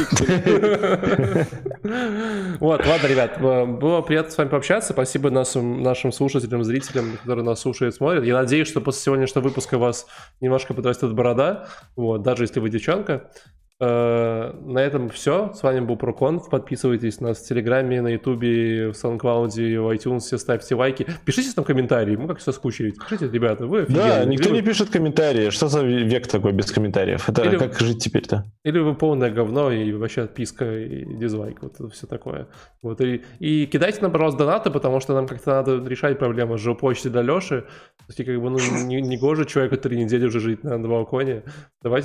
Вот, 2.60 2.86
ладно, 2.86 3.06
ребят, 3.06 3.38
э, 3.38 3.64
было 3.64 4.02
приятно 4.02 4.30
с 4.30 4.38
вами 4.38 4.48
пообщаться. 4.48 4.92
Спасибо 4.92 5.30
нашим, 5.30 5.82
нашим 5.82 6.12
слушателям, 6.12 6.62
зрителям, 6.62 7.16
которые 7.16 7.44
нас 7.44 7.60
слушают, 7.60 7.94
смотрят. 7.94 8.24
Я 8.24 8.34
надеюсь, 8.34 8.68
что 8.68 8.80
после 8.80 9.02
сегодняшнего 9.02 9.44
выпуска 9.44 9.76
у 9.76 9.80
вас 9.80 10.06
немножко 10.40 10.74
подрастет 10.74 11.12
борода, 11.14 11.68
вот, 11.96 12.22
даже 12.22 12.44
если 12.44 12.60
вы 12.60 12.70
девчонка. 12.70 13.30
Э, 13.80 14.52
на 14.62 14.78
этом 14.78 15.08
все. 15.08 15.52
С 15.54 15.62
вами 15.62 15.80
был 15.80 15.96
Проконф. 15.96 16.50
Подписывайтесь 16.50 17.20
на 17.20 17.28
нас 17.28 17.38
в 17.38 17.48
Телеграме, 17.48 18.02
на 18.02 18.08
Ютубе, 18.08 18.88
в 18.88 18.92
SoundCloud, 18.92 19.48
в 19.48 19.90
iTunes, 19.94 20.36
ставьте 20.36 20.74
лайки. 20.74 21.06
Пишите 21.24 21.52
там 21.54 21.64
комментарии. 21.64 22.16
Мы 22.16 22.28
как 22.28 22.38
все 22.38 22.52
скучили. 22.52 22.90
Пишите, 22.90 23.30
ребята, 23.30 23.66
вы 23.66 23.86
Да, 23.88 24.24
никто 24.26 24.50
или 24.50 24.56
не 24.56 24.62
пишет 24.62 24.90
комментарии. 24.90 25.48
Что 25.48 25.68
за 25.68 25.82
век 25.82 26.26
такой 26.26 26.52
без 26.52 26.70
комментариев? 26.70 27.28
Это 27.28 27.42
или... 27.42 27.56
как 27.56 27.78
жить 27.80 28.04
теперь-то? 28.04 28.44
Или 28.64 28.78
вы 28.78 28.94
полное 28.94 29.30
говно 29.30 29.72
и 29.72 29.92
вообще 29.92 30.22
отписка 30.22 30.78
и 30.78 31.04
дизлайк. 31.16 31.62
Вот 31.62 31.74
это 31.74 31.88
все 31.88 32.06
такое. 32.06 32.48
Вот. 32.82 33.00
И, 33.00 33.22
и 33.38 33.66
кидайте 33.66 34.02
нам, 34.02 34.12
пожалуйста, 34.12 34.40
донаты, 34.40 34.70
потому 34.70 35.00
что 35.00 35.14
нам 35.14 35.26
как-то 35.26 35.50
надо 35.50 35.82
решать 35.88 36.18
проблему 36.18 36.58
с 36.58 36.60
жилпочтой 36.60 37.10
до 37.10 37.22
Леши. 37.22 37.62
То 37.62 38.04
есть, 38.08 38.24
как 38.24 38.40
бы, 38.40 38.50
ну, 38.50 38.58
не, 38.84 39.00
не 39.00 39.16
гоже 39.16 39.46
человеку 39.46 39.76
три 39.78 39.96
недели 39.96 40.26
уже 40.26 40.40
жить 40.40 40.64
на 40.64 40.78
балконе. 40.78 41.44
Давайте 41.82 41.90